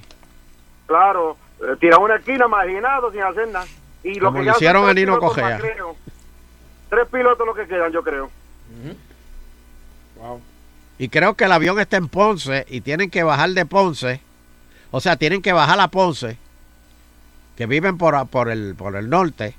claro. 0.86 1.36
Eh, 1.61 1.77
tira 1.78 1.99
una 1.99 2.16
esquina 2.16 2.49
marginado 2.49 3.12
sin 3.12 3.23
hacer 3.23 3.47
nada. 3.49 3.66
Y 4.03 4.15
lo 4.19 4.32
Como 4.32 4.43
que 4.43 4.51
hicieron 4.51 4.82
a 4.85 4.86
tres 4.86 4.97
Nino 4.97 5.19
pilotos 5.19 5.28
Cogea. 5.36 5.61
Tres 6.89 7.09
pilotos 7.09 7.47
lo 7.47 7.55
que 7.55 7.66
quedan, 7.69 7.93
yo 7.93 8.03
creo. 8.03 8.31
Y 10.99 11.09
creo 11.09 11.35
que 11.35 11.44
el 11.44 11.53
avión 11.53 11.81
está 11.81 11.97
en 11.97 12.09
Ponce 12.09 12.65
y 12.69 12.81
tienen 12.81 13.11
que 13.11 13.23
bajar 13.23 13.51
de 13.51 13.66
Ponce. 13.66 14.20
O 14.90 15.01
sea, 15.01 15.16
tienen 15.16 15.43
que 15.43 15.53
bajar 15.53 15.81
a 15.81 15.89
Ponce, 15.89 16.36
que 17.57 17.66
viven 17.66 17.99
por, 17.99 18.27
por, 18.28 18.51
el, 18.51 18.74
por 18.77 18.94
el 18.97 19.09
norte. 19.09 19.55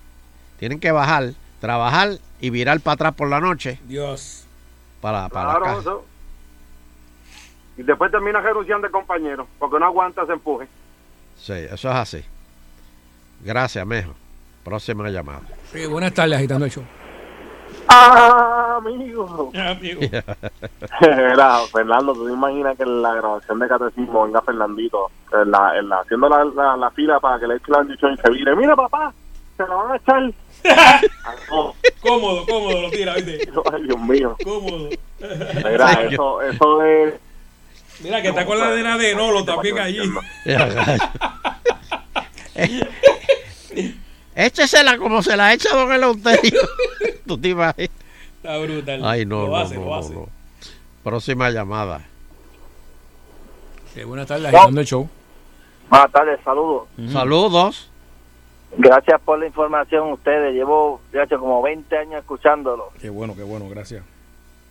Tienen 0.60 0.80
que 0.80 0.92
bajar, 0.92 1.34
trabajar 1.60 2.12
y 2.40 2.50
virar 2.50 2.80
para 2.80 2.94
atrás 2.94 3.14
por 3.16 3.30
la 3.30 3.40
noche 3.42 3.80
Dios. 3.88 4.46
para, 5.02 5.28
para 5.30 5.58
Claro, 5.60 5.80
acá. 5.80 5.92
Y 7.78 7.84
después 7.84 8.12
termina 8.12 8.40
renunciando 8.40 8.88
de 8.88 8.92
compañero, 8.92 9.48
porque 9.58 9.80
no 9.80 9.86
aguanta 9.88 10.22
ese 10.24 10.34
empuje. 10.34 10.68
Sí, 11.38 11.54
eso 11.54 11.90
es 11.90 11.96
así. 11.96 12.24
Gracias, 13.44 13.86
Mejo. 13.86 14.14
Próxima 14.64 15.10
llamada. 15.10 15.42
Sí, 15.74 15.86
buenas 15.88 16.14
tardes, 16.14 16.38
agitando 16.38 16.66
el 16.66 16.72
show. 16.72 16.84
Ah, 17.88 18.78
amigo. 18.78 19.52
amigo. 19.56 20.02
Era, 21.02 21.60
Fernando, 21.72 22.14
¿tú 22.14 22.26
te 22.26 22.34
imaginas 22.34 22.78
que 22.78 22.84
en 22.84 23.02
la 23.02 23.14
grabación 23.16 23.60
de 23.60 23.68
catecismo 23.68 24.24
venga 24.24 24.42
Fernandito 24.42 25.12
en 25.32 25.52
la, 25.52 25.78
en 25.78 25.90
la, 25.90 25.98
haciendo 26.00 26.30
la, 26.30 26.46
la, 26.46 26.78
la 26.78 26.92
fila 26.92 27.20
para 27.20 27.40
que 27.40 27.48
le 27.48 27.56
eche 27.56 27.72
la 27.72 27.80
bendición 27.80 28.14
y 28.14 28.18
se 28.18 28.30
vire? 28.30 28.56
Mira, 28.56 28.76
papá, 28.76 29.14
se 29.58 29.64
la 29.64 29.76
van 29.76 29.92
a 29.92 29.96
echar. 29.98 30.34
No. 31.50 31.74
Cómodo, 32.02 32.46
cómodo, 32.46 32.82
lo 32.82 32.90
tira, 32.90 33.16
¿viste? 33.16 33.50
Ay, 33.74 33.84
Dios 33.84 34.00
mío. 34.00 34.36
Cómodo. 34.44 34.90
Mira, 35.20 35.92
eso, 36.04 36.42
eso 36.42 36.84
es... 36.84 37.14
Mira, 38.02 38.22
que 38.22 38.30
está 38.30 38.46
con 38.46 38.60
la 38.60 38.72
de 38.72 38.84
de 38.84 39.16
Nolo 39.16 39.46
también 39.46 39.80
allí. 39.80 40.12
Échesela 44.36 44.98
como 44.98 45.22
se 45.22 45.36
la 45.38 45.54
echa 45.54 45.76
Don 45.76 45.92
Eleuterio. 45.92 46.62
Tú 47.28 47.38
te 47.38 47.50
imaginas. 47.50 47.90
Está 48.38 48.58
brutal. 48.58 49.02
Ay, 49.06 49.26
no, 49.26 49.44
Lo 49.44 49.48
no, 49.50 49.58
hace, 49.58 49.76
no, 49.76 49.82
lo 49.82 49.88
no, 49.88 49.96
hace. 49.96 50.14
no. 50.14 50.28
Próxima 51.04 51.50
llamada. 51.50 52.02
Sí, 53.94 54.04
buenas 54.04 54.28
tardes, 54.28 54.48
agitando 54.48 54.82
el 54.82 54.88
show. 54.88 55.10
Buenas 55.90 56.12
tardes, 56.12 56.40
saludos. 56.44 56.88
Saludos. 57.12 57.90
Gracias 58.76 59.22
por 59.22 59.38
la 59.40 59.46
información 59.46 60.12
ustedes. 60.14 60.54
Llevo, 60.56 61.00
gracias, 61.12 61.40
como 61.40 61.62
20 61.62 61.96
años 61.96 62.20
escuchándolo. 62.22 62.90
Qué 63.00 63.10
bueno, 63.10 63.36
qué 63.36 63.44
bueno, 63.44 63.70
gracias. 63.70 64.04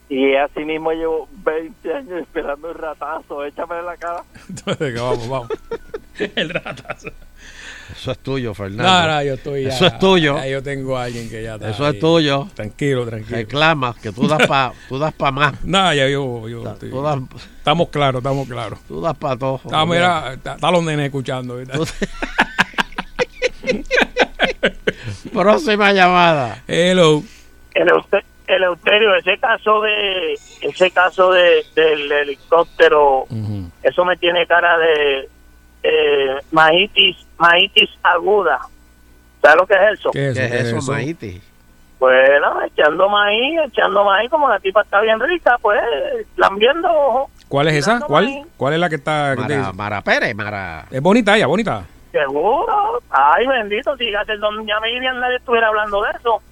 Y 0.09 0.35
así 0.35 0.65
mismo 0.65 0.91
llevo 0.93 1.29
20 1.45 1.95
años 1.95 2.21
esperando 2.21 2.69
el 2.71 2.75
ratazo. 2.75 3.45
Échame 3.45 3.79
en 3.79 3.87
la 3.87 3.97
cara. 3.97 4.25
Entonces, 4.49 5.01
vamos, 5.01 5.29
vamos. 5.29 5.49
El 6.35 6.51
ratazo. 6.51 7.09
Eso 7.91 8.13
es 8.13 8.19
tuyo, 8.19 8.55
Fernando. 8.55 8.83
No, 8.85 9.07
no, 9.07 9.23
yo 9.23 9.35
estoy 9.35 9.65
ya. 9.65 9.69
Eso 9.71 9.87
es 9.87 9.99
tuyo. 9.99 10.37
ya 10.37 10.47
yo 10.47 10.63
tengo 10.63 10.97
a 10.97 11.05
alguien 11.05 11.29
que 11.29 11.43
ya 11.43 11.55
está. 11.55 11.71
Eso 11.71 11.87
es 11.89 11.95
ahí. 11.95 12.01
tuyo. 12.01 12.49
Tranquilo, 12.55 13.05
tranquilo. 13.07 13.37
Reclama 13.37 13.95
que 14.01 14.13
tú 14.13 14.27
das 14.29 14.47
para 14.47 14.73
tú 14.89 14.99
das 14.99 15.13
pa 15.13 15.31
más. 15.31 15.63
No, 15.65 15.93
ya 15.93 16.09
yo, 16.09 16.49
yo 16.49 16.63
estoy- 16.65 16.91
tú 16.91 17.03
das- 17.03 17.21
estamos 17.59 17.89
claros, 17.91 18.21
estamos 18.21 18.49
claros. 18.49 18.79
Tú 18.89 19.01
das 19.01 19.17
para 19.17 19.37
todo. 19.37 19.61
Ah, 19.73 19.85
mira, 19.87 20.33
está, 20.35 20.55
está 20.55 20.71
los 20.71 20.83
nenes 20.83 21.07
escuchando. 21.07 21.59
Próxima 25.33 25.93
llamada. 25.93 26.63
Hello. 26.67 27.23
Eleute- 27.75 28.25
Eleuterio, 28.47 29.15
ese 29.17 29.39
caso 29.39 29.81
de 29.81 30.35
ese 30.61 30.91
caso 30.91 31.31
de, 31.33 31.65
del 31.75 32.11
helicóptero, 32.13 33.27
eso 33.83 34.05
me 34.05 34.17
tiene 34.19 34.47
cara 34.47 34.77
de 34.79 35.29
eh, 35.83 36.37
maítis, 36.51 37.17
maítis 37.39 37.91
aguda. 38.03 38.59
¿Sabes 39.41 39.57
lo 39.57 39.67
que 39.67 39.75
es 39.75 39.99
eso? 39.99 40.11
¿Qué 40.13 40.29
es 40.29 40.39
eso, 40.39 40.93
Maíti? 40.93 41.41
Bueno, 41.99 42.63
echando 42.65 43.09
maíz, 43.09 43.61
echando 43.67 44.05
maíz, 44.05 44.29
como 44.31 44.49
la 44.49 44.59
tipa 44.59 44.83
está 44.83 45.01
bien 45.01 45.21
rica, 45.21 45.57
pues, 45.63 45.81
lambiendo 46.37 46.89
ojo. 46.91 47.31
¿Cuál 47.49 47.69
es 47.69 47.75
esa? 47.77 48.01
¿Cuál? 48.01 48.43
¿Cuál 48.57 48.75
es 48.75 48.81
la 48.81 48.89
que 48.89 48.97
está? 48.97 49.37
que 49.37 49.43
te- 49.45 49.57
Mara, 49.57 49.73
Mara 49.73 50.01
Pérez, 50.03 50.35
Mara. 50.35 50.87
Es 50.91 51.01
bonita 51.01 51.37
ella, 51.37 51.47
bonita. 51.47 51.85
Seguro. 52.11 53.01
Ay, 53.11 53.47
bendito, 53.47 53.97
si 53.97 54.11
ya 54.67 54.81
me 54.81 54.91
nadie 55.21 55.37
estuviera 55.37 55.69
hablando 55.69 56.03
de 56.03 56.11
eso. 56.11 56.43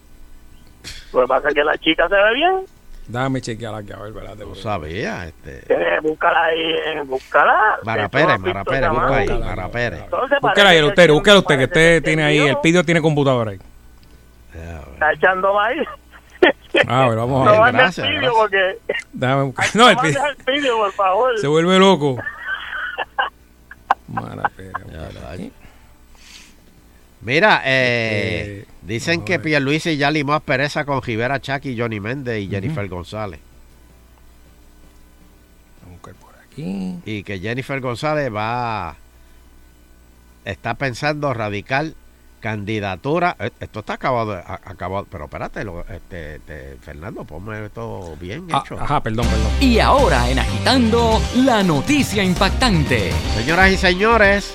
Pues 1.10 1.28
pasa 1.28 1.48
que 1.52 1.64
la 1.64 1.76
chica 1.78 2.08
se 2.08 2.14
ve 2.14 2.34
bien. 2.34 2.64
Déjame 3.10 3.40
chequear 3.40 3.74
aquí, 3.74 3.92
a 3.92 3.96
ver, 3.98 4.12
¿verdad? 4.12 4.36
No 4.36 4.54
sabía, 4.54 5.26
este. 5.26 5.64
Eh, 5.68 5.98
búscala 6.00 6.44
ahí, 6.44 6.60
eh, 6.60 7.02
búscala. 7.04 7.78
Mara 7.82 8.08
Pérez, 8.08 8.38
Mara 8.38 8.64
Pérez, 8.64 8.90
busca 8.90 9.16
ahí. 9.16 9.28
Mara 9.28 9.68
Pérez. 9.68 10.04
Parece 10.40 10.62
ahí, 10.66 10.82
usted, 10.82 11.10
búsquela 11.10 11.38
usted, 11.40 11.58
que 11.58 11.64
usted 11.64 12.02
tiene 12.04 12.22
ahí, 12.22 12.38
el 12.38 12.58
pidio 12.58 12.84
tiene 12.84 13.00
computadora 13.02 13.50
ahí. 13.50 13.58
Está 14.94 15.12
echando 15.12 15.52
maíz. 15.54 15.86
Ah, 16.86 17.06
bueno, 17.06 17.26
vamos 17.26 17.42
a 17.42 17.44
No 17.46 17.50
ver. 17.52 17.60
mande 17.60 17.78
el 17.78 17.84
Gracias, 17.84 18.06
pidio 18.06 18.20
gracias. 18.20 18.38
porque... 18.38 18.78
Déjame 19.12 19.42
buscar. 19.42 19.66
No, 19.74 19.82
No, 19.82 19.90
el 19.90 19.96
mandes 19.96 20.16
pidio 20.16 20.28
el 20.30 20.36
pidio, 20.36 20.76
por 20.78 20.92
favor. 20.92 21.38
se 21.38 21.46
vuelve 21.48 21.78
loco. 21.80 22.16
Mara 24.08 24.48
Pérez, 24.56 24.72
Mira, 27.22 27.60
eh, 27.66 28.64
dicen 28.94 29.22
que 29.24 29.38
Pierluisi 29.38 29.96
ya 29.96 30.10
limó 30.10 30.34
aspereza 30.34 30.84
con 30.84 31.00
Rivera 31.02 31.40
Chaki, 31.40 31.78
Johnny 31.78 32.00
Méndez 32.00 32.42
y 32.42 32.48
Jennifer 32.48 32.88
González. 32.88 33.40
aquí. 36.46 36.96
Y 37.04 37.22
que 37.22 37.38
Jennifer 37.38 37.80
González 37.80 38.32
va 38.34 38.96
está 40.44 40.74
pensando 40.74 41.32
radicar 41.32 41.86
candidatura. 42.40 43.36
Eh, 43.38 43.50
Esto 43.60 43.80
está 43.80 43.92
acabado, 43.94 44.32
de- 44.32 44.38
a- 44.38 44.60
acabado 44.64 45.06
pero 45.10 45.24
espérate, 45.26 45.62
lo- 45.64 45.84
este, 45.88 46.36
este, 46.36 46.76
Fernando, 46.80 47.24
ponme 47.24 47.66
esto 47.66 48.16
bien 48.20 48.46
Ah, 48.50 48.62
hecho. 48.64 48.80
ajá, 48.80 49.00
perdón, 49.02 49.26
perdón. 49.28 49.50
Y 49.60 49.78
ahora 49.78 50.28
en 50.30 50.38
Agitando, 50.38 51.20
la 51.36 51.62
noticia 51.62 52.24
impactante. 52.24 53.12
Señoras 53.36 53.70
y 53.70 53.76
señores, 53.76 54.54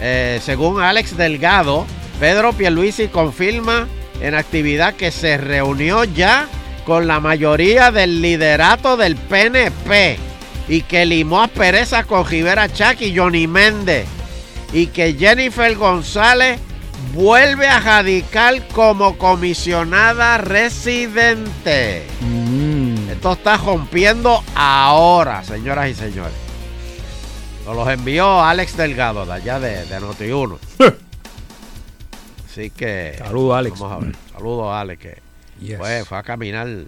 eh, 0.00 0.40
según 0.42 0.80
Alex 0.82 1.16
Delgado, 1.16 1.86
Pedro 2.20 2.52
Pierluisi 2.52 3.08
confirma 3.08 3.86
en 4.20 4.34
actividad 4.34 4.94
que 4.94 5.12
se 5.12 5.36
reunió 5.38 6.04
ya 6.04 6.48
con 6.84 7.06
la 7.06 7.20
mayoría 7.20 7.92
del 7.92 8.20
liderato 8.20 8.96
del 8.96 9.14
PNP 9.14 10.18
y 10.68 10.82
que 10.82 11.06
limó 11.06 11.42
aspereza 11.42 12.04
con 12.04 12.26
Rivera 12.26 12.72
Chac 12.72 13.00
y 13.02 13.16
Johnny 13.16 13.46
Méndez 13.46 14.06
y 14.72 14.88
que 14.88 15.14
Jennifer 15.14 15.74
González 15.76 16.58
vuelve 17.14 17.68
a 17.68 17.80
radicar 17.80 18.66
como 18.68 19.16
comisionada 19.16 20.38
residente. 20.38 22.02
Esto 23.10 23.32
está 23.32 23.56
rompiendo 23.56 24.42
ahora, 24.54 25.44
señoras 25.44 25.88
y 25.90 25.94
señores. 25.94 26.34
Nos 27.64 27.76
los 27.76 27.88
envió 27.88 28.42
Alex 28.42 28.76
Delgado 28.76 29.24
de 29.24 29.32
allá 29.32 29.60
de, 29.60 29.84
de 29.84 30.00
Noti1. 30.00 30.58
Así 32.58 32.70
que. 32.70 33.14
Saludos, 33.18 33.56
Alex. 33.56 33.78
Vamos 33.78 34.02
a 34.02 34.06
ver. 34.06 34.16
Saludos, 34.32 34.74
Alex. 34.74 35.02
Que 35.02 35.18
Yes. 35.60 35.78
fue, 35.78 36.04
fue 36.04 36.18
a 36.18 36.22
caminar. 36.22 36.66
De- 36.66 36.86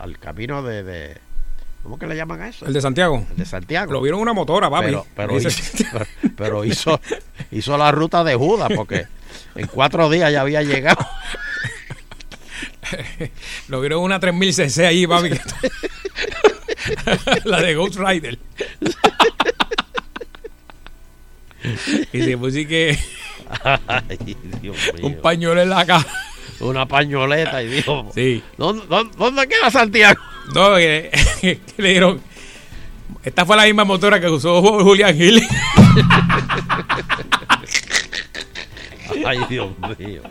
al 0.00 0.18
camino 0.18 0.62
de, 0.62 0.82
de- 0.82 1.16
¿Cómo 1.82 1.98
que 1.98 2.06
le 2.06 2.16
llaman 2.16 2.40
a 2.42 2.48
eso? 2.48 2.66
¿El 2.66 2.72
de 2.72 2.80
Santiago? 2.82 3.24
El 3.30 3.36
de 3.36 3.44
Santiago. 3.46 3.92
Lo 3.92 4.00
vieron 4.02 4.20
una 4.20 4.32
motora, 4.32 4.68
papi. 4.70 4.94
Pero, 5.16 5.38
hizo, 5.38 5.48
pero 6.36 6.64
hizo, 6.64 7.00
hizo 7.50 7.78
la 7.78 7.90
ruta 7.92 8.24
de 8.24 8.34
Judas 8.34 8.70
porque 8.74 9.06
en 9.54 9.66
cuatro 9.68 10.10
días 10.10 10.32
ya 10.32 10.40
había 10.42 10.62
llegado. 10.62 10.98
Lo 13.68 13.80
vieron 13.80 14.02
una 14.02 14.18
3000 14.20 14.52
cc 14.54 14.86
ahí, 14.86 15.06
papi. 15.06 15.30
la 17.44 17.60
de 17.62 17.74
Ghost 17.74 17.96
Rider. 17.98 18.38
y 22.12 22.22
se 22.22 22.36
puso 22.38 22.56
que 22.68 22.98
Ay, 23.86 24.36
Dios 24.60 24.76
mío. 24.94 25.06
un 25.06 25.20
pañuelo 25.20 25.60
en 25.62 25.70
la 25.70 25.84
cara. 25.86 26.06
Una 26.60 26.86
pañoleta 26.86 27.62
y 27.62 27.68
dijo, 27.68 28.10
Sí. 28.14 28.42
¿dónde, 28.56 28.84
dónde, 28.88 29.14
dónde 29.16 29.46
queda 29.48 29.70
Santiago? 29.70 30.20
No, 30.54 30.76
que, 30.76 31.10
que 31.42 31.60
le 31.76 31.90
dieron. 31.90 32.20
Esta 33.22 33.44
fue 33.44 33.54
la 33.56 33.64
misma 33.64 33.84
motora 33.84 34.18
que 34.18 34.28
usó 34.28 34.62
Julián 34.82 35.14
Gil. 35.14 35.42
Ay, 39.26 39.40
Dios 39.48 39.68
mío. 39.98 40.22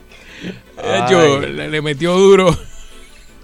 Yo, 1.09 1.21
Ay. 1.41 1.51
le, 1.51 1.69
le 1.69 1.81
metió 1.81 2.13
duro. 2.13 2.55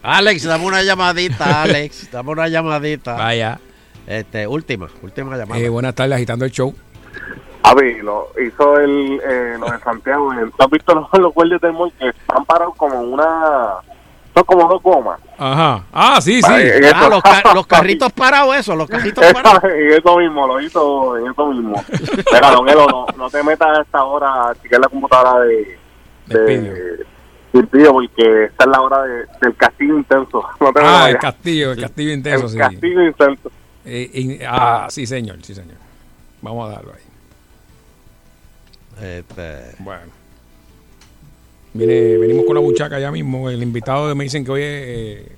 Alex, 0.01 0.43
dame 0.43 0.65
una 0.65 0.83
llamadita, 0.83 1.63
Alex. 1.63 2.09
Dame 2.11 2.31
una 2.31 2.47
llamadita. 2.47 3.13
Vaya. 3.13 3.59
Este, 4.07 4.47
última, 4.47 4.89
última 5.01 5.37
llamada. 5.37 5.61
Eh, 5.61 5.69
buenas 5.69 5.95
tardes, 5.95 6.15
agitando 6.15 6.45
el 6.45 6.51
show. 6.51 6.75
Avi, 7.63 8.01
lo 8.01 8.29
hizo 8.45 8.77
el, 8.79 9.21
eh, 9.23 9.55
lo 9.59 9.69
de 9.71 9.79
Santiago. 9.79 10.31
¿Tú 10.57 10.63
has 10.63 10.69
visto 10.69 10.93
los, 10.95 11.07
los 11.19 11.33
guardias 11.33 11.61
del 11.61 11.73
mall 11.73 11.91
que 11.97 12.09
están 12.09 12.45
parados 12.45 12.75
como 12.75 12.99
una... 13.01 13.75
Son 14.33 14.43
como 14.45 14.67
dos 14.67 14.81
gomas. 14.81 15.19
Ajá. 15.37 15.83
Ah, 15.93 16.19
sí, 16.19 16.41
sí. 16.41 16.51
Ay, 16.51 16.71
Ah, 16.93 17.07
los, 17.07 17.21
ca- 17.21 17.43
los 17.53 17.67
carritos 17.67 18.11
parados, 18.13 18.55
eso, 18.55 18.75
los 18.75 18.89
carritos 18.89 19.23
Eso, 19.23 19.33
parados. 19.33 19.63
en 19.71 19.91
eso 19.91 20.17
mismo, 20.17 20.47
lo 20.47 20.59
hizo 20.59 21.17
en 21.17 21.27
eso 21.31 21.45
mismo. 21.47 21.83
Mira, 22.31 22.49
Don 22.51 22.67
Elo, 22.67 22.87
no, 22.87 23.05
no 23.15 23.29
te 23.29 23.43
metas 23.43 23.77
a 23.77 23.81
esta 23.83 24.03
hora 24.03 24.49
a 24.49 24.55
chequear 24.55 24.81
la 24.81 24.87
computadora 24.87 25.39
de... 25.45 25.77
de 26.27 27.05
Silvio, 27.51 27.93
porque 27.93 28.45
esta 28.45 28.63
es 28.63 28.69
la 28.71 28.81
hora 28.81 29.03
de- 29.03 29.25
del 29.41 29.55
castigo 29.55 29.97
intenso. 29.99 30.43
No 30.59 30.73
te 30.73 30.81
Ah, 30.83 31.09
el 31.11 31.17
castillo, 31.19 31.71
el 31.73 31.81
castillo 31.81 32.11
intenso, 32.13 32.45
El 32.45 32.51
sí. 32.51 32.57
castigo 32.57 33.01
intenso. 33.03 33.51
Eh, 33.85 34.09
in- 34.13 34.39
ah, 34.49 34.87
sí, 34.89 35.05
señor, 35.05 35.37
sí, 35.43 35.53
señor. 35.53 35.77
Vamos 36.41 36.67
a 36.69 36.73
darlo 36.73 36.93
ahí. 36.93 37.03
Este, 39.03 39.75
Bueno. 39.79 40.01
Viene, 41.73 42.17
venimos 42.17 42.45
con 42.45 42.53
la 42.55 42.61
buchaca 42.61 42.99
ya 42.99 43.11
mismo. 43.11 43.49
El 43.49 43.61
invitado 43.63 44.13
me 44.15 44.23
dicen 44.25 44.45
que 44.45 44.51
hoy 44.51 44.61
es. 44.61 44.67
eh, 44.69 45.31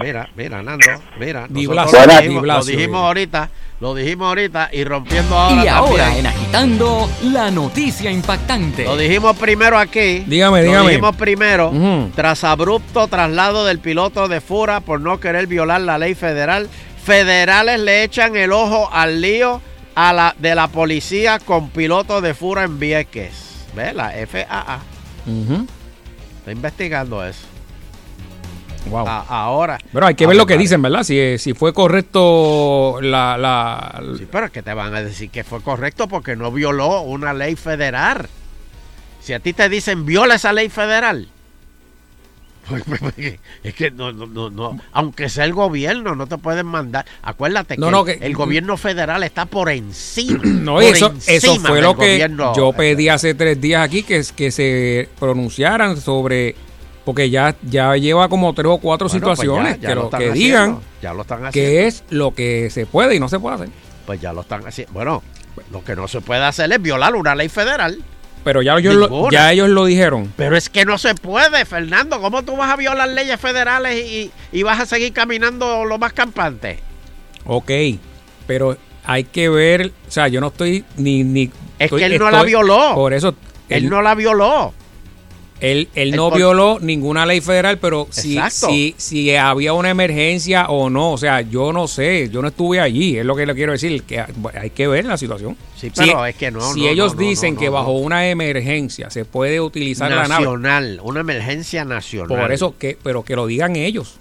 mira, 0.00 0.28
mira, 0.36 0.62
Nando, 0.62 0.86
mira. 1.18 1.46
Di 1.48 1.66
nosotros 1.66 1.90
Blasio, 1.90 1.98
lo 1.98 2.06
Di 2.06 2.16
dijimos, 2.22 2.34
lo 2.36 2.40
Blasio, 2.42 2.76
dijimos 2.76 3.00
eh. 3.02 3.06
ahorita, 3.06 3.50
lo 3.80 3.94
dijimos 3.96 4.28
ahorita 4.28 4.68
y 4.72 4.84
rompiendo 4.84 5.36
ahora 5.36 5.64
Y 5.64 5.68
ahora 5.68 6.04
también. 6.04 6.26
en 6.26 6.32
Agitando, 6.32 7.10
la 7.24 7.50
noticia 7.50 8.10
impactante. 8.12 8.84
Lo 8.84 8.96
dijimos 8.96 9.36
primero 9.36 9.76
aquí. 9.78 10.20
Dígame, 10.28 10.60
Lo 10.60 10.64
dígame. 10.68 10.88
dijimos 10.90 11.16
primero. 11.16 11.72
Tras 12.14 12.44
abrupto 12.44 13.08
traslado 13.08 13.64
del 13.66 13.80
piloto 13.80 14.28
de 14.28 14.40
Fura 14.40 14.80
por 14.80 15.00
no 15.00 15.18
querer 15.18 15.48
violar 15.48 15.80
la 15.80 15.98
ley 15.98 16.14
federal, 16.14 16.68
federales 17.04 17.80
le 17.80 18.04
echan 18.04 18.36
el 18.36 18.52
ojo 18.52 18.88
al 18.92 19.20
lío 19.20 19.60
a 19.94 20.12
la, 20.12 20.34
de 20.38 20.54
la 20.54 20.68
policía 20.68 21.38
con 21.38 21.70
piloto 21.70 22.20
de 22.20 22.34
Fura 22.34 22.64
en 22.64 22.78
Vieques. 22.78 23.66
¿Ve? 23.74 23.92
La 23.92 24.10
FAA. 24.26 24.80
Está 26.38 26.52
investigando 26.52 27.24
eso. 27.24 27.46
Wow. 28.88 29.06
A- 29.06 29.26
ahora. 29.28 29.78
Pero 29.92 30.06
hay 30.06 30.14
que 30.14 30.26
ver 30.26 30.36
lo 30.36 30.46
que 30.46 30.56
dicen, 30.56 30.80
¿verdad? 30.80 31.02
Si, 31.02 31.38
si 31.38 31.52
fue 31.52 31.72
correcto 31.74 32.98
la. 33.02 33.36
la 33.36 34.02
Sí, 34.18 34.26
pero 34.30 34.46
es 34.46 34.52
que 34.52 34.62
te 34.62 34.72
van 34.72 34.94
a 34.94 35.02
decir 35.02 35.30
que 35.30 35.44
fue 35.44 35.60
correcto 35.62 36.08
porque 36.08 36.34
no 36.34 36.50
violó 36.50 37.02
una 37.02 37.34
ley 37.34 37.56
federal. 37.56 38.28
Si 39.20 39.34
a 39.34 39.40
ti 39.40 39.52
te 39.52 39.68
dicen 39.68 40.06
viola 40.06 40.36
esa 40.36 40.52
ley 40.54 40.70
federal, 40.70 41.28
es 43.62 43.74
que 43.74 43.90
no, 43.90 44.12
no, 44.12 44.26
no, 44.26 44.50
no, 44.50 44.78
aunque 44.92 45.28
sea 45.28 45.44
el 45.44 45.52
gobierno, 45.52 46.14
no 46.14 46.26
te 46.26 46.38
pueden 46.38 46.66
mandar. 46.66 47.04
Acuérdate 47.22 47.76
No, 47.76 47.86
que, 47.86 47.90
no, 47.92 48.00
el, 48.06 48.18
que- 48.18 48.26
el 48.26 48.34
gobierno 48.34 48.76
federal 48.76 49.22
está 49.22 49.46
por 49.46 49.70
encima. 49.70 50.40
no, 50.44 50.74
por 50.74 50.82
eso, 50.84 51.12
eso 51.26 51.56
fue 51.56 51.80
lo 51.82 51.94
que 51.96 52.12
gobierno. 52.12 52.54
yo 52.54 52.72
pedí 52.72 53.08
hace 53.08 53.34
tres 53.34 53.60
días 53.60 53.82
aquí, 53.84 54.02
que, 54.02 54.22
que 54.36 54.50
se 54.50 55.08
pronunciaran 55.18 55.96
sobre. 56.00 56.54
Porque 57.04 57.30
ya, 57.30 57.56
ya 57.62 57.96
lleva 57.96 58.28
como 58.28 58.52
tres 58.52 58.66
o 58.68 58.78
cuatro 58.78 59.08
Bueno, 59.08 59.26
pues 59.26 59.38
situaciones 59.38 59.80
ya- 59.80 59.80
ya 59.80 59.88
que, 59.88 59.94
lo 59.94 60.10
que 60.10 60.30
digan 60.32 60.78
ya 61.02 61.14
lo 61.14 61.22
están 61.22 61.50
que 61.50 61.86
es 61.86 62.04
lo 62.10 62.34
que 62.34 62.68
se 62.70 62.84
puede 62.86 63.14
y 63.16 63.20
no 63.20 63.28
se 63.28 63.40
puede 63.40 63.54
hacer. 63.56 63.68
Pues 64.06 64.20
ya 64.20 64.32
lo 64.34 64.42
están 64.42 64.66
haciendo. 64.66 64.92
Bueno, 64.92 65.22
lo 65.72 65.82
que 65.82 65.96
no 65.96 66.06
se 66.08 66.20
puede 66.20 66.44
hacer 66.44 66.70
es 66.70 66.80
violar 66.80 67.14
una 67.16 67.34
ley 67.34 67.48
federal. 67.48 67.98
Pero 68.44 68.62
ya 68.62 68.76
ellos, 68.78 68.94
lo, 68.94 69.08
Ninguna. 69.08 69.30
ya 69.32 69.52
ellos 69.52 69.68
lo 69.68 69.84
dijeron. 69.84 70.32
Pero 70.36 70.56
es 70.56 70.68
que 70.70 70.84
no 70.86 70.96
se 70.98 71.14
puede, 71.14 71.64
Fernando. 71.66 72.20
¿Cómo 72.20 72.42
tú 72.42 72.56
vas 72.56 72.70
a 72.70 72.76
violar 72.76 73.08
leyes 73.08 73.38
federales 73.38 74.02
y, 74.04 74.30
y 74.52 74.62
vas 74.62 74.80
a 74.80 74.86
seguir 74.86 75.12
caminando 75.12 75.84
lo 75.84 75.98
más 75.98 76.12
campante? 76.14 76.78
Ok, 77.44 77.70
pero 78.46 78.76
hay 79.04 79.24
que 79.24 79.48
ver, 79.48 79.92
o 80.08 80.10
sea, 80.10 80.28
yo 80.28 80.40
no 80.40 80.48
estoy 80.48 80.84
ni... 80.96 81.22
ni 81.24 81.42
Es 81.44 81.50
estoy- 81.86 82.00
que 82.00 82.06
él 82.06 82.18
no 82.18 82.30
la 82.30 82.42
violó. 82.42 82.94
Por 82.94 83.12
eso... 83.12 83.34
Él 83.68 83.88
no 83.88 84.02
la 84.02 84.14
violó. 84.14 84.74
Él, 85.60 85.88
él 85.94 86.12
no 86.12 86.30
por- 86.30 86.38
violó 86.38 86.78
ninguna 86.80 87.26
ley 87.26 87.42
federal, 87.42 87.78
pero 87.78 88.06
si, 88.10 88.38
si, 88.50 88.94
si 88.96 89.36
había 89.36 89.74
una 89.74 89.90
emergencia 89.90 90.66
o 90.68 90.88
no, 90.88 91.12
o 91.12 91.18
sea, 91.18 91.42
yo 91.42 91.70
no 91.72 91.86
sé, 91.86 92.30
yo 92.32 92.40
no 92.40 92.48
estuve 92.48 92.80
allí, 92.80 93.18
es 93.18 93.26
lo 93.26 93.36
que 93.36 93.44
le 93.44 93.54
quiero 93.54 93.72
decir, 93.72 94.02
que 94.04 94.24
hay 94.54 94.70
que 94.70 94.88
ver 94.88 95.04
la 95.04 95.18
situación. 95.18 95.56
Sí, 95.76 95.90
Si- 95.94 96.00
pero 96.06 96.24
es 96.24 96.34
que 96.36 96.50
no, 96.50 96.72
Si 96.72 96.80
no, 96.80 96.88
ellos 96.88 97.14
no, 97.14 97.20
no, 97.20 97.28
dicen 97.28 97.56
que 97.56 97.68
bajo 97.68 97.92
una 97.92 98.28
emergencia 98.28 99.10
se 99.10 99.26
puede 99.26 99.60
utilizar 99.60 100.10
la 100.10 100.28
nave, 100.28 100.44
Nacional, 100.44 101.00
una 101.02 101.20
emergencia 101.20 101.84
nacional. 101.84 102.28
por 102.40 102.52
eso, 102.52 102.74
que 102.78 102.96
pero 103.02 103.22
que 103.22 103.36
lo 103.36 103.46
digan 103.46 103.76
ellos. 103.76 104.16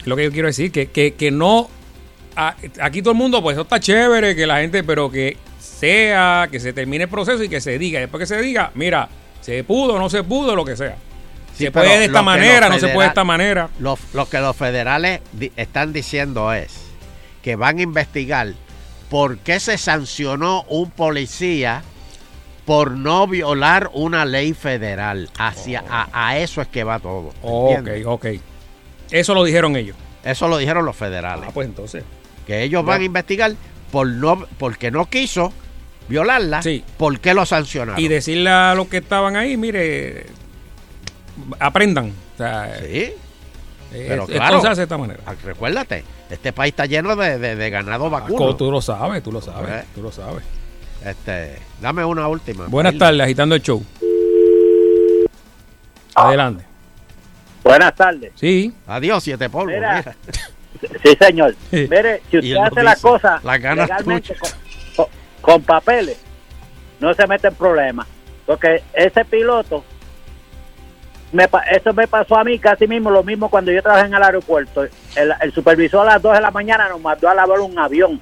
Es 0.00 0.06
lo 0.06 0.16
que 0.16 0.24
yo 0.24 0.30
quiero 0.32 0.46
decir, 0.48 0.70
que, 0.72 0.86
que, 0.86 1.14
que 1.14 1.30
no... 1.30 1.68
a- 2.36 2.54
aquí 2.80 3.02
todo 3.02 3.12
el 3.12 3.18
mundo, 3.18 3.42
pues 3.42 3.54
eso 3.54 3.62
está 3.62 3.80
chévere, 3.80 4.34
que 4.36 4.46
la 4.46 4.60
gente, 4.60 4.82
pero 4.84 5.10
que 5.10 5.36
sea, 5.58 6.48
que 6.50 6.60
se 6.60 6.72
termine 6.72 7.04
el 7.04 7.10
proceso 7.10 7.42
y 7.42 7.48
que 7.48 7.60
se 7.60 7.78
diga, 7.78 8.00
después 8.00 8.20
que 8.20 8.26
se 8.26 8.40
diga, 8.40 8.70
mira, 8.74 9.08
se 9.40 9.64
pudo, 9.64 9.98
no 9.98 10.08
se 10.10 10.22
pudo, 10.22 10.54
lo 10.56 10.64
que 10.64 10.76
sea. 10.76 10.96
Sí, 11.56 11.64
se 11.64 11.70
puede 11.72 11.98
de 11.98 12.04
esta 12.06 12.22
manera, 12.22 12.68
no 12.68 12.78
se 12.78 12.88
puede 12.88 13.06
de 13.06 13.08
esta 13.08 13.24
manera. 13.24 13.68
Lo, 13.80 13.98
lo 14.14 14.28
que 14.28 14.38
los 14.38 14.56
federales 14.56 15.20
di- 15.32 15.52
están 15.56 15.92
diciendo 15.92 16.52
es 16.52 16.72
que 17.42 17.56
van 17.56 17.78
a 17.78 17.82
investigar 17.82 18.52
por 19.10 19.38
qué 19.38 19.60
se 19.60 19.76
sancionó 19.78 20.62
un 20.68 20.90
policía 20.90 21.82
por 22.64 22.92
no 22.92 23.26
violar 23.26 23.90
una 23.92 24.24
ley 24.24 24.54
federal. 24.54 25.28
Hacia, 25.38 25.82
a, 25.90 26.08
a 26.28 26.38
eso 26.38 26.62
es 26.62 26.68
que 26.68 26.84
va 26.84 26.98
todo. 27.00 27.32
Ok, 27.42 27.88
ok. 28.06 28.26
Eso 29.10 29.34
lo 29.34 29.42
dijeron 29.44 29.76
ellos. 29.76 29.96
Eso 30.22 30.46
lo 30.48 30.56
dijeron 30.58 30.84
los 30.84 30.94
federales. 30.96 31.46
Ah, 31.48 31.50
pues 31.52 31.66
entonces. 31.66 32.04
Que 32.46 32.62
ellos 32.62 32.84
van 32.84 33.00
a 33.00 33.04
investigar 33.04 33.52
por 33.90 34.06
no, 34.06 34.46
porque 34.58 34.90
no 34.90 35.06
quiso 35.06 35.52
violarla. 36.10 36.60
Sí. 36.62 36.84
¿Por 36.98 37.18
qué 37.20 37.32
lo 37.32 37.46
sancionaron? 37.46 37.98
Y 37.98 38.08
decirle 38.08 38.50
a 38.50 38.74
los 38.74 38.88
que 38.88 38.98
estaban 38.98 39.36
ahí, 39.36 39.56
mire, 39.56 40.26
aprendan. 41.58 42.12
O 42.34 42.36
sea, 42.36 42.76
Sí. 42.80 42.84
eh, 42.86 43.14
Pero 43.92 44.22
esto 44.24 44.34
claro, 44.34 44.60
se 44.60 44.68
hace 44.68 44.80
de 44.80 44.82
esta 44.84 44.98
manera. 44.98 45.20
ah, 45.26 45.34
recuérdate, 45.44 46.04
este 46.28 46.52
país 46.52 46.72
está 46.72 46.86
lleno 46.86 47.16
de, 47.16 47.38
de- 47.38 47.56
de 47.56 47.70
ganado 47.70 48.10
vacuno. 48.10 48.36
Co- 48.36 48.56
Tú 48.56 48.70
lo 48.70 48.82
sabes, 48.82 49.22
tú 49.22 49.32
lo 49.32 49.40
sabes, 49.40 49.82
Eh. 49.82 49.84
tú 49.94 50.02
lo 50.02 50.12
sabes. 50.12 50.42
Este, 51.04 51.56
dame 51.80 52.04
una 52.04 52.28
última. 52.28 52.66
Buenas 52.66 52.98
tardes, 52.98 53.20
agitando 53.22 53.54
el 53.54 53.62
show. 53.62 53.82
Adelante. 56.14 56.64
Buenas 57.62 57.94
tardes. 57.94 58.32
Sí. 58.34 58.72
Adiós, 58.86 59.22
siete 59.22 59.48
polvos. 59.48 59.72
Mira. 59.74 59.96
mira. 60.04 60.16
Sí, 61.04 61.14
señor. 61.20 61.54
Mire, 61.72 62.22
si 62.30 62.38
usted 62.38 62.56
hace 62.56 62.82
las 62.82 63.00
cosas 63.02 63.44
las 63.44 63.60
ganas 63.60 63.86
legalmente 63.86 64.34
con, 65.40 65.62
papeles, 65.62 66.22
no 67.00 67.12
se 67.14 67.26
mete 67.26 67.48
en 67.48 67.54
problemas. 67.54 68.06
Porque 68.46 68.82
ese 68.92 69.24
piloto, 69.24 69.84
me, 71.32 71.48
eso 71.70 71.92
me 71.94 72.08
pasó 72.08 72.36
a 72.36 72.44
mí 72.44 72.58
casi 72.58 72.86
mismo, 72.86 73.10
lo 73.10 73.22
mismo 73.22 73.48
cuando 73.48 73.70
yo 73.72 73.82
trabajé 73.82 74.06
en 74.06 74.14
el 74.14 74.22
aeropuerto. 74.22 74.84
El, 74.84 75.34
el 75.40 75.52
supervisor 75.52 76.00
a 76.00 76.14
las 76.14 76.22
2 76.22 76.34
de 76.34 76.40
la 76.40 76.50
mañana 76.50 76.88
nos 76.88 77.00
mandó 77.00 77.28
a 77.28 77.34
lavar 77.34 77.60
un 77.60 77.78
avión. 77.78 78.20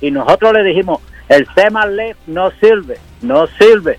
Y 0.00 0.10
nosotros 0.10 0.52
le 0.52 0.64
dijimos, 0.64 1.00
el 1.28 1.46
SEMA 1.54 1.86
left 1.86 2.20
no 2.26 2.50
sirve, 2.52 2.98
no 3.20 3.46
sirve. 3.46 3.98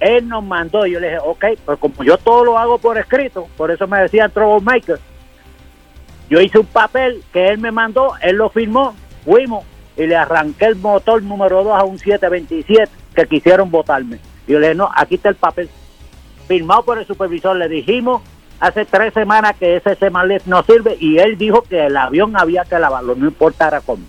Él 0.00 0.28
nos 0.28 0.42
mandó, 0.42 0.86
yo 0.86 0.98
le 0.98 1.08
dije, 1.08 1.20
ok, 1.24 1.44
pues 1.64 1.78
como 1.78 2.02
yo 2.02 2.18
todo 2.18 2.44
lo 2.44 2.58
hago 2.58 2.78
por 2.78 2.98
escrito, 2.98 3.46
por 3.56 3.70
eso 3.70 3.86
me 3.86 4.00
decían 4.00 4.32
troublemaker, 4.32 4.98
yo 6.28 6.40
hice 6.40 6.58
un 6.58 6.66
papel 6.66 7.22
que 7.32 7.48
él 7.48 7.58
me 7.58 7.70
mandó, 7.70 8.14
él 8.20 8.36
lo 8.36 8.48
firmó, 8.48 8.96
fuimos 9.24 9.64
y 9.96 10.06
le 10.06 10.16
arranqué 10.16 10.66
el 10.66 10.76
motor 10.76 11.22
número 11.22 11.64
2 11.64 11.78
a 11.78 11.84
un 11.84 11.98
727 11.98 12.90
que 13.14 13.26
quisieron 13.26 13.70
votarme. 13.70 14.18
Y 14.46 14.52
yo 14.52 14.58
le 14.58 14.68
dije, 14.68 14.78
no, 14.78 14.90
aquí 14.94 15.16
está 15.16 15.28
el 15.28 15.36
papel 15.36 15.68
firmado 16.48 16.82
por 16.84 16.98
el 16.98 17.06
supervisor. 17.06 17.56
Le 17.56 17.68
dijimos 17.68 18.22
hace 18.60 18.84
tres 18.84 19.12
semanas 19.12 19.56
que 19.58 19.76
ese 19.76 19.94
Semalef 19.96 20.46
no 20.46 20.62
sirve 20.62 20.96
y 20.98 21.18
él 21.18 21.36
dijo 21.36 21.62
que 21.62 21.86
el 21.86 21.96
avión 21.96 22.36
había 22.36 22.64
que 22.64 22.78
lavarlo, 22.78 23.14
no 23.14 23.26
importara 23.26 23.80
cómo. 23.80 24.04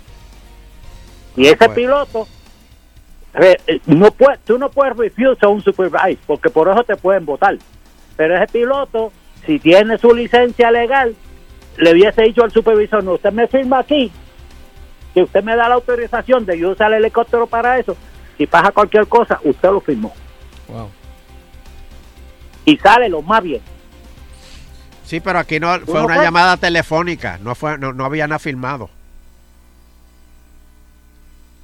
Y 1.36 1.46
ese 1.46 1.68
piloto, 1.68 2.28
eh, 3.34 3.56
no 3.86 4.12
puede, 4.12 4.38
tú 4.44 4.58
no 4.58 4.70
puedes 4.70 4.96
refuse 4.96 5.44
a 5.44 5.48
un 5.48 5.60
supervisor 5.60 6.16
porque 6.26 6.50
por 6.50 6.68
eso 6.68 6.84
te 6.84 6.96
pueden 6.96 7.26
votar. 7.26 7.58
Pero 8.16 8.36
ese 8.36 8.46
piloto, 8.46 9.12
si 9.44 9.58
tiene 9.58 9.98
su 9.98 10.14
licencia 10.14 10.70
legal, 10.70 11.14
le 11.76 11.92
hubiese 11.92 12.22
dicho 12.22 12.44
al 12.44 12.52
supervisor, 12.52 13.02
no, 13.02 13.14
usted 13.14 13.32
me 13.32 13.48
firma 13.48 13.80
aquí 13.80 14.12
que 15.14 15.22
usted 15.22 15.42
me 15.44 15.54
da 15.56 15.68
la 15.68 15.76
autorización 15.76 16.44
de 16.44 16.58
yo 16.58 16.70
usar 16.72 16.92
el 16.92 16.98
helicóptero 17.04 17.46
para 17.46 17.78
eso, 17.78 17.96
si 18.36 18.46
pasa 18.46 18.72
cualquier 18.72 19.06
cosa, 19.06 19.38
usted 19.44 19.70
lo 19.70 19.80
firmó. 19.80 20.12
Wow. 20.68 20.90
Y 22.64 22.76
sale 22.78 23.08
lo 23.08 23.22
más 23.22 23.42
bien. 23.42 23.62
Sí, 25.04 25.20
pero 25.20 25.38
aquí 25.38 25.60
no 25.60 25.78
fue 25.80 26.02
una 26.02 26.14
fue- 26.16 26.24
llamada 26.24 26.56
telefónica, 26.56 27.38
no 27.42 27.54
fue, 27.54 27.78
no, 27.78 27.92
no 27.92 28.04
había 28.04 28.26
nada 28.26 28.38
firmado. 28.38 28.90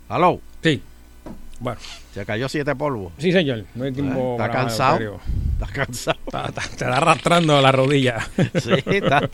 ¿Aló? 0.08 0.40
Sí. 0.62 0.82
Bueno. 1.58 1.80
Se 2.14 2.24
cayó 2.26 2.48
siete 2.48 2.74
polvos. 2.74 3.12
Sí, 3.18 3.30
señor. 3.30 3.64
No 3.74 3.84
hay 3.84 3.92
tiempo 3.92 4.32
¿Está 4.32 4.50
cansado? 4.50 5.20
¿Está 5.60 5.66
cansado? 5.72 6.18
Está, 6.26 6.46
está- 6.46 6.60
te 6.62 6.68
está 6.70 6.96
arrastrando 6.96 7.60
la 7.60 7.70
rodilla. 7.72 8.18
Sí, 8.60 8.72
está. 8.86 9.28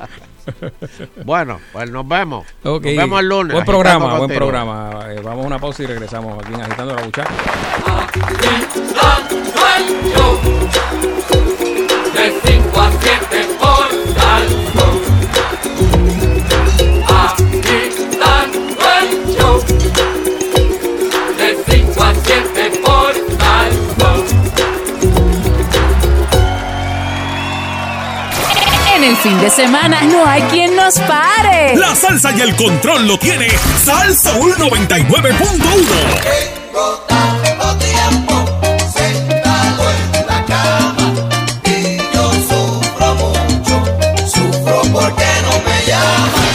Bueno, 1.24 1.59
pues 1.73 1.90
nos 1.90 2.07
vemos. 2.07 2.47
Nos 2.62 2.81
vemos 2.82 3.20
el 3.20 3.28
lunes. 3.28 3.53
Buen 3.55 3.62
Agitando 3.62 3.73
programa, 3.73 4.05
buen 4.07 4.19
contigo. 4.20 4.39
programa. 4.40 5.01
Eh, 5.09 5.20
vamos 5.24 5.44
a 5.44 5.47
una 5.47 5.59
pausa 5.59 5.82
y 5.82 5.86
regresamos 5.86 6.39
aquí 6.44 6.53
en 6.55 6.61
Agitando 6.61 6.94
la 6.94 7.03
Buchaca. 7.03 7.31
De 12.15 12.32
5 12.44 12.81
a 12.81 12.90
7 13.01 13.47
por 13.59 15.06
el 29.07 29.16
fin 29.19 29.41
de 29.41 29.51
semana 29.51 30.03
no 30.03 30.27
hay 30.27 30.43
quien 30.43 30.74
nos 30.74 30.99
pare. 30.99 31.77
La 31.77 31.95
salsa 31.95 32.33
y 32.33 32.41
el 32.41 32.57
control 32.57 33.07
lo 33.07 33.16
tiene 33.19 33.49
Salsa 33.85 34.37
99.1. 34.37 35.28
Tengo 36.24 37.05
tanto 37.07 37.77
tiempo 37.77 38.45
sentado 38.93 39.85
en 39.91 40.27
la 40.27 40.45
cama 40.47 41.15
y 41.65 41.99
yo 42.15 42.33
sufro 42.49 43.15
mucho, 43.15 43.85
sufro 44.27 44.83
porque 44.93 45.27
no 45.43 45.53
me 45.65 45.87
llamas. 45.87 46.45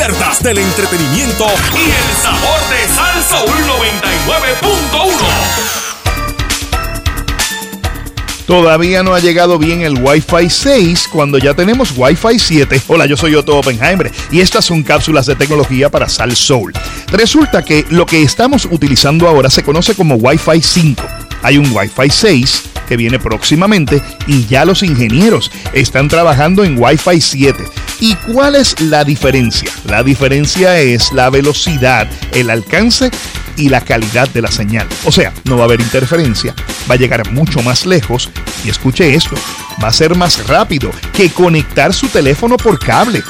Del 0.00 0.56
entretenimiento 0.56 1.44
y 1.74 1.90
el 1.90 2.16
sabor 2.22 2.58
de 2.70 2.88
Salsa 2.88 3.44
99.1. 3.44 5.10
Todavía 8.46 9.02
no 9.02 9.12
ha 9.12 9.20
llegado 9.20 9.58
bien 9.58 9.82
el 9.82 10.02
Wi-Fi 10.02 10.48
6 10.48 11.08
cuando 11.12 11.36
ya 11.36 11.52
tenemos 11.52 11.92
Wi-Fi 11.94 12.38
7. 12.38 12.80
Hola, 12.88 13.04
yo 13.04 13.18
soy 13.18 13.34
Otto 13.34 13.58
Oppenheimer 13.58 14.10
y 14.30 14.40
estas 14.40 14.64
son 14.64 14.82
cápsulas 14.82 15.26
de 15.26 15.36
tecnología 15.36 15.90
para 15.90 16.08
Sal 16.08 16.34
Soul. 16.34 16.72
Resulta 17.12 17.62
que 17.62 17.84
lo 17.90 18.06
que 18.06 18.22
estamos 18.22 18.66
utilizando 18.70 19.28
ahora 19.28 19.50
se 19.50 19.62
conoce 19.62 19.94
como 19.94 20.14
Wi-Fi 20.14 20.62
5. 20.62 21.02
Hay 21.42 21.58
un 21.58 21.70
Wi-Fi 21.76 22.08
6 22.08 22.62
que 22.88 22.96
viene 22.96 23.18
próximamente 23.18 24.02
y 24.26 24.46
ya 24.46 24.64
los 24.64 24.82
ingenieros 24.82 25.50
están 25.74 26.08
trabajando 26.08 26.64
en 26.64 26.82
Wi-Fi 26.82 27.20
7. 27.20 27.64
¿Y 28.00 28.14
cuál 28.14 28.56
es 28.56 28.80
la 28.80 29.04
diferencia? 29.04 29.70
La 29.84 30.02
diferencia 30.02 30.80
es 30.80 31.12
la 31.12 31.28
velocidad, 31.28 32.08
el 32.32 32.48
alcance 32.48 33.10
y 33.56 33.68
la 33.68 33.82
calidad 33.82 34.26
de 34.30 34.40
la 34.40 34.50
señal. 34.50 34.88
O 35.04 35.12
sea, 35.12 35.34
no 35.44 35.56
va 35.56 35.62
a 35.62 35.64
haber 35.66 35.82
interferencia, 35.82 36.54
va 36.90 36.94
a 36.94 36.98
llegar 36.98 37.30
mucho 37.30 37.60
más 37.62 37.84
lejos 37.84 38.30
y 38.64 38.70
escuche 38.70 39.14
esto, 39.14 39.36
va 39.84 39.88
a 39.88 39.92
ser 39.92 40.14
más 40.14 40.46
rápido 40.46 40.90
que 41.12 41.28
conectar 41.28 41.92
su 41.92 42.08
teléfono 42.08 42.56
por 42.56 42.78
cable. 42.78 43.22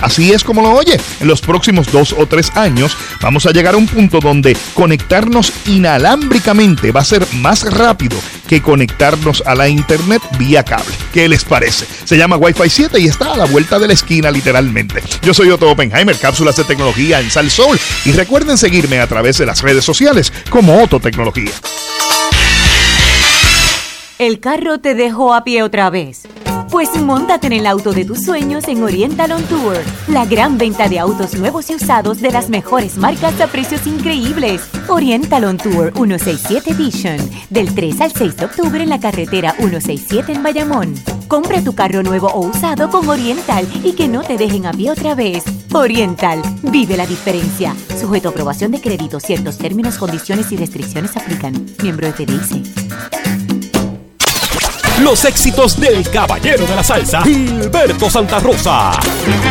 Así 0.00 0.32
es 0.32 0.44
como 0.44 0.62
lo 0.62 0.70
oye. 0.70 0.98
En 1.20 1.28
los 1.28 1.40
próximos 1.40 1.90
dos 1.92 2.14
o 2.16 2.26
tres 2.26 2.50
años 2.56 2.96
vamos 3.20 3.46
a 3.46 3.50
llegar 3.50 3.74
a 3.74 3.78
un 3.78 3.86
punto 3.86 4.20
donde 4.20 4.56
conectarnos 4.74 5.52
inalámbricamente 5.66 6.92
va 6.92 7.00
a 7.00 7.04
ser 7.04 7.26
más 7.34 7.70
rápido 7.70 8.16
que 8.46 8.62
conectarnos 8.62 9.42
a 9.44 9.54
la 9.54 9.68
internet 9.68 10.22
vía 10.38 10.62
cable. 10.62 10.94
¿Qué 11.12 11.28
les 11.28 11.44
parece? 11.44 11.86
Se 12.04 12.16
llama 12.16 12.36
Wi-Fi 12.36 12.70
7 12.70 13.00
y 13.00 13.06
está 13.06 13.34
a 13.34 13.36
la 13.36 13.44
vuelta 13.44 13.78
de 13.78 13.88
la 13.88 13.92
esquina 13.92 14.30
literalmente. 14.30 15.02
Yo 15.22 15.34
soy 15.34 15.50
Otto 15.50 15.70
Oppenheimer, 15.70 16.16
cápsulas 16.16 16.56
de 16.56 16.64
tecnología 16.64 17.20
en 17.20 17.30
Sal 17.30 17.48
y 18.04 18.12
recuerden 18.12 18.58
seguirme 18.58 19.00
a 19.00 19.06
través 19.06 19.38
de 19.38 19.46
las 19.46 19.62
redes 19.62 19.84
sociales 19.84 20.32
como 20.50 20.82
Otto 20.82 21.00
Tecnología. 21.00 21.50
El 24.18 24.40
carro 24.40 24.78
te 24.78 24.94
dejó 24.94 25.34
a 25.34 25.44
pie 25.44 25.62
otra 25.62 25.90
vez. 25.90 26.22
Pues 26.78 26.94
montate 27.02 27.48
en 27.48 27.54
el 27.54 27.66
auto 27.66 27.92
de 27.92 28.04
tus 28.04 28.22
sueños 28.22 28.68
en 28.68 28.84
Oriental 28.84 29.32
On 29.32 29.42
Tour, 29.46 29.78
la 30.06 30.24
gran 30.26 30.58
venta 30.58 30.88
de 30.88 31.00
autos 31.00 31.34
nuevos 31.34 31.68
y 31.70 31.74
usados 31.74 32.20
de 32.20 32.30
las 32.30 32.50
mejores 32.50 32.96
marcas 32.96 33.40
a 33.40 33.48
precios 33.48 33.84
increíbles. 33.88 34.62
Oriental 34.86 35.42
On 35.42 35.56
Tour 35.56 35.92
167 35.92 36.70
Edition, 36.70 37.16
del 37.50 37.74
3 37.74 38.00
al 38.00 38.12
6 38.12 38.36
de 38.36 38.44
octubre 38.44 38.80
en 38.80 38.90
la 38.90 39.00
carretera 39.00 39.56
167 39.58 40.30
en 40.30 40.42
Bayamón. 40.44 40.94
Compra 41.26 41.64
tu 41.64 41.74
carro 41.74 42.04
nuevo 42.04 42.28
o 42.28 42.46
usado 42.46 42.88
con 42.90 43.08
Oriental 43.08 43.66
y 43.82 43.94
que 43.94 44.06
no 44.06 44.22
te 44.22 44.36
dejen 44.36 44.64
a 44.64 44.70
pie 44.70 44.92
otra 44.92 45.16
vez. 45.16 45.42
Oriental, 45.72 46.40
vive 46.62 46.96
la 46.96 47.08
diferencia. 47.08 47.74
Sujeto 48.00 48.28
a 48.28 48.30
aprobación 48.30 48.70
de 48.70 48.80
crédito, 48.80 49.18
ciertos 49.18 49.58
términos, 49.58 49.98
condiciones 49.98 50.52
y 50.52 50.56
restricciones 50.56 51.16
aplican. 51.16 51.54
Miembro 51.82 52.06
de 52.06 52.12
FDIC. 52.12 53.37
Los 55.02 55.24
éxitos 55.24 55.78
del 55.78 56.08
caballero 56.10 56.66
de 56.66 56.74
la 56.74 56.82
salsa, 56.82 57.22
Gilberto 57.22 58.10
Santa 58.10 58.40
Rosa. 58.40 58.92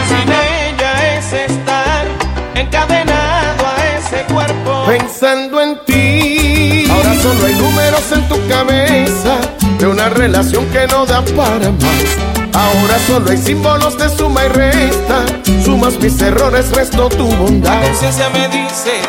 Sin 0.08 0.32
ella 0.32 1.18
es 1.18 1.34
estar 1.34 2.06
encadenado 2.54 3.66
a 3.66 3.98
ese 3.98 4.24
cuerpo. 4.34 4.86
Pensando 4.88 5.62
en 5.62 5.80
ti. 5.86 6.86
Ahora 6.92 7.16
solo 7.22 7.46
hay 7.46 7.54
números 7.56 8.12
en 8.12 8.28
tu 8.28 8.48
cabeza 8.48 9.38
de 9.80 9.88
una 9.88 10.10
relación 10.10 10.66
que 10.68 10.86
no 10.88 11.06
da 11.06 11.22
para 11.22 11.72
más. 11.72 12.28
Ahora 12.54 13.00
solo 13.08 13.32
hay 13.32 13.38
símbolos 13.38 13.98
de 13.98 14.10
suma 14.10 14.44
y 14.46 14.48
resta. 14.50 15.26
Sumas 15.64 15.98
mis 16.00 16.20
errores, 16.22 16.70
resto 16.72 17.08
tu 17.10 17.26
bondad. 17.36 17.82
La 17.82 17.88
conciencia 17.88 18.30
me 18.30 18.48
dice 18.50 19.02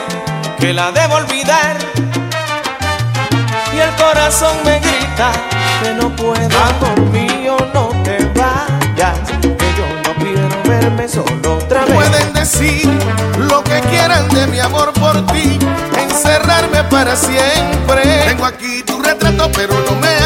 que 0.61 0.73
la 0.73 0.93
debo 0.93 1.17
olvidar. 1.17 1.77
Y 3.75 3.81
el 3.81 3.95
corazón 3.97 4.57
me 4.65 4.79
grita 4.79 4.98
que 5.83 5.95
no 5.95 6.15
puedo. 6.15 6.49
Mío, 7.11 7.57
no 7.75 7.89
te 8.05 8.19
vayas. 8.37 9.19
Que 9.41 9.69
yo 9.77 9.87
no 10.05 10.15
quiero 10.15 10.49
verme 10.65 11.09
solo 11.09 11.57
otra 11.57 11.85
vez. 11.85 11.95
Pueden 11.95 12.33
decir 12.33 12.89
lo 13.37 13.65
que 13.65 13.81
quieran 13.91 14.29
de 14.29 14.47
mi 14.47 14.61
amor 14.61 14.93
por 14.93 15.27
ti, 15.27 15.59
encerrarme 16.01 16.85
para 16.85 17.17
siempre. 17.17 18.03
Tengo 18.29 18.45
aquí 18.45 18.83
tu 18.85 19.03
retrato, 19.03 19.51
pero 19.55 19.75
no 19.75 19.97
me 19.97 20.18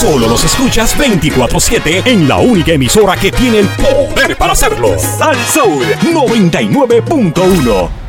Solo 0.00 0.28
los 0.28 0.44
escuchas 0.44 0.96
24-7 0.96 2.06
en 2.06 2.28
la 2.28 2.36
única 2.38 2.70
emisora 2.70 3.16
que 3.16 3.32
tiene 3.32 3.58
el 3.58 3.68
poder 3.70 4.36
para 4.36 4.52
hacerlo. 4.52 4.96
Sal 4.96 5.36
Soul 5.52 5.84
99.1. 6.14 8.07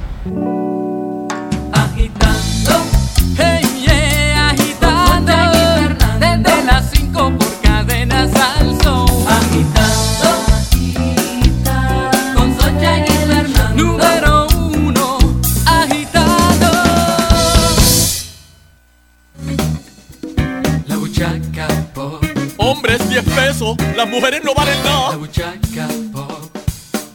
Hombres 22.90 23.08
10 23.08 23.24
pesos, 23.36 23.78
las 23.96 24.10
mujeres 24.10 24.42
no 24.44 24.56
valen 24.56 24.84
La 24.84 24.84
nada. 24.84 25.20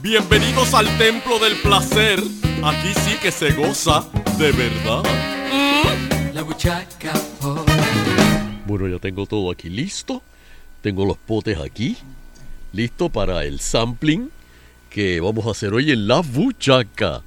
Bienvenidos 0.01 0.73
al 0.73 0.87
templo 0.99 1.41
del 1.41 1.61
placer. 1.63 2.21
Aquí 2.63 2.95
sí 2.95 3.17
que 3.21 3.33
se 3.33 3.51
goza 3.51 4.05
de 4.39 4.53
verdad. 4.53 5.03
La 6.33 6.43
buchaca 6.43 7.13
pop. 7.41 7.69
Bueno, 8.67 8.87
ya 8.87 9.01
tengo 9.01 9.27
todo 9.27 9.51
aquí 9.51 9.69
listo. 9.69 10.23
Tengo 10.81 11.05
los 11.05 11.19
potes 11.19 11.59
aquí. 11.59 11.97
Listo 12.73 13.09
para 13.09 13.45
el 13.45 13.59
sampling 13.59 14.31
que 14.91 15.21
vamos 15.21 15.45
a 15.45 15.51
hacer 15.51 15.75
hoy 15.75 15.91
en 15.91 16.07
la 16.07 16.21
buchaca. 16.21 17.23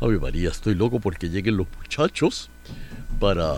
Ave 0.00 0.20
María, 0.20 0.50
estoy 0.50 0.76
loco 0.76 1.00
porque 1.00 1.28
lleguen 1.28 1.56
los 1.56 1.66
muchachos 1.76 2.48
para 3.18 3.54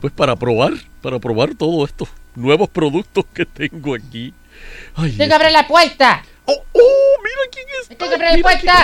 pues 0.00 0.12
para 0.12 0.36
probar, 0.36 0.74
para 1.00 1.18
probar 1.18 1.56
todos 1.56 1.88
estos 1.90 2.08
nuevos 2.34 2.68
productos 2.68 3.24
que 3.32 3.46
tengo 3.46 3.94
aquí. 3.94 4.32
Ay, 4.94 5.12
Tengo 5.12 5.28
que 5.28 5.34
abrir 5.34 5.52
la 5.52 5.66
puerta. 5.66 6.24
¡Oh, 6.44 6.54
mira 7.22 7.36
quién 7.52 7.66
es! 7.80 7.88
Tengo 7.96 8.08
que 8.08 8.14
abrir 8.14 8.36
la 8.36 8.42
puerta. 8.42 8.82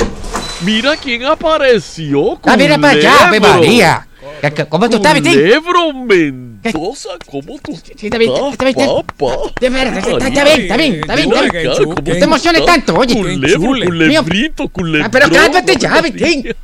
Mira 0.64 0.96
quién 0.96 1.24
apareció. 1.24 2.40
Ah, 2.44 2.56
mira 2.56 2.78
para 2.78 2.94
allá, 2.98 3.26
Ave 3.28 3.38
Culebro. 3.40 3.60
María. 3.60 4.04
¿Qué- 4.40 4.52
qué- 4.52 4.64
¿Cómo 4.66 4.88
tú 4.90 4.96
estás, 4.96 5.14
Vitín? 5.14 5.32
Culebro 5.32 5.92
Mendoza, 5.94 7.10
¿cómo 7.26 7.58
tú 7.62 7.72
Sí, 7.76 8.06
está 8.06 8.18
bien, 8.18 8.32
está 8.52 8.64
bien, 8.64 8.78
está- 8.78 9.02
papá? 9.02 9.36
De 9.60 9.70
verdad, 9.70 9.98
está, 9.98 10.28
está 10.28 10.44
bien, 10.44 10.60
está 10.60 10.76
bien, 10.76 10.94
está 11.00 11.14
bien. 11.14 11.28
Está 11.32 11.40
bien. 11.42 11.44
acá, 11.68 11.74
¿cómo 11.84 11.94
No 11.94 12.02
te 12.02 12.10
estás? 12.12 12.22
emociones 12.28 12.64
tanto, 12.66 12.94
oye. 12.96 13.14
Culebro, 13.14 13.60
culebrito, 13.84 14.68
culebrón. 14.68 15.06
Ah, 15.06 15.10
pero 15.10 15.30
cálmate 15.30 15.76
ya, 15.76 16.00
Vitín. 16.00 16.54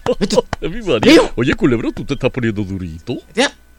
Oye, 1.36 1.54
culebro, 1.54 1.92
tú 1.92 2.04
te 2.04 2.14
estás 2.14 2.30
poniendo 2.30 2.62
durito. 2.62 3.16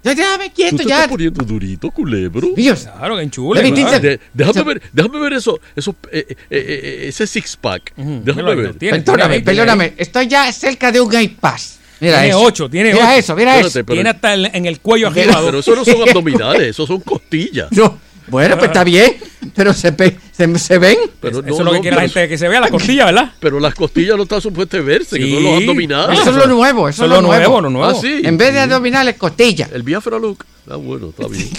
Ya, 0.05 0.13
ya, 0.13 0.23
déjame 0.23 0.49
Tú 0.49 0.55
quieto 0.55 0.77
te 0.77 0.85
ya. 0.85 0.95
estás 0.95 1.07
poniendo 1.09 1.43
durito, 1.43 1.89
culebro. 1.91 2.49
Dios. 2.55 2.87
Claro, 2.95 3.17
que 3.17 3.23
enchule. 3.23 3.59
Claro. 3.61 3.75
dice- 3.75 3.99
De- 3.99 4.19
déjame 4.33 4.63
ver, 4.63 4.81
déjame 4.93 5.19
ver 5.19 5.33
eso, 5.33 5.59
eso 5.75 5.95
eh, 6.11 6.25
eh, 6.29 6.35
eh, 6.49 7.05
ese 7.07 7.25
six 7.27 7.57
pack. 7.57 7.91
Míralo 7.97 8.21
Déjame 8.23 8.49
ahí, 8.51 8.55
ver. 8.57 8.65
lo 8.67 8.73
tiene. 8.75 8.99
Perdóname, 9.01 9.33
Tiene 9.41 9.45
perdóname. 9.45 9.93
Estoy 9.97 10.27
ya 10.27 10.51
cerca 10.53 10.91
de 10.91 11.01
un 11.01 11.19
iPass. 11.19 11.79
Mira 11.99 12.17
Tiene 12.19 12.29
eso. 12.29 12.41
ocho, 12.41 12.69
tiene 12.69 12.93
Mira 12.93 13.05
ocho. 13.09 13.17
eso, 13.19 13.35
mira 13.35 13.51
Espérate, 13.55 13.79
eso. 13.79 13.85
pero- 13.85 13.95
Tiene 13.95 14.09
hasta 14.11 14.33
el- 14.33 14.45
en 14.53 14.65
el 14.65 14.79
cuello 14.79 15.07
arriba. 15.07 15.41
Pero 15.43 15.59
eso 15.59 15.75
no 15.75 15.83
son 15.85 16.01
abdominales, 16.07 16.67
eso 16.69 16.85
son 16.85 16.99
costillas. 16.99 17.71
No. 17.71 17.97
Bueno, 18.27 18.57
pues 18.57 18.69
está 18.69 18.83
bien, 18.83 19.15
pero 19.55 19.73
se, 19.73 19.91
ve- 19.91 20.17
se, 20.31 20.57
se 20.59 20.77
ven. 20.79 20.97
Pero 21.21 21.39
Eso 21.45 21.59
es 21.59 21.65
lo 21.65 21.71
que 21.73 21.79
quiere 21.81 21.95
la 21.95 22.01
gente, 22.03 22.27
que 22.27 22.37
se 22.37 22.47
vea 22.47 22.59
la 22.59 22.69
costilla, 22.69 23.05
¿verdad? 23.05 23.31
Pero 23.39 23.59
las 23.59 23.75
costillas 23.75 24.17
no 24.17 24.23
están 24.23 24.41
supuestas 24.41 24.79
a 24.79 24.83
verse, 24.83 25.17
que 25.19 25.25
Sí. 25.25 25.33
son 25.33 25.43
los 25.43 25.53
abdominales. 25.61 26.19
Eso 26.19 26.29
es 26.31 26.35
lo 26.35 26.47
nuevo, 26.47 26.89
eso, 26.89 27.03
Eso 27.05 27.13
es 27.13 27.21
lo 27.21 27.27
nuevo, 27.27 27.61
lo 27.61 27.69
nuevo. 27.69 27.97
Ah, 27.97 28.01
sí. 28.01 28.21
En 28.23 28.37
vez 28.37 28.53
de 28.53 28.61
abdominales, 28.61 29.15
costilla. 29.15 29.69
El 29.71 29.83
Biafra 29.83 30.17
Look. 30.17 30.43
Ah, 30.69 30.75
bueno, 30.77 31.09
está 31.09 31.27
bien. 31.27 31.49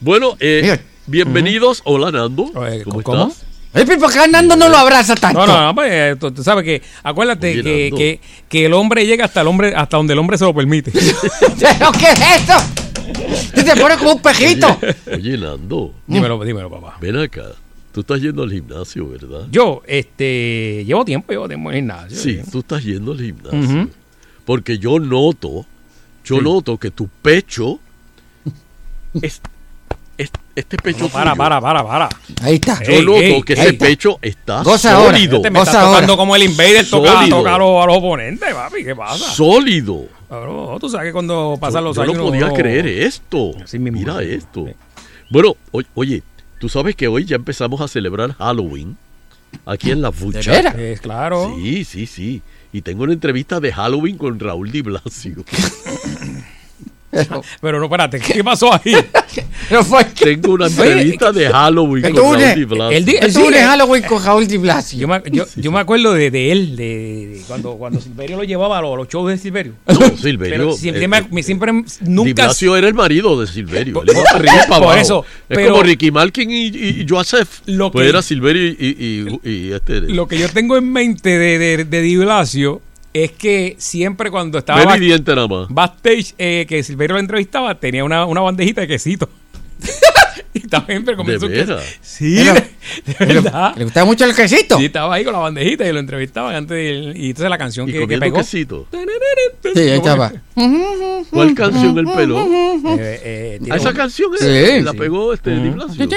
Bueno, 0.00 0.36
eh, 0.38 0.78
bienvenidos. 1.06 1.82
Hola, 1.84 2.12
Nando. 2.12 2.52
¿Cómo, 2.84 3.02
¿cómo? 3.02 3.22
estás? 3.28 3.44
Pero 3.72 3.98
¿por 3.98 4.12
qué 4.12 4.26
Nando 4.28 4.56
no 4.56 4.68
lo 4.68 4.76
abraza 4.78 5.14
tanto? 5.14 5.40
No, 5.40 5.46
no, 5.46 5.66
no, 5.66 5.74
pues, 5.74 6.18
tú, 6.18 6.30
tú 6.32 6.42
sabes 6.42 6.64
que, 6.64 6.80
acuérdate 7.02 7.50
Oye, 7.52 7.62
que, 7.62 7.90
que, 7.96 8.20
que 8.48 8.64
el 8.66 8.72
hombre 8.72 9.04
llega 9.06 9.24
hasta 9.26 9.42
el 9.42 9.46
hombre, 9.48 9.74
hasta 9.76 9.96
donde 9.98 10.14
el 10.14 10.18
hombre 10.18 10.38
se 10.38 10.44
lo 10.44 10.54
permite. 10.54 10.90
¿Pero 11.60 11.92
qué 11.92 12.06
es 12.12 12.20
eso? 12.42 12.54
Tú 13.12 13.62
te 13.64 13.76
pones 13.80 13.98
como 13.98 14.12
un 14.12 14.22
pejito. 14.22 14.78
Oye, 15.12 15.38
Nando, 15.38 15.94
dímelo, 16.06 16.42
dímelo, 16.44 16.70
papá. 16.70 16.96
ven 17.00 17.16
acá. 17.16 17.44
Tú 17.92 18.00
estás 18.00 18.20
yendo 18.20 18.42
al 18.42 18.50
gimnasio, 18.52 19.08
¿verdad? 19.08 19.46
Yo, 19.50 19.82
este, 19.86 20.84
llevo 20.86 21.04
tiempo, 21.04 21.32
llevo 21.32 21.48
tiempo 21.48 21.70
en 21.70 21.76
el 21.76 21.80
gimnasio. 21.82 22.18
Sí, 22.18 22.40
tú 22.50 22.60
estás 22.60 22.84
yendo 22.84 23.12
al 23.12 23.20
gimnasio. 23.20 23.88
Porque 24.44 24.78
yo 24.78 24.98
noto, 25.00 25.66
yo 26.24 26.36
Sí. 26.36 26.42
noto 26.42 26.76
que 26.78 26.90
tu 26.90 27.08
pecho 27.22 27.80
es- 29.20 29.40
este 30.56 30.76
pecho 30.78 31.04
No, 31.04 31.08
para, 31.08 31.34
para, 31.36 31.60
para, 31.60 31.86
para. 31.86 32.08
Ahí 32.42 32.56
está. 32.56 32.82
Yo 32.82 32.92
Ey, 32.92 33.04
noto 33.04 33.18
ey, 33.18 33.42
que 33.42 33.52
ese 33.52 33.68
está. 33.68 33.84
pecho 33.86 34.18
está 34.20 34.62
Goza 34.64 34.96
ahora. 34.96 35.12
sólido. 35.16 35.36
Este 35.36 35.50
me 35.50 35.58
está 35.60 35.72
tocando 35.72 35.94
ahora. 36.12 36.16
como 36.16 36.34
el 36.36 36.42
invader 36.42 36.88
toca, 36.90 37.12
Sólido. 37.12 37.36
toca 37.38 37.54
a, 37.54 37.58
los, 37.58 37.82
a 37.82 37.86
los 37.86 37.96
oponentes, 37.98 38.52
papi. 38.54 38.84
¿Qué 38.84 38.96
pasa? 38.96 39.30
Sólido. 39.32 40.06
Cabrón, 40.28 40.78
tú 40.80 40.88
sabes 40.90 41.06
que 41.06 41.12
cuando 41.12 41.56
pasan 41.60 41.80
Yo- 41.82 41.86
los 41.88 41.96
yo 41.96 42.02
años. 42.02 42.16
no 42.16 42.24
podía 42.26 42.52
creer 42.52 42.86
esto. 42.86 43.52
Mira 43.78 44.22
esto. 44.22 44.66
Sí. 44.66 44.72
Bueno, 45.30 45.56
o- 45.70 45.82
oye, 45.94 46.22
tú 46.58 46.68
sabes 46.68 46.96
que 46.96 47.06
hoy 47.08 47.24
ya 47.24 47.36
empezamos 47.36 47.80
a 47.80 47.86
celebrar 47.88 48.34
Halloween 48.34 48.96
aquí 49.64 49.90
en 49.92 50.02
la 50.02 50.10
Fucha. 50.12 50.50
veras? 50.50 50.74
Es 50.76 51.00
claro. 51.00 51.54
Sí, 51.56 51.84
sí, 51.84 52.06
sí. 52.06 52.42
Y 52.72 52.82
tengo 52.82 53.04
una 53.04 53.12
entrevista 53.14 53.60
de 53.60 53.72
Halloween 53.72 54.18
con 54.18 54.38
Raúl 54.40 54.70
Di 54.72 54.82
Blasio. 54.82 55.36
Pero, 57.10 57.42
Pero 57.60 57.78
no, 57.78 57.84
espérate, 57.86 58.20
¿qué 58.20 58.44
pasó 58.44 58.72
ahí? 58.72 58.94
pero 59.68 59.82
fue 59.84 60.06
que. 60.14 60.24
tengo 60.36 60.52
una 60.52 60.66
entrevista 60.68 61.32
de 61.32 61.48
Halloween 61.48 62.02
con 62.14 62.16
Raúl 62.16 62.54
Di 62.54 62.64
Blasio. 62.64 63.00
di- 63.04 63.16
él 63.20 63.32
Tú 63.32 63.40
sí, 63.46 63.50
de 63.50 63.58
eh, 63.58 63.62
Halloween 63.64 64.02
con 64.02 64.22
Raúl 64.24 64.46
Di 64.46 64.56
Blasio. 64.58 64.98
Yo 64.98 65.08
me, 65.08 65.22
yo, 65.32 65.44
yo 65.56 65.72
me 65.72 65.80
acuerdo 65.80 66.12
de, 66.14 66.30
de 66.30 66.52
él, 66.52 66.76
de, 66.76 66.84
de 66.84 67.42
cuando, 67.48 67.74
cuando 67.76 68.00
Silverio 68.00 68.36
lo 68.36 68.44
llevaba 68.44 68.78
a 68.78 68.82
los, 68.82 68.92
a 68.92 68.96
los 68.96 69.08
shows 69.08 69.30
de 69.30 69.38
Silverio. 69.38 69.72
No, 69.86 69.94
Silverio. 70.16 70.56
Pero 70.56 70.72
siempre, 70.72 71.04
eh, 71.04 71.08
me- 71.08 71.40
eh, 71.40 71.42
siempre 71.42 71.72
Di 71.72 71.84
nunca. 72.10 72.44
Blasio 72.44 72.76
era 72.76 72.88
el 72.88 72.94
marido 72.94 73.40
de 73.40 73.46
Silverio. 73.46 73.94
Por- 73.94 74.04
Él 74.08 74.14
iba 74.16 74.24
para 74.24 74.36
arriba 74.38 74.52
y 74.54 74.58
para 74.58 74.66
por 74.68 74.82
abajo. 74.84 74.98
eso, 75.00 75.24
es 75.48 75.68
como 75.68 75.82
Ricky 75.82 76.10
Malkin 76.10 76.50
y, 76.50 76.66
y- 76.66 77.00
y 77.02 77.06
Joseph. 77.08 77.60
Lo 77.66 77.90
pues 77.90 78.04
que- 78.04 78.08
era 78.10 78.22
Silverio 78.22 78.66
y, 78.66 78.76
y- 78.78 79.48
y- 79.50 79.50
y 79.68 79.72
este. 79.72 80.00
Lo 80.02 80.28
que 80.28 80.38
yo 80.38 80.48
tengo 80.50 80.76
en 80.76 80.92
mente 80.92 81.38
de, 81.38 81.58
de, 81.58 81.84
de 81.84 82.00
Di 82.02 82.16
Blasio 82.16 82.82
es 83.12 83.32
que 83.32 83.74
siempre 83.78 84.30
cuando 84.30 84.58
estaba 84.58 84.84
back- 84.84 85.00
diente 85.00 85.34
nada 85.34 85.48
más. 85.48 85.68
backstage, 85.68 86.34
eh, 86.38 86.66
que 86.68 86.82
Silverio 86.82 87.14
lo 87.14 87.20
entrevistaba, 87.20 87.74
tenía 87.78 88.04
una, 88.04 88.24
una 88.26 88.40
bandejita 88.40 88.82
de 88.82 88.86
quesito. 88.88 89.28
y 90.54 90.58
estaba 90.58 90.86
siempre 90.86 91.14
comiendo 91.16 91.46
su 91.46 91.52
queso. 91.52 91.78
Sí, 92.00 92.36
Pero- 92.44 92.54
de, 93.18 93.26
de 93.26 93.34
verdad. 93.42 93.74
¿Le 93.76 93.84
gustaba 93.84 94.06
mucho 94.06 94.24
el 94.24 94.34
quesito? 94.34 94.76
Sí, 94.78 94.86
estaba 94.86 95.14
ahí 95.14 95.24
con 95.24 95.32
la 95.32 95.38
bandejita 95.40 95.86
y 95.88 95.92
lo 95.92 95.98
entrevistaban 96.00 96.54
antes 96.54 96.76
de, 96.76 97.12
y 97.16 97.28
entonces 97.30 97.50
la 97.50 97.58
canción 97.58 97.88
Y 97.88 97.92
que, 97.92 98.06
que 98.06 98.18
pegó. 98.18 98.36
quesito. 98.38 98.86
Sí, 98.92 99.80
ahí 99.80 99.90
estaba. 99.90 100.32
¿Cuál 101.30 101.54
canción 101.54 101.98
él 101.98 102.06
peló? 102.14 102.46
Eh, 103.00 103.58
eh, 103.60 103.70
¿A 103.70 103.76
esa 103.76 103.90
un- 103.90 103.94
canción 103.96 104.30
es- 104.34 104.40
Sí, 104.40 104.80
la 104.82 104.92
sí. 104.92 104.96
pegó 104.98 105.32
este 105.32 105.50
Di 105.50 105.68
Blasio. 105.70 106.08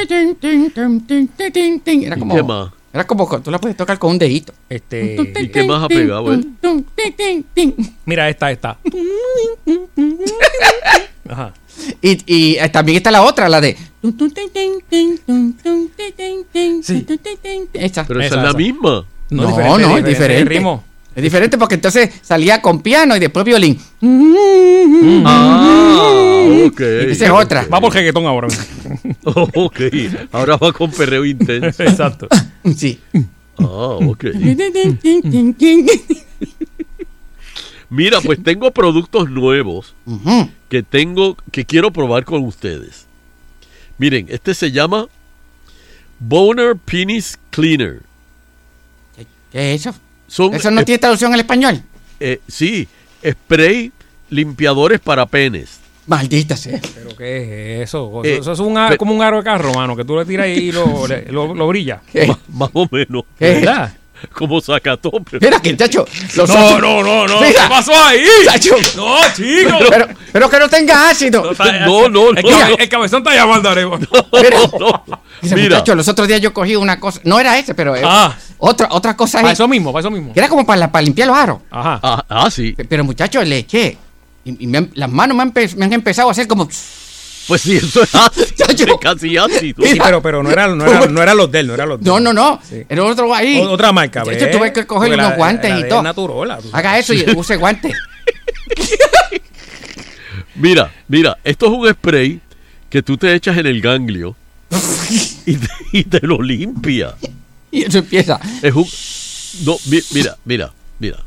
Era 2.06 2.16
¿Y 2.16 2.20
como. 2.20 2.36
qué 2.36 2.44
más? 2.44 2.70
Era 2.94 3.08
como 3.08 3.30
que 3.30 3.40
tú 3.40 3.52
la 3.52 3.60
puedes 3.60 3.78
tocar 3.78 3.98
con 3.98 4.12
un 4.12 4.20
dedito. 4.20 4.54
Este, 4.70 5.34
¿Y 5.40 5.48
qué 5.50 5.64
más 5.64 5.84
ha 5.84 5.88
pegado 5.88 6.34
él? 6.34 6.48
mira, 8.06 8.30
esta, 8.30 8.52
esta. 8.52 8.78
Ajá. 11.30 11.54
Y, 12.02 12.18
y 12.26 12.58
eh, 12.58 12.70
también 12.70 12.98
está 12.98 13.12
la 13.12 13.24
otra, 13.24 13.48
la 13.48 13.62
de. 13.62 13.78
Sí. 16.82 17.06
Esa. 17.74 18.06
Pero 18.06 18.20
esa, 18.20 18.28
Esa, 18.28 18.36
es 18.36 18.44
la 18.44 18.50
esa. 18.50 18.58
misma. 18.58 19.06
No, 19.30 19.48
diferente, 19.48 19.82
no, 19.88 19.98
es 19.98 20.04
diferente, 20.04 20.50
ritmo. 20.50 20.84
Es 21.16 21.24
diferente 21.24 21.58
porque 21.58 21.76
entonces 21.76 22.10
salía 22.22 22.62
con 22.62 22.82
piano 22.82 23.16
y 23.16 23.20
después 23.20 23.46
violín. 23.46 23.80
Ah, 25.26 26.44
ok. 26.68 26.80
Esa 26.82 27.26
es 27.26 27.32
otra. 27.32 27.66
Va 27.74 27.80
por 27.80 27.94
reggaetón 27.94 28.26
ahora. 28.26 28.48
ok. 29.24 29.80
Ahora 30.32 30.58
va 30.58 30.74
con 30.74 30.92
perreo 30.92 31.24
intenso. 31.26 31.84
Exacto. 31.84 32.28
Sí. 32.76 33.00
Ah, 33.58 33.98
ok. 34.02 34.26
Mira, 37.90 38.22
pues 38.22 38.42
tengo 38.42 38.72
productos 38.72 39.30
nuevos 39.30 39.94
que 40.70 40.82
tengo 40.82 41.36
que 41.52 41.66
quiero 41.66 41.92
probar 41.92 42.24
con 42.24 42.44
ustedes. 42.46 43.06
Miren, 43.98 44.28
este 44.30 44.54
se 44.56 44.72
llama 44.72 45.08
Boner 46.20 46.76
Penis 46.78 47.38
Cleaner. 47.50 48.02
¿Qué 49.52 49.74
es 49.74 49.82
eso? 49.86 49.94
Son 50.28 50.54
¿Eso 50.56 50.72
no 50.72 50.82
eh, 50.82 50.86
tiene 50.86 51.00
traducción 51.00 51.34
al 51.34 51.42
español? 51.42 51.84
eh, 52.22 52.40
sí, 52.48 52.88
spray 53.28 53.92
limpiadores 54.30 55.02
para 55.02 55.26
penes. 55.26 55.81
Maldita 56.12 56.58
sea. 56.58 56.80
¿Pero 56.94 57.16
qué 57.16 57.82
es 57.82 57.90
eso? 57.90 58.22
Eso, 58.22 58.26
Eh, 58.26 58.38
eso 58.42 58.52
es 58.52 58.60
un, 58.60 58.78
a- 58.78 58.90
pe- 58.90 58.98
como 58.98 59.14
un 59.16 59.22
aro 59.22 59.38
de 59.38 59.44
carro, 59.44 59.74
mano, 59.74 59.96
que 59.96 60.04
tú 60.04 60.18
le 60.18 60.26
tiras 60.26 60.48
y 60.50 60.72
lo, 60.72 61.08
le- 61.08 61.32
lo, 61.32 61.54
lo 61.56 61.68
brilla. 61.68 62.02
¿Qué? 62.12 62.28
Más, 62.50 62.70
o 62.74 62.86
menos. 62.92 63.24
¿Qué? 63.40 63.54
¿Verdad? 63.56 63.94
Como 64.34 64.62
sacatope. 64.62 65.40
Mira 65.42 65.60
que 65.60 65.76
chacho. 65.76 66.06
Los 66.36 66.48
No, 66.50 66.78
no, 66.80 67.02
no, 67.02 67.28
no. 67.28 67.42
Mira. 67.42 67.64
¿Qué 67.64 67.70
pasó 67.70 67.92
ahí? 67.96 68.24
Chacho. 68.46 68.76
No, 68.96 69.16
chico. 69.36 69.78
Pero, 69.90 70.08
pero 70.32 70.48
que 70.50 70.60
no 70.60 70.70
tenga 70.70 71.10
ácido. 71.10 71.42
No, 71.88 72.08
no, 72.08 72.30
El, 72.30 72.44
no, 72.44 72.68
el 72.78 72.90
cabezón 72.90 73.24
está 73.24 73.34
llamando, 73.34 73.70
Arevalo. 73.70 74.06
Mira. 74.34 74.58
Dice, 75.42 75.56
Mira, 75.56 75.70
muchacho, 75.78 75.96
los 75.96 76.08
otros 76.08 76.28
días 76.28 76.40
yo 76.40 76.54
cogí 76.54 76.76
una 76.76 77.00
cosa. 77.00 77.20
No 77.24 77.40
era 77.40 77.58
ese, 77.58 77.74
pero 77.74 77.96
Ah. 78.04 78.36
otra, 78.60 78.90
otra 78.92 79.16
cosa 79.18 79.40
ahí. 79.40 79.44
Para 79.44 79.54
eso 79.54 79.68
mismo, 79.68 79.92
para 79.92 80.02
eso 80.02 80.12
mismo. 80.12 80.34
Que 80.34 80.40
era 80.40 80.50
como 80.50 80.68
para, 80.68 80.82
la- 80.82 80.92
para 80.92 81.02
limpiar 81.02 81.28
los 81.30 81.38
aros. 81.38 81.60
Ajá. 81.72 82.00
ah, 82.04 82.26
ah, 82.30 82.52
sí. 82.52 82.76
Pero 82.88 83.04
muchachos, 83.04 83.48
le 83.48 83.58
eché. 83.60 83.98
Y, 84.46 84.64
y 84.64 84.68
me 84.68 84.80
han- 84.80 84.92
las 84.96 85.10
manos 85.10 85.36
me 85.38 85.44
han, 85.44 85.54
empe- 85.54 85.76
me 85.76 85.86
han 85.86 85.94
empezado 85.94 86.30
a 86.30 86.32
hacer 86.32 86.48
como. 86.48 86.68
Pues 87.48 87.62
sí, 87.64 87.76
eso 87.76 88.04
es 88.04 88.14
ácido, 88.16 88.46
Chacho. 88.56 88.86
es 88.86 88.94
casi 89.02 89.36
ácido. 89.36 89.84
Sí, 89.84 89.98
pero, 90.02 90.22
pero 90.22 90.44
no, 90.44 90.52
era, 90.52 90.68
no, 90.68 90.86
era, 90.86 91.08
no 91.08 91.22
eran 91.24 91.36
los 91.36 91.52
de 91.52 91.60
él, 91.62 91.68
no 91.68 91.74
eran 91.74 91.90
los 91.90 92.00
de 92.00 92.06
No, 92.06 92.20
él. 92.20 92.24
no, 92.24 92.34
no. 92.34 92.62
Sí. 92.64 92.84
Era 92.88 93.04
otro 93.04 93.34
ahí. 93.34 93.60
O- 93.60 93.72
Otra 93.72 93.92
marca, 93.92 94.24
De 94.24 94.30
¿ves? 94.30 94.44
hecho, 94.44 94.58
tuve 94.60 94.72
que 94.72 94.86
coger 94.86 95.12
unos 95.16 95.36
guantes 95.36 95.72
la 95.72 95.80
y 95.80 95.90
todo. 95.90 96.04
Naturola. 96.04 96.60
Haga 96.72 97.00
eso 97.00 97.14
y 97.16 97.26
use 97.36 97.56
guantes. 97.58 97.94
Mira, 100.56 100.92
mira, 101.08 101.38
esto 101.44 101.66
es 101.66 101.72
un 101.72 101.90
spray 101.90 102.40
que 102.90 103.02
tú 103.02 103.18
te 103.18 103.34
echas 103.34 103.58
en 103.58 103.66
el 103.66 103.82
ganglio 103.82 104.36
y 105.46 105.56
te, 105.56 105.68
y 105.94 106.04
te 106.04 106.20
lo 106.26 106.42
limpia. 106.42 107.16
Y 107.72 107.84
eso 107.84 107.98
empieza. 108.00 108.40
Es 108.62 108.74
un. 108.74 108.86
No, 109.66 109.78
mi- 109.88 110.04
mira, 110.14 110.38
mira, 110.46 110.72
mira. 111.00 111.18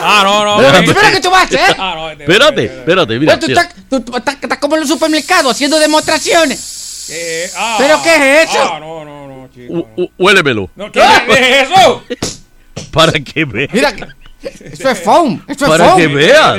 Ah, 0.00 0.22
no, 0.24 0.44
no. 0.44 0.56
Pero, 0.58 0.78
ok. 0.78 0.84
espera, 0.88 1.10
¿qué 1.12 1.20
tú 1.20 1.30
vas 1.30 1.42
a 1.42 1.44
hacer? 1.44 1.76
Ah, 1.78 1.92
no, 1.96 2.10
este- 2.10 2.24
Espérate, 2.24 2.64
espérate, 2.64 3.18
mira. 3.18 3.38
Pero 3.38 3.46
tú 3.46 3.52
estás, 3.60 3.74
tú- 4.04 4.16
estás- 4.16 4.36
estás 4.42 4.58
como 4.58 4.74
en 4.76 4.80
los 4.80 4.88
supermercados 4.88 5.52
haciendo 5.52 5.78
demostraciones. 5.78 7.06
Eh, 7.10 7.50
ah, 7.56 7.76
¿Pero 7.78 8.02
qué 8.02 8.42
es 8.42 8.50
eso? 8.50 8.58
Ah, 8.74 8.80
no, 8.80 9.04
no, 9.04 9.26
no, 9.28 9.48
chico. 9.54 9.72
Hu- 9.72 9.86
hu- 9.96 10.10
Huélemelo 10.18 10.70
No, 10.74 10.90
¿Qué 10.90 11.00
es 11.00 11.68
eso? 11.70 12.02
para 12.92 13.12
que 13.12 13.44
veas. 13.44 13.72
Mira, 13.72 13.94
que- 13.94 14.06
eso 14.42 14.90
es 14.90 15.00
foam. 15.00 15.42
Eso 15.48 15.64
es 15.64 15.70
Para 15.70 15.84
foam. 15.86 15.96
que 15.98 16.06
veas. 16.08 16.58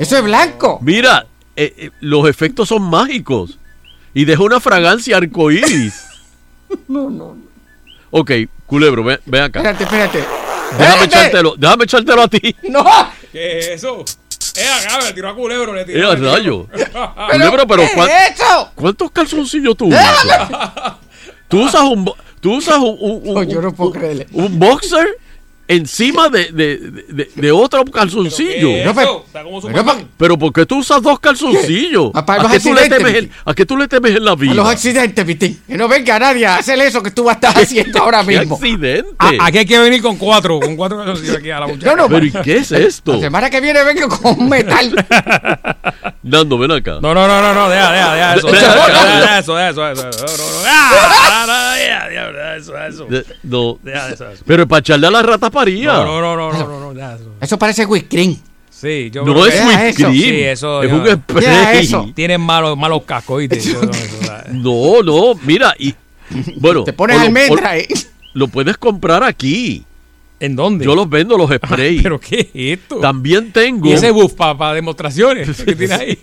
Eso 0.00 0.16
es 0.18 0.22
blanco. 0.22 0.78
Mira, 0.82 1.26
eh, 1.56 1.74
eh, 1.76 1.90
los 2.00 2.28
efectos 2.28 2.68
son 2.68 2.82
mágicos 2.82 3.58
y 4.14 4.24
deja 4.24 4.42
una 4.42 4.60
fragancia 4.60 5.16
arcoíris. 5.16 6.04
No, 6.86 7.08
no. 7.08 7.34
Ok, 8.10 8.30
culebro, 8.66 9.02
ven, 9.02 9.18
ven 9.24 9.42
acá. 9.44 9.60
Espérate, 9.60 9.84
espérate. 9.84 10.24
Déjame 10.76 11.04
echártelo, 11.04 11.54
déjame 11.56 11.84
echártelo 11.84 12.22
a 12.22 12.28
ti. 12.28 12.54
No. 12.68 12.84
¿Qué 13.32 13.58
es 13.58 13.68
eso? 13.68 14.04
Eh, 14.56 14.66
acá 14.86 14.98
me 15.04 15.12
tiró 15.12 15.28
a 15.30 15.34
culebro, 15.34 15.72
le 15.74 15.82
Eh, 15.82 15.84
tiró. 15.84 16.14
tiró. 16.14 16.32
rayo. 16.32 16.66
Culebro, 17.30 17.66
pero 17.68 17.82
¿qué 17.82 17.90
¿cuán- 17.94 18.10
es 18.10 18.40
eso? 18.40 18.70
¿cuántos 18.74 19.10
calzoncillos 19.10 19.76
tú 19.76 19.86
usas? 19.86 20.26
¿Tú 21.48 21.62
usas 21.64 21.82
un, 21.82 22.12
tú 22.40 22.56
usas 22.56 22.76
un, 22.78 22.96
un- 23.00 23.36
un- 23.36 23.48
yo 23.48 23.60
no 23.62 23.72
puedo 23.74 23.92
creerle. 23.92 24.26
un 24.32 24.58
boxer 24.58 25.06
encima 25.68 26.28
de, 26.30 26.50
de, 26.50 26.76
de, 27.08 27.30
de 27.34 27.52
otro 27.52 27.84
calzoncillo? 27.84 28.68
¿Qué 28.68 28.84
Superman. 29.60 30.08
Pero 30.16 30.38
¿por 30.38 30.52
qué 30.52 30.66
tú 30.66 30.78
usas 30.78 31.02
dos 31.02 31.20
calzoncillos? 31.20 32.10
Ah, 32.14 32.24
¿A 32.26 32.50
qué, 32.50 32.58
tú 32.60 32.74
le 32.74 32.88
temes 32.88 33.14
en, 33.14 33.30
¿A 33.44 33.54
qué 33.54 33.66
tú 33.66 33.76
le 33.76 33.86
temes 33.86 34.16
en 34.16 34.24
la 34.24 34.32
A 34.32 34.36
vida? 34.36 34.54
los 34.54 34.68
accidentes, 34.68 35.24
Vitín. 35.26 35.60
Que 35.66 35.76
no 35.76 35.86
venga 35.88 36.18
nadie 36.18 36.46
a 36.46 36.56
hacer 36.56 36.78
eso 36.80 37.02
que 37.02 37.10
tú 37.10 37.24
vas 37.24 37.36
a 37.36 37.48
estar 37.48 37.62
haciendo 37.62 37.98
ahora 38.02 38.24
¿Qué 38.24 38.38
mismo. 38.40 38.56
accidente? 38.56 39.10
Ah, 39.18 39.30
aquí 39.42 39.58
hay 39.58 39.66
que 39.66 39.78
venir 39.78 40.00
con 40.02 40.16
cuatro, 40.16 40.58
con 40.60 40.74
cuatro 40.76 40.98
calzoncillos 40.98 41.36
aquí 41.36 41.50
a 41.50 41.60
la 41.60 41.66
muchacha. 41.66 41.94
No, 41.94 42.02
no, 42.02 42.08
¿Pero 42.08 42.24
y 42.26 42.32
qué 42.32 42.56
es 42.56 42.72
esto? 42.72 43.12
La 43.14 43.20
semana 43.20 43.50
que 43.50 43.60
viene 43.60 43.84
vengo 43.84 44.08
con 44.08 44.48
metal. 44.48 44.92
Nando, 46.22 46.58
ven 46.58 46.72
acá. 46.72 46.98
No, 47.00 47.14
no, 47.14 47.26
no, 47.28 47.42
no, 47.42 47.54
no, 47.54 47.68
deja, 47.68 47.92
deja, 47.92 48.14
deja 48.14 48.34
eso. 48.34 48.46
De- 48.48 48.52
Deja, 48.58 48.74
deja- 48.74 48.86
deja, 48.86 49.20
deja 49.20 49.38
eso, 49.38 49.54
deja 49.54 49.70
eso, 49.70 49.80
deja 49.82 50.08
eso. 50.10 50.44
Ah, 50.66 51.74
deja, 51.76 52.08
deja, 52.08 52.26
deja 52.32 52.56
eso, 52.56 52.72
deja 52.72 52.86
eso. 52.88 53.08
Pero 54.46 54.66
para 54.66 54.80
echarle 54.80 55.06
a 55.06 55.10
la 55.10 55.22
rata 55.22 55.50
paría. 55.58 55.92
No, 55.92 56.04
no, 56.20 56.36
no, 56.36 56.52
no, 56.52 56.52
no, 56.52 56.92
no, 56.94 57.14
eso. 57.14 57.30
Eso 57.40 57.58
parece 57.58 57.84
whipped 57.86 58.36
Sí, 58.70 59.10
yo 59.12 59.24
No 59.24 59.44
es 59.46 59.54
whipped 59.60 59.88
eso. 59.88 59.96
cream. 60.08 60.12
Sí, 60.14 60.40
eso. 60.42 60.82
es 60.82 60.90
yo- 60.90 60.96
un 60.98 61.08
spray. 61.10 61.78
eso. 61.80 62.10
Tienen 62.14 62.40
malos, 62.40 62.76
malos 62.78 63.02
cascos, 63.04 63.42
no. 63.42 63.90
No, 64.52 65.02
no, 65.02 65.34
mira, 65.44 65.74
y 65.78 65.94
bueno, 66.56 66.84
Te 66.84 66.92
pones 66.92 67.16
lo- 67.16 67.22
almendra 67.22 67.66
o- 67.66 67.70
ahí. 67.70 67.86
Lo 68.34 68.48
puedes 68.48 68.76
comprar 68.78 69.22
aquí. 69.24 69.84
¿En 70.40 70.54
dónde? 70.54 70.84
Yo 70.84 70.94
los 70.94 71.10
vendo 71.10 71.36
los 71.36 71.50
sprays. 71.56 72.00
¿Pero 72.02 72.20
qué 72.20 72.40
es 72.54 72.78
esto? 72.80 72.96
También 73.00 73.50
tengo 73.52 73.88
¿Y 73.88 73.92
ese 73.92 74.10
buff 74.12 74.34
para 74.34 74.72
demostraciones 74.74 75.60
que 75.62 75.74
tiene 75.74 75.94
ahí? 75.94 76.18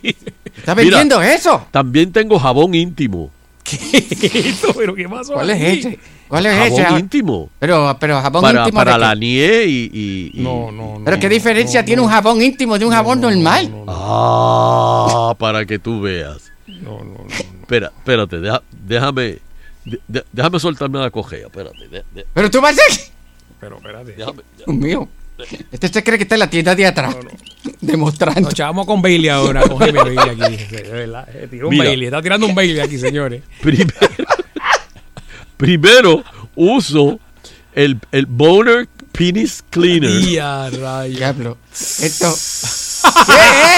¿Está 0.55 0.73
Mira. 0.73 0.97
vendiendo 0.99 1.21
eso? 1.21 1.67
También 1.71 2.13
tengo 2.13 2.39
jabón 2.39 2.73
íntimo. 2.73 3.29
¿Qué 3.65 3.75
es 4.27 4.35
esto? 4.45 4.73
¿Pero 4.77 4.93
qué 4.95 5.09
pasó 5.09 5.33
¿Cuál 5.33 5.49
es 5.49 5.55
aquí? 5.61 5.79
ese? 5.79 5.99
¿Cuál 6.27 6.45
es 6.45 6.53
Jabón 6.55 6.85
ese? 6.85 6.99
íntimo. 6.99 7.49
Pero, 7.59 7.97
pero 7.99 8.21
jabón 8.21 8.41
Para, 8.41 8.59
íntimo 8.61 8.75
para 8.77 8.97
la 8.97 9.13
qué? 9.13 9.19
nie 9.19 9.63
y, 9.65 9.89
y- 9.91 10.31
y- 10.39 10.43
No, 10.43 10.71
no, 10.71 10.99
no. 10.99 11.05
Pero 11.05 11.19
qué 11.19 11.27
diferencia 11.29 11.83
tiene 11.83 12.01
un 12.01 12.07
jabón 12.09 12.41
íntimo 12.41 12.77
de 12.77 12.85
un 12.85 12.91
jabón 12.91 13.19
normal. 13.21 13.73
Ah, 13.87 15.35
para 15.37 15.65
que 15.65 15.79
tú 15.79 16.01
veas. 16.01 16.51
No, 16.67 16.99
no, 16.99 17.23
no. 17.23 17.25
Espera, 17.61 17.91
espérate, 17.97 18.39
deja- 18.39 18.61
déjame 18.85 19.39
de- 20.07 20.23
déjame 20.31 20.59
soltarme 20.59 20.99
la 20.99 21.09
cojea, 21.09 21.47
espérate. 21.47 21.87
de- 21.89 22.03
de- 22.13 22.25
Pero 22.33 22.49
tú 22.51 22.61
vas 22.61 22.77
a 22.77 22.81
decir. 22.87 23.05
Pero 23.59 23.77
espérate. 23.77 24.15
déjame- 24.15 24.43
Dios 24.57 24.67
mío. 24.77 25.09
Este 25.71 25.87
se 25.89 26.03
cree 26.03 26.17
que 26.17 26.23
está 26.23 26.35
en 26.35 26.39
la 26.39 26.49
tienda 26.49 26.75
de 26.75 26.85
atrás. 26.85 27.15
Demostrando. 27.81 28.41
Nos 28.41 28.53
echábamos 28.53 28.85
con 28.85 29.01
Bailey 29.01 29.29
ahora, 29.29 29.61
con 29.63 29.77
Jaime 29.77 29.99
Bailey 29.99 30.29
aquí. 30.29 30.57
De 30.75 30.81
verdad, 30.83 31.27
tiró 31.49 31.67
un 31.67 31.73
Mira. 31.73 31.85
Bailey, 31.85 32.05
está 32.05 32.21
tirando 32.21 32.45
un 32.47 32.55
Bailey 32.55 32.79
aquí, 32.79 32.97
señores. 32.97 33.41
Primero, 33.61 33.93
primero 35.57 36.23
uso 36.55 37.19
el, 37.73 37.99
el 38.11 38.25
Boner 38.25 38.87
Penis 39.11 39.63
Cleaner. 39.69 40.21
Y 40.21 40.37
a 40.37 40.69
rayos. 40.69 41.17
Diablo. 41.17 41.57
Esto. 41.73 42.33
¿Qué? 43.25 43.74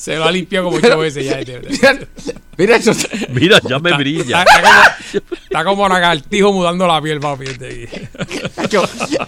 Se 0.00 0.16
lo 0.16 0.24
ha 0.24 0.32
limpiado 0.32 0.64
como 0.66 0.78
ocho 0.78 0.98
veces 0.98 1.26
ya. 1.26 1.40
este. 1.40 2.08
Mira 2.56 2.76
eso. 2.76 2.92
Mira, 3.30 3.60
ya 3.68 3.78
me 3.78 3.92
brilla. 3.98 4.42
está 4.42 4.62
como, 4.62 5.30
está 5.42 5.64
como 5.64 5.88
lagartijo 5.88 6.52
mudando 6.54 6.86
la 6.86 7.02
piel, 7.02 7.20
papi. 7.20 7.44
este. 7.46 8.08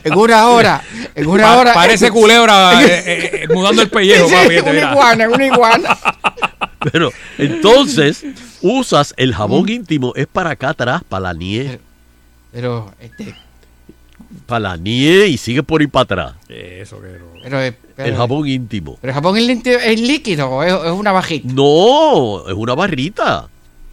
En 0.05 0.15
una 0.15 0.49
hora. 0.49 0.83
En 1.15 1.27
una 1.27 1.43
Pa- 1.45 1.57
hora. 1.59 1.75
parece 1.75 2.11
culebra 2.11 2.83
eh, 2.87 2.87
eh, 3.07 3.31
eh, 3.43 3.49
mudando 3.55 3.83
el 3.83 3.91
pellejo, 3.91 4.29
Sí, 4.29 4.35
papi. 4.35 4.55
este, 4.55 4.71
una 4.71 4.91
iguana, 4.93 5.29
una 5.29 5.47
iguana. 5.47 5.99
Pero 6.91 7.13
entonces 7.39 8.25
usas 8.63 9.15
el 9.17 9.35
jabón 9.35 9.69
íntimo, 9.69 10.13
es 10.17 10.27
para 10.27 10.51
acá 10.51 10.71
atrás, 10.71 11.03
para 11.09 11.21
la 11.25 11.35
nie. 11.35 11.79
Pero, 12.51 12.93
este. 13.01 13.35
Para 14.47 14.61
la 14.61 14.77
nie 14.77 15.27
y 15.29 15.37
sigue 15.39 15.63
por 15.63 15.81
ahí 15.83 15.87
para 15.87 16.03
atrás. 16.03 16.33
¿Qué 16.49 16.81
es 16.81 16.89
Eso, 16.89 17.01
que 17.01 17.09
no. 17.19 17.41
Pero, 17.43 17.61
eh, 17.63 17.73
pero, 17.73 17.92
El 18.05 18.17
jabón 18.17 18.49
íntimo. 18.49 18.99
pero 19.01 19.11
el 19.11 19.15
jabón 19.15 19.37
es, 19.39 20.01
líquido 20.01 20.49
o 20.51 20.63
es, 20.63 20.73
es 20.73 20.93
una 20.93 21.13
bajita. 21.13 21.49
No, 21.53 22.47
es 22.49 22.55
una 22.55 22.75
barrita. 22.75 23.49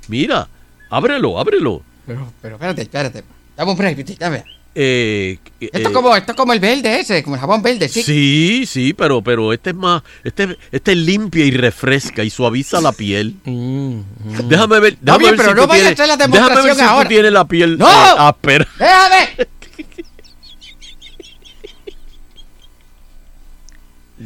Mira, 0.08 0.48
ábrelo, 0.90 1.40
ábrelo. 1.40 1.82
Pero, 2.06 2.32
pero 2.42 2.56
espérate, 2.56 2.82
espérate. 2.82 3.24
Dame 3.56 3.72
un 3.72 3.78
break, 3.78 4.18
dame. 4.18 4.44
Eh, 4.76 5.38
Esto 5.60 5.78
eh, 5.78 5.82
es 5.82 5.90
como, 5.90 6.16
esto 6.16 6.32
es 6.32 6.38
como 6.38 6.54
el 6.54 6.60
verde 6.60 7.00
ese, 7.00 7.24
como 7.24 7.36
el 7.36 7.42
jabón 7.42 7.62
verde, 7.62 7.90
sí. 7.90 8.04
Sí, 8.04 8.66
sí, 8.68 8.94
pero, 8.94 9.22
pero 9.22 9.52
este 9.52 9.72
es 9.72 9.76
más, 9.76 10.04
este, 10.24 10.58
este 10.72 10.96
limpia 10.96 11.44
y 11.44 11.52
refresca 11.52 12.24
y 12.24 12.30
suaviza 12.30 12.80
la 12.80 12.92
piel. 12.92 13.36
Déjame 13.44 14.80
ver, 14.80 14.98
déjame 15.02 15.26
ver 15.26 15.36
pero 15.36 15.50
si 15.50 15.56
no 15.56 15.62
tú 15.64 15.68
vaya 15.68 15.90
a 15.90 15.92
hacer 15.92 16.08
la 16.08 16.18
déjame 16.18 16.62
ver 16.62 16.76
si 16.76 16.80
tú 16.80 16.86
ahora. 16.86 17.10
tienes 17.10 17.32
la 17.34 17.46
piel 17.48 17.78
¡No! 17.78 17.88
eh, 17.90 18.16
áspera. 18.20 18.68
¡Déjame! 18.78 19.48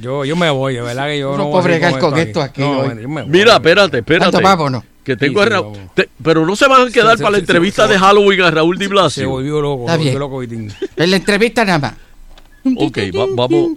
Yo, 0.02 0.26
yo 0.26 0.36
me 0.36 0.50
voy, 0.50 0.74
de 0.76 0.82
verdad 0.82 1.08
que 1.08 1.20
yo 1.20 1.32
No 1.32 1.38
no, 1.38 1.44
puedo 1.52 1.52
voy 1.52 1.60
a 1.60 1.64
seguir 1.76 1.80
bregar 1.90 2.00
con 2.00 2.18
esto 2.20 2.42
aquí 2.42 2.62
No, 2.62 3.00
yo 3.00 3.08
me 3.10 3.22
voy. 3.24 3.32
Mira, 3.32 3.54
espérate, 3.54 4.00
espérate. 4.00 4.32
¿Cuánto 4.32 4.48
vamos, 4.48 4.72
no? 4.72 4.84
Que 5.04 5.16
tengo 5.18 5.42
Sí, 5.42 5.48
a 5.48 5.50
Raúl. 5.52 5.78
te- 5.94 6.10
pero 6.24 6.46
no 6.46 6.56
se 6.56 6.68
van 6.68 6.88
a 6.88 6.92
quedar 6.92 7.18
Se- 7.18 7.24
para 7.24 7.32
la 7.32 7.38
se- 7.38 7.42
entrevista 7.42 7.86
se- 7.88 7.94
de 7.94 8.00
Halloween 8.00 8.42
a 8.42 8.52
Raúl 8.52 8.78
Di 8.78 8.86
Se 8.86 8.90
Blasio. 8.90 9.30
volvió 9.30 9.62
loco, 9.62 9.82
Está 9.84 9.92
se 9.94 9.98
volvió 9.98 10.12
bien. 10.12 10.20
loco, 10.20 10.40
Vitín. 10.40 10.74
En 10.96 11.12
la 11.12 11.18
entrevista 11.18 11.66
nada 11.66 11.80
más. 11.80 11.94
Ok, 12.78 12.98
va- 13.16 13.28
vamos. 13.36 13.72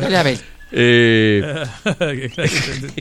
Dale 0.00 0.16
a 0.16 0.22
ver. 0.22 0.38
Eh, 0.72 1.64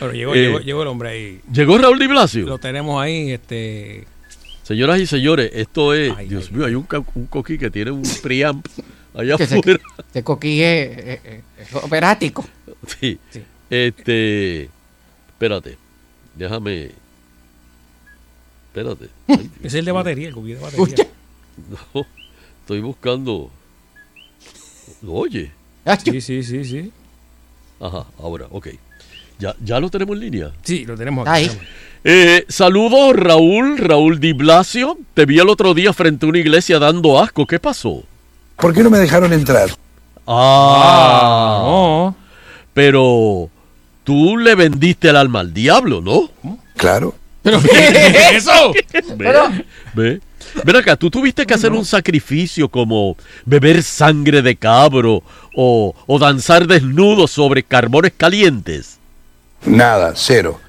Bueno, 0.00 0.12
llegó, 0.14 0.34
Eh, 0.34 0.38
llegó, 0.42 0.58
llegó 0.60 0.82
el 0.82 0.88
hombre 0.88 1.08
ahí. 1.10 1.40
¿Llegó 1.52 1.78
Raúl 1.78 1.98
Di 1.98 2.06
Blasio? 2.08 2.46
Lo 2.46 2.58
tenemos 2.58 3.02
ahí, 3.02 3.30
este. 3.32 4.06
Señoras 4.64 4.98
y 5.00 5.06
señores, 5.06 5.50
esto 5.54 5.94
es. 5.94 6.12
Ay, 6.16 6.28
Dios 6.28 6.48
ay, 6.50 6.56
mío, 6.56 6.66
hay 6.66 6.74
un, 6.74 6.84
coquí 7.28 7.58
que 7.58 7.70
tiene 7.70 7.90
un 7.92 8.02
preamp 8.22 8.66
allá 9.14 9.36
Que 9.36 9.46
se- 9.46 9.58
afuera. 9.58 9.78
Este 9.98 10.22
coquí 10.24 10.62
es, 10.62 10.98
es- 10.98 11.20
es- 11.58 11.74
operático. 11.74 12.44
Sí. 13.00 13.18
Este. 13.70 14.70
Espérate. 15.28 15.76
Déjame. 16.34 16.90
Espérate. 18.68 19.08
Ay, 19.28 19.50
Es 19.62 19.74
el 19.74 19.84
de 19.84 19.92
batería, 19.92 20.28
el 20.28 20.34
cubillo 20.34 20.56
de 20.56 20.62
batería. 20.62 21.08
No, 21.94 22.06
estoy 22.60 22.80
buscando. 22.80 23.50
Oye. 25.06 25.50
Sí, 26.04 26.20
sí, 26.20 26.42
sí, 26.42 26.64
sí. 26.64 26.92
Ajá, 27.80 28.06
ahora, 28.18 28.46
ok. 28.50 28.68
Ya, 29.38 29.54
ya 29.64 29.80
lo 29.80 29.90
tenemos 29.90 30.16
en 30.16 30.20
línea. 30.20 30.50
Sí, 30.62 30.84
lo 30.84 30.96
tenemos 30.96 31.26
Ahí. 31.28 31.46
aquí. 31.46 31.58
Eh, 32.04 32.44
saludos, 32.48 33.16
Raúl, 33.16 33.78
Raúl 33.78 34.20
Di 34.20 34.32
Blasio. 34.32 34.98
Te 35.14 35.24
vi 35.26 35.38
el 35.38 35.48
otro 35.48 35.74
día 35.74 35.92
frente 35.92 36.26
a 36.26 36.28
una 36.28 36.38
iglesia 36.38 36.78
dando 36.78 37.18
asco. 37.18 37.46
¿Qué 37.46 37.58
pasó? 37.58 38.02
¿Por 38.56 38.74
qué 38.74 38.82
no 38.82 38.90
me 38.90 38.98
dejaron 38.98 39.32
entrar? 39.32 39.70
Ah, 40.26 41.60
no. 41.62 42.16
Pero 42.72 43.50
tú 44.04 44.36
le 44.36 44.54
vendiste 44.54 45.08
el 45.08 45.16
alma 45.16 45.40
al 45.40 45.52
diablo, 45.54 46.00
¿no? 46.00 46.30
Claro. 46.76 47.14
¿Pero 47.42 47.60
qué 47.60 47.88
es 47.88 48.32
eso? 48.36 48.72
Ve, 49.16 49.34
ve. 49.94 50.20
Ven 50.64 50.76
acá, 50.76 50.96
tú 50.96 51.10
tuviste 51.10 51.44
que 51.46 51.54
hacer 51.54 51.72
un 51.72 51.84
sacrificio 51.84 52.68
como 52.68 53.16
beber 53.44 53.82
sangre 53.82 54.40
de 54.40 54.56
cabro 54.56 55.22
o, 55.54 55.94
o 56.06 56.18
danzar 56.18 56.66
desnudo 56.66 57.26
sobre 57.26 57.62
carbones 57.62 58.12
calientes. 58.16 58.98
Nada, 59.66 60.12
cero. 60.16 60.60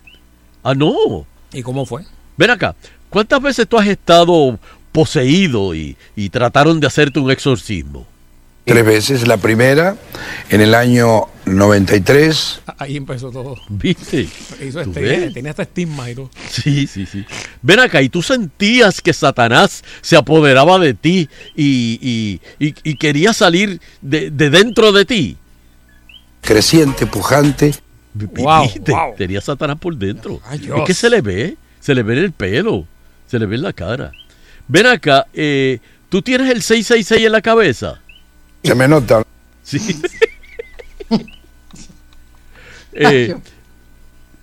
Ah, 0.63 0.73
no. 0.73 1.25
¿Y 1.53 1.61
cómo 1.61 1.85
fue? 1.85 2.03
Ven 2.37 2.49
acá, 2.49 2.75
¿cuántas 3.09 3.41
veces 3.41 3.67
tú 3.67 3.77
has 3.77 3.87
estado 3.87 4.59
poseído 4.91 5.75
y, 5.75 5.95
y 6.15 6.29
trataron 6.29 6.79
de 6.79 6.87
hacerte 6.87 7.19
un 7.19 7.31
exorcismo? 7.31 8.05
Tres 8.65 8.83
veces. 8.83 9.27
La 9.27 9.37
primera, 9.37 9.95
en 10.49 10.59
el 10.59 10.73
año 10.73 11.25
93. 11.45 12.61
Ahí 12.79 12.97
empezó 12.97 13.29
todo. 13.29 13.55
¿Viste? 13.69 14.21
Hizo 14.65 14.81
¿Tú 14.81 14.89
este, 14.89 15.01
ves? 15.01 15.33
tenía 15.35 15.51
hasta 15.51 15.61
estigma 15.63 16.09
y 16.09 16.15
todo. 16.15 16.31
Sí, 16.49 16.87
sí, 16.87 17.05
sí. 17.05 17.23
Ven 17.61 17.79
acá, 17.79 18.01
y 18.01 18.09
tú 18.09 18.23
sentías 18.23 19.01
que 19.01 19.13
Satanás 19.13 19.83
se 20.01 20.17
apoderaba 20.17 20.79
de 20.79 20.95
ti 20.95 21.29
y, 21.55 22.39
y- 22.59 22.65
y- 22.65 22.73
y 22.83 22.95
quería 22.97 23.33
salir 23.33 23.79
de, 24.01 24.31
de 24.31 24.49
dentro 24.49 24.91
de 24.91 25.05
ti. 25.05 25.37
Creciente, 26.41 27.05
pujante. 27.05 27.75
Wow. 28.15 28.69
Tenía 29.17 29.41
Satanás 29.41 29.77
por 29.77 29.95
dentro. 29.95 30.39
Ay, 30.45 30.69
es 30.75 30.83
que 30.85 30.93
se 30.93 31.09
le 31.09 31.21
ve, 31.21 31.57
se 31.79 31.93
le 31.93 32.01
ve 32.01 32.13
en 32.13 32.19
el 32.19 32.31
pelo, 32.31 32.87
se 33.27 33.37
le 33.37 33.45
ve 33.45 33.55
en 33.57 33.63
la 33.63 33.73
cara. 33.73 34.11
Ven 34.67 34.87
acá, 34.87 35.27
eh, 35.33 35.79
¿tú 36.09 36.21
tienes 36.21 36.49
el 36.49 36.61
666 36.61 37.25
en 37.25 37.31
la 37.31 37.41
cabeza? 37.41 37.99
Se 38.63 38.73
me 38.73 38.87
nota. 38.87 39.23
Sí. 39.63 39.79
Eh, 42.97 43.35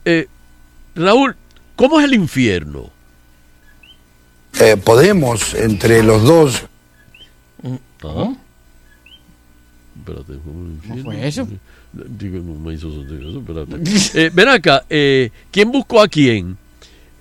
eh, 0.05 0.29
Raúl, 0.95 1.35
¿cómo 1.75 1.99
es 1.99 2.05
el 2.05 2.13
infierno? 2.13 2.91
Eh, 4.61 4.77
podemos, 4.77 5.55
entre 5.55 6.03
los 6.03 6.23
dos. 6.23 6.67
Espérate, 9.97 10.35
¿cómo 10.45 11.03
fue 11.03 11.27
eso? 11.27 11.49
Digo, 11.93 12.39
no 12.39 12.59
me 12.59 12.75
hizo 12.75 12.91
sentido 12.91 13.29
eso, 13.29 13.41
espérate. 13.41 14.25
Eh, 14.27 14.31
ven 14.33 14.49
acá, 14.49 14.85
eh, 14.89 15.31
¿quién 15.51 15.71
buscó 15.71 16.01
a 16.01 16.09
quién? 16.09 16.57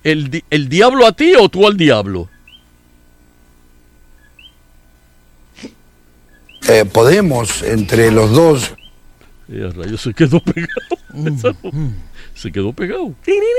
¿El, 0.02 0.30
di- 0.30 0.44
¿El 0.50 0.68
diablo 0.68 1.06
a 1.06 1.12
ti 1.12 1.34
o 1.38 1.48
tú 1.48 1.66
al 1.66 1.76
diablo? 1.76 2.28
eh, 6.68 6.84
podemos, 6.90 7.62
entre 7.62 8.10
los 8.12 8.30
dos, 8.32 8.74
Eh, 9.50 9.68
a 9.68 9.72
rayos, 9.76 10.00
se 10.00 10.14
quedó 10.14 10.40
pegado. 10.40 11.12
se 12.34 12.50
quedó 12.50 12.72
pegado. 12.72 13.14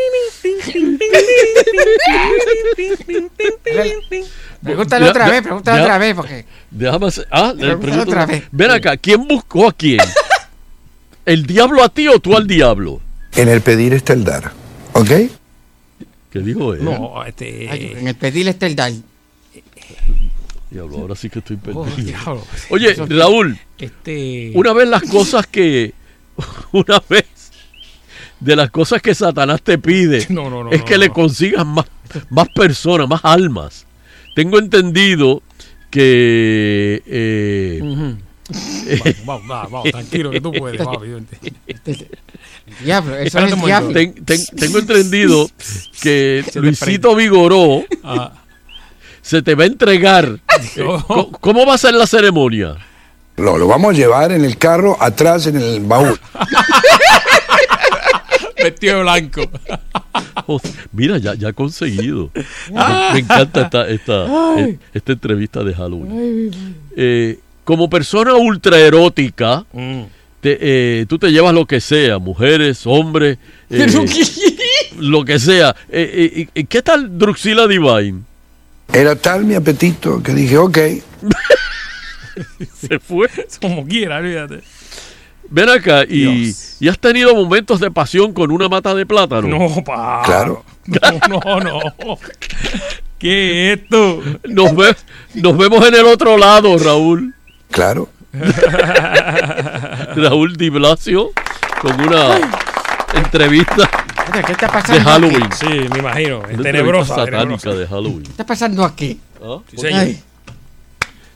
Pregúntale 4.63 5.09
otra 5.09 5.29
vez, 5.29 5.41
pregúntale 5.41 5.81
otra 5.81 5.97
vez, 5.97 6.15
porque. 6.15 6.45
Déjame 6.71 7.07
hacer- 7.07 7.27
ah, 7.31 7.53
le 7.55 7.75
Pregúntale 7.77 8.01
otra- 8.01 8.25
vez. 8.25 8.43
Ven 8.51 8.71
acá, 8.71 8.97
¿quién 8.97 9.27
buscó 9.27 9.67
a 9.67 9.73
quién? 9.73 9.99
¿El 11.25 11.45
diablo 11.45 11.83
a 11.83 11.89
ti 11.89 12.07
o 12.07 12.19
tú 12.19 12.35
al 12.35 12.47
diablo? 12.47 13.01
en 13.35 13.49
el 13.49 13.61
pedir 13.61 13.93
está 13.93 14.13
el 14.13 14.23
dar. 14.23 14.51
¿Ok? 14.93 15.09
¿Qué 16.31 16.39
dijo 16.39 16.73
él? 16.73 16.83
No, 16.83 17.23
este. 17.25 17.67
Ay, 17.69 17.93
en 17.97 18.07
el 18.07 18.15
pedir 18.15 18.47
está 18.47 18.65
el 18.67 18.75
dar. 18.75 18.91
Diablo, 20.69 20.97
ahora 20.97 21.15
sí 21.15 21.29
que 21.29 21.39
estoy 21.39 21.57
Oh, 21.73 21.83
perdido. 21.83 22.07
diablo. 22.07 22.43
Oye, 22.69 22.91
Eso- 22.91 23.05
Raúl, 23.07 23.59
Este. 23.77 24.51
una 24.55 24.73
vez 24.73 24.87
las 24.87 25.03
cosas 25.03 25.47
que. 25.47 25.93
Una 26.71 27.01
vez 27.07 27.25
de 28.39 28.55
las 28.55 28.71
cosas 28.71 29.01
que 29.03 29.13
Satanás 29.13 29.61
te 29.61 29.77
pide 29.77 30.25
No, 30.29 30.49
no, 30.49 30.63
no, 30.63 30.71
es 30.71 30.79
no, 30.79 30.85
que 30.85 30.93
no, 30.95 30.99
le 31.01 31.07
no. 31.09 31.13
consigas 31.13 31.63
más, 31.65 31.85
más 32.31 32.47
personas, 32.49 33.07
más 33.07 33.21
almas. 33.23 33.85
Tengo 34.35 34.57
entendido 34.59 35.41
que. 35.91 37.03
eh. 37.05 38.15
Vamos, 39.25 39.47
vamos, 39.47 39.71
vamos, 39.71 39.91
tranquilo, 39.91 40.29
que 40.31 40.41
tú 40.41 40.51
puedes. 40.51 40.77
Vamos, 40.85 41.01
vente. 41.01 41.37
Diablo, 42.83 43.15
eso 43.17 43.39
es 43.39 43.93
ten- 43.93 44.25
ten- 44.25 44.45
tengo 44.57 44.79
entendido 44.79 45.49
que 46.01 46.43
Luisito 46.55 47.15
Vigoró 47.15 47.83
Ah. 48.03 48.33
se 49.21 49.41
te 49.41 49.55
va 49.55 49.63
a 49.63 49.67
entregar. 49.67 50.25
Eh, 50.75 50.85
¿cómo- 51.07 51.31
¿Cómo 51.31 51.65
va 51.65 51.75
a 51.75 51.77
ser 51.77 51.93
la 51.93 52.05
ceremonia? 52.07 52.75
Lo, 53.37 53.57
lo 53.57 53.67
vamos 53.67 53.93
a 53.93 53.97
llevar 53.97 54.31
en 54.31 54.43
el 54.45 54.57
carro 54.57 54.95
atrás 55.01 55.47
en 55.47 55.55
el 55.57 55.79
baúl. 55.81 56.19
Vestido 58.61 58.97
de 58.97 59.01
blanco. 59.03 59.41
Mira, 60.91 61.17
ya, 61.17 61.33
ya 61.33 61.49
ha 61.49 61.53
conseguido. 61.53 62.29
Ah. 62.75 63.09
Me, 63.09 63.13
me 63.15 63.19
encanta 63.21 63.61
esta, 63.63 63.87
esta, 63.89 64.59
eh, 64.59 64.77
esta 64.93 65.11
entrevista 65.13 65.63
de 65.63 65.73
Halloween. 65.73 66.75
Eh, 66.95 67.39
como 67.63 67.89
persona 67.89 68.35
ultra 68.35 68.77
erótica, 68.79 69.65
Mm. 69.73 70.01
te- 70.41 70.57
eh, 70.61 71.05
tú 71.07 71.17
te 71.19 71.31
llevas 71.31 71.53
lo 71.53 71.65
que 71.65 71.79
sea, 71.81 72.17
mujeres, 72.19 72.81
hombres, 72.85 73.37
eh, 73.69 73.87
lo 74.97 75.23
que 75.25 75.39
sea. 75.39 75.75
Eh, 75.89 76.47
eh, 76.55 76.63
¿Qué 76.65 76.81
tal 76.81 77.17
Druxila 77.17 77.67
Divine? 77.67 78.21
Era 78.91 79.15
tal 79.15 79.45
mi 79.45 79.55
apetito 79.55 80.21
que 80.21 80.33
dije, 80.33 80.57
ok, 80.57 80.77
Se 82.79 82.99
fue. 82.99 83.29
Como 83.61 83.85
quiera, 83.87 84.17
olvídate. 84.17 84.61
Ven 85.49 85.69
acá, 85.69 86.03
y, 86.03 86.49
has 86.89 86.97
tenido 86.99 87.35
momentos 87.35 87.79
de 87.79 87.91
pasión 87.91 88.33
con 88.33 88.49
una 88.51 88.67
mata 88.69 88.95
de 88.95 89.05
plátano. 89.05 89.47
No, 89.47 89.83
pa. 89.83 90.23
Claro. 90.25 90.63
No, 90.87 91.39
no, 91.39 91.59
no. 91.59 92.17
¿Qué 93.19 93.71
es 93.73 93.79
esto? 93.79 94.21
Nos, 94.45 94.75
ve- 94.75 94.95
nos 95.35 95.57
vemos 95.57 95.87
en 95.87 95.93
el 95.95 96.05
otro 96.05 96.37
lado, 96.37 96.77
Raúl. 96.77 97.33
Claro. 97.73 98.09
Raúl 100.15 100.55
Di 100.57 100.69
Blasio 100.69 101.31
con 101.81 101.99
una 102.01 102.39
entrevista 103.15 103.89
Oye, 104.33 104.43
¿Qué 104.43 104.51
está 104.53 104.67
pasando 104.69 104.93
de 104.93 104.99
aquí? 105.01 105.09
Halloween. 105.09 105.49
Sí, 105.51 105.89
me 105.91 105.99
imagino. 105.99 106.41
Es 106.49 106.57
tenebrosa. 106.61 106.63
entrevista 106.63 107.15
satánica 107.15 107.57
tenebrosa. 107.57 107.73
de 107.75 107.87
Halloween. 107.87 108.23
¿Qué 108.23 108.29
está 108.31 108.45
pasando 108.45 108.83
aquí? 108.85 109.19
¿Ah? 109.43 109.57
Sí. 109.75 109.85
Ay, 109.87 110.21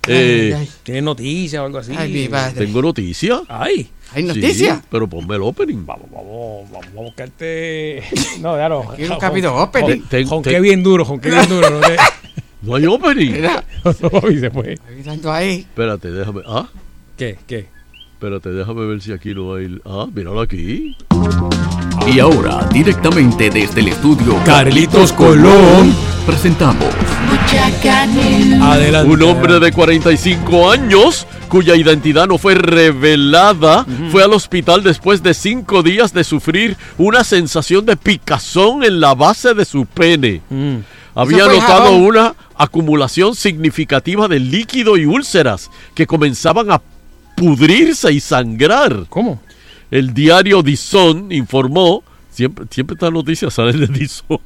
Eh, 0.07 0.53
ay, 0.55 0.61
ay. 0.61 0.69
¿Tienes 0.83 1.03
noticias 1.03 1.61
o 1.61 1.65
algo 1.65 1.77
así? 1.79 1.93
Ay, 1.97 2.13
mi 2.13 2.29
madre. 2.29 2.65
Tengo 2.65 2.81
noticias. 2.81 3.41
Ay. 3.49 3.89
¿Hay 4.13 4.21
Sí, 4.21 4.27
noticias? 4.29 4.79
pero 4.89 5.05
ponme 5.07 5.35
el 5.35 5.41
opening. 5.41 5.85
Vamos, 5.85 6.09
vamos, 6.09 6.71
vamos 6.71 6.87
a 6.97 7.01
buscarte. 7.01 8.03
No, 8.39 8.55
ya 8.57 8.69
no. 8.69 8.85
Nunca 8.97 9.27
ha 9.27 9.29
habido 9.29 9.53
opening. 9.53 10.03
Ten- 10.09 10.27
Con 10.29 10.41
ten- 10.41 10.53
qué 10.53 10.59
bien 10.61 10.81
duro, 10.81 11.05
con 11.05 11.19
qué 11.19 11.29
bien 11.29 11.49
duro. 11.49 11.69
No, 11.69 11.79
te- 11.81 11.97
No 12.61 12.75
hay 12.75 12.85
opening. 12.85 13.31
Mira, 13.31 13.63
no, 13.83 14.09
papi, 14.09 14.39
se 14.39 14.49
fue. 14.49 14.77
mirando 14.95 15.31
ahí. 15.31 15.59
Espérate, 15.59 16.11
déjame. 16.11 16.41
Ah, 16.47 16.67
¿Qué? 17.17 17.37
¿Qué? 17.47 17.67
espérate, 18.13 18.49
déjame 18.49 18.85
ver 18.87 19.01
si 19.01 19.11
aquí 19.11 19.33
no 19.35 19.53
hay. 19.53 19.79
Ah, 19.85 20.07
míralo 20.11 20.41
aquí. 20.41 20.95
Y 22.07 22.19
ahora, 22.19 22.67
directamente 22.71 23.49
desde 23.49 23.81
el 23.81 23.89
estudio 23.89 24.37
Carlitos 24.45 25.13
Colón. 25.13 25.93
presentamos 26.25 26.87
Adelante. 28.61 29.11
Un 29.11 29.23
hombre 29.23 29.59
de 29.59 29.71
45 29.71 30.71
años 30.71 31.27
cuya 31.47 31.75
identidad 31.75 32.27
no 32.27 32.37
fue 32.37 32.55
revelada 32.55 33.85
fue 34.11 34.23
al 34.23 34.33
hospital 34.33 34.83
después 34.83 35.23
de 35.23 35.33
cinco 35.33 35.83
días 35.83 36.13
de 36.13 36.23
sufrir 36.23 36.75
una 36.97 37.23
sensación 37.23 37.85
de 37.85 37.95
picazón 37.95 38.83
en 38.83 38.99
la 38.99 39.13
base 39.15 39.53
de 39.53 39.65
su 39.65 39.85
pene. 39.85 40.41
Mm. 40.49 40.77
Había 41.17 41.47
notado 41.47 41.97
una 41.97 42.35
acumulación 42.55 43.35
significativa 43.35 44.27
de 44.27 44.39
líquido 44.39 44.97
y 44.97 45.05
úlceras 45.05 45.71
que 45.95 46.05
comenzaban 46.05 46.71
a 46.71 46.79
pudrirse 47.35 48.13
y 48.13 48.19
sangrar. 48.19 49.07
¿Cómo? 49.09 49.41
El 49.89 50.13
diario 50.13 50.61
Dizon 50.61 51.31
informó, 51.31 52.03
siempre, 52.29 52.65
siempre 52.69 52.93
estas 52.93 53.11
noticias 53.11 53.51
salen 53.51 53.79
de 53.79 53.87
Dizon, 53.87 54.39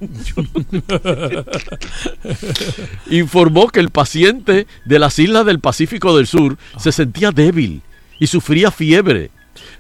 informó 3.12 3.68
que 3.68 3.82
el 3.82 3.90
paciente 3.90 4.66
de 4.86 5.00
las 5.00 5.20
islas 5.20 5.46
del 5.46 5.60
Pacífico 5.60 6.16
del 6.16 6.26
Sur 6.26 6.58
se 6.78 6.94
sentía 6.94 7.32
débil 7.32 7.82
y 8.18 8.28
sufría 8.28 8.72
fiebre. 8.72 9.32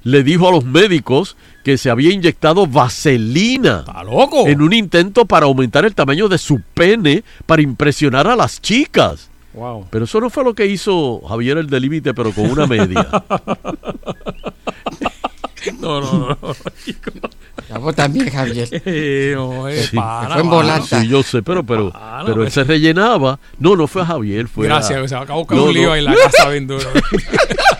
Le 0.03 0.23
dijo 0.23 0.49
a 0.49 0.51
los 0.51 0.65
médicos 0.65 1.37
que 1.63 1.77
se 1.77 1.89
había 1.89 2.11
inyectado 2.11 2.65
vaselina 2.67 3.79
¿Está 3.87 4.03
loco? 4.03 4.47
en 4.47 4.61
un 4.61 4.73
intento 4.73 5.25
para 5.25 5.45
aumentar 5.45 5.85
el 5.85 5.93
tamaño 5.95 6.27
de 6.27 6.37
su 6.37 6.61
pene 6.73 7.23
para 7.45 7.61
impresionar 7.61 8.27
a 8.27 8.35
las 8.35 8.61
chicas. 8.61 9.29
Wow. 9.53 9.87
Pero 9.89 10.05
eso 10.05 10.21
no 10.21 10.29
fue 10.29 10.43
lo 10.45 10.53
que 10.55 10.65
hizo 10.65 11.21
Javier 11.27 11.57
el 11.57 11.67
de 11.67 11.79
límite, 11.79 12.13
pero 12.13 12.31
con 12.31 12.49
una 12.49 12.65
media. 12.67 13.07
No, 15.79 16.01
no, 16.01 16.11
no. 16.11 16.37
no, 17.69 17.79
vos 17.81 17.95
también, 17.95 18.29
Javier. 18.31 18.67
Eh, 18.85 19.33
no, 19.35 19.67
eh, 19.67 19.83
Sí. 19.83 19.95
para, 19.95 20.33
Fue 20.33 20.41
en 20.41 20.49
volanta. 20.49 21.01
Sí, 21.01 21.07
yo 21.07 21.21
sé, 21.21 21.43
pero, 21.43 21.63
pero, 21.63 21.83
no, 21.93 22.25
pero 22.25 22.37
él 22.41 22.45
pues. 22.45 22.53
se 22.53 22.63
rellenaba. 22.63 23.39
No, 23.59 23.75
no 23.75 23.85
fue 23.87 24.01
a 24.01 24.05
Javier, 24.07 24.47
fue 24.47 24.65
a- 24.65 24.69
Gracias, 24.69 25.09
se 25.09 25.15
acabó 25.15 25.45
con 25.45 25.57
No, 25.57 25.65
un 25.65 25.73
lío 25.75 25.89
no. 25.89 25.95
en 25.95 26.05
la 26.05 26.15
casa 26.15 26.49
bien 26.49 26.65
duro. 26.65 26.89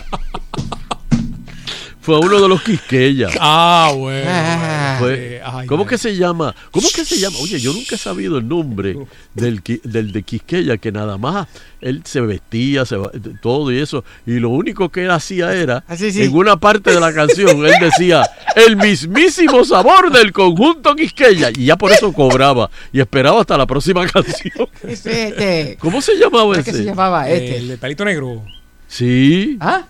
Fue 2.02 2.18
uno 2.18 2.40
de 2.40 2.48
los 2.48 2.62
Quisqueyas. 2.62 3.32
Ah, 3.40 3.92
bueno. 3.96 4.28
Ah. 4.30 4.96
Fue- 4.98 5.36
Eh, 5.36 5.40
ay, 5.44 5.66
¿Cómo 5.66 5.84
ay. 5.84 5.88
que 5.88 5.98
se 5.98 6.16
llama? 6.16 6.54
¿Cómo 6.70 6.88
que 6.94 7.04
se 7.04 7.16
llama? 7.18 7.36
Oye, 7.40 7.58
yo 7.60 7.72
nunca 7.72 7.94
he 7.94 7.98
sabido 7.98 8.38
el 8.38 8.46
nombre 8.48 8.96
del, 9.34 9.62
del 9.84 10.12
de 10.12 10.22
Quisqueya, 10.22 10.76
que 10.78 10.90
nada 10.92 11.16
más 11.16 11.46
él 11.80 12.02
se 12.04 12.20
vestía, 12.20 12.84
se, 12.84 12.96
va- 12.96 13.10
todo 13.40 13.72
y 13.72 13.78
eso, 13.78 14.04
y 14.26 14.34
lo 14.40 14.50
único 14.50 14.88
que 14.90 15.04
él 15.04 15.10
hacía 15.10 15.54
era, 15.54 15.84
Ah, 15.88 15.96
sí, 15.96 16.12
sí. 16.12 16.22
en 16.24 16.34
una 16.34 16.56
parte 16.56 16.90
de 16.92 17.00
la 17.00 17.12
canción, 17.12 17.64
él 17.66 17.72
decía, 17.80 18.22
el 18.56 18.76
mismísimo 18.76 19.64
sabor 19.64 20.12
del 20.12 20.32
conjunto 20.32 20.94
Quisqueya, 20.94 21.50
y 21.56 21.66
ya 21.66 21.76
por 21.76 21.90
eso 21.92 22.12
cobraba, 22.12 22.68
y 22.92 23.00
esperaba 23.00 23.40
hasta 23.40 23.56
la 23.56 23.66
próxima 23.66 24.06
canción. 24.12 24.68
Este, 24.86 25.76
¿Cómo 25.80 26.00
se 26.02 26.14
llamaba 26.16 26.42
¿cómo 26.42 26.54
es 26.54 26.60
ese? 26.60 26.70
que 26.72 26.76
se 26.78 26.84
llamaba 26.84 27.28
Eh, 27.30 27.34
este? 27.36 27.56
El 27.58 27.68
de 27.68 27.76
pelito 27.78 28.04
negro. 28.04 28.42
Sí, 28.88 29.56
¿Ah? 29.60 29.82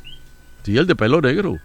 sí, 0.62 0.76
el 0.76 0.86
de 0.86 0.94
pelo 0.94 1.20
negro. 1.20 1.58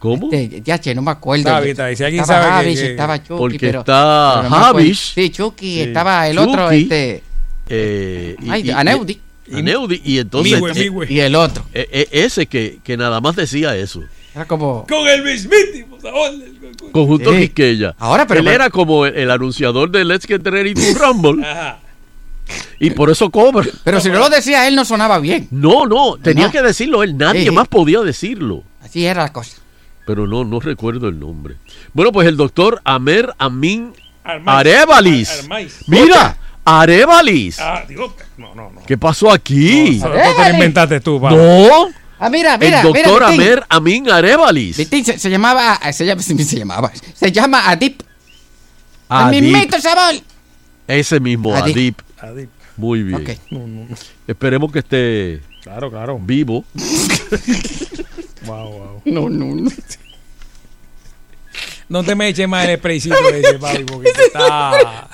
¿Cómo? 0.00 0.28
Este, 0.32 0.62
ya, 0.62 0.80
che, 0.80 0.94
no 0.94 1.02
me 1.02 1.12
acuerdo. 1.12 1.56
Está. 1.62 1.94
Si 1.94 2.02
alguien 2.02 2.22
estaba 2.22 2.42
sabe 2.42 2.46
que- 2.46 2.50
Javis, 2.64 2.80
que- 2.80 2.90
estaba 2.90 3.18
Chucky, 3.22 3.38
Porque 3.38 3.58
pero... 3.60 3.80
está 3.80 4.38
pero 4.40 4.48
no. 4.50 4.56
Javis. 4.56 5.12
Sí, 5.14 5.30
Chucky, 5.30 5.74
Sí. 5.74 5.80
estaba 5.82 6.26
el 6.26 6.38
otro, 6.38 6.70
este... 6.72 7.22
Eh, 7.68 8.34
Ay, 8.48 8.70
Aneudi. 8.70 9.20
y- 9.46 9.54
Aneudi, 9.58 10.00
y 10.04 10.18
entonces 10.18 10.54
Migüe, 10.54 10.70
eh, 10.72 10.74
Migüe. 10.74 11.06
Y 11.12 11.20
el 11.20 11.34
otro. 11.36 11.64
eh, 11.74 11.86
eh, 11.92 12.08
ese 12.10 12.46
que, 12.46 12.78
que 12.82 12.96
nada 12.96 13.20
más 13.20 13.36
decía 13.36 13.76
eso. 13.76 14.02
Era 14.34 14.44
como... 14.46 14.86
Con 14.88 15.06
el 15.06 15.22
mismísimo 15.22 16.00
sabor 16.00 16.30
del 16.32 16.52
conjunto. 16.58 16.92
Conjunto 16.92 17.32
Sí. 17.32 17.38
Quisqueya. 17.40 17.94
Ahora, 17.98 18.26
pero- 18.26 18.40
Él 18.40 18.48
era 18.48 18.70
como 18.70 19.04
el, 19.06 19.14
el 19.16 19.30
anunciador 19.30 19.90
de 19.90 20.04
Let's 20.04 20.26
Get 20.26 20.40
Ready 20.46 20.72
to 20.74 20.80
Rumble. 20.98 21.44
Ajá. 21.46 21.78
Y 22.80 22.90
por 22.90 23.10
eso 23.10 23.30
cobra. 23.30 23.66
Pero 23.84 24.00
si 24.00 24.08
no 24.08 24.18
lo 24.18 24.28
decía 24.30 24.66
él, 24.66 24.74
no 24.74 24.84
sonaba 24.84 25.18
bien. 25.20 25.46
No, 25.50 25.84
no, 25.86 26.16
tenía 26.16 26.46
No. 26.46 26.52
que 26.52 26.62
decirlo 26.62 27.02
él. 27.02 27.16
Nadie 27.16 27.44
Sí. 27.44 27.50
más 27.50 27.68
podía 27.68 28.00
decirlo. 28.00 28.64
Así 28.82 29.04
era 29.04 29.22
la 29.22 29.32
cosa. 29.32 29.58
Pero 30.06 30.26
no, 30.26 30.44
no 30.44 30.60
recuerdo 30.60 31.08
el 31.08 31.18
nombre. 31.20 31.56
Bueno, 31.92 32.12
pues 32.12 32.26
el 32.26 32.36
doctor 32.36 32.80
Amer 32.84 33.34
Amin. 33.38 33.92
Arevalis. 34.24 35.46
Mira, 35.86 36.36
Arevalis. 36.64 37.58
Ah, 37.60 37.84
digo, 37.88 38.14
no, 38.36 38.54
no, 38.54 38.70
no. 38.70 38.82
¿Qué 38.86 38.96
pasó 38.98 39.30
aquí? 39.30 39.96
Eso 39.96 40.10
te 40.10 40.48
lo 40.48 40.54
inventaste 40.54 41.00
tú, 41.00 41.20
pa. 41.20 41.30
No. 41.30 41.88
Ah, 42.18 42.28
mira, 42.28 42.58
mira, 42.58 42.80
el 42.82 42.86
doctor 42.86 43.22
mira. 43.22 43.28
Amer 43.28 43.64
Amin 43.68 44.10
Arevalis. 44.10 44.76
Vitín, 44.76 45.04
se, 45.04 45.18
se 45.18 45.30
llamaba, 45.30 45.80
se 45.92 46.04
llama, 46.04 46.22
se 46.22 46.34
llamaba, 46.58 46.92
se 47.14 47.32
llama 47.32 47.70
Adip. 47.70 48.02
El 48.02 48.06
Adip. 49.16 49.42
mismito 49.42 49.80
sabor. 49.80 50.14
Ese 50.86 51.18
mismo, 51.20 51.54
Adip. 51.54 51.76
Adip. 51.76 52.00
Adip. 52.22 52.50
Muy 52.76 53.02
bien. 53.02 53.22
Ok. 53.22 53.30
No, 53.50 53.60
no, 53.60 53.86
no. 53.88 53.96
Esperemos 54.26 54.70
que 54.72 54.78
esté 54.80 55.40
Claro, 55.62 55.90
claro. 55.90 56.18
vivo. 56.20 56.64
Wow, 58.50 58.70
wow. 58.72 59.02
No, 59.04 59.28
no, 59.28 59.54
no. 59.54 59.70
No 61.88 62.04
te 62.04 62.14
me 62.14 62.28
eches 62.28 62.48
más 62.48 62.68
el 62.68 62.78
spraycito 62.78 63.16
ese, 63.30 63.58
papi, 63.58 63.84
porque 63.84 64.12
te 64.12 64.26
está... 64.26 65.08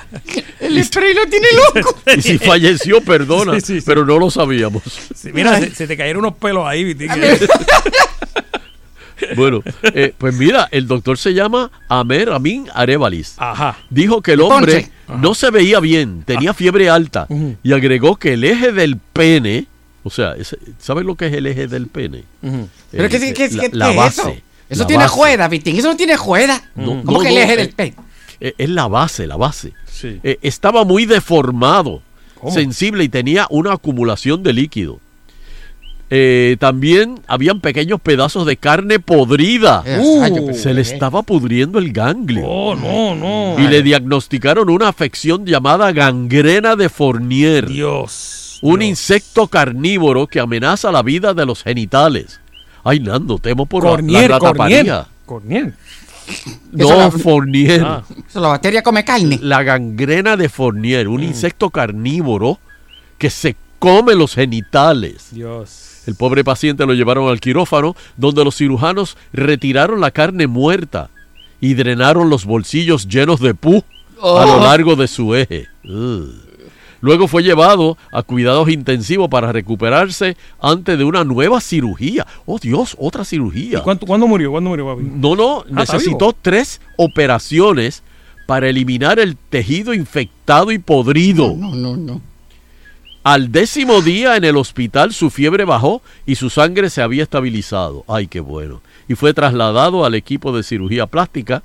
El 0.61 0.85
spray 0.85 1.15
lo 1.15 1.27
tiene 1.27 1.47
loco. 1.75 1.99
Y 2.17 2.21
si 2.21 2.39
falleció, 2.39 3.01
perdona. 3.01 3.55
Sí, 3.55 3.61
sí, 3.61 3.81
sí. 3.81 3.85
Pero 3.87 4.05
no 4.05 4.19
lo 4.19 4.31
sabíamos. 4.31 4.83
Sí, 5.15 5.31
mira, 5.33 5.59
se, 5.59 5.75
se 5.75 5.87
te 5.87 5.97
cayeron 5.97 6.25
unos 6.25 6.37
pelos 6.37 6.67
ahí. 6.67 6.95
Bueno, 9.35 9.63
eh, 9.83 10.13
pues 10.17 10.35
mira, 10.35 10.69
el 10.71 10.87
doctor 10.87 11.17
se 11.17 11.33
llama 11.33 11.71
Amer 11.89 12.31
Amin 12.31 12.69
Arevalis. 12.75 13.35
Ajá. 13.39 13.79
Dijo 13.89 14.21
que 14.21 14.33
el 14.33 14.43
hombre 14.43 14.91
no 15.09 15.35
se 15.35 15.51
veía 15.51 15.81
bien, 15.81 16.23
tenía 16.25 16.53
fiebre 16.53 16.91
alta 16.91 17.27
y 17.63 17.73
agregó 17.73 18.17
que 18.17 18.35
el 18.35 18.45
eje 18.45 18.73
del 18.73 18.99
pene, 18.99 19.67
o 20.07 20.11
sea, 20.11 20.35
¿sabes 20.78 21.05
lo 21.05 21.16
que 21.16 21.27
es 21.27 21.33
el 21.35 21.47
eje 21.47 21.66
del 21.66 21.89
pene? 21.89 22.23
Pero 22.41 23.05
Eh, 23.05 23.09
¿qué, 23.09 23.19
qué, 23.19 23.35
qué, 23.35 23.49
la- 23.57 23.62
qué- 23.62 23.70
la 23.77 23.91
es 23.91 23.97
base, 23.97 24.20
eso? 24.23 24.35
Eso 24.69 24.83
la 24.83 24.87
tiene 24.87 25.05
base. 25.05 25.15
juega, 25.15 25.49
Vitín. 25.49 25.77
Eso 25.77 25.89
no 25.89 25.97
tiene 25.97 26.16
juega. 26.16 26.62
No, 26.74 27.03
¿Cómo 27.05 27.19
no, 27.19 27.20
que 27.20 27.28
el 27.28 27.39
eje 27.39 27.53
eh, 27.53 27.57
del 27.57 27.70
pene? 27.70 27.95
Eh, 28.41 28.55
Es 28.59 28.69
la 28.70 28.87
base, 28.89 29.27
la 29.27 29.37
base. 29.37 29.73
Sí. 29.91 30.20
Eh, 30.23 30.39
estaba 30.43 30.85
muy 30.85 31.07
deformado, 31.07 32.03
¿Cómo? 32.41 32.53
sensible 32.53 33.03
y 33.05 33.09
tenía 33.09 33.47
una 33.51 33.73
acumulación 33.73 34.43
de 34.43 34.53
líquido. 34.53 35.01
Eh, 36.09 36.57
también 36.61 37.19
habían 37.27 37.61
pequeños 37.61 38.01
pedazos 38.01 38.47
de 38.47 38.57
carne 38.57 39.01
podrida. 39.01 39.83
Uh, 39.99 40.23
pero- 40.23 40.55
Se 40.55 40.73
le 40.73 40.83
estaba 40.83 41.23
pudriendo 41.23 41.81
el 41.81 41.93
ganglio. 41.93 42.47
Oh, 42.47 42.77
no, 42.77 43.16
no. 43.16 43.57
Y 43.59 43.66
le 43.66 43.83
diagnosticaron 43.83 44.70
una 44.70 44.87
afección 44.89 45.45
llamada 45.47 45.91
gangrena 45.91 46.77
de 46.77 46.89
Fournier. 46.89 47.66
Dios. 47.66 48.45
Un 48.62 48.78
Dios. 48.81 48.89
insecto 48.91 49.47
carnívoro 49.49 50.27
que 50.27 50.41
amenaza 50.41 50.91
la 50.93 51.03
vida 51.03 51.35
de 51.35 51.47
los 51.47 51.62
genitales. 51.62 52.41
Ay, 52.85 53.01
Nando, 53.01 53.39
temo 53.39 53.66
por 53.66 53.85
la- 53.85 53.91
Cornier, 53.91 54.31
la 54.31 54.39
Cornier. 54.39 54.87
rataparía. 54.87 55.07
Cornier. 55.27 55.74
No, 56.73 56.89
la- 56.97 57.11
Fournier. 57.11 57.83
Ah. 57.85 58.03
La 58.35 58.49
bacteria 58.49 58.83
come 58.83 59.05
carne. 59.05 59.39
La 59.43 59.62
gangrena 59.62 60.37
de 60.37 60.49
Fournier, 60.49 61.09
un 61.09 61.23
insecto 61.23 61.70
carnívoro 61.70 62.59
que 63.19 63.31
se 63.31 63.57
come 63.78 64.15
los 64.15 64.35
genitales. 64.35 65.28
Dios. 65.33 66.03
El 66.07 66.15
pobre 66.16 66.45
paciente 66.45 66.87
lo 66.87 66.95
llevaron 66.95 67.28
al 67.28 67.41
quirófano, 67.41 67.97
donde 68.16 68.45
los 68.45 68.57
cirujanos 68.57 69.16
retiraron 69.33 70.01
la 70.01 70.11
carne 70.12 70.47
muerta 70.47 71.11
y 71.61 71.74
drenaron 71.74 72.31
los 72.31 72.45
bolsillos 72.45 73.09
llenos 73.09 73.41
de 73.41 73.55
pus 73.55 73.83
a 74.23 74.45
lo 74.47 74.57
Oh. 74.59 74.65
largo 74.65 74.95
de 74.97 75.09
su 75.09 75.35
eje. 75.35 75.66
Ugh. 75.85 76.28
Luego 77.01 77.28
fue 77.28 77.43
llevado 77.43 77.97
a 78.10 78.23
cuidados 78.23 78.68
intensivos 78.68 79.28
para 79.28 79.52
recuperarse 79.52 80.36
antes 80.60 80.97
de 80.98 81.05
una 81.05 81.24
nueva 81.24 81.60
cirugía. 81.60 82.27
Oh 82.47 82.59
Dios, 82.59 82.97
otra 82.98 83.24
cirugía. 83.24 83.82
¿Cuánto, 83.82 84.06
¿Cuándo 84.06 84.27
murió? 84.27 84.51
¿Cuándo 84.51 84.70
murió, 84.70 84.86
papi? 84.86 85.02
No, 85.05 85.36
no, 85.36 85.60
Ah, 85.60 85.81
necesitó 85.81 86.35
tres 86.40 86.81
operaciones 86.97 88.02
para 88.47 88.68
eliminar 88.68 89.18
el 89.18 89.36
tejido 89.36 89.93
infectado 89.93 90.70
y 90.73 90.78
podrido. 90.78 91.55
No, 91.56 91.74
no, 91.74 91.97
no. 91.97 92.20
Al 93.24 93.51
décimo 93.51 94.02
día 94.02 94.36
en 94.36 94.44
el 94.44 94.56
hospital 94.56 95.12
su 95.12 95.31
fiebre 95.31 95.64
bajó 95.64 96.01
y 96.27 96.36
su 96.36 96.48
sangre 96.48 96.90
se 96.90 97.02
había 97.02 97.24
estabilizado. 97.24 98.05
Ay, 98.06 98.28
qué 98.28 98.39
bueno. 98.39 98.82
Y 99.09 99.16
fue 99.16 99.35
trasladado 99.35 100.05
al 100.05 100.14
equipo 100.14 100.56
de 100.56 100.62
cirugía 100.62 101.06
plástica 101.09 101.64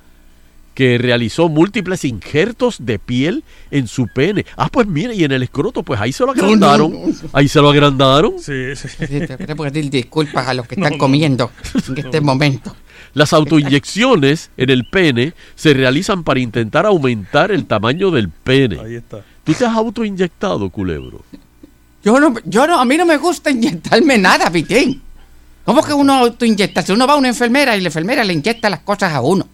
que 0.82 0.98
realizó 0.98 1.48
múltiples 1.48 2.04
injertos 2.06 2.78
de 2.80 2.98
piel 2.98 3.44
en 3.70 3.88
su 3.88 4.08
pene. 4.08 4.48
Ah, 4.58 4.68
pues 4.72 4.88
mire, 4.88 5.14
y 5.14 5.24
en 5.24 5.32
el 5.32 5.44
escroto, 5.44 5.84
pues 5.84 6.02
ahí 6.02 6.12
se 6.12 6.26
lo 6.26 6.34
No, 6.34 6.42
no, 6.42 6.44
agrandaron. 6.46 6.92
no. 6.92 7.14
Ahí 7.34 7.48
se 7.48 7.62
lo 7.62 7.70
agrandaron. 7.70 8.34
Sí, 8.40 8.76
sí. 8.76 8.88
Sí, 8.90 9.06
te- 9.06 9.38
Tenemos 9.38 9.64
que 9.68 9.72
pedir 9.72 9.92
disculpas 9.92 10.48
a 10.48 10.56
los 10.56 10.66
que 10.68 10.74
están 10.74 10.98
comiendo 10.98 11.52
en 11.88 11.98
este 12.00 12.20
momento. 12.20 12.76
Las 13.14 13.32
autoinyecciones 13.32 14.50
en 14.58 14.72
el 14.72 14.86
pene 14.86 15.34
se 15.54 15.76
realizan 15.76 16.24
para 16.24 16.40
intentar 16.40 16.88
aumentar 16.88 17.52
el 17.52 17.68
tamaño 17.68 18.10
del 18.10 18.30
pene. 18.30 18.80
Ahí 18.84 18.96
está. 18.96 19.20
¿Tú 19.44 19.54
te 19.54 19.64
has 19.64 19.76
autoinyectado, 19.76 20.68
culebro? 20.72 21.24
Yo 22.04 22.20
no, 22.20 22.34
yo 22.44 22.66
no, 22.66 22.80
a 22.80 22.86
mí 22.86 22.98
no 22.98 23.06
me 23.06 23.18
gusta 23.18 23.52
inyectarme 23.52 24.18
nada, 24.18 24.50
Vitín. 24.50 25.00
¿Cómo 25.64 25.84
que 25.84 25.94
uno 25.94 26.14
autoinyecta? 26.14 26.82
Si 26.82 26.92
uno 26.92 27.06
va 27.06 27.14
a 27.14 27.18
una 27.18 27.28
enfermera 27.28 27.78
y 27.78 27.82
la 27.82 27.90
enfermera 27.90 28.24
le 28.24 28.34
inyecta 28.34 28.68
las 28.68 28.80
cosas 28.80 29.14
a 29.14 29.22
uno. 29.22 29.48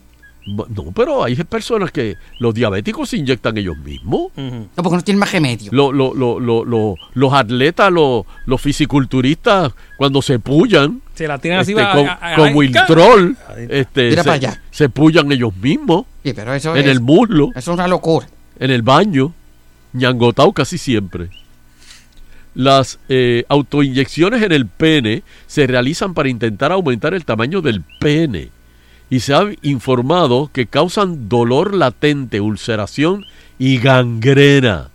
No, 0.48 0.92
pero 0.96 1.26
hay 1.26 1.36
personas 1.36 1.92
que 1.92 2.16
los 2.40 2.54
diabéticos 2.54 3.10
se 3.10 3.18
inyectan 3.18 3.58
ellos 3.58 3.78
mismos. 3.78 4.32
No, 4.38 4.68
porque 4.76 4.96
no 4.96 5.02
tienen 5.04 5.20
más 5.20 5.32
remedio. 5.32 5.70
Lo- 5.74 5.92
lo- 5.92 6.14
lo- 6.14 6.40
lo- 6.40 6.64
lo- 6.64 6.96
los 7.14 7.34
atletas, 7.34 7.92
lo- 7.92 8.26
los 8.46 8.62
fisiculturistas, 8.62 9.74
cuando 9.98 10.22
se 10.22 10.40
pullan, 10.40 11.02
Se 11.16 11.28
la 11.28 11.38
tienen 11.38 11.60
así. 11.60 11.72
este, 11.74 11.84
con- 11.84 12.08
a- 12.08 12.18
a- 12.22 12.36
el 12.36 12.74
troll, 12.88 13.34
este, 13.70 14.10
Mira 14.10 14.24
se, 14.24 14.28
para 14.30 14.36
allá. 14.36 14.62
se 14.72 14.88
pullan 14.90 15.30
ellos 15.32 15.54
mismos 15.58 16.06
Sí, 16.24 16.34
pero 16.34 16.54
eso 16.54 16.76
en 16.76 16.86
es, 16.86 16.92
el 16.92 17.02
muslo, 17.02 17.50
eso 17.56 17.72
es 17.72 17.76
una 17.76 17.88
locura. 17.88 18.28
en 18.60 18.72
el 18.72 18.82
baño, 18.84 19.34
ñangotao 19.94 20.54
casi 20.54 20.78
siempre. 20.78 21.30
Las 22.54 23.00
eh, 23.10 23.44
autoinyecciones 23.50 24.42
en 24.42 24.52
el 24.52 24.66
pene 24.66 25.24
se 25.46 25.68
realizan 25.68 26.14
para 26.14 26.30
intentar 26.30 26.72
aumentar 26.72 27.14
el 27.14 27.24
tamaño 27.24 27.62
del 27.62 27.84
pene 28.00 28.50
y 29.10 29.22
se 29.22 29.34
ha 29.34 29.46
informado 29.62 30.50
que 30.52 30.68
causan 30.68 31.30
dolor 31.30 31.74
latente, 31.74 32.42
ulceración 32.42 33.26
y 33.58 33.78
gangrena. 33.78 34.90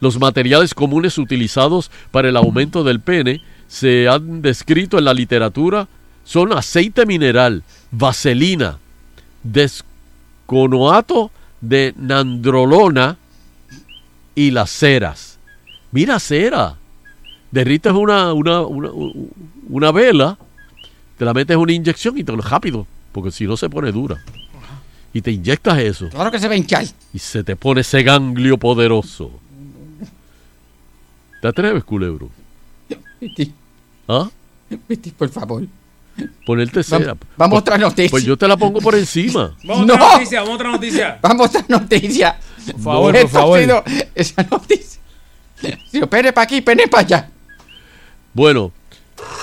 Los 0.00 0.18
materiales 0.18 0.74
comunes 0.74 1.18
utilizados 1.18 1.90
para 2.10 2.28
el 2.28 2.36
aumento 2.36 2.84
del 2.84 3.00
pene 3.00 3.42
se 3.68 4.08
han 4.08 4.42
descrito 4.42 4.98
en 4.98 5.04
la 5.04 5.14
literatura 5.14 5.88
son 6.24 6.52
aceite 6.52 7.06
mineral, 7.06 7.62
vaselina, 7.92 8.78
desconoato 9.42 11.30
de 11.60 11.94
nandrolona 11.96 13.16
y 14.34 14.50
las 14.50 14.70
ceras. 14.70 15.38
Mira 15.92 16.18
cera. 16.18 16.76
Derrites 17.50 17.92
una, 17.92 18.32
una, 18.32 18.60
una, 18.62 18.90
una 19.68 19.92
vela, 19.92 20.36
te 21.16 21.24
la 21.24 21.32
metes 21.32 21.56
una 21.56 21.72
inyección 21.72 22.18
y 22.18 22.24
te 22.24 22.32
lo 22.32 22.42
rápido, 22.42 22.86
porque 23.16 23.30
si 23.30 23.46
no 23.46 23.56
se 23.56 23.70
pone 23.70 23.90
dura. 23.92 24.22
Y 25.14 25.22
te 25.22 25.30
inyectas 25.30 25.78
eso 25.78 26.10
Claro 26.10 26.30
que 26.30 26.38
se 26.38 26.46
va 26.48 26.52
a 26.52 26.56
hinchar. 26.58 26.84
y 27.14 27.18
se 27.18 27.42
te 27.42 27.56
pone 27.56 27.80
ese 27.80 28.02
ganglio 28.02 28.58
poderoso. 28.58 29.30
¿Te 31.40 31.48
atreves, 31.48 31.82
culebro? 31.84 32.28
Vitín, 33.18 33.54
¿Ah? 34.08 34.28
Vitín, 34.86 35.14
por 35.16 35.30
favor. 35.30 35.64
Ponerte 36.44 36.82
cera. 36.82 37.06
Vamos, 37.14 37.18
vamos 37.38 37.56
a 37.56 37.60
otra 37.60 37.78
noticia. 37.78 38.10
Pues 38.10 38.24
yo 38.24 38.36
te 38.36 38.46
la 38.46 38.56
pongo 38.58 38.80
por 38.80 38.94
encima. 38.94 39.54
Vamos 39.64 39.82
a 39.82 39.86
No. 39.86 39.94
otra 39.94 40.12
noticia, 40.12 40.40
vamos 40.42 40.50
a 40.50 40.54
otra 40.56 40.70
noticia. 40.70 41.18
Vamos 41.22 41.46
a 41.46 41.58
otra 41.58 41.64
noticia. 41.78 42.38
Por 42.72 42.80
favor, 42.82 43.12
por 43.12 43.16
Esto 43.16 43.38
ha 43.38 43.40
favor. 43.40 43.60
sido 43.60 43.84
esa 44.14 44.42
noticia. 44.50 45.00
Si 45.90 46.00
pene 46.06 46.32
para 46.34 46.44
aquí, 46.44 46.60
pene 46.60 46.86
para 46.88 47.02
allá. 47.02 47.30
Bueno, 48.34 48.72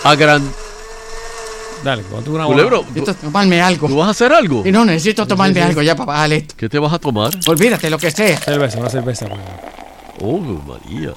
a 0.03 0.13
gran... 0.15 0.43
Dale, 1.83 2.01
ponte 2.03 2.29
una 2.29 2.45
Culebro, 2.45 2.79
¿tú, 2.81 2.85
Necesito 2.93 3.13
tomarme 3.15 3.61
algo. 3.61 3.87
tú 3.87 3.97
vas 3.97 4.07
a 4.07 4.11
hacer 4.11 4.31
algo? 4.31 4.63
Y 4.65 4.71
no, 4.71 4.85
necesito 4.85 5.27
tomarme 5.27 5.61
algo 5.61 5.81
ya 5.81 5.95
para 5.95 6.05
bajar 6.07 6.33
esto. 6.33 6.55
¿Qué 6.57 6.69
te 6.69 6.79
vas 6.79 6.93
a 6.93 6.99
tomar? 6.99 7.31
Olvídate 7.47 7.89
lo 7.89 7.97
que 7.97 8.09
sea. 8.09 8.37
Cerveza, 8.37 8.79
una 8.79 8.89
cerveza. 8.89 9.27
Oh, 10.21 10.37
María. 10.39 11.13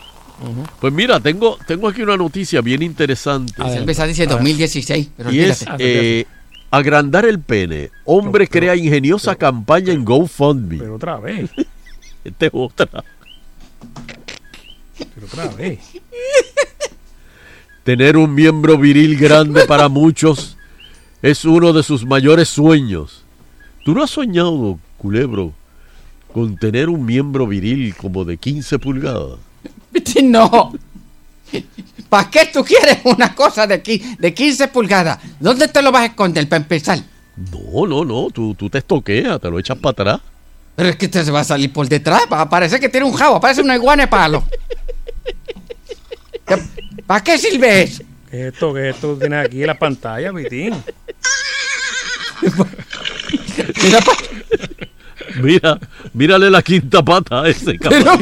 Pues 0.80 0.92
mira, 0.92 1.20
tengo, 1.20 1.56
tengo 1.66 1.88
aquí 1.88 2.02
una 2.02 2.16
noticia 2.16 2.60
bien 2.60 2.82
interesante. 2.82 3.54
La 3.56 3.70
cerveza 3.70 4.06
dice 4.06 4.26
2016, 4.26 5.08
pero 5.16 5.32
Y 5.32 5.40
es 5.40 5.62
olvídate. 5.62 6.20
eh, 6.20 6.26
agrandar 6.70 7.24
el 7.24 7.40
pene. 7.40 7.90
Hombre 8.04 8.48
crea 8.48 8.74
ingeniosa 8.74 9.34
campaña 9.36 9.92
en 9.92 10.04
GoFundMe. 10.04 10.78
Pero 10.78 10.96
otra 10.96 11.16
vez. 11.18 11.48
Esta 12.24 12.46
es 12.46 12.52
otra. 12.52 13.04
Pero 15.14 15.26
otra 15.26 15.46
vez. 15.48 15.78
Tener 17.84 18.16
un 18.16 18.34
miembro 18.34 18.76
viril 18.76 19.16
grande 19.16 19.64
para 19.64 19.88
muchos 19.88 20.55
es 21.26 21.44
uno 21.44 21.72
de 21.72 21.82
sus 21.82 22.06
mayores 22.06 22.48
sueños. 22.48 23.24
¿Tú 23.84 23.94
no 23.94 24.04
has 24.04 24.10
soñado, 24.10 24.78
culebro, 24.96 25.52
con 26.32 26.56
tener 26.56 26.88
un 26.88 27.04
miembro 27.04 27.48
viril 27.48 27.96
como 27.96 28.24
de 28.24 28.36
15 28.36 28.78
pulgadas? 28.78 29.38
No. 30.22 30.72
¿Para 32.08 32.30
qué 32.30 32.50
tú 32.52 32.62
quieres 32.64 32.98
una 33.04 33.34
cosa 33.34 33.66
de, 33.66 33.78
de 34.18 34.34
15 34.34 34.68
pulgadas? 34.68 35.18
¿Dónde 35.40 35.68
te 35.68 35.82
lo 35.82 35.90
vas 35.90 36.02
a 36.02 36.06
esconder 36.06 36.48
para 36.48 36.62
empezar? 36.62 36.98
No, 37.36 37.86
no, 37.86 38.04
no, 38.04 38.30
tú, 38.30 38.54
tú 38.54 38.70
te 38.70 38.78
estoqueas, 38.78 39.40
te 39.40 39.50
lo 39.50 39.58
echas 39.58 39.78
para 39.78 39.90
atrás. 39.92 40.20
Pero 40.76 40.90
es 40.90 40.96
que 40.96 41.08
te 41.08 41.24
se 41.24 41.30
va 41.30 41.40
a 41.40 41.44
salir 41.44 41.72
por 41.72 41.88
detrás. 41.88 42.22
Parecer 42.50 42.78
que 42.78 42.88
tiene 42.88 43.06
un 43.06 43.14
jabo, 43.14 43.40
parece 43.40 43.62
una 43.62 43.74
iguana 43.74 44.04
de 44.04 44.08
palo. 44.08 44.44
¿Para 47.06 47.24
qué 47.24 47.38
sirve 47.38 47.82
eso? 47.82 48.02
¿Qué 48.36 48.48
es 48.48 48.52
esto? 48.52 48.74
¿Qué 48.74 48.90
es 48.90 48.94
esto 48.94 49.14
que 49.14 49.20
tienes 49.20 49.46
aquí 49.46 49.62
en 49.62 49.66
la 49.66 49.78
pantalla, 49.78 50.30
Pitín? 50.30 50.74
Mira, 53.82 53.98
Mira, 55.40 55.80
mírale 56.12 56.50
la 56.50 56.60
quinta 56.60 57.02
pata 57.02 57.42
a 57.42 57.48
ese 57.48 57.78
cabrón. 57.78 58.20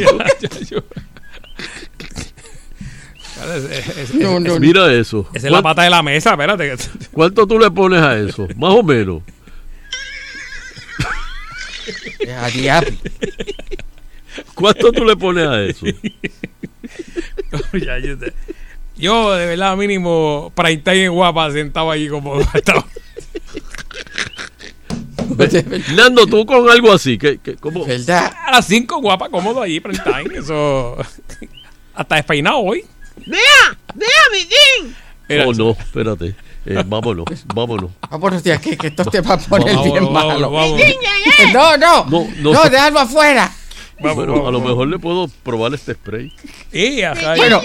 No, 4.15 4.39
no, 4.39 4.41
no. 4.41 4.61
Mira 4.61 4.93
eso. 4.93 5.29
Esa 5.35 5.49
es 5.49 5.53
la 5.53 5.63
pata 5.63 5.83
de 5.83 5.91
la 5.91 6.03
mesa, 6.03 6.31
espérate. 6.31 6.77
¿Cuánto 7.11 7.45
tú 7.47 7.59
le 7.59 7.71
pones 7.73 8.01
a 8.01 8.17
eso? 8.17 8.47
Más 8.57 8.73
o 8.73 8.85
menos. 8.85 9.23
¿Cuánto 14.55 14.93
tú 14.93 15.05
le 15.05 15.17
pones 15.17 15.49
a 15.49 15.63
eso? 15.63 15.87
Yo, 18.97 19.33
de 19.35 19.47
verdad, 19.47 19.77
mínimo, 19.77 20.53
prime 20.55 20.77
time 20.79 21.05
en 21.07 21.13
guapa, 21.13 21.51
sentado 21.51 21.91
allí 21.91 22.09
como 22.09 22.41
estaba. 22.55 22.85
Nando, 25.95 26.27
tú 26.27 26.45
con 26.47 26.69
algo 26.71 26.93
así, 26.93 27.19
que, 27.19 27.39
que 27.39 27.57
¿cómo? 27.57 27.85
¿Verdad? 27.85 28.33
A 28.47 28.53
las 28.53 28.67
5 28.67 29.01
guapa, 29.01 29.29
cómodo 29.31 29.63
allí, 29.63 29.81
prime 29.81 29.99
time. 30.03 30.39
Eso. 30.39 30.97
Hasta 31.95 32.17
despeinado 32.17 32.59
hoy. 32.59 32.85
¡Vea! 33.27 33.41
¡Vea! 33.95 34.09
Mira, 35.29 35.47
Oh, 35.47 35.53
no, 35.55 35.71
espérate. 35.71 36.35
Eh, 36.67 36.83
vámonos, 36.87 37.25
vámonos. 37.55 37.91
Vámonos 38.11 38.43
de 38.43 38.53
aquí, 38.53 38.77
que 38.77 38.89
esto 38.89 39.05
te 39.07 39.21
va 39.21 39.35
a 39.35 39.39
poner 39.39 39.75
Vámonos, 39.77 39.93
bien 39.93 40.13
vámonos, 40.13 40.41
malo. 40.41 40.51
vámonos. 40.51 40.87
No, 41.53 41.77
no, 41.77 42.05
No, 42.07 42.29
no, 42.41 42.53
no. 42.53 42.71
déjalo 42.71 43.01
afuera. 43.01 43.53
Bueno, 44.01 44.47
a 44.47 44.51
lo 44.51 44.61
mejor 44.61 44.89
le 44.89 44.99
puedo 44.99 45.29
probar 45.43 45.73
este 45.75 45.95
spray. 45.95 46.33
Y, 46.73 47.03
ajá, 47.03 47.37
Bueno, 47.37 47.63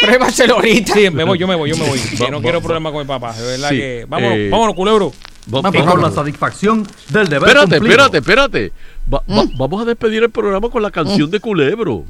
pruébaselo 0.00 0.54
ahorita. 0.56 0.94
Sí, 0.94 1.10
me 1.10 1.24
voy, 1.24 1.38
yo 1.38 1.46
me 1.46 1.54
voy, 1.54 1.70
yo 1.70 1.76
me 1.76 1.86
voy. 1.88 1.98
Va- 1.98 2.04
Que 2.26 2.30
no 2.30 2.38
va- 2.38 2.42
quiero 2.42 2.58
va- 2.60 2.64
problemas 2.64 2.92
con 2.92 3.02
mi 3.02 3.06
papá. 3.08 3.32
De 3.34 3.42
verdad 3.46 3.68
Sí, 3.70 3.76
que. 3.76 4.06
Vámonos, 4.08 4.36
eh, 4.38 4.48
vámonos, 4.50 4.74
culebro. 4.74 5.12
Va- 5.54 5.70
Y 5.72 5.82
con 5.84 6.02
la 6.02 6.10
satisfacción 6.10 6.86
del 7.10 7.28
deber 7.28 7.48
Espérate, 7.48 7.78
cumplido. 7.78 8.04
espérate, 8.06 8.18
espérate. 8.18 8.72
Va- 9.12 9.22
va- 9.30 9.44
vamos 9.56 9.82
a 9.82 9.84
despedir 9.84 10.22
el 10.22 10.30
programa 10.30 10.68
con 10.70 10.82
la 10.82 10.90
canción 10.90 11.30
de 11.30 11.38
Culebro. 11.40 12.04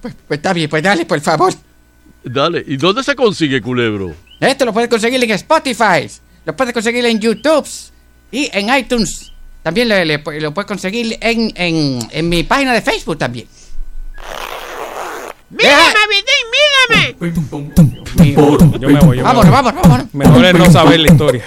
Pues 0.00 0.14
está 0.30 0.52
bien, 0.52 0.68
pues 0.68 0.82
dale, 0.82 1.06
por 1.06 1.20
favor. 1.20 1.52
Dale, 2.24 2.62
¿y 2.66 2.76
dónde 2.76 3.02
se 3.02 3.14
consigue 3.16 3.62
Culebro? 3.62 4.14
Esto 4.40 4.64
lo 4.64 4.72
puedes 4.72 4.90
conseguir 4.90 5.22
en 5.24 5.30
Spotify, 5.30 6.08
lo 6.44 6.54
puedes 6.56 6.74
conseguir 6.74 7.04
en 7.06 7.18
YouTube 7.18 7.66
y 8.30 8.50
en 8.52 8.76
iTunes. 8.76 9.31
También 9.62 9.88
le- 9.88 10.04
le- 10.04 10.22
lo 10.40 10.52
puedes 10.54 10.66
conseguir 10.66 11.16
en, 11.20 11.52
en, 11.54 11.98
en 12.10 12.28
mi 12.28 12.42
página 12.42 12.72
de 12.72 12.82
Facebook 12.82 13.18
también. 13.18 13.46
¡Mírame, 15.50 15.84
Vitín, 16.08 17.14
mírame! 17.20 17.32
Yo 18.80 18.88
me 18.88 19.00
voy, 19.00 19.18
yo 19.18 19.22
me 19.22 19.22
Vámonos, 19.22 19.44
voy. 19.44 19.52
vámonos, 19.52 19.82
vámonos. 19.82 20.06
Mejor 20.14 20.44
es 20.46 20.54
no 20.54 20.70
saber 20.72 21.00
la 21.00 21.12
historia. 21.12 21.44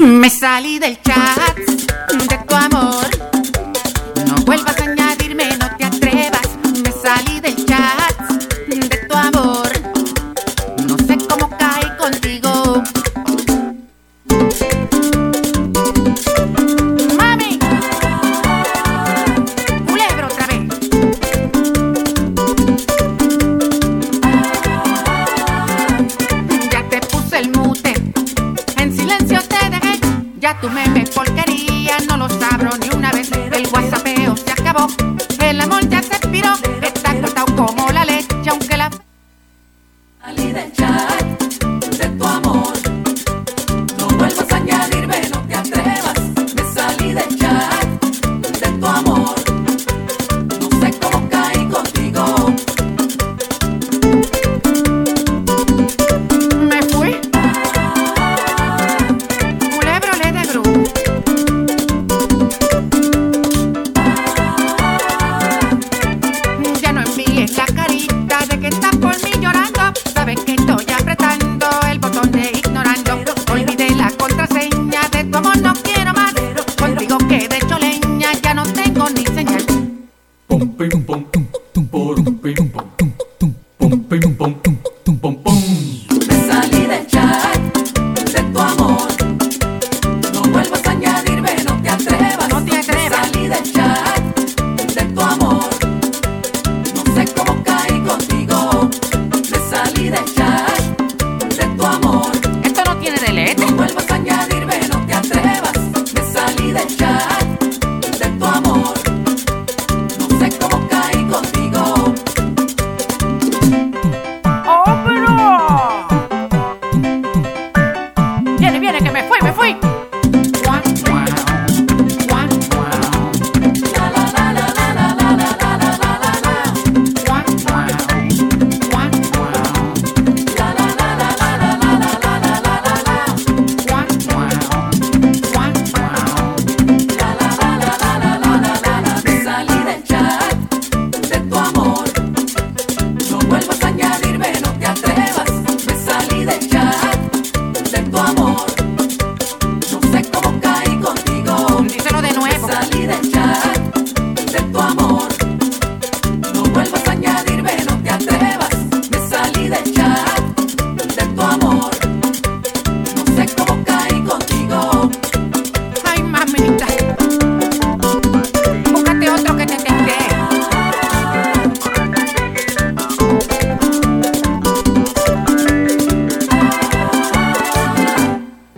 Me 0.00 0.28
salí 0.30 0.78
del 0.78 0.98